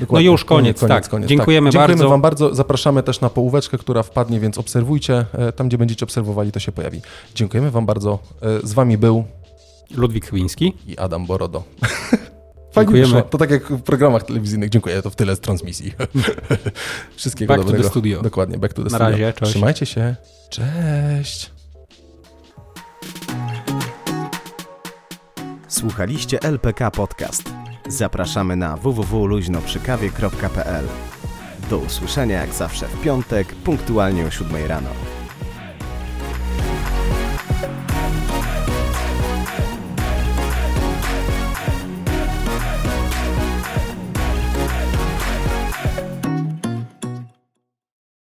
Dokładnie. 0.00 0.26
już 0.26 0.44
koniec, 0.44 0.80
tak. 0.80 1.04
Dziękujemy 1.26 1.26
Dziękujemy 1.70 1.70
bardzo. 1.72 2.08
Wam 2.08 2.20
bardzo. 2.20 2.54
Zapraszamy 2.54 3.02
też 3.02 3.20
na 3.20 3.30
połóweczkę, 3.30 3.78
która 3.78 4.02
wpadnie, 4.02 4.40
więc 4.40 4.58
obserwujcie. 4.58 5.26
E, 5.32 5.52
Tam, 5.52 5.68
gdzie 5.68 5.78
będziecie 5.78 6.04
obserwowali, 6.04 6.52
to 6.52 6.60
się 6.60 6.72
pojawi. 6.72 7.00
Dziękujemy 7.34 7.70
Wam 7.70 7.86
bardzo. 7.86 8.18
E, 8.42 8.66
Z 8.66 8.72
Wami 8.72 8.98
był 8.98 9.24
Ludwik 9.96 10.26
Chwiński. 10.26 10.72
i 10.86 10.98
Adam 10.98 11.26
Borodo. 11.26 11.62
Fajnie 12.78 12.92
Dziękujemy. 12.92 13.14
wyszło. 13.14 13.30
To 13.30 13.38
tak 13.38 13.50
jak 13.50 13.64
w 13.64 13.82
programach 13.82 14.22
telewizyjnych. 14.22 14.70
Dziękuję, 14.70 15.02
to 15.02 15.10
w 15.10 15.16
tyle 15.16 15.36
z 15.36 15.40
transmisji. 15.40 15.94
Wszystkiego 17.16 17.54
Back 17.54 17.60
to 17.60 17.64
the 17.66 17.72
dobrego. 17.72 17.88
studio. 17.90 18.22
Dokładnie, 18.22 18.58
back 18.58 18.74
to 18.74 18.82
the 18.84 18.90
Na 18.90 18.98
studio. 18.98 19.10
razie, 19.10 19.32
cześć. 19.32 19.52
Trzymajcie 19.52 19.86
się. 19.86 20.16
Cześć. 20.50 21.50
Słuchaliście 25.68 26.42
LPK 26.42 26.90
Podcast. 26.90 27.42
Zapraszamy 27.88 28.56
na 28.56 28.76
www.luźnoprzykawie.pl. 28.76 30.84
Do 31.70 31.78
usłyszenia 31.78 32.40
jak 32.40 32.54
zawsze 32.54 32.88
w 32.88 33.00
piątek, 33.00 33.54
punktualnie 33.54 34.26
o 34.26 34.30
7 34.30 34.66
rano. 34.66 34.88